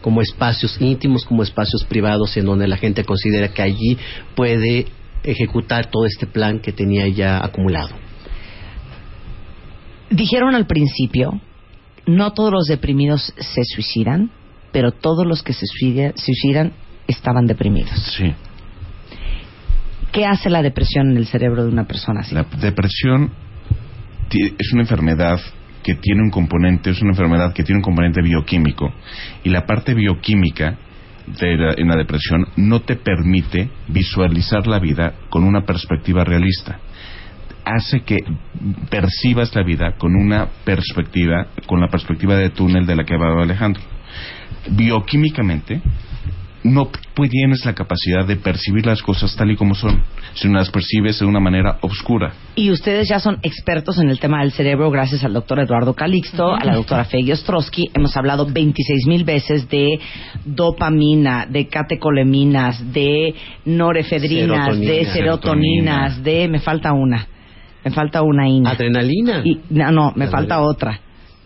como 0.00 0.22
espacios 0.22 0.80
íntimos, 0.80 1.24
como 1.24 1.42
espacios 1.42 1.84
privados 1.84 2.36
en 2.36 2.46
donde 2.46 2.66
la 2.66 2.76
gente 2.76 3.04
considera 3.04 3.48
que 3.52 3.60
allí 3.60 3.98
puede 4.34 4.86
ejecutar 5.22 5.90
todo 5.90 6.06
este 6.06 6.26
plan 6.26 6.60
que 6.60 6.72
tenía 6.72 7.06
ya 7.08 7.44
acumulado. 7.44 7.90
Dijeron 10.08 10.54
al 10.54 10.66
principio, 10.66 11.40
no 12.06 12.32
todos 12.32 12.50
los 12.50 12.64
deprimidos 12.64 13.34
se 13.36 13.62
suicidan, 13.64 14.30
pero 14.72 14.92
todos 14.92 15.26
los 15.26 15.42
que 15.42 15.52
se 15.52 15.66
suicida- 15.66 16.14
suicidan 16.16 16.72
estaban 17.06 17.46
deprimidos. 17.46 17.90
Sí. 18.16 18.32
¿Qué 20.12 20.24
hace 20.24 20.48
la 20.48 20.62
depresión 20.62 21.10
en 21.10 21.18
el 21.18 21.26
cerebro 21.26 21.64
de 21.64 21.70
una 21.70 21.86
persona 21.86 22.20
así? 22.20 22.34
La 22.34 22.44
depresión 22.44 23.32
es 24.32 24.72
una 24.72 24.82
enfermedad 24.82 25.40
que 25.82 25.94
tiene 25.94 26.22
un 26.22 26.30
componente, 26.30 26.90
es 26.90 27.00
una 27.00 27.10
enfermedad 27.10 27.52
que 27.52 27.62
tiene 27.64 27.78
un 27.78 27.84
componente 27.84 28.22
bioquímico 28.22 28.92
y 29.42 29.48
la 29.50 29.66
parte 29.66 29.94
bioquímica 29.94 30.76
de 31.38 31.56
la- 31.56 31.74
en 31.76 31.88
la 31.88 31.96
depresión 31.96 32.46
no 32.56 32.80
te 32.80 32.96
permite 32.96 33.70
visualizar 33.88 34.66
la 34.66 34.78
vida 34.78 35.14
con 35.28 35.44
una 35.44 35.62
perspectiva 35.64 36.24
realista. 36.24 36.80
Hace 37.64 38.00
que 38.00 38.18
percibas 38.88 39.54
la 39.54 39.62
vida 39.62 39.92
con 39.96 40.16
una 40.16 40.48
perspectiva, 40.64 41.48
con 41.66 41.80
la 41.80 41.88
perspectiva 41.88 42.36
de 42.36 42.50
túnel 42.50 42.86
de 42.86 42.96
la 42.96 43.04
que 43.04 43.14
hablaba 43.14 43.42
Alejandro. 43.42 43.82
Bioquímicamente, 44.70 45.80
no 46.62 46.90
pu- 46.90 47.28
tienes 47.30 47.64
la 47.64 47.74
capacidad 47.74 48.26
de 48.26 48.36
percibir 48.36 48.84
las 48.86 49.00
cosas 49.02 49.34
tal 49.36 49.50
y 49.50 49.56
como 49.56 49.74
son, 49.74 50.02
sino 50.34 50.58
las 50.58 50.70
percibes 50.70 51.18
de 51.18 51.24
una 51.26 51.40
manera 51.40 51.78
oscura. 51.80 52.32
Y 52.54 52.70
ustedes 52.70 53.08
ya 53.08 53.18
son 53.18 53.38
expertos 53.42 53.98
en 53.98 54.10
el 54.10 54.18
tema 54.20 54.40
del 54.40 54.52
cerebro 54.52 54.90
gracias 54.90 55.24
al 55.24 55.32
doctor 55.32 55.58
Eduardo 55.60 55.94
Calixto, 55.94 56.54
a 56.54 56.62
la 56.64 56.74
doctora 56.74 57.04
Feggy 57.06 57.32
Ostrowski. 57.32 57.90
Hemos 57.94 58.16
hablado 58.16 58.46
26 58.46 59.06
mil 59.06 59.24
veces 59.24 59.68
de 59.70 59.98
dopamina, 60.44 61.46
de 61.48 61.66
catecoleminas, 61.68 62.92
de 62.92 63.34
norefedrinas, 63.64 64.78
de 64.78 65.04
Serotonina. 65.06 65.12
serotoninas, 65.12 66.22
de... 66.22 66.48
Me 66.48 66.58
falta 66.60 66.92
una. 66.92 67.26
Me 67.84 67.90
falta 67.90 68.20
una 68.22 68.46
ina. 68.48 68.70
Adrenalina. 68.72 69.40
Y, 69.44 69.60
no, 69.70 69.90
no, 69.90 70.12
me 70.14 70.24
Adrenalina. 70.26 70.30
falta 70.30 70.60
otra. 70.60 71.00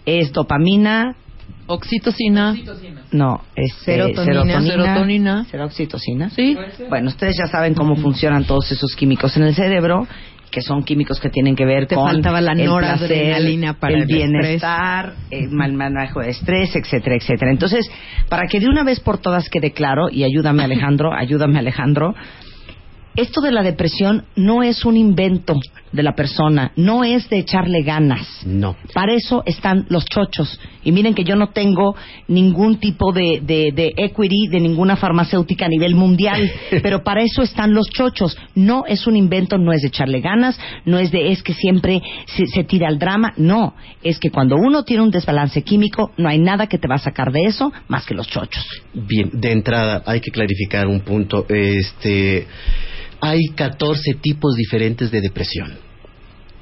Es 0.05 0.33
dopamina, 0.33 1.15
Oxitocina. 1.67 2.55
no, 3.13 3.43
es 3.57 3.73
eh, 3.73 3.85
Serotonina. 3.85 4.63
Serotonina. 4.63 5.45
¿Será 5.51 5.65
oxitocina? 5.65 6.31
Sí. 6.31 6.57
Bueno, 6.89 7.09
ustedes 7.09 7.37
ya 7.39 7.47
saben 7.51 7.75
cómo 7.75 7.97
funcionan 7.97 8.45
todos 8.45 8.71
esos 8.71 8.95
químicos 8.95 9.37
en 9.37 9.45
el 9.45 9.55
cerebro, 9.55 10.07
que 10.51 10.61
son 10.61 10.85
químicos 10.85 11.19
que 11.21 11.31
tienen 11.31 11.57
que 11.57 11.65
ver 11.65 11.87
Te 11.87 11.97
con 11.97 12.07
faltaba 12.07 12.41
la 12.41 12.53
el 12.53 12.69
placer, 12.69 13.75
para 13.81 13.95
el 13.95 14.03
el 14.03 14.07
bienestar, 14.07 15.15
el 15.31 15.51
mal 15.51 15.73
manejo 15.73 16.21
de 16.21 16.31
estrés, 16.31 16.77
etcétera, 16.77 17.17
etcétera. 17.17 17.51
Entonces, 17.51 17.91
para 18.29 18.47
que 18.47 18.61
de 18.61 18.69
una 18.69 18.85
vez 18.85 19.01
por 19.01 19.19
todas 19.19 19.49
quede 19.49 19.73
claro, 19.73 20.09
y 20.11 20.23
ayúdame 20.23 20.63
Alejandro, 20.63 21.13
ayúdame 21.13 21.59
Alejandro, 21.59 22.15
esto 23.17 23.41
de 23.41 23.53
la 23.53 23.63
depresión 23.63 24.25
no 24.37 24.63
es 24.63 24.85
un 24.85 24.97
invento 24.97 25.61
de 25.93 26.03
la 26.03 26.15
persona, 26.15 26.73
no 26.77 27.05
es 27.05 27.29
de 27.31 27.39
echarle 27.39 27.83
ganas. 27.83 28.27
No. 28.45 28.77
Para 28.93 29.15
eso 29.15 29.43
están 29.47 29.87
los 29.89 30.05
chochos. 30.07 30.59
Y 30.83 30.91
miren 30.91 31.15
que 31.15 31.23
yo 31.23 31.37
no 31.37 31.51
tengo 31.51 31.95
ningún 32.27 32.79
tipo 32.79 33.13
de, 33.13 33.41
de, 33.43 33.71
de 33.73 33.93
equity 33.97 34.49
de 34.49 34.61
ninguna 34.61 34.97
farmacéutica 34.97 35.67
a 35.67 35.69
nivel 35.69 35.95
mundial, 35.95 36.51
pero 36.83 37.05
para 37.05 37.23
eso 37.23 37.43
están 37.43 37.73
los 37.73 37.89
chochos. 37.91 38.37
No 38.55 38.85
es 38.87 39.07
un 39.07 39.17
invento, 39.17 39.57
no 39.57 39.73
es 39.73 39.83
de 39.83 39.89
echarle 39.89 40.21
ganas, 40.21 40.59
no 40.85 40.99
es 40.99 41.13
de 41.13 41.31
es 41.31 41.43
que 41.43 41.55
siempre 41.55 42.03
se, 42.27 42.47
se 42.47 42.65
tira 42.65 42.89
al 42.89 42.99
drama, 42.99 43.33
no. 43.37 43.75
Es 44.03 44.19
que 44.19 44.31
cuando 44.31 44.57
uno 44.57 44.83
tiene 44.83 45.05
un 45.05 45.11
desbalance 45.11 45.63
químico, 45.63 46.11
no 46.17 46.29
hay 46.29 46.39
nada 46.39 46.67
que 46.67 46.79
te 46.79 46.89
va 46.89 46.97
a 46.97 46.99
sacar 46.99 47.31
de 47.31 47.45
eso 47.45 47.73
más 47.87 48.05
que 48.05 48.15
los 48.15 48.27
chochos. 48.27 48.67
Bien, 48.93 49.31
de 49.33 49.53
entrada 49.53 50.03
hay 50.07 50.21
que 50.21 50.33
clarificar 50.33 50.89
un 50.89 51.01
punto. 51.01 51.47
Este, 51.49 52.47
hay 53.25 53.41
14 53.55 54.15
tipos 54.21 54.55
diferentes 54.57 55.11
de 55.11 55.21
depresión 55.21 55.73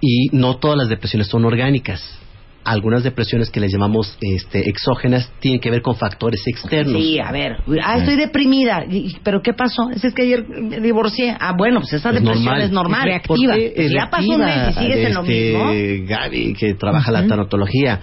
y 0.01 0.29
no 0.33 0.57
todas 0.57 0.77
las 0.79 0.89
depresiones 0.89 1.27
son 1.29 1.45
orgánicas. 1.45 2.19
Algunas 2.65 3.03
depresiones 3.03 3.51
que 3.51 3.59
les 3.59 3.73
llamamos 3.73 4.17
este, 4.21 4.69
exógenas 4.71 5.29
tienen 5.41 5.59
que 5.61 5.69
ver 5.69 5.83
con 5.83 5.97
factores 5.97 6.41
externos. 6.47 7.03
Sí, 7.03 7.19
a 7.19 7.33
ver, 7.33 7.57
ah, 7.85 7.99
estoy 7.99 8.15
deprimida, 8.15 8.85
Y- 8.89 8.99
y- 9.09 9.17
pero 9.25 9.43
¿qué 9.43 9.53
pasó? 9.53 9.91
Es 9.91 10.15
que 10.15 10.23
ayer 10.23 10.47
me 10.49 10.79
divorcié. 10.81 11.37
Ah, 11.41 11.55
bueno, 11.59 11.81
pues 11.81 11.95
esa 11.95 12.11
Es 12.11 12.15
depresión 12.21 12.45
normal. 12.45 12.63
es 12.63 12.71
normal, 12.71 13.01
Es 13.01 13.07
reactiva. 13.07 13.55
Porque 13.55 13.73
es 13.75 13.91
ya 13.91 14.09
pasó 14.11 14.31
un 14.31 14.41
mes 14.45 14.71
y 14.71 14.73
sigues 14.79 15.07
en 15.09 15.15
lo 15.15 15.21
Este, 15.23 15.33
mismo. 15.33 16.07
Gaby, 16.09 16.55
que 16.55 16.75
trabaja 16.75 17.11
la 17.11 17.27
tanatología, 17.27 18.01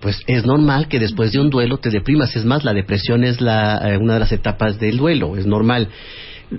pues 0.00 0.18
es 0.26 0.44
normal 0.44 0.88
que 0.88 0.98
después 0.98 1.30
de 1.30 1.38
un 1.38 1.48
duelo 1.50 1.76
te 1.78 1.90
deprimas. 1.90 2.34
Es 2.34 2.44
más, 2.44 2.64
la 2.64 2.72
depresión 2.72 3.22
es 3.22 3.40
la, 3.40 3.78
eh, 3.92 3.98
una 3.98 4.14
de 4.14 4.20
las 4.20 4.32
etapas 4.32 4.80
del 4.80 4.96
duelo, 4.96 5.36
es 5.36 5.46
normal. 5.46 5.88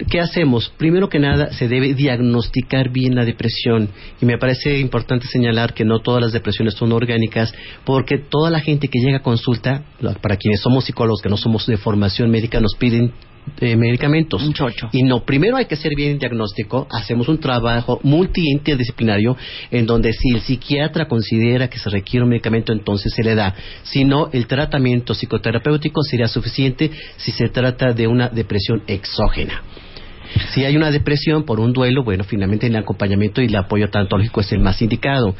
¿Qué 0.09 0.21
hacemos? 0.21 0.71
Primero 0.77 1.09
que 1.09 1.19
nada, 1.19 1.51
se 1.51 1.67
debe 1.67 1.93
diagnosticar 1.93 2.89
bien 2.89 3.13
la 3.13 3.25
depresión. 3.25 3.89
Y 4.21 4.25
me 4.25 4.37
parece 4.37 4.79
importante 4.79 5.27
señalar 5.27 5.73
que 5.73 5.83
no 5.83 5.99
todas 5.99 6.21
las 6.21 6.31
depresiones 6.31 6.75
son 6.75 6.93
orgánicas, 6.93 7.53
porque 7.83 8.17
toda 8.17 8.49
la 8.49 8.61
gente 8.61 8.87
que 8.87 8.99
llega 8.99 9.17
a 9.17 9.21
consulta, 9.23 9.83
para 10.21 10.37
quienes 10.37 10.61
somos 10.61 10.85
psicólogos 10.85 11.21
que 11.21 11.29
no 11.29 11.35
somos 11.35 11.67
de 11.67 11.75
formación 11.75 12.31
médica, 12.31 12.61
nos 12.61 12.75
piden 12.75 13.11
eh, 13.59 13.75
medicamentos. 13.75 14.41
Un 14.43 14.53
chocho. 14.53 14.89
Y 14.91 15.03
no, 15.03 15.23
primero 15.23 15.57
hay 15.57 15.65
que 15.65 15.75
hacer 15.75 15.93
bien 15.95 16.13
el 16.13 16.19
diagnóstico, 16.19 16.87
hacemos 16.89 17.27
un 17.27 17.39
trabajo 17.39 17.99
multi-interdisciplinario 18.03 19.37
en 19.69 19.85
donde 19.85 20.13
si 20.13 20.29
el 20.33 20.41
psiquiatra 20.41 21.07
considera 21.07 21.69
que 21.69 21.77
se 21.77 21.89
requiere 21.89 22.23
un 22.23 22.29
medicamento, 22.29 22.73
entonces 22.73 23.13
se 23.13 23.23
le 23.23 23.35
da. 23.35 23.53
Si 23.83 24.03
no, 24.03 24.29
el 24.31 24.47
tratamiento 24.47 25.13
psicoterapéutico 25.13 26.01
sería 26.03 26.27
suficiente 26.27 26.91
si 27.17 27.31
se 27.31 27.49
trata 27.49 27.93
de 27.93 28.07
una 28.07 28.29
depresión 28.29 28.83
exógena. 28.87 29.61
Si 30.53 30.63
hay 30.63 30.77
una 30.77 30.91
depresión 30.91 31.43
por 31.43 31.59
un 31.59 31.73
duelo, 31.73 32.03
bueno, 32.03 32.23
finalmente 32.23 32.67
el 32.67 32.75
acompañamiento 32.75 33.41
y 33.41 33.45
el 33.45 33.55
apoyo 33.55 33.89
tanatológico 33.89 34.41
es 34.41 34.51
el 34.53 34.59
más 34.59 34.81
indicado. 34.81 35.35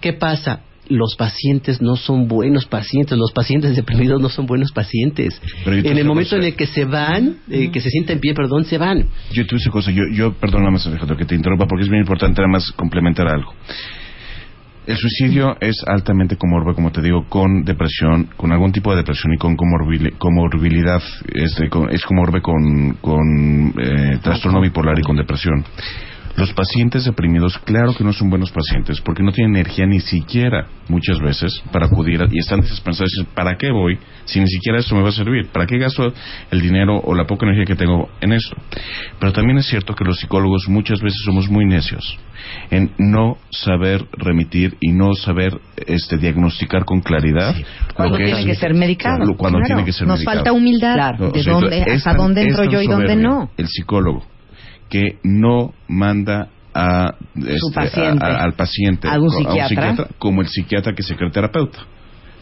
¿Qué 0.00 0.12
pasa? 0.12 0.62
Los 0.88 1.16
pacientes 1.16 1.82
no 1.82 1.96
son 1.96 2.28
buenos 2.28 2.66
pacientes, 2.66 3.16
los 3.18 3.32
pacientes 3.32 3.76
deprimidos 3.76 4.20
no 4.22 4.28
son 4.28 4.46
buenos 4.46 4.72
pacientes. 4.72 5.40
En 5.66 5.98
el 5.98 6.04
momento 6.06 6.36
en 6.36 6.44
el 6.44 6.54
que 6.56 6.66
se 6.66 6.84
van, 6.84 7.36
eh, 7.50 7.70
que 7.70 7.80
se 7.80 7.90
sienten 7.90 8.20
bien, 8.20 8.34
perdón, 8.34 8.64
se 8.64 8.78
van. 8.78 9.04
Yo 9.32 9.46
te 9.46 9.54
una 9.54 9.64
cosa, 9.70 9.90
yo, 9.90 10.02
yo 10.12 10.32
perdóname 10.32 10.78
Alejandro 10.84 11.16
que 11.16 11.24
te 11.26 11.34
interrumpa 11.34 11.66
porque 11.66 11.84
es 11.84 11.90
bien 11.90 12.00
importante 12.02 12.40
además 12.40 12.70
complementar 12.72 13.28
algo. 13.28 13.52
El 14.86 14.96
suicidio 14.96 15.54
es 15.60 15.84
altamente 15.86 16.36
comorbe, 16.36 16.72
como 16.74 16.90
te 16.90 17.02
digo, 17.02 17.26
con 17.28 17.62
depresión, 17.62 18.30
con 18.38 18.52
algún 18.52 18.72
tipo 18.72 18.90
de 18.92 18.96
depresión 18.96 19.34
y 19.34 19.36
con 19.36 19.54
comorbili- 19.54 20.16
comorbilidad. 20.16 21.02
Este, 21.34 21.68
con- 21.68 21.90
es 21.90 22.02
comorbe 22.06 22.40
con, 22.40 22.94
con 23.02 23.74
eh, 23.78 24.18
trastorno 24.22 24.62
bipolar 24.62 24.98
y 24.98 25.02
con 25.02 25.16
depresión. 25.16 25.62
Los 26.38 26.52
pacientes 26.52 27.04
deprimidos, 27.04 27.58
claro 27.58 27.92
que 27.94 28.04
no 28.04 28.12
son 28.12 28.30
buenos 28.30 28.50
pacientes, 28.52 29.00
porque 29.00 29.22
no 29.22 29.32
tienen 29.32 29.56
energía 29.56 29.86
ni 29.86 30.00
siquiera, 30.00 30.66
muchas 30.88 31.18
veces, 31.20 31.60
para 31.72 31.86
acudir 31.86 32.22
a- 32.22 32.28
y 32.30 32.38
están 32.38 32.60
desesperanzados. 32.60 33.10
y 33.16 33.20
dicen, 33.22 33.34
¿Para 33.34 33.56
qué 33.56 33.70
voy 33.70 33.98
si 34.24 34.38
ni 34.40 34.46
siquiera 34.46 34.78
esto 34.78 34.94
me 34.94 35.02
va 35.02 35.08
a 35.08 35.12
servir? 35.12 35.48
¿Para 35.52 35.66
qué 35.66 35.78
gasto 35.78 36.12
el 36.50 36.60
dinero 36.60 36.96
o 36.98 37.14
la 37.14 37.24
poca 37.26 37.44
energía 37.46 37.64
que 37.64 37.74
tengo 37.76 38.08
en 38.20 38.32
esto? 38.32 38.56
Pero 39.18 39.32
también 39.32 39.58
es 39.58 39.66
cierto 39.66 39.94
que 39.94 40.04
los 40.04 40.18
psicólogos 40.20 40.68
muchas 40.68 41.00
veces 41.00 41.20
somos 41.24 41.48
muy 41.48 41.64
necios 41.66 42.18
en 42.70 42.92
no 42.98 43.36
saber 43.50 44.06
remitir 44.12 44.76
y 44.80 44.92
no 44.92 45.14
saber 45.14 45.58
este, 45.86 46.18
diagnosticar 46.18 46.84
con 46.84 47.00
claridad 47.00 47.54
Cuando 47.94 48.16
que 48.16 48.24
tiene 48.24 48.40
es- 48.40 48.46
que 48.46 48.54
ser 48.54 48.74
medicado. 48.74 49.24
lo- 49.24 49.36
cuando 49.36 49.58
Claro, 49.58 49.66
tiene 49.74 49.84
que 49.84 49.92
ser 49.92 50.06
nos 50.06 50.18
medicado. 50.18 50.36
falta 50.36 50.52
humildad 50.52 50.94
Claro. 50.94 51.30
de 51.32 51.40
O 51.40 51.42
sea, 51.42 51.52
dónde, 51.52 51.82
hasta 51.82 52.10
tan- 52.10 52.16
dónde 52.16 52.42
entro 52.42 52.64
yo 52.64 52.80
y 52.82 52.86
dónde 52.86 53.16
no. 53.16 53.50
El 53.56 53.66
psicólogo 53.68 54.24
que 54.88 55.18
no 55.22 55.72
manda 55.88 56.48
a, 56.74 57.14
este, 57.36 57.74
paciente. 57.74 58.24
a- 58.24 58.28
a- 58.28 58.42
al 58.44 58.52
paciente 58.54 59.08
A 59.08 59.18
un 59.18 59.28
co- 59.28 59.38
psiquiatra. 59.38 60.08
como 60.18 60.42
el 60.42 60.48
psiquiatra 60.48 60.94
que 60.94 61.02
se 61.02 61.16
cree 61.16 61.30
terapeuta 61.30 61.78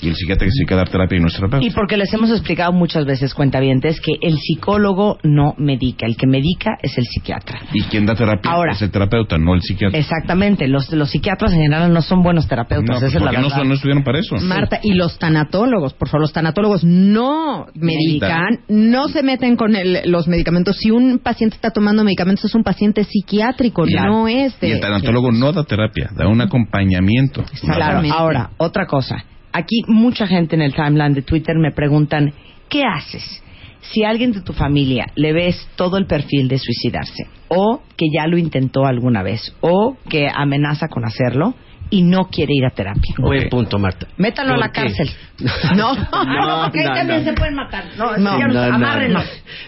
y 0.01 0.09
el 0.09 0.15
psiquiatra 0.15 0.47
que 0.47 0.53
se 0.53 0.65
cree 0.67 0.77
dar 0.77 0.89
terapia 0.89 1.19
y 1.19 1.21
no 1.21 1.29
es 1.29 1.35
terapeuta. 1.35 1.65
Y 1.67 1.71
porque 1.71 1.97
les 1.97 2.13
hemos 2.13 2.31
explicado 2.31 2.73
muchas 2.73 3.05
veces, 3.07 3.35
cuentavientes, 3.35 4.01
que 4.01 4.13
el 4.21 4.37
psicólogo 4.39 5.19
no 5.23 5.55
medica, 5.59 6.07
el 6.07 6.17
que 6.17 6.27
medica 6.27 6.77
es 6.83 6.97
el 6.99 7.05
psiquiatra. 7.05 7.61
Y 7.73 7.83
quien 7.85 8.07
da 8.07 8.15
terapia 8.15 8.51
Ahora. 8.51 8.73
es 8.73 8.83
el 8.83 8.91
terapeuta, 8.91 9.39
no 9.39 9.55
el 9.55 9.63
psiquiatra. 9.63 9.99
Exactamente, 9.99 10.69
los, 10.69 10.91
los 10.93 11.11
psiquiatras 11.11 11.53
en 11.53 11.61
general 11.63 11.93
no 11.93 12.03
son 12.03 12.23
buenos 12.23 12.45
no, 12.45 12.49
terapeutas, 12.49 12.87
pues 13.01 13.03
esa 13.03 13.07
es 13.07 13.15
la 13.15 13.21
porque 13.21 13.37
no, 13.39 13.43
verdad. 13.45 13.59
son- 13.59 13.69
no 13.69 13.75
estuvieron 13.75 14.05
para 14.05 14.19
eso. 14.19 14.37
Marta, 14.37 14.81
y 14.83 14.95
los 14.95 15.19
tanatólogos, 15.19 15.95
por 15.95 16.09
favor, 16.09 16.23
los 16.23 16.33
tanatólogos 16.33 16.85
no 16.85 17.67
medican, 17.75 18.61
no 18.69 19.09
se 19.09 19.23
meten 19.23 19.57
con 19.57 19.77
el- 19.77 20.03
los 20.11 20.29
medicamentos. 20.29 20.77
Si 20.77 20.91
un 20.91 21.19
paciente 21.19 21.57
está 21.57 21.71
tomando 21.71 22.05
medicamentos, 22.05 22.45
es 22.47 22.55
un 22.55 22.63
paciente 22.63 23.05
psiquiátrico, 23.05 23.85
Claro. 23.85 24.11
no 24.13 24.29
es 24.29 24.59
de... 24.61 24.69
Y 24.69 24.73
el 24.73 24.81
tanatólogo 24.81 25.33
no 25.33 25.53
da 25.53 25.65
terapia, 25.65 26.11
da 26.17 26.29
un 26.29 26.41
acompañamiento. 26.41 27.43
Claro, 27.43 27.53
Exactamente. 27.53 28.17
ahora, 28.17 28.51
otra 28.59 28.87
cosa. 28.87 29.25
Aquí 29.57 29.81
mucha 29.87 30.27
gente 30.27 30.55
en 30.55 30.61
el 30.61 30.75
timeline 30.75 31.15
de 31.15 31.23
Twitter 31.23 31.57
me 31.57 31.73
preguntan, 31.73 32.31
¿qué 32.69 32.83
haces? 32.85 33.43
Si 33.81 34.05
a 34.05 34.11
alguien 34.11 34.33
de 34.33 34.43
tu 34.43 34.53
familia 34.53 35.07
le 35.15 35.33
ves 35.33 35.67
todo 35.77 35.97
el 35.97 36.05
perfil 36.07 36.47
de 36.47 36.59
suicidarse, 36.59 37.27
o 37.49 37.81
que 37.97 38.05
ya 38.15 38.27
lo 38.27 38.37
intentó 38.37 38.85
alguna 38.85 39.23
vez, 39.23 39.57
o 39.63 39.97
que 40.11 40.29
amenaza 40.29 40.89
con 40.89 41.07
hacerlo 41.07 41.55
y 41.89 42.03
no 42.03 42.29
quiere 42.29 42.53
ir 42.55 42.67
a 42.67 42.71
terapia. 42.75 43.15
Buen 43.17 43.49
punto, 43.49 43.79
Marta. 43.79 44.07
Métanlo 44.19 44.57
a 44.57 44.59
la 44.59 44.73
cárcel. 44.73 45.09
No, 45.75 45.95
no, 45.95 46.63
porque 46.65 46.81
ahí 46.81 46.89
no, 46.89 46.95
también 46.95 47.25
no. 47.25 47.31
se 47.31 47.33
pueden 47.33 47.55
matar. 47.55 47.85
No, 47.97 48.17
No, 48.19 48.39
no, 48.39 48.79
no, 48.79 49.09
no. 49.09 49.21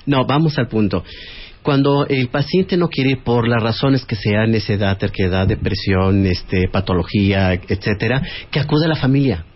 No, 0.04 0.26
vamos 0.26 0.58
al 0.58 0.68
punto. 0.68 1.02
Cuando 1.62 2.06
el 2.06 2.28
paciente 2.28 2.76
no 2.76 2.88
quiere 2.88 3.12
ir 3.12 3.22
por 3.22 3.48
las 3.48 3.62
razones 3.62 4.04
que 4.04 4.16
sean, 4.16 4.50
necedad, 4.50 4.98
terquedad, 4.98 5.46
depresión, 5.46 6.26
este, 6.26 6.68
patología, 6.68 7.54
etcétera, 7.54 8.22
que 8.50 8.60
acude 8.60 8.84
a 8.84 8.88
la 8.88 8.96
familia. 8.96 9.46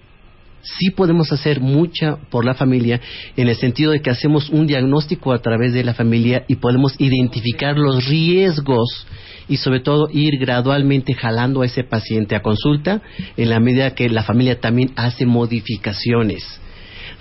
Sí 0.63 0.91
podemos 0.91 1.33
hacer 1.33 1.61
mucha 1.61 2.17
por 2.31 2.45
la 2.45 2.55
familia 2.55 3.01
en 3.37 3.49
el 3.49 3.57
sentido 3.57 3.93
de 3.93 4.01
que 4.01 4.11
hacemos 4.11 4.49
un 4.51 4.67
diagnóstico 4.67 5.33
a 5.33 5.41
través 5.41 5.73
de 5.73 5.85
la 5.85 5.95
familia 5.95 6.45
y 6.49 6.57
podemos 6.57 6.95
identificar 6.99 7.77
los 7.77 8.07
riesgos 8.07 9.07
y 9.49 9.57
sobre 9.57 9.81
todo 9.81 10.09
ir 10.13 10.39
gradualmente 10.39 11.15
jalando 11.15 11.63
a 11.63 11.67
ese 11.67 11.85
paciente 11.85 12.37
a 12.37 12.43
consulta 12.43 13.03
en 13.37 13.51
la 13.51 13.61
medida 13.61 13.95
que 13.95 14.09
la 14.09 14.23
familia 14.23 14.61
también 14.61 14.93
hace 14.97 15.27
modificaciones. 15.27 16.62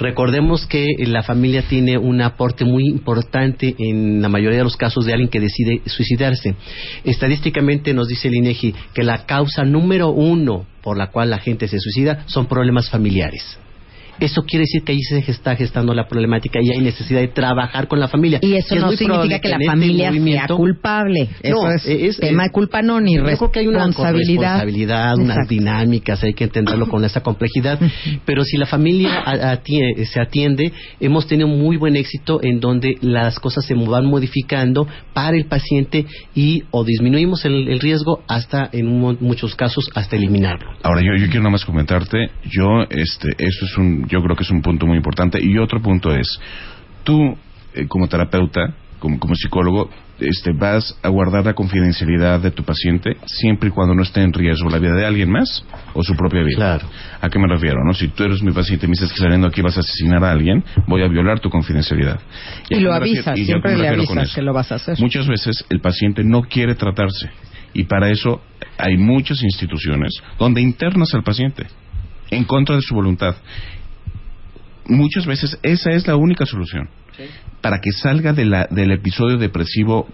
Recordemos 0.01 0.65
que 0.65 0.95
la 1.05 1.21
familia 1.21 1.61
tiene 1.69 1.95
un 1.95 2.21
aporte 2.21 2.65
muy 2.65 2.87
importante 2.87 3.75
en 3.77 4.19
la 4.19 4.29
mayoría 4.29 4.57
de 4.57 4.63
los 4.63 4.75
casos 4.75 5.05
de 5.05 5.13
alguien 5.13 5.29
que 5.29 5.39
decide 5.39 5.83
suicidarse. 5.85 6.55
Estadísticamente 7.03 7.93
nos 7.93 8.07
dice 8.07 8.27
el 8.27 8.33
INEGI 8.33 8.73
que 8.95 9.03
la 9.03 9.27
causa 9.27 9.63
número 9.63 10.09
uno 10.09 10.65
por 10.81 10.97
la 10.97 11.11
cual 11.11 11.29
la 11.29 11.37
gente 11.37 11.67
se 11.67 11.77
suicida 11.79 12.23
son 12.25 12.47
problemas 12.47 12.89
familiares. 12.89 13.59
Eso 14.21 14.43
quiere 14.43 14.63
decir 14.63 14.83
que 14.83 14.93
ahí 14.93 15.01
se 15.01 15.17
está 15.31 15.55
gestando 15.55 15.93
la 15.93 16.07
problemática 16.07 16.59
y 16.61 16.69
hay 16.71 16.79
necesidad 16.79 17.19
de 17.19 17.27
trabajar 17.27 17.87
con 17.87 17.99
la 17.99 18.07
familia. 18.07 18.39
Y 18.41 18.53
eso 18.53 18.75
es 18.75 18.81
no 18.81 18.91
significa 18.91 19.39
que 19.39 19.49
la 19.49 19.55
este 19.55 19.65
familia 19.65 20.11
sea 20.13 20.47
culpable. 20.47 21.27
Eso 21.41 21.55
No, 21.63 21.71
es, 21.71 21.85
es- 21.85 22.17
tema 22.17 22.43
es- 22.43 22.49
de 22.49 22.53
culpa 22.53 22.81
no, 22.81 23.01
ni 23.01 23.17
creo 23.17 23.51
que 23.51 23.59
hay 23.59 23.67
una 23.67 23.85
responsabilidad. 23.87 24.41
responsabilidad, 24.63 25.15
unas 25.17 25.37
Exacto. 25.37 25.49
dinámicas, 25.55 26.23
hay 26.23 26.33
que 26.33 26.43
entenderlo 26.45 26.87
con 26.87 27.03
esa 27.03 27.21
complejidad. 27.21 27.79
Pero 28.25 28.43
si 28.43 28.57
la 28.57 28.65
familia 28.67 29.21
a- 29.25 29.53
atie- 29.57 30.05
se 30.05 30.19
atiende, 30.21 30.71
hemos 30.99 31.27
tenido 31.27 31.47
muy 31.47 31.77
buen 31.77 31.95
éxito 31.95 32.39
en 32.43 32.59
donde 32.59 32.97
las 33.01 33.39
cosas 33.39 33.65
se 33.65 33.73
van 33.73 34.05
modificando 34.05 34.87
para 35.13 35.35
el 35.35 35.45
paciente 35.45 36.05
y 36.35 36.63
o 36.71 36.83
disminuimos 36.83 37.43
el, 37.45 37.67
el 37.67 37.79
riesgo 37.79 38.23
hasta, 38.27 38.69
en 38.71 38.85
mu- 38.87 39.17
muchos 39.19 39.55
casos, 39.55 39.89
hasta 39.95 40.15
eliminarlo. 40.15 40.69
Ahora, 40.83 41.01
yo, 41.01 41.15
yo 41.17 41.25
quiero 41.25 41.39
nada 41.41 41.51
más 41.51 41.65
comentarte, 41.65 42.29
yo, 42.45 42.83
este, 42.89 43.29
eso 43.37 43.65
es 43.65 43.77
un, 43.77 44.07
yo 44.11 44.21
creo 44.21 44.35
que 44.35 44.43
es 44.43 44.51
un 44.51 44.61
punto 44.61 44.85
muy 44.85 44.97
importante. 44.97 45.39
Y 45.41 45.57
otro 45.57 45.81
punto 45.81 46.13
es, 46.13 46.39
tú, 47.03 47.35
eh, 47.73 47.87
como 47.87 48.07
terapeuta, 48.07 48.73
como, 48.99 49.19
como 49.19 49.35
psicólogo, 49.35 49.89
este, 50.19 50.51
vas 50.53 50.95
a 51.01 51.09
guardar 51.09 51.45
la 51.45 51.53
confidencialidad 51.53 52.39
de 52.39 52.51
tu 52.51 52.63
paciente 52.63 53.17
siempre 53.25 53.69
y 53.69 53.71
cuando 53.71 53.95
no 53.95 54.03
esté 54.03 54.21
en 54.21 54.31
riesgo 54.31 54.69
la 54.69 54.77
vida 54.77 54.93
de 54.93 55.05
alguien 55.05 55.31
más 55.31 55.65
o 55.93 56.03
su 56.03 56.13
propia 56.13 56.43
vida. 56.43 56.57
Claro. 56.57 56.87
¿A 57.19 57.27
qué 57.29 57.39
me 57.39 57.47
refiero? 57.47 57.83
no? 57.83 57.93
Si 57.93 58.09
tú 58.09 58.23
eres 58.23 58.43
mi 58.43 58.51
paciente 58.51 58.85
y 58.85 58.89
me 58.89 58.93
dices 58.93 59.11
que 59.11 59.17
saliendo 59.17 59.47
aquí 59.47 59.61
vas 59.61 59.77
a 59.77 59.79
asesinar 59.79 60.23
a 60.23 60.31
alguien, 60.31 60.63
voy 60.87 61.01
a 61.01 61.07
violar 61.07 61.39
tu 61.39 61.49
confidencialidad. 61.49 62.19
Y 62.69 62.79
lo 62.79 62.93
avisas, 62.93 63.35
y 63.37 63.45
siempre 63.45 63.75
le 63.75 63.87
avisas 63.87 64.35
que 64.35 64.41
lo 64.43 64.53
vas 64.53 64.71
a 64.71 64.75
hacer. 64.75 64.99
Muchas 64.99 65.27
veces 65.27 65.65
el 65.69 65.81
paciente 65.81 66.23
no 66.23 66.43
quiere 66.43 66.75
tratarse 66.75 67.29
y 67.73 67.83
para 67.83 68.09
eso 68.09 68.41
hay 68.77 68.97
muchas 68.97 69.41
instituciones 69.43 70.11
donde 70.37 70.61
internas 70.61 71.13
al 71.13 71.23
paciente 71.23 71.65
en 72.29 72.43
contra 72.45 72.75
de 72.75 72.81
su 72.81 72.95
voluntad. 72.95 73.35
Muchas 74.87 75.25
veces 75.25 75.57
esa 75.63 75.91
es 75.91 76.07
la 76.07 76.15
única 76.15 76.45
solución 76.45 76.89
para 77.61 77.79
que 77.79 77.91
salga 77.91 78.33
de 78.33 78.45
la, 78.45 78.67
del 78.71 78.91
episodio 78.91 79.37
depresivo 79.37 80.07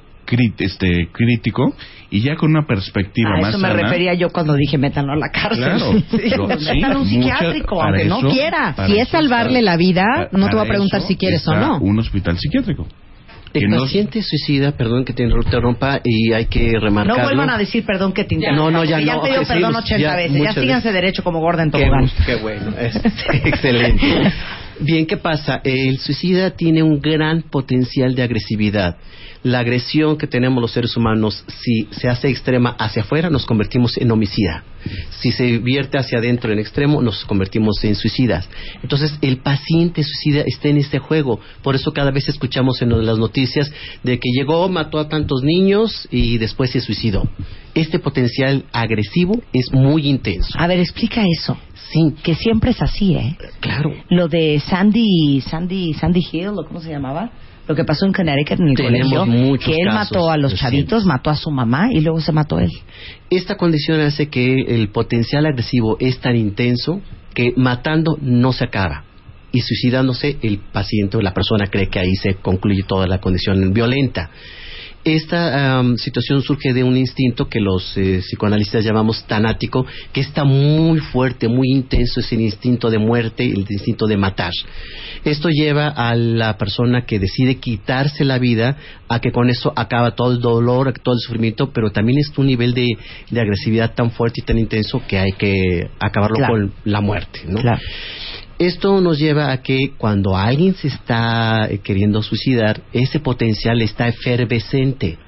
este, 0.59 1.07
crítico 1.13 1.73
y 2.09 2.21
ya 2.21 2.35
con 2.35 2.49
una 2.51 2.65
perspectiva 2.67 3.29
A 3.37 3.41
más 3.41 3.49
eso 3.49 3.59
me 3.59 3.69
sana. 3.69 3.81
refería 3.83 4.13
yo 4.13 4.29
cuando 4.29 4.55
dije 4.55 4.77
métanlo 4.77 5.13
a 5.13 5.15
la 5.15 5.29
cárcel. 5.29 5.63
Claro. 5.63 5.93
Sí, 6.09 6.29
Lo- 6.35 6.59
sí, 6.59 6.65
métanlo 6.75 6.97
a 6.97 7.01
un 7.01 7.07
psiquiátrico, 7.07 7.81
aunque 7.81 8.05
no 8.05 8.19
quiera. 8.29 8.75
Si 8.87 8.97
es 8.99 9.07
salvarle 9.07 9.59
está- 9.59 9.71
la 9.71 9.77
vida, 9.77 10.03
no 10.33 10.49
te 10.49 10.55
voy 10.57 10.65
a 10.65 10.69
preguntar 10.69 11.01
si 11.01 11.15
quieres 11.15 11.47
o 11.47 11.55
no. 11.55 11.77
Un 11.79 11.99
hospital 11.99 12.37
psiquiátrico. 12.37 12.85
El 13.53 13.69
no- 13.69 13.81
paciente 13.81 14.21
suicida, 14.21 14.71
perdón 14.73 15.05
que 15.05 15.13
te 15.13 15.23
interrumpa, 15.23 16.01
y 16.03 16.33
hay 16.33 16.45
que 16.45 16.71
No 16.73 16.79
remarcarlo. 16.79 17.23
vuelvan 17.23 17.49
a 17.49 17.57
decir 17.57 17.85
perdón 17.85 18.13
que 18.13 18.23
te 18.23 18.35
interrumpa. 18.35 18.63
No, 18.63 18.71
no, 18.71 18.83
ya 18.83 18.99
no, 18.99 19.11
han 19.13 19.17
ok, 19.19 19.25
sí, 19.25 19.45
perdón 19.47 19.71
pues, 19.73 19.85
80 19.85 19.97
ya 19.99 20.15
veces. 20.15 20.41
Ya 20.41 20.53
síganse 20.53 20.91
derecho 20.91 21.23
como 21.23 21.39
Gordon 21.39 21.71
Tobogán. 21.71 22.09
qué 22.25 22.35
bueno, 22.35 22.73
es- 22.79 22.95
excelente. 23.45 24.05
Bien, 24.79 25.07
¿qué 25.07 25.17
pasa? 25.17 25.59
El 25.63 25.97
suicida 25.97 26.51
tiene 26.51 26.83
un 26.83 26.99
gran 26.99 27.41
potencial 27.41 28.13
de 28.13 28.21
agresividad. 28.21 28.97
La 29.41 29.59
agresión 29.59 30.17
que 30.17 30.27
tenemos 30.27 30.61
los 30.61 30.71
seres 30.71 30.95
humanos, 30.95 31.43
si 31.47 31.87
se 31.91 32.07
hace 32.07 32.29
extrema 32.29 32.75
hacia 32.77 33.01
afuera, 33.01 33.29
nos 33.31 33.45
convertimos 33.45 33.97
en 33.97 34.11
homicida. 34.11 34.63
Si 35.19 35.31
se 35.31 35.57
vierte 35.57 35.97
hacia 35.97 36.19
adentro 36.19 36.51
en 36.51 36.59
extremo, 36.59 37.01
nos 37.01 37.25
convertimos 37.25 37.83
en 37.83 37.95
suicidas. 37.95 38.47
Entonces, 38.83 39.17
el 39.21 39.37
paciente 39.37 40.03
suicida 40.03 40.43
está 40.45 40.67
en 40.67 40.77
este 40.77 40.99
juego. 40.99 41.39
Por 41.63 41.75
eso 41.75 41.91
cada 41.91 42.11
vez 42.11 42.29
escuchamos 42.29 42.81
en 42.81 43.05
las 43.05 43.17
noticias 43.17 43.71
de 44.03 44.19
que 44.19 44.29
llegó, 44.31 44.69
mató 44.69 44.99
a 44.99 45.09
tantos 45.09 45.41
niños 45.43 46.07
y 46.11 46.37
después 46.37 46.69
se 46.71 46.81
suicidó. 46.81 47.27
Este 47.77 47.99
potencial 47.99 48.65
agresivo 48.71 49.39
es 49.53 49.71
muy 49.71 50.07
intenso. 50.07 50.49
A 50.57 50.65
ver, 50.65 50.79
explica 50.79 51.23
eso. 51.23 51.57
Sí, 51.91 52.15
Que 52.23 52.35
siempre 52.35 52.71
es 52.71 52.81
así, 52.81 53.15
¿eh? 53.15 53.37
claro. 53.59 53.93
Lo 54.09 54.27
de 54.27 54.59
Sandy, 54.59 55.41
Sandy, 55.41 55.93
Sandy 55.93 56.25
Hill, 56.31 56.49
¿o 56.49 56.65
cómo 56.65 56.81
se 56.81 56.89
llamaba? 56.89 57.31
Lo 57.67 57.75
que 57.75 57.83
pasó 57.83 58.05
en 58.05 58.13
Connecticut 58.13 58.59
en 58.59 58.69
el 58.69 58.75
Tenemos 58.75 59.27
colegio, 59.27 59.57
que 59.59 59.71
él 59.73 59.85
casos 59.85 60.11
mató 60.11 60.31
a 60.31 60.37
los 60.37 60.55
chavitos, 60.55 61.05
mató 61.05 61.29
a 61.29 61.35
su 61.35 61.51
mamá 61.51 61.89
y 61.91 61.99
luego 61.99 62.19
se 62.19 62.31
mató 62.31 62.59
él. 62.59 62.71
Esta 63.29 63.57
condición 63.57 63.99
hace 64.01 64.27
que 64.27 64.61
el 64.61 64.89
potencial 64.89 65.45
agresivo 65.45 65.97
es 65.99 66.19
tan 66.19 66.35
intenso 66.35 67.01
que 67.33 67.53
matando 67.55 68.17
no 68.21 68.53
se 68.53 68.63
acaba. 68.63 69.03
Y 69.51 69.61
suicidándose, 69.61 70.37
el 70.41 70.59
paciente 70.59 71.17
o 71.17 71.21
la 71.21 71.33
persona 71.33 71.67
cree 71.67 71.89
que 71.89 71.99
ahí 71.99 72.15
se 72.15 72.35
concluye 72.35 72.83
toda 72.87 73.05
la 73.05 73.19
condición 73.19 73.71
violenta. 73.73 74.29
Esta 75.07 75.83
situación 75.95 76.41
surge 76.41 76.73
de 76.73 76.83
un 76.83 76.97
instinto 76.97 77.47
que 77.47 77.61
los 77.61 77.95
eh, 77.97 78.19
psicoanalistas 78.19 78.83
llamamos 78.83 79.23
tanático, 79.25 79.85
que 80.11 80.19
está 80.19 80.43
muy 80.43 80.99
fuerte, 80.99 81.47
muy 81.47 81.69
intenso, 81.71 82.19
es 82.19 82.29
el 82.33 82.41
instinto 82.41 82.89
de 82.89 82.97
muerte, 82.97 83.45
el 83.45 83.65
instinto 83.69 84.05
de 84.05 84.17
matar. 84.17 84.51
Esto 85.23 85.47
lleva 85.47 85.87
a 85.87 86.13
la 86.13 86.57
persona 86.57 87.05
que 87.05 87.19
decide 87.19 87.55
quitarse 87.55 88.25
la 88.25 88.37
vida 88.37 88.75
a 89.07 89.21
que 89.21 89.31
con 89.31 89.49
eso 89.49 89.71
acaba 89.77 90.11
todo 90.11 90.33
el 90.33 90.41
dolor, 90.41 90.93
todo 91.01 91.15
el 91.15 91.21
sufrimiento, 91.21 91.71
pero 91.71 91.89
también 91.91 92.19
es 92.19 92.37
un 92.37 92.47
nivel 92.47 92.73
de, 92.73 92.87
de 93.31 93.39
agresividad 93.41 93.93
tan 93.95 94.11
fuerte 94.11 94.41
y 94.41 94.45
tan 94.45 94.57
intenso 94.59 95.01
que 95.07 95.19
hay 95.19 95.31
que 95.31 95.89
acabarlo 95.99 96.35
Claro. 96.35 96.53
con 96.53 96.73
la 96.83 96.99
muerte. 96.99 97.43
¿no? 97.47 97.61
Claro. 97.61 97.79
Esto 98.59 99.01
nos 99.01 99.19
lleva 99.19 99.51
a 99.51 99.61
que 99.61 99.91
cuando 99.99 100.35
alguien 100.35 100.73
se 100.73 100.87
está 100.87 101.69
queriendo 101.83 102.23
suicidar, 102.23 102.81
ese 102.91 103.19
potencial 103.19 103.83
está 103.83 104.07
efervescente 104.07 105.19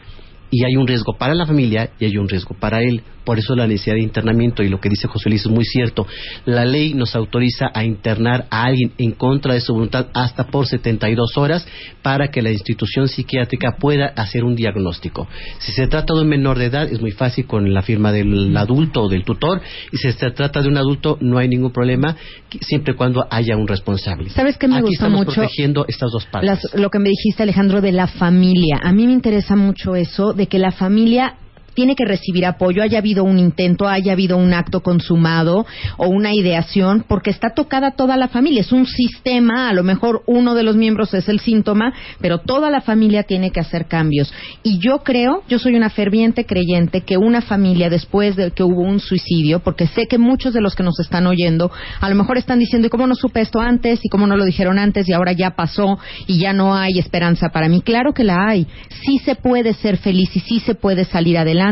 y 0.50 0.64
hay 0.64 0.76
un 0.76 0.88
riesgo 0.88 1.16
para 1.16 1.36
la 1.36 1.46
familia 1.46 1.92
y 2.00 2.06
hay 2.06 2.18
un 2.18 2.28
riesgo 2.28 2.56
para 2.56 2.82
él. 2.82 3.04
Por 3.30 3.38
eso 3.38 3.56
la 3.56 3.68
necesidad 3.68 3.94
de 3.94 4.02
internamiento 4.02 4.64
y 4.64 4.70
lo 4.70 4.80
que 4.80 4.90
dice 4.90 5.08
José 5.08 5.30
Luis 5.30 5.46
es 5.46 5.52
muy 5.52 5.64
cierto. 5.64 6.08
La 6.46 6.66
ley 6.66 6.96
nos 6.96 7.16
autoriza 7.16 7.70
a 7.76 7.84
internar 7.84 8.48
a 8.50 8.64
alguien 8.64 8.94
en 8.98 9.12
contra 9.12 9.54
de 9.54 9.62
su 9.62 9.72
voluntad 9.72 10.08
hasta 10.16 10.48
por 10.48 10.66
72 10.66 11.38
horas 11.38 11.64
para 12.02 12.30
que 12.30 12.42
la 12.42 12.50
institución 12.50 13.08
psiquiátrica 13.08 13.78
pueda 13.80 14.08
hacer 14.16 14.44
un 14.44 14.56
diagnóstico. 14.56 15.28
Si 15.60 15.74
se 15.74 15.86
trata 15.86 16.16
de 16.16 16.22
un 16.22 16.28
menor 16.28 16.58
de 16.58 16.66
edad 16.66 16.92
es 16.92 17.00
muy 17.02 17.12
fácil 17.12 17.46
con 17.46 17.72
la 17.72 17.84
firma 17.84 18.12
del 18.12 18.58
adulto 18.58 19.04
o 19.04 19.10
del 19.10 19.24
tutor 19.24 19.62
y 19.92 19.98
si 19.98 20.12
se 20.12 20.32
trata 20.32 20.64
de 20.64 20.68
un 20.68 20.78
adulto 20.78 21.20
no 21.22 21.38
hay 21.38 21.48
ningún 21.48 21.72
problema 21.72 22.16
siempre 22.62 22.94
y 22.94 22.98
cuando 22.98 23.28
haya 23.30 23.56
un 23.58 23.68
responsable. 23.68 24.32
¿Sabes 24.32 24.58
qué 24.58 24.68
me 24.68 24.78
Aquí 24.78 24.86
gustó 24.88 24.94
estamos 25.06 25.20
mucho? 25.28 25.34
protegiendo 25.42 25.86
estas 25.88 26.10
dos 26.12 26.26
partes. 26.26 26.50
Las- 26.50 26.74
lo 26.74 26.90
que 26.90 26.98
me 26.98 27.10
dijiste, 27.10 27.44
Alejandro, 27.44 27.80
de 27.80 27.92
la 27.92 28.08
familia. 28.08 28.80
A 28.82 28.92
mí 28.92 29.06
me 29.06 29.14
interesa 29.14 29.56
mucho 29.56 29.96
eso, 29.96 30.34
de 30.34 30.48
que 30.48 30.58
la 30.58 30.72
familia 30.72 31.36
tiene 31.80 31.96
que 31.96 32.04
recibir 32.04 32.46
apoyo, 32.46 32.84
haya 32.84 32.98
habido 32.98 33.24
un 33.24 33.40
intento, 33.40 33.88
haya 33.88 34.12
habido 34.12 34.36
un 34.36 34.54
acto 34.54 34.82
consumado 34.82 35.66
o 35.96 36.10
una 36.10 36.34
ideación, 36.34 37.06
porque 37.08 37.30
está 37.30 37.52
tocada 37.52 37.92
toda 37.92 38.18
la 38.18 38.28
familia. 38.28 38.60
Es 38.60 38.74
un 38.74 38.86
sistema, 38.86 39.70
a 39.70 39.74
lo 39.74 39.82
mejor 39.82 40.22
uno 40.26 40.56
de 40.56 40.64
los 40.64 40.76
miembros 40.76 41.14
es 41.14 41.30
el 41.30 41.40
síntoma, 41.40 41.94
pero 42.20 42.40
toda 42.40 42.70
la 42.70 42.82
familia 42.82 43.24
tiene 43.24 43.52
que 43.52 43.62
hacer 43.62 43.86
cambios. 43.86 44.34
Y 44.62 44.80
yo 44.80 45.04
creo, 45.06 45.44
yo 45.48 45.58
soy 45.58 45.78
una 45.78 45.90
ferviente 45.90 46.46
creyente 46.46 47.00
que 47.00 47.16
una 47.16 47.40
familia 47.40 47.90
después 47.90 48.36
de 48.36 48.52
que 48.52 48.64
hubo 48.64 48.82
un 48.82 49.00
suicidio, 49.00 49.62
porque 49.62 49.88
sé 49.88 50.08
que 50.08 50.18
muchos 50.18 50.54
de 50.54 50.60
los 50.60 50.76
que 50.76 50.84
nos 50.84 51.00
están 51.00 51.28
oyendo 51.28 51.72
a 52.02 52.10
lo 52.10 52.16
mejor 52.16 52.38
están 52.38 52.60
diciendo, 52.60 52.88
¿y 52.88 52.90
cómo 52.90 53.08
no 53.08 53.16
supe 53.16 53.40
esto 53.40 53.62
antes? 53.62 54.02
¿Y 54.04 54.10
cómo 54.10 54.28
no 54.28 54.36
lo 54.36 54.44
dijeron 54.44 54.80
antes? 54.80 55.08
Y 55.08 55.14
ahora 55.14 55.32
ya 55.32 55.52
pasó 55.52 55.98
y 56.28 56.40
ya 56.40 56.52
no 56.52 56.76
hay 56.76 57.00
esperanza 57.00 57.48
para 57.54 57.70
mí. 57.70 57.82
Claro 57.82 58.14
que 58.14 58.26
la 58.26 58.50
hay. 58.50 58.68
Sí 59.06 59.20
se 59.24 59.36
puede 59.36 59.74
ser 59.76 59.96
feliz 59.96 60.36
y 60.36 60.42
sí 60.42 60.60
se 60.60 60.76
puede 60.76 61.06
salir 61.06 61.38
adelante 61.38 61.69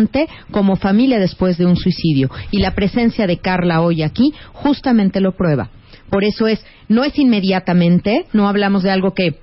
como 0.51 0.75
familia 0.75 1.19
después 1.19 1.57
de 1.57 1.65
un 1.65 1.75
suicidio. 1.75 2.29
Y 2.51 2.59
la 2.59 2.75
presencia 2.75 3.27
de 3.27 3.37
Carla 3.37 3.81
hoy 3.81 4.03
aquí 4.03 4.33
justamente 4.53 5.19
lo 5.21 5.35
prueba. 5.35 5.69
Por 6.09 6.23
eso 6.23 6.47
es, 6.47 6.63
no 6.87 7.03
es 7.03 7.17
inmediatamente, 7.19 8.25
no 8.33 8.47
hablamos 8.47 8.83
de 8.83 8.91
algo 8.91 9.13
que 9.13 9.39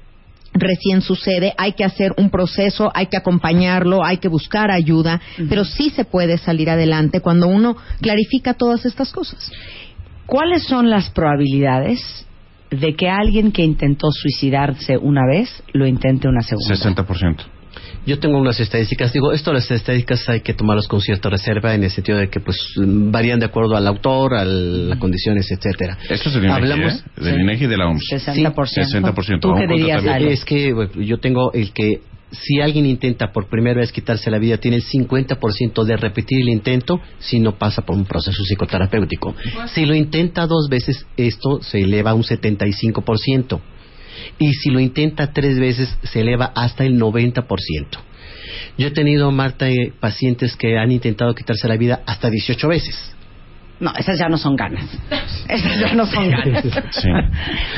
recién 0.55 1.02
sucede, 1.02 1.52
hay 1.59 1.72
que 1.72 1.84
hacer 1.84 2.12
un 2.16 2.30
proceso, 2.30 2.90
hay 2.94 3.07
que 3.07 3.16
acompañarlo, 3.16 4.05
hay 4.05 4.18
que 4.18 4.28
buscar 4.28 4.70
ayuda, 4.70 5.20
pero 5.48 5.64
sí 5.64 5.90
se 5.90 6.05
puede 6.05 6.38
salir 6.38 6.70
adelante 6.70 7.20
cuando 7.20 7.48
uno 7.48 7.76
clarifica 8.00 8.55
todas 8.55 8.86
estas 8.86 9.12
cosas. 9.12 9.50
¿Cuáles 10.26 10.62
son 10.64 10.88
las 10.88 11.11
probabilidades 11.11 12.26
de 12.70 12.94
que 12.94 13.09
alguien 13.09 13.52
que 13.52 13.62
intentó 13.62 14.11
suicidarse 14.11 14.96
una 14.96 15.26
vez 15.26 15.62
lo 15.72 15.86
intente 15.86 16.28
una 16.28 16.40
segunda? 16.40 16.76
60%. 16.76 17.53
Yo 18.07 18.18
tengo 18.18 18.38
unas 18.38 18.61
estadísticas, 18.61 19.12
digo, 19.12 19.32
esto 19.32 19.52
las 19.52 19.70
estadísticas 19.70 20.28
hay 20.28 20.40
que 20.40 20.52
tomarlas 20.52 20.86
con 20.86 21.00
cierta 21.00 21.30
reserva 21.30 21.74
en 21.74 21.84
el 21.84 21.90
sentido 21.90 22.18
de 22.18 22.28
que 22.28 22.40
pues 22.40 22.57
varían 22.76 23.38
de 23.40 23.46
acuerdo 23.46 23.76
al 23.76 23.86
autor, 23.86 24.34
a 24.34 24.44
las 24.44 24.98
condiciones, 24.98 25.50
etcétera. 25.50 25.96
Esto 26.11 26.28
es 26.28 26.34
del 26.34 26.44
INEGI, 26.44 26.61
Hablamos- 26.62 26.92
¿eh? 27.16 27.24
Del 27.24 27.40
INEGI 27.40 27.64
y 27.64 27.68
de 27.68 27.76
la 27.76 27.88
OMS. 27.88 28.02
60%. 28.11 28.84
60%. 28.84 29.40
¿Tú 29.40 29.55
qué 29.55 29.66
dirías? 29.66 30.05
Es 30.20 30.44
que 30.44 30.72
bueno, 30.72 30.92
yo 31.00 31.18
tengo 31.18 31.52
el 31.52 31.72
que 31.72 32.00
si 32.30 32.61
alguien 32.61 32.84
intenta 32.86 33.32
por 33.32 33.48
primera 33.48 33.80
vez 33.80 33.92
quitarse 33.92 34.30
la 34.30 34.38
vida, 34.38 34.59
tiene 34.59 34.78
el 34.78 34.82
50% 34.82 35.84
de 35.84 35.96
repetir 35.96 36.40
el 36.42 36.48
intento 36.48 37.00
si 37.20 37.38
no 37.38 37.57
pasa 37.57 37.82
por 37.82 37.96
un 37.96 38.05
proceso 38.05 38.42
psicoterapéutico. 38.42 39.34
Si 39.72 39.84
lo 39.86 39.94
intenta 39.94 40.46
dos 40.46 40.68
veces, 40.68 41.07
esto 41.16 41.62
se 41.62 41.80
eleva 41.80 42.11
a 42.11 42.14
un 42.14 42.22
75%. 42.24 43.61
Y 44.38 44.52
si 44.52 44.70
lo 44.70 44.80
intenta 44.80 45.32
tres 45.32 45.58
veces, 45.58 45.96
se 46.02 46.20
eleva 46.20 46.52
hasta 46.54 46.84
el 46.84 47.00
90%. 47.00 47.44
Yo 48.78 48.88
he 48.88 48.90
tenido, 48.90 49.30
Marta, 49.30 49.68
eh, 49.68 49.92
pacientes 49.98 50.56
que 50.56 50.78
han 50.78 50.90
intentado 50.92 51.34
quitarse 51.34 51.68
la 51.68 51.76
vida 51.76 52.02
hasta 52.06 52.30
18 52.30 52.68
veces. 52.68 53.14
No, 53.80 53.92
esas 53.96 54.18
ya 54.18 54.28
no 54.28 54.38
son 54.38 54.56
ganas. 54.56 54.86
Esas 55.48 55.78
ya 55.78 55.94
no 55.94 56.06
son 56.06 56.30
ganas. 56.30 56.64
Sí. 56.92 57.08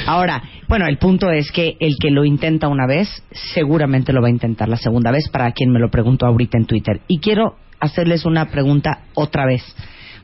Ahora, 0.06 0.42
bueno, 0.68 0.86
el 0.86 0.98
punto 0.98 1.30
es 1.30 1.50
que 1.50 1.76
el 1.80 1.96
que 1.98 2.10
lo 2.10 2.24
intenta 2.24 2.68
una 2.68 2.86
vez, 2.86 3.08
seguramente 3.32 4.12
lo 4.12 4.20
va 4.20 4.28
a 4.28 4.30
intentar 4.30 4.68
la 4.68 4.76
segunda 4.76 5.10
vez, 5.10 5.28
para 5.30 5.50
quien 5.52 5.72
me 5.72 5.80
lo 5.80 5.90
preguntó 5.90 6.26
ahorita 6.26 6.58
en 6.58 6.66
Twitter. 6.66 7.00
Y 7.08 7.18
quiero 7.18 7.56
hacerles 7.80 8.24
una 8.24 8.50
pregunta 8.50 9.00
otra 9.14 9.46
vez, 9.46 9.62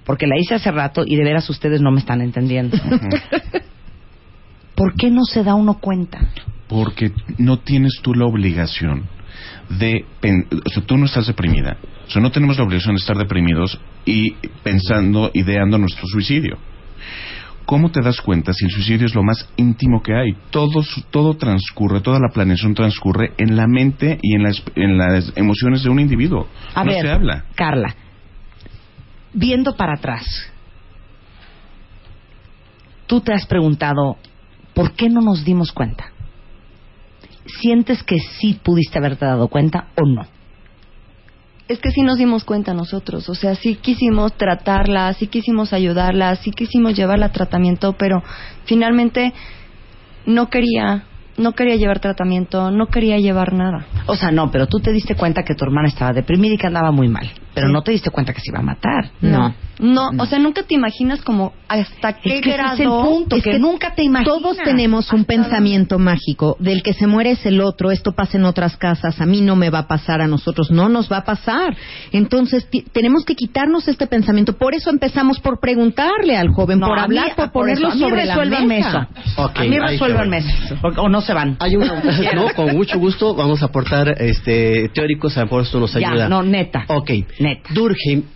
porque 0.04 0.26
la 0.26 0.38
hice 0.38 0.54
hace 0.54 0.70
rato 0.70 1.02
y 1.04 1.16
de 1.16 1.24
veras 1.24 1.48
ustedes 1.50 1.80
no 1.80 1.90
me 1.90 2.00
están 2.00 2.20
entendiendo. 2.20 2.76
¿Por 4.74 4.94
qué 4.94 5.10
no 5.10 5.24
se 5.24 5.44
da 5.44 5.54
uno 5.54 5.78
cuenta? 5.78 6.18
Porque 6.68 7.12
no 7.38 7.58
tienes 7.58 8.00
tú 8.02 8.14
la 8.14 8.26
obligación 8.26 9.04
de... 9.68 10.04
O 10.66 10.70
sea, 10.70 10.82
tú 10.84 10.96
no 10.96 11.06
estás 11.06 11.26
deprimida. 11.26 11.76
O 12.06 12.10
sea, 12.10 12.22
no 12.22 12.30
tenemos 12.30 12.58
la 12.58 12.64
obligación 12.64 12.94
de 12.94 13.00
estar 13.00 13.16
deprimidos 13.16 13.78
y 14.04 14.32
pensando, 14.62 15.30
ideando 15.34 15.78
nuestro 15.78 16.06
suicidio. 16.06 16.58
¿Cómo 17.64 17.90
te 17.90 18.02
das 18.02 18.20
cuenta 18.20 18.52
si 18.52 18.64
el 18.64 18.70
suicidio 18.70 19.06
es 19.06 19.14
lo 19.14 19.22
más 19.22 19.48
íntimo 19.56 20.02
que 20.02 20.14
hay? 20.14 20.36
Todo, 20.50 20.82
todo 21.10 21.36
transcurre, 21.36 22.00
toda 22.00 22.18
la 22.18 22.28
planeación 22.32 22.74
transcurre 22.74 23.32
en 23.38 23.56
la 23.56 23.66
mente 23.66 24.18
y 24.20 24.34
en 24.34 24.42
las, 24.42 24.62
en 24.74 24.98
las 24.98 25.32
emociones 25.36 25.82
de 25.84 25.90
un 25.90 26.00
individuo. 26.00 26.48
A 26.74 26.84
no 26.84 26.90
ver, 26.90 27.02
se 27.02 27.10
habla. 27.10 27.44
Carla, 27.54 27.94
viendo 29.32 29.76
para 29.76 29.94
atrás, 29.94 30.24
tú 33.06 33.20
te 33.20 33.32
has 33.32 33.46
preguntado, 33.46 34.16
¿por 34.74 34.92
qué 34.92 35.08
no 35.08 35.20
nos 35.20 35.44
dimos 35.44 35.72
cuenta? 35.72 36.12
¿Sientes 37.60 38.02
que 38.02 38.18
sí 38.18 38.58
pudiste 38.62 38.98
haberte 38.98 39.26
dado 39.26 39.48
cuenta 39.48 39.88
o 39.96 40.06
no? 40.06 40.22
Es 41.68 41.78
que 41.78 41.90
sí 41.90 42.02
nos 42.02 42.18
dimos 42.18 42.44
cuenta 42.44 42.74
nosotros, 42.74 43.28
o 43.28 43.34
sea, 43.34 43.54
sí 43.54 43.76
quisimos 43.76 44.34
tratarla, 44.34 45.12
sí 45.14 45.28
quisimos 45.28 45.72
ayudarla, 45.72 46.36
sí 46.36 46.50
quisimos 46.50 46.94
llevarla 46.94 47.26
a 47.26 47.32
tratamiento, 47.32 47.94
pero 47.94 48.22
finalmente 48.64 49.32
no 50.26 50.50
quería, 50.50 51.04
no 51.38 51.52
quería 51.52 51.76
llevar 51.76 52.00
tratamiento, 52.00 52.70
no 52.70 52.86
quería 52.86 53.16
llevar 53.18 53.52
nada. 53.52 53.86
O 54.06 54.16
sea, 54.16 54.30
no, 54.30 54.50
pero 54.50 54.66
tú 54.66 54.80
te 54.80 54.92
diste 54.92 55.14
cuenta 55.14 55.44
que 55.44 55.54
tu 55.54 55.64
hermana 55.64 55.88
estaba 55.88 56.12
deprimida 56.12 56.54
y 56.54 56.58
que 56.58 56.66
andaba 56.66 56.90
muy 56.90 57.08
mal, 57.08 57.30
pero 57.54 57.66
Sí. 57.68 57.72
no 57.72 57.82
te 57.82 57.92
diste 57.92 58.10
cuenta 58.10 58.32
que 58.32 58.40
se 58.40 58.50
iba 58.50 58.58
a 58.60 58.62
matar. 58.62 59.10
No. 59.20 59.54
No, 59.78 60.10
o 60.18 60.26
sea, 60.26 60.38
nunca 60.38 60.62
te 60.62 60.74
imaginas 60.74 61.22
como 61.22 61.54
hasta 61.66 62.12
qué 62.12 62.36
Es 62.36 62.42
que 62.42 62.50
ese 62.50 62.58
grado. 62.58 62.74
es 62.74 62.80
el 62.80 62.86
punto, 62.88 63.36
Es 63.36 63.42
que, 63.42 63.50
que 63.52 63.58
nunca 63.58 63.94
te 63.94 64.04
imaginas. 64.04 64.32
Todos 64.38 64.56
tenemos 64.58 65.12
un 65.12 65.24
pensamiento 65.24 65.98
mágico 65.98 66.56
del 66.60 66.82
que 66.84 66.92
se 66.92 67.08
muere 67.08 67.32
es 67.32 67.44
el 67.46 67.60
otro, 67.60 67.90
esto 67.90 68.12
pasa 68.12 68.36
en 68.38 68.44
otras 68.44 68.76
casas, 68.76 69.20
a 69.20 69.26
mí 69.26 69.40
no 69.40 69.56
me 69.56 69.70
va 69.70 69.80
a 69.80 69.88
pasar, 69.88 70.20
a 70.20 70.28
nosotros 70.28 70.70
no 70.70 70.88
nos 70.88 71.10
va 71.10 71.18
a 71.18 71.24
pasar. 71.24 71.76
Entonces 72.12 72.68
tenemos 72.92 73.24
que 73.24 73.34
quitarnos 73.34 73.88
este 73.88 74.06
pensamiento. 74.06 74.56
Por 74.56 74.74
eso 74.74 74.90
empezamos 74.90 75.40
por 75.40 75.58
preguntarle 75.58 76.36
al 76.36 76.48
joven, 76.50 76.78
No, 76.78 76.86
por 76.88 76.96
mí- 76.98 77.02
hablar, 77.04 77.34
por 77.34 77.46
por 77.46 77.52
ponerlo 77.62 77.88
eso, 77.88 77.92
a 77.92 77.94
mí 77.96 78.00
sobre 78.02 78.26
la 78.26 78.60
mesa. 78.60 79.08
eso. 79.24 79.50
A 79.54 79.62
mí 79.64 79.70
te 79.70 79.94
eso. 79.94 80.76
O, 80.82 80.88
o 81.02 81.08
no 81.08 81.20
se 81.22 81.32
van. 81.32 81.56
Hay 81.58 81.74
una, 81.76 82.02
no, 82.34 82.48
con 82.54 82.76
mucho 82.76 82.98
gusto 83.00 83.34
vamos 83.34 83.62
a 83.62 83.66
aportar 83.66 84.14
este, 84.22 84.90
teóricos, 84.90 85.36
a 85.36 85.40
lo 85.40 85.46
mejor 85.46 85.62
esto 85.62 85.80
nos 85.80 85.92
Ya, 85.94 86.10
ayuda. 86.10 86.28
no, 86.28 86.42
neta. 86.42 86.84
Ok. 86.88 87.10
Neta. 87.42 87.70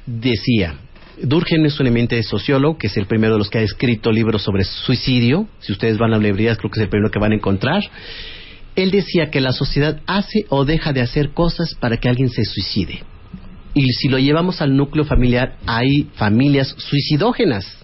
Decía, 0.04 0.74
Durkheim 1.22 1.64
es 1.64 1.78
un 1.80 1.86
eminente 1.86 2.22
sociólogo, 2.22 2.76
que 2.76 2.88
es 2.88 2.96
el 2.96 3.06
primero 3.06 3.34
de 3.34 3.38
los 3.38 3.48
que 3.48 3.58
ha 3.58 3.62
escrito 3.62 4.10
libros 4.10 4.42
sobre 4.42 4.64
suicidio. 4.64 5.48
Si 5.60 5.72
ustedes 5.72 5.96
van 5.96 6.12
a 6.12 6.18
librerías, 6.18 6.58
creo 6.58 6.70
que 6.70 6.80
es 6.80 6.84
el 6.84 6.90
primero 6.90 7.10
que 7.10 7.18
van 7.18 7.32
a 7.32 7.36
encontrar. 7.36 7.84
Él 8.74 8.90
decía 8.90 9.30
que 9.30 9.40
la 9.40 9.52
sociedad 9.52 10.00
hace 10.06 10.44
o 10.50 10.64
deja 10.64 10.92
de 10.92 11.00
hacer 11.00 11.30
cosas 11.30 11.74
para 11.80 11.96
que 11.96 12.08
alguien 12.08 12.28
se 12.28 12.44
suicide. 12.44 13.04
Y 13.74 13.92
si 13.92 14.08
lo 14.08 14.18
llevamos 14.18 14.60
al 14.60 14.76
núcleo 14.76 15.04
familiar, 15.04 15.56
hay 15.66 16.08
familias 16.16 16.74
suicidógenas. 16.76 17.75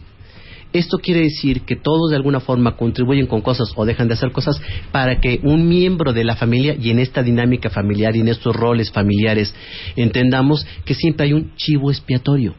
Esto 0.73 0.99
quiere 0.99 1.21
decir 1.21 1.63
que 1.63 1.77
todos 1.77 2.11
de 2.11 2.17
alguna 2.17 2.41
forma 2.41 2.77
contribuyen 2.77 3.27
con 3.27 3.43
cosas 3.43 3.73
o 3.77 3.85
dejan 3.85 4.09
de 4.09 4.15
hacer 4.15 4.33
cosas 4.33 4.61
para 4.91 5.21
que 5.21 5.41
un 5.43 5.69
miembro 5.69 6.13
de 6.13 6.25
la 6.25 6.37
familia 6.37 6.75
y 6.81 6.91
en 6.91 6.99
esta 6.99 7.23
dinámica 7.23 7.69
familiar 7.69 8.17
y 8.17 8.21
en 8.21 8.29
estos 8.29 8.57
roles 8.57 8.91
familiares 8.91 9.55
entendamos 9.97 10.67
que 10.85 10.95
siempre 10.95 11.27
hay 11.27 11.33
un 11.35 11.55
chivo 11.57 11.91
expiatorio. 11.91 12.55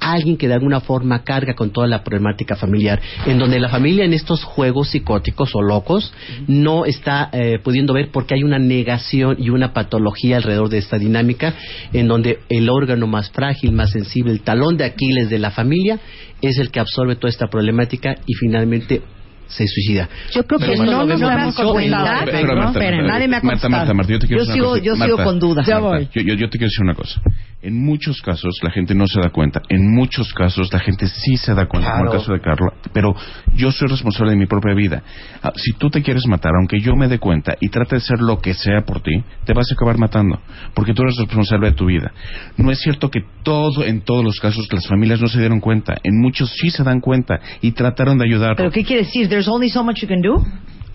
Alguien 0.00 0.36
que 0.36 0.48
de 0.48 0.54
alguna 0.54 0.80
forma 0.80 1.24
carga 1.24 1.54
con 1.54 1.70
toda 1.70 1.86
la 1.86 2.04
problemática 2.04 2.56
familiar, 2.56 3.00
en 3.24 3.38
donde 3.38 3.58
la 3.58 3.70
familia 3.70 4.04
en 4.04 4.12
estos 4.12 4.44
juegos 4.44 4.90
psicóticos 4.90 5.54
o 5.54 5.62
locos 5.62 6.12
no 6.46 6.84
está 6.84 7.30
eh, 7.32 7.58
pudiendo 7.62 7.94
ver 7.94 8.10
porque 8.12 8.34
hay 8.34 8.42
una 8.42 8.58
negación 8.58 9.36
y 9.38 9.48
una 9.48 9.72
patología 9.72 10.36
alrededor 10.36 10.68
de 10.68 10.78
esta 10.78 10.98
dinámica, 10.98 11.54
en 11.94 12.06
donde 12.06 12.40
el 12.50 12.68
órgano 12.68 13.06
más 13.06 13.30
frágil, 13.30 13.72
más 13.72 13.92
sensible, 13.92 14.32
el 14.32 14.42
talón 14.42 14.76
de 14.76 14.84
Aquiles 14.84 15.30
de 15.30 15.38
la 15.38 15.52
familia, 15.52 15.98
es 16.46 16.58
el 16.58 16.70
que 16.70 16.80
absorbe 16.80 17.16
toda 17.16 17.28
esta 17.30 17.46
problemática 17.48 18.16
y 18.26 18.34
finalmente 18.34 19.02
se 19.46 19.66
suicida. 19.68 20.08
Yo 20.32 20.44
creo 20.46 20.58
Pero 20.58 20.72
que 20.72 20.78
no 20.78 20.84
nos 21.06 21.20
Marta, 21.20 21.62
esperen, 21.64 21.90
Marta, 22.56 22.80
nadie 23.02 23.28
me 23.28 23.36
ha 23.36 23.40
Marta, 23.40 23.40
contestado. 23.40 23.70
Marta, 23.70 23.94
Marta, 23.94 24.12
yo 24.12 24.18
te 24.18 24.26
quiero 24.26 24.42
Yo 24.42 24.46
decir 24.46 24.62
una 24.62 24.68
sigo- 24.68 24.70
cosa. 24.72 24.84
yo 24.84 24.94
sigo 24.94 25.06
Marta, 25.16 25.24
con 25.24 25.38
dudas. 25.38 25.68
Marta, 25.68 25.98
yo 26.00 26.08
te 26.08 26.24
quiero 26.24 26.48
decir 26.48 26.82
una 26.82 26.94
cosa. 26.94 27.20
En 27.64 27.82
muchos 27.82 28.20
casos 28.20 28.58
la 28.62 28.70
gente 28.70 28.94
no 28.94 29.06
se 29.06 29.18
da 29.20 29.30
cuenta. 29.30 29.62
En 29.70 29.90
muchos 29.94 30.34
casos 30.34 30.70
la 30.70 30.78
gente 30.80 31.06
sí 31.06 31.38
se 31.38 31.54
da 31.54 31.66
cuenta, 31.66 31.92
como 31.92 32.02
Claro. 32.02 32.12
el 32.12 32.18
caso 32.18 32.32
de 32.34 32.40
Carla. 32.40 32.72
Pero 32.92 33.14
yo 33.54 33.72
soy 33.72 33.88
responsable 33.88 34.32
de 34.32 34.36
mi 34.38 34.44
propia 34.46 34.74
vida. 34.74 35.02
Ah, 35.42 35.50
Si 35.56 35.72
tú 35.78 35.88
te 35.88 36.02
quieres 36.02 36.26
matar, 36.26 36.52
aunque 36.60 36.78
yo 36.80 36.94
me 36.94 37.08
dé 37.08 37.18
cuenta 37.18 37.56
y 37.60 37.70
trate 37.70 37.96
de 37.96 38.00
ser 38.02 38.20
lo 38.20 38.38
que 38.38 38.52
sea 38.52 38.82
por 38.82 39.00
ti, 39.00 39.12
te 39.46 39.54
vas 39.54 39.66
a 39.70 39.74
acabar 39.74 39.96
matando. 39.96 40.38
Porque 40.74 40.92
tú 40.92 41.02
eres 41.04 41.16
responsable 41.16 41.70
de 41.70 41.74
tu 41.76 41.86
vida. 41.86 42.12
No 42.58 42.70
es 42.70 42.80
cierto 42.80 43.10
que 43.10 43.20
todo, 43.42 43.82
en 43.82 44.02
todos 44.02 44.22
los 44.22 44.38
casos, 44.40 44.68
las 44.70 44.86
familias 44.86 45.20
no 45.22 45.28
se 45.28 45.38
dieron 45.38 45.60
cuenta. 45.60 45.94
En 46.02 46.20
muchos 46.20 46.50
sí 46.60 46.68
se 46.70 46.84
dan 46.84 47.00
cuenta 47.00 47.40
y 47.62 47.72
trataron 47.72 48.18
de 48.18 48.26
ayudar. 48.26 48.56
¿Pero 48.56 48.70
qué 48.70 48.84
quiere 48.84 49.04
decir? 49.04 49.28
There's 49.28 49.48
only 49.48 49.70
so 49.70 49.82
much 49.82 50.00
you 50.02 50.08
can 50.08 50.20
do. 50.20 50.44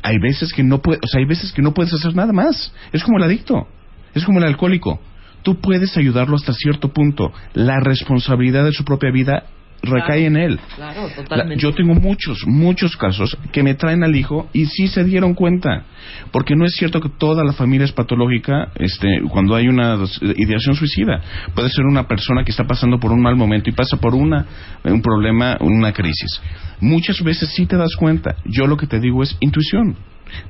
hay 0.04 0.18
veces 0.20 0.54
que 0.54 0.64
no 0.64 0.82
puedes, 0.82 1.02
o 1.04 1.08
sea, 1.08 1.20
hay 1.20 1.26
veces 1.26 1.52
que 1.52 1.62
no 1.62 1.74
puedes 1.74 1.94
hacer 1.94 2.16
nada 2.16 2.32
más. 2.32 2.72
Es 2.94 3.04
como 3.04 3.18
el 3.18 3.24
adicto, 3.24 3.68
es 4.14 4.24
como 4.24 4.38
el 4.40 4.46
alcohólico. 4.46 5.02
Tú 5.44 5.60
puedes 5.62 5.96
ayudarlo 5.98 6.36
hasta 6.36 6.54
cierto 6.54 6.90
punto. 6.94 7.32
La 7.54 7.80
responsabilidad 7.80 8.66
de 8.66 8.72
su 8.72 8.84
propia 8.84 9.12
vida 9.12 9.44
recae 9.82 10.26
en 10.26 10.36
él. 10.36 10.60
Claro, 10.76 11.08
La- 11.08 11.16
totalmente. 11.16 11.62
yo 11.64 11.74
tengo 11.74 11.96
muchos, 11.96 12.44
muchos 12.46 12.98
casos 12.98 13.38
que 13.54 13.64
me 13.64 13.76
traen 13.76 14.04
al 14.04 14.14
hijo 14.14 14.50
y 14.52 14.66
sí 14.66 14.88
se 14.88 15.06
dieron 15.06 15.34
cuenta. 15.34 15.86
Porque 16.32 16.54
no 16.56 16.66
es 16.66 16.76
cierto 16.76 17.00
que 17.00 17.08
toda 17.08 17.46
la 17.46 17.54
familia 17.54 17.86
es 17.86 17.94
patológica 17.94 18.72
este, 18.76 19.08
cuando 19.30 19.56
hay 19.56 19.70
una 19.70 19.98
ideación 20.36 20.76
suicida. 20.76 21.22
Puede 21.56 21.70
ser 21.70 21.86
una 21.86 22.08
persona 22.10 22.44
que 22.44 22.52
está 22.52 22.66
pasando 22.66 23.00
por 23.00 23.14
un 23.14 23.22
mal 23.22 23.38
momento 23.38 23.70
y 23.70 23.74
pasa 23.74 23.96
por 23.98 24.16
una, 24.16 24.46
un 24.84 25.02
problema, 25.02 25.56
una 25.62 25.94
crisis. 25.94 26.42
Muchas 26.82 27.22
veces 27.24 27.50
sí 27.56 27.66
te 27.66 27.78
das 27.78 27.96
cuenta. 27.98 28.36
Yo 28.46 28.68
lo 28.68 28.76
que 28.76 28.88
te 28.88 29.00
digo 29.00 29.24
es 29.24 29.38
intuición. 29.40 29.96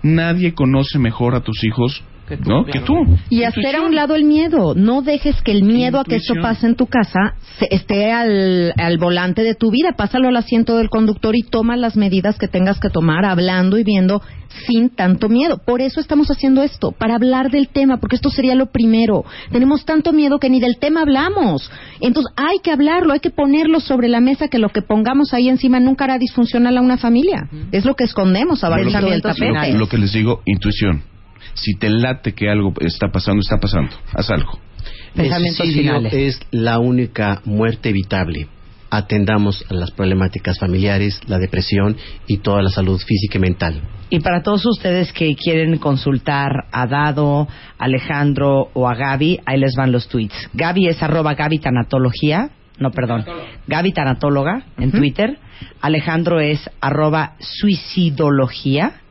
Nadie 0.01 0.53
conoce 0.55 0.97
mejor 0.99 1.35
a 1.35 1.41
tus 1.41 1.63
hijos 1.63 2.03
Que 2.29 2.37
tú, 2.37 2.49
¿no? 2.49 2.63
claro. 2.63 2.79
que 2.79 2.85
tú. 2.85 3.17
Y 3.29 3.43
hacer 3.43 3.75
a 3.75 3.81
un 3.81 3.95
lado 3.95 4.15
el 4.15 4.23
miedo. 4.23 4.75
No 4.75 5.01
dejes 5.01 5.41
que 5.41 5.51
el 5.51 5.63
miedo 5.63 5.99
a 5.99 6.03
que 6.05 6.15
esto 6.17 6.35
pase 6.41 6.67
en 6.67 6.75
tu 6.75 6.85
casa 6.85 7.33
se- 7.57 7.67
esté 7.73 8.11
al, 8.11 8.71
al 8.77 8.97
volante 8.99 9.43
de 9.43 9.55
tu 9.55 9.71
vida. 9.71 9.93
Pásalo 9.97 10.27
al 10.29 10.37
asiento 10.37 10.77
del 10.77 10.89
conductor 10.89 11.35
y 11.35 11.41
toma 11.41 11.75
las 11.75 11.97
medidas 11.97 12.37
que 12.37 12.47
tengas 12.47 12.79
que 12.79 12.89
tomar 12.89 13.25
hablando 13.25 13.77
y 13.77 13.83
viendo 13.83 14.21
sin 14.67 14.89
tanto 14.89 15.29
miedo. 15.29 15.59
Por 15.65 15.79
eso 15.81 15.99
estamos 15.99 16.29
haciendo 16.31 16.63
esto, 16.63 16.91
para 16.91 17.15
hablar 17.15 17.51
del 17.51 17.67
tema, 17.69 17.97
porque 17.97 18.15
esto 18.15 18.29
sería 18.29 18.55
lo 18.55 18.67
primero. 18.71 19.23
Tenemos 19.51 19.85
tanto 19.85 20.11
miedo 20.11 20.39
que 20.39 20.49
ni 20.49 20.59
del 20.59 20.77
tema 20.77 21.01
hablamos. 21.01 21.69
Entonces 22.01 22.31
hay 22.35 22.57
que 22.63 22.71
hablarlo, 22.71 23.13
hay 23.13 23.19
que 23.19 23.29
ponerlo 23.29 23.79
sobre 23.79 24.07
la 24.07 24.19
mesa, 24.21 24.47
que 24.47 24.57
lo 24.59 24.69
que 24.69 24.81
pongamos 24.81 25.33
ahí 25.33 25.49
encima 25.49 25.79
nunca 25.79 26.05
hará 26.05 26.17
disfuncional 26.17 26.77
a 26.77 26.81
una 26.81 26.97
familia. 26.97 27.47
Es 27.71 27.85
lo 27.85 27.95
que 27.95 28.03
escondemos 28.05 28.63
abajo 28.63 28.83
del 28.83 28.93
lo, 28.93 29.21
tapete. 29.21 29.73
lo 29.77 29.87
que 29.87 29.97
les 29.97 30.13
digo, 30.13 30.41
intuición. 30.45 31.03
Si 31.53 31.75
te 31.75 31.89
late 31.89 32.33
que 32.33 32.49
algo 32.49 32.73
está 32.79 33.07
pasando, 33.11 33.41
está 33.41 33.57
pasando. 33.57 33.91
Haz 34.13 34.29
algo. 34.29 34.59
El 35.15 35.23
Pensamientos 35.23 35.57
suicidio 35.57 35.97
finales. 35.97 36.13
es 36.13 36.39
la 36.51 36.79
única 36.79 37.41
muerte 37.45 37.89
evitable. 37.89 38.47
atendamos 38.91 39.63
a 39.69 39.73
las 39.75 39.91
problemáticas 39.91 40.57
familiares, 40.57 41.19
la 41.27 41.37
depresión 41.37 41.95
y 42.25 42.37
toda 42.37 42.61
la 42.63 42.69
salud 42.69 42.99
física 42.99 43.37
y 43.37 43.41
mental. 43.41 43.81
Y 44.09 44.19
para 44.19 44.41
todos 44.41 44.65
ustedes 44.65 45.13
que 45.13 45.35
quieren 45.35 45.77
consultar 45.77 46.65
a 46.71 46.87
Dado, 46.87 47.47
Alejandro 47.77 48.69
o 48.73 48.87
a 48.89 48.95
Gaby, 48.95 49.41
ahí 49.45 49.59
les 49.59 49.75
van 49.75 49.91
los 49.91 50.07
tweets. 50.07 50.49
Gaby 50.53 50.87
es 50.87 51.03
arroba 51.03 51.35
Gaby 51.35 51.59
Tanatología, 51.59 52.49
no, 52.79 52.91
perdón, 52.91 53.25
Gaby 53.67 53.91
Tanatóloga 53.91 54.63
en 54.77 54.91
Twitter. 54.91 55.37
Alejandro 55.81 56.39
es 56.39 56.69
arroba 56.79 57.33
Suicidología. 57.39 59.01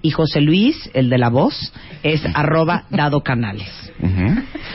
Y 0.00 0.10
José 0.10 0.40
Luis, 0.40 0.90
el 0.94 1.10
de 1.10 1.18
la 1.18 1.28
voz, 1.28 1.72
es 2.02 2.22
arroba 2.34 2.84
Dado 2.90 3.22
Canales. 3.22 3.68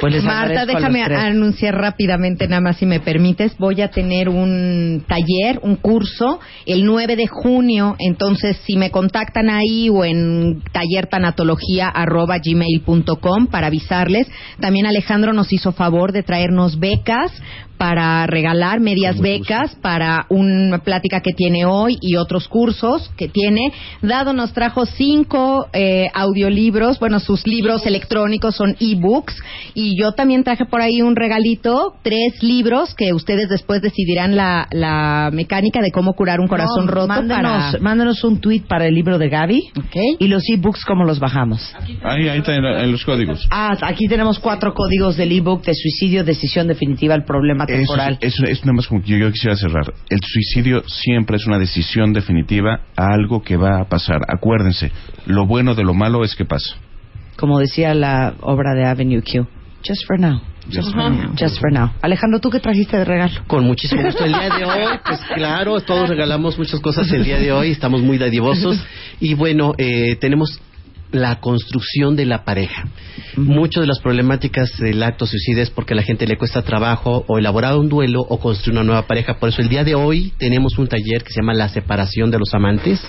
Pues 0.02 0.14
les 0.14 0.24
Marta, 0.24 0.62
agradezco 0.62 0.78
a 0.78 0.82
los 0.82 0.94
déjame 0.94 1.16
anunciar 1.16 1.76
rápidamente, 1.76 2.48
nada 2.48 2.62
más 2.62 2.78
si 2.78 2.86
me 2.86 3.00
permites. 3.00 3.58
Voy 3.58 3.82
a 3.82 3.90
tener 3.90 4.28
un 4.28 5.06
taller, 5.08 5.60
un 5.62 5.78
curso, 5.78 6.42
el 6.66 6.84
9 6.86 7.16
de 7.16 7.28
junio. 7.28 7.96
Entonces, 8.00 8.58
si 8.66 8.76
me 8.76 8.92
contactan 8.92 9.50
ahí 9.50 9.88
o 9.90 10.04
en 10.04 10.62
tallertanatología.gmail.com 10.74 13.48
para 13.48 13.68
avisarles. 13.68 14.28
También 14.60 14.86
Alejandro 14.86 15.32
nos 15.32 15.54
hizo 15.54 15.72
favor 15.72 16.12
de 16.12 16.24
traernos 16.24 16.78
becas 16.80 17.32
para 17.78 18.26
regalar 18.28 18.80
medias 18.80 19.20
becas 19.20 19.76
para 19.82 20.26
una 20.30 20.80
plática 20.80 21.20
que 21.22 21.32
tiene 21.34 21.66
hoy 21.66 21.98
y 22.02 22.16
otros 22.16 22.48
cursos 22.48 23.12
que 23.18 23.28
tiene. 23.28 23.72
Dado 24.02 24.34
nos 24.34 24.54
trajo 24.54 24.86
cinco 24.86 25.68
eh, 25.74 26.08
audiolibros, 26.14 27.00
bueno, 27.00 27.20
sus 27.20 27.46
libros 27.48 27.86
electrónicos 27.86 28.56
son 28.56 28.76
ebooks 28.80 29.36
y 29.74 30.00
yo 30.00 30.14
también 30.14 30.44
traje 30.44 30.66
por 30.66 30.82
ahí 30.82 31.02
un 31.02 31.16
regalito, 31.16 31.96
tres 32.04 32.42
libros 32.42 32.94
que 32.96 33.14
ustedes 33.14 33.50
después 33.50 33.82
decidirán 33.82 34.36
la, 34.36 34.68
la 34.72 35.30
mecánica 35.34 35.82
de 35.82 35.92
cómo 35.92 36.14
curar 36.14 36.40
un 36.40 36.48
corazón 36.48 36.86
No, 36.86 36.92
roto 36.92 37.08
mándenos, 37.08 37.72
para... 37.72 37.80
mándenos 37.84 38.24
un 38.24 38.40
tweet 38.40 38.62
para 38.68 38.86
el 38.88 38.94
libro 38.96 39.18
de 39.18 39.30
Gaby 39.30 39.62
Ok. 39.78 39.96
y 40.20 40.28
los 40.28 40.44
ebooks 40.50 40.86
cómo 40.86 41.04
los 41.04 41.20
bajamos. 41.20 41.74
Ahí, 42.04 42.28
ahí 42.30 42.40
está 42.40 42.56
en, 42.56 42.66
en 42.66 42.92
los 42.92 43.04
códigos. 43.04 43.46
Ah, 43.52 43.76
aquí 43.82 44.08
tenemos 44.08 44.40
cuatro 44.40 44.74
códigos 44.74 45.18
del 45.18 45.32
ebook 45.32 45.64
de 45.66 45.74
suicidio, 45.74 46.24
decisión 46.24 46.68
definitiva, 46.68 47.16
el 47.16 47.24
problema 47.24 47.63
Eso, 47.64 47.74
temporal. 47.78 48.18
es- 48.22 48.34
eso 48.34 48.46
es 48.46 48.62
nada 48.66 48.74
más 48.74 48.88
como 48.88 49.02
que 49.04 49.18
yo 49.20 49.32
quisiera 49.32 49.56
cerrar. 49.56 49.94
El 50.10 50.20
suicidio 50.22 50.84
siempre 50.88 51.38
es 51.38 51.46
una 51.48 51.60
decisión 51.60 52.14
definitiva 52.14 52.82
a 52.96 53.14
algo 53.14 53.42
que 53.42 53.58
va 53.58 53.82
a 53.82 53.86
pasar. 53.90 54.20
Acuérdense, 54.28 54.92
lo 55.26 55.46
bueno 55.46 55.76
de 55.76 55.84
lo 55.84 55.94
malo 55.94 56.24
es 56.24 56.36
que 56.36 56.46
pasa. 56.46 56.76
Como 57.38 57.60
decía 57.60 57.94
la 57.94 58.34
obra 58.42 58.74
de 58.76 58.86
Avenue 58.86 59.22
Q. 59.22 59.48
Just 59.86 60.06
for 60.08 60.20
now. 60.20 60.42
Just 60.72 60.94
for 60.94 61.12
now. 61.12 61.34
Just 61.38 61.60
for 61.60 61.72
now. 61.74 61.92
Alejandro, 62.02 62.40
¿tú 62.40 62.50
qué 62.50 62.60
trajiste 62.62 62.96
de 62.98 63.04
regalo? 63.04 63.34
Con 63.48 63.66
muchísimo 63.66 64.02
gusto. 64.02 64.24
El 64.24 64.32
día 64.32 64.50
de 64.50 64.64
hoy, 64.64 64.98
pues 65.06 65.20
claro, 65.36 65.82
todos 65.82 66.08
regalamos 66.08 66.58
muchas 66.58 66.80
cosas 66.80 67.12
el 67.12 67.26
día 67.26 67.38
de 67.38 67.52
hoy, 67.52 67.72
estamos 67.72 68.02
muy 68.02 68.18
dadivosos. 68.18 68.82
Y 69.20 69.34
bueno, 69.34 69.74
eh, 69.78 70.16
tenemos 70.22 70.62
la 71.14 71.40
construcción 71.40 72.18
de 72.18 72.26
la 72.26 72.44
pareja. 72.44 72.84
Muchas 73.38 73.82
de 73.82 73.88
las 73.88 74.00
problemáticas 74.00 74.70
del 74.80 75.02
acto 75.02 75.26
suicida 75.26 75.62
es 75.62 75.70
porque 75.70 75.94
a 75.94 75.96
la 75.96 76.04
gente 76.04 76.28
le 76.28 76.38
cuesta 76.38 76.64
trabajo 76.64 77.24
o 77.28 77.38
elaborar 77.38 77.78
un 77.78 77.88
duelo 77.88 78.22
o 78.22 78.40
construir 78.40 78.78
una 78.78 78.84
nueva 78.84 79.08
pareja. 79.08 79.36
Por 79.36 79.50
eso 79.50 79.62
el 79.62 79.70
día 79.70 79.84
de 79.84 79.94
hoy 79.96 80.34
tenemos 80.38 80.78
un 80.78 80.88
taller 80.88 81.24
que 81.24 81.32
se 81.32 81.42
llama 81.42 81.54
La 81.54 81.70
separación 81.70 82.32
de 82.32 82.40
los 82.40 82.54
amantes. 82.54 83.00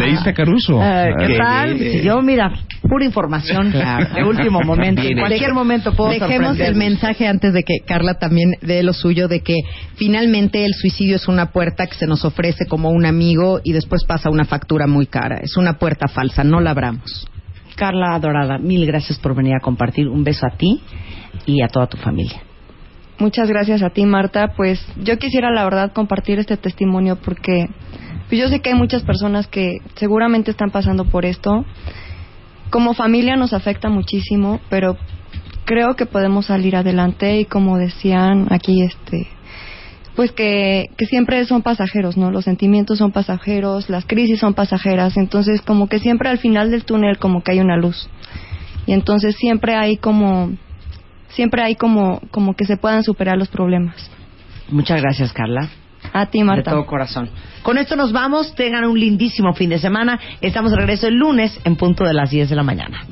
¿Leíste 0.00 0.30
a 0.30 0.34
Caruso? 0.34 0.80
Eh, 0.82 1.12
¿Qué 1.18 1.36
tal? 1.36 1.78
Si 1.78 2.02
yo, 2.02 2.22
mira, 2.22 2.52
pura 2.88 3.04
información 3.04 3.72
de 3.72 4.24
último 4.24 4.60
momento. 4.62 5.02
En 5.02 5.18
cualquier 5.18 5.52
momento 5.52 5.94
puedo 5.94 6.10
Dejemos 6.10 6.58
el 6.58 6.74
mensaje 6.74 7.26
antes 7.26 7.52
de 7.52 7.62
que 7.62 7.80
Carla 7.86 8.14
también 8.14 8.52
dé 8.62 8.82
lo 8.82 8.92
suyo 8.92 9.28
de 9.28 9.40
que 9.40 9.56
finalmente 9.96 10.64
el 10.64 10.74
suicidio 10.74 11.16
es 11.16 11.28
una 11.28 11.50
puerta 11.50 11.86
que 11.86 11.94
se 11.94 12.06
nos 12.06 12.24
ofrece 12.24 12.66
como 12.66 12.90
un 12.90 13.04
amigo 13.04 13.60
y 13.68 13.72
después 13.72 14.04
pasa 14.04 14.30
una 14.30 14.46
factura 14.46 14.86
muy 14.86 15.06
cara. 15.06 15.40
Es 15.42 15.58
una 15.58 15.74
puerta 15.74 16.08
falsa, 16.08 16.42
no 16.42 16.58
la 16.58 16.70
abramos. 16.70 17.28
Carla 17.76 18.14
Adorada, 18.14 18.56
mil 18.56 18.86
gracias 18.86 19.18
por 19.18 19.34
venir 19.34 19.54
a 19.54 19.60
compartir. 19.60 20.08
Un 20.08 20.24
beso 20.24 20.46
a 20.46 20.56
ti 20.56 20.80
y 21.44 21.60
a 21.62 21.68
toda 21.68 21.86
tu 21.86 21.98
familia. 21.98 22.40
Muchas 23.18 23.46
gracias 23.46 23.82
a 23.82 23.90
ti, 23.90 24.06
Marta. 24.06 24.54
Pues 24.56 24.82
yo 25.02 25.18
quisiera, 25.18 25.50
la 25.50 25.64
verdad, 25.64 25.92
compartir 25.92 26.38
este 26.38 26.56
testimonio 26.56 27.16
porque 27.16 27.68
pues 28.28 28.40
yo 28.40 28.48
sé 28.48 28.60
que 28.60 28.70
hay 28.70 28.74
muchas 28.74 29.02
personas 29.02 29.48
que 29.48 29.82
seguramente 29.96 30.50
están 30.50 30.70
pasando 30.70 31.04
por 31.04 31.26
esto. 31.26 31.66
Como 32.70 32.94
familia 32.94 33.36
nos 33.36 33.52
afecta 33.52 33.90
muchísimo, 33.90 34.60
pero 34.70 34.96
creo 35.66 35.94
que 35.94 36.06
podemos 36.06 36.46
salir 36.46 36.74
adelante 36.74 37.38
y 37.38 37.44
como 37.44 37.76
decían 37.76 38.46
aquí, 38.50 38.82
este, 38.82 39.28
pues 40.18 40.32
que, 40.32 40.90
que 40.96 41.06
siempre 41.06 41.44
son 41.44 41.62
pasajeros, 41.62 42.16
¿no? 42.16 42.32
Los 42.32 42.44
sentimientos 42.44 42.98
son 42.98 43.12
pasajeros, 43.12 43.88
las 43.88 44.04
crisis 44.04 44.40
son 44.40 44.52
pasajeras, 44.52 45.16
entonces 45.16 45.62
como 45.62 45.86
que 45.88 46.00
siempre 46.00 46.28
al 46.28 46.38
final 46.38 46.72
del 46.72 46.84
túnel 46.84 47.18
como 47.18 47.44
que 47.44 47.52
hay 47.52 47.60
una 47.60 47.76
luz. 47.76 48.10
Y 48.84 48.94
entonces 48.94 49.36
siempre 49.36 49.76
hay 49.76 49.96
como 49.96 50.50
siempre 51.28 51.62
hay 51.62 51.76
como 51.76 52.20
como 52.32 52.54
que 52.54 52.64
se 52.64 52.76
puedan 52.76 53.04
superar 53.04 53.38
los 53.38 53.46
problemas. 53.46 54.10
Muchas 54.70 55.00
gracias, 55.00 55.32
Carla. 55.32 55.68
A 56.12 56.26
ti, 56.26 56.38
De 56.38 56.44
Marta. 56.46 56.72
todo 56.72 56.84
corazón. 56.84 57.30
Con 57.62 57.78
esto 57.78 57.94
nos 57.94 58.10
vamos. 58.10 58.56
Tengan 58.56 58.86
un 58.86 58.98
lindísimo 58.98 59.52
fin 59.52 59.70
de 59.70 59.78
semana. 59.78 60.18
Estamos 60.40 60.72
de 60.72 60.78
regreso 60.78 61.06
el 61.06 61.14
lunes 61.14 61.56
en 61.62 61.76
punto 61.76 62.02
de 62.02 62.14
las 62.14 62.30
10 62.30 62.50
de 62.50 62.56
la 62.56 62.64
mañana. 62.64 63.06